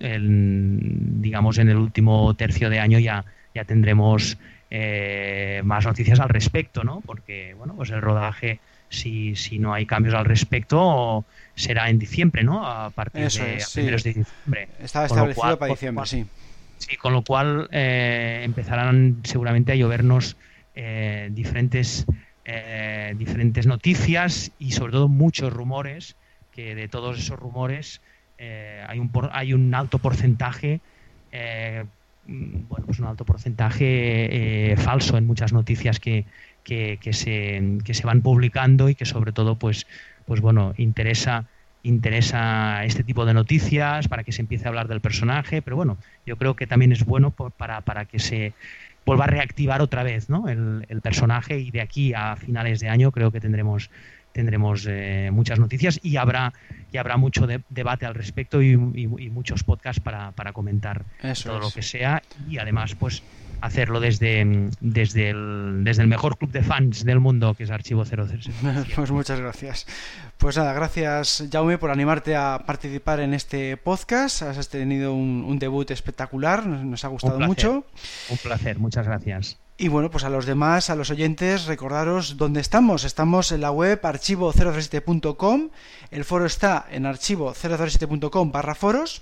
digamos 1.23 1.59
en 1.59 1.69
el 1.69 1.77
último 1.77 2.35
tercio 2.35 2.69
de 2.71 2.81
año 2.81 2.99
ya, 2.99 3.25
ya 3.55 3.63
tendremos 3.63 4.37
eh, 4.69 5.61
más 5.65 5.87
noticias 5.87 6.19
al 6.19 6.29
respecto, 6.29 6.83
¿no? 6.83 7.03
Porque, 7.07 7.55
bueno, 7.57 7.75
pues 7.77 7.91
el 7.91 8.03
rodaje, 8.03 8.59
si, 8.89 9.37
si 9.37 9.59
no 9.59 9.75
hay 9.75 9.87
cambios 9.87 10.15
al 10.15 10.25
respecto, 10.25 11.25
será 11.55 11.91
en 11.91 11.99
diciembre, 11.99 12.45
¿no? 12.45 12.67
A 12.67 12.91
partir 12.91 13.29
de, 13.29 13.65
primeros 13.75 14.03
de 14.03 14.15
diciembre. 14.15 14.69
Estaba 14.81 15.07
establecido 15.07 15.59
para 15.59 15.73
diciembre, 15.73 16.07
sí. 16.07 16.27
Sí, 16.79 16.97
con 16.97 17.15
lo 17.15 17.23
cual 17.23 17.69
eh, 17.73 18.43
empezarán 18.45 19.21
seguramente 19.25 19.73
a 19.73 19.75
llovernos 19.77 20.37
eh, 20.75 21.31
diferentes 21.33 22.07
eh, 22.49 23.13
diferentes 23.19 23.67
noticias 23.67 24.53
y 24.61 24.71
sobre 24.71 24.93
todo 24.93 25.09
muchos 25.09 25.53
rumores, 25.53 26.15
que 26.53 26.77
de 26.77 26.87
todos 26.87 27.19
esos 27.19 27.37
rumores 27.37 28.01
eh, 28.39 28.85
hay, 28.87 29.01
un 29.01 29.11
hay 29.33 29.53
un 29.53 29.75
alto 29.75 29.99
porcentaje, 29.99 30.81
eh, 31.33 31.85
bueno, 32.25 32.87
pues 32.87 33.01
un 33.01 33.07
alto 33.07 33.25
porcentaje 33.25 34.77
falso 34.79 35.19
en 35.19 35.27
muchas 35.27 35.53
noticias 35.53 35.99
que, 35.99 36.25
que, 36.67 36.99
se, 37.13 37.79
que 37.85 37.95
se 37.95 38.07
van 38.07 38.23
publicando 38.23 38.89
y 38.89 38.97
que 38.97 39.05
sobre 39.05 39.33
todo 39.33 39.57
pues, 39.57 39.87
pues 40.27 40.41
bueno, 40.41 40.75
interesa 40.77 41.47
interesa 41.85 42.85
este 42.85 43.05
tipo 43.05 43.25
de 43.25 43.33
noticias 43.33 44.09
para 44.09 44.25
que 44.25 44.33
se 44.33 44.43
empiece 44.43 44.65
a 44.65 44.71
hablar 44.71 44.89
del 44.89 45.01
personaje, 45.01 45.63
pero 45.63 45.77
bueno, 45.77 45.99
yo 46.27 46.37
creo 46.37 46.57
que 46.57 46.67
también 46.67 46.91
es 46.91 47.05
bueno 47.05 47.31
para, 47.31 47.81
para 47.83 48.07
que 48.07 48.19
se 48.19 48.55
vuelva 49.05 49.27
a 49.27 49.29
reactivar 49.29 49.81
otra 49.81 50.03
vez 50.03 50.29
¿no? 50.29 50.49
el, 50.49 50.85
personaje 51.01 51.61
y 51.61 51.71
de 51.71 51.81
aquí 51.81 52.13
a 52.13 52.35
finales 52.35 52.81
de 52.81 52.89
año 52.89 53.13
creo 53.13 53.31
que 53.31 53.41
tendremos 53.41 53.89
tendremos 54.33 54.85
eh, 54.89 55.31
muchas 55.33 55.61
noticias 55.61 56.01
y 56.03 56.17
habrá 56.17 56.53
y 56.93 56.97
habrá 56.97 57.17
mucho 57.17 57.47
debate 57.71 58.05
al 58.05 58.15
respecto 58.15 58.61
y, 58.61 58.77
muchos 58.77 59.63
podcasts 59.63 60.03
para, 60.03 60.33
para 60.33 60.53
comentar 60.53 61.05
todo 61.45 61.61
lo 61.61 61.71
que 61.71 61.83
sea 61.83 62.21
y 62.49 62.59
además 62.59 62.97
pues 62.97 63.23
hacerlo 63.61 64.01
desde, 64.01 64.71
desde, 64.81 65.31
el, 65.31 65.81
desde 65.85 66.03
el 66.03 66.09
mejor 66.09 66.39
club 66.39 66.51
de 66.51 66.63
fans 66.63 67.05
del 67.05 67.21
mundo, 67.21 67.55
que 67.55 67.65
es 67.65 67.71
Archivo 67.71 68.05
006. 68.05 68.51
Pues 68.97 69.11
muchas 69.11 69.41
gracias. 69.41 69.87
Pues 70.39 70.57
nada, 70.57 70.73
gracias 70.73 71.45
Jaume 71.51 71.79
por 71.79 71.91
animarte 71.91 72.37
a 72.37 72.63
participar 72.67 73.21
en 73.21 73.35
este 73.35 73.77
podcast. 73.77 74.43
Has 74.43 74.69
tenido 74.69 75.15
un, 75.15 75.59
debut 75.59 75.91
espectacular, 75.91 76.67
nos, 76.67 77.05
ha 77.05 77.09
gustado 77.09 77.41
mucho. 77.41 77.85
Un 78.29 78.39
placer, 78.39 78.79
muchas 78.79 79.07
gracias. 79.07 79.59
Y 79.79 79.89
bueno, 79.89 80.11
pues 80.11 80.25
a 80.25 80.31
los 80.31 80.47
demás, 80.47 80.89
a 80.89 80.95
los 80.95 81.11
oyentes, 81.11 81.67
recordaros 81.67 82.39
dónde 82.39 82.63
estamos. 82.63 83.05
Estamos 83.05 83.53
en 83.53 83.61
la 83.61 83.71
web 83.71 84.01
archivo037.com, 84.01 85.69
el 86.11 86.25
foro 86.25 86.47
está 86.47 86.87
en 86.91 87.05
archivo037.com 87.05 88.53
barra 88.53 88.75
foros, 88.75 89.21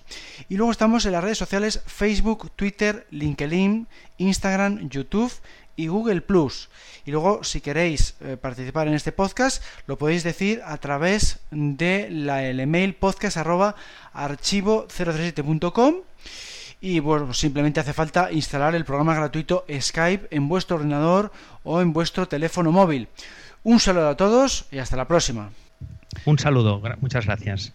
y 0.48 0.56
luego 0.56 0.70
estamos 0.70 1.06
en 1.06 1.12
las 1.12 1.24
redes 1.24 1.38
sociales 1.38 1.82
Facebook, 1.86 2.52
Twitter, 2.54 3.04
LinkedIn, 3.10 3.88
Instagram, 4.18 4.88
YouTube 4.88 5.32
y 5.74 5.88
Google 5.88 6.20
Plus. 6.20 6.68
Y 7.04 7.10
luego, 7.10 7.42
si 7.42 7.60
queréis 7.60 8.14
eh, 8.20 8.36
participar 8.36 8.86
en 8.86 8.94
este 8.94 9.10
podcast, 9.10 9.60
lo 9.88 9.98
podéis 9.98 10.22
decir 10.22 10.62
a 10.64 10.76
través 10.76 11.40
de 11.50 12.08
la, 12.10 12.48
email 12.48 12.94
podcast 12.94 13.38
arroba 13.38 13.74
archivo037.com 14.14 15.96
y 16.84 17.00
bueno, 17.00 17.32
simplemente 17.32 17.80
hace 17.80 17.94
falta 17.94 18.30
instalar 18.30 18.74
el 18.74 18.84
programa 18.84 19.14
gratuito 19.14 19.64
Skype 19.70 20.28
en 20.30 20.48
vuestro 20.48 20.76
ordenador 20.76 21.32
o 21.62 21.80
en 21.80 21.94
vuestro 21.94 22.28
teléfono 22.28 22.72
móvil. 22.72 23.08
Un 23.62 23.80
saludo 23.80 24.10
a 24.10 24.18
todos 24.18 24.66
y 24.70 24.76
hasta 24.76 24.94
la 24.94 25.08
próxima. 25.08 25.48
Un 26.26 26.38
saludo, 26.38 26.82
muchas 27.00 27.24
gracias. 27.24 27.72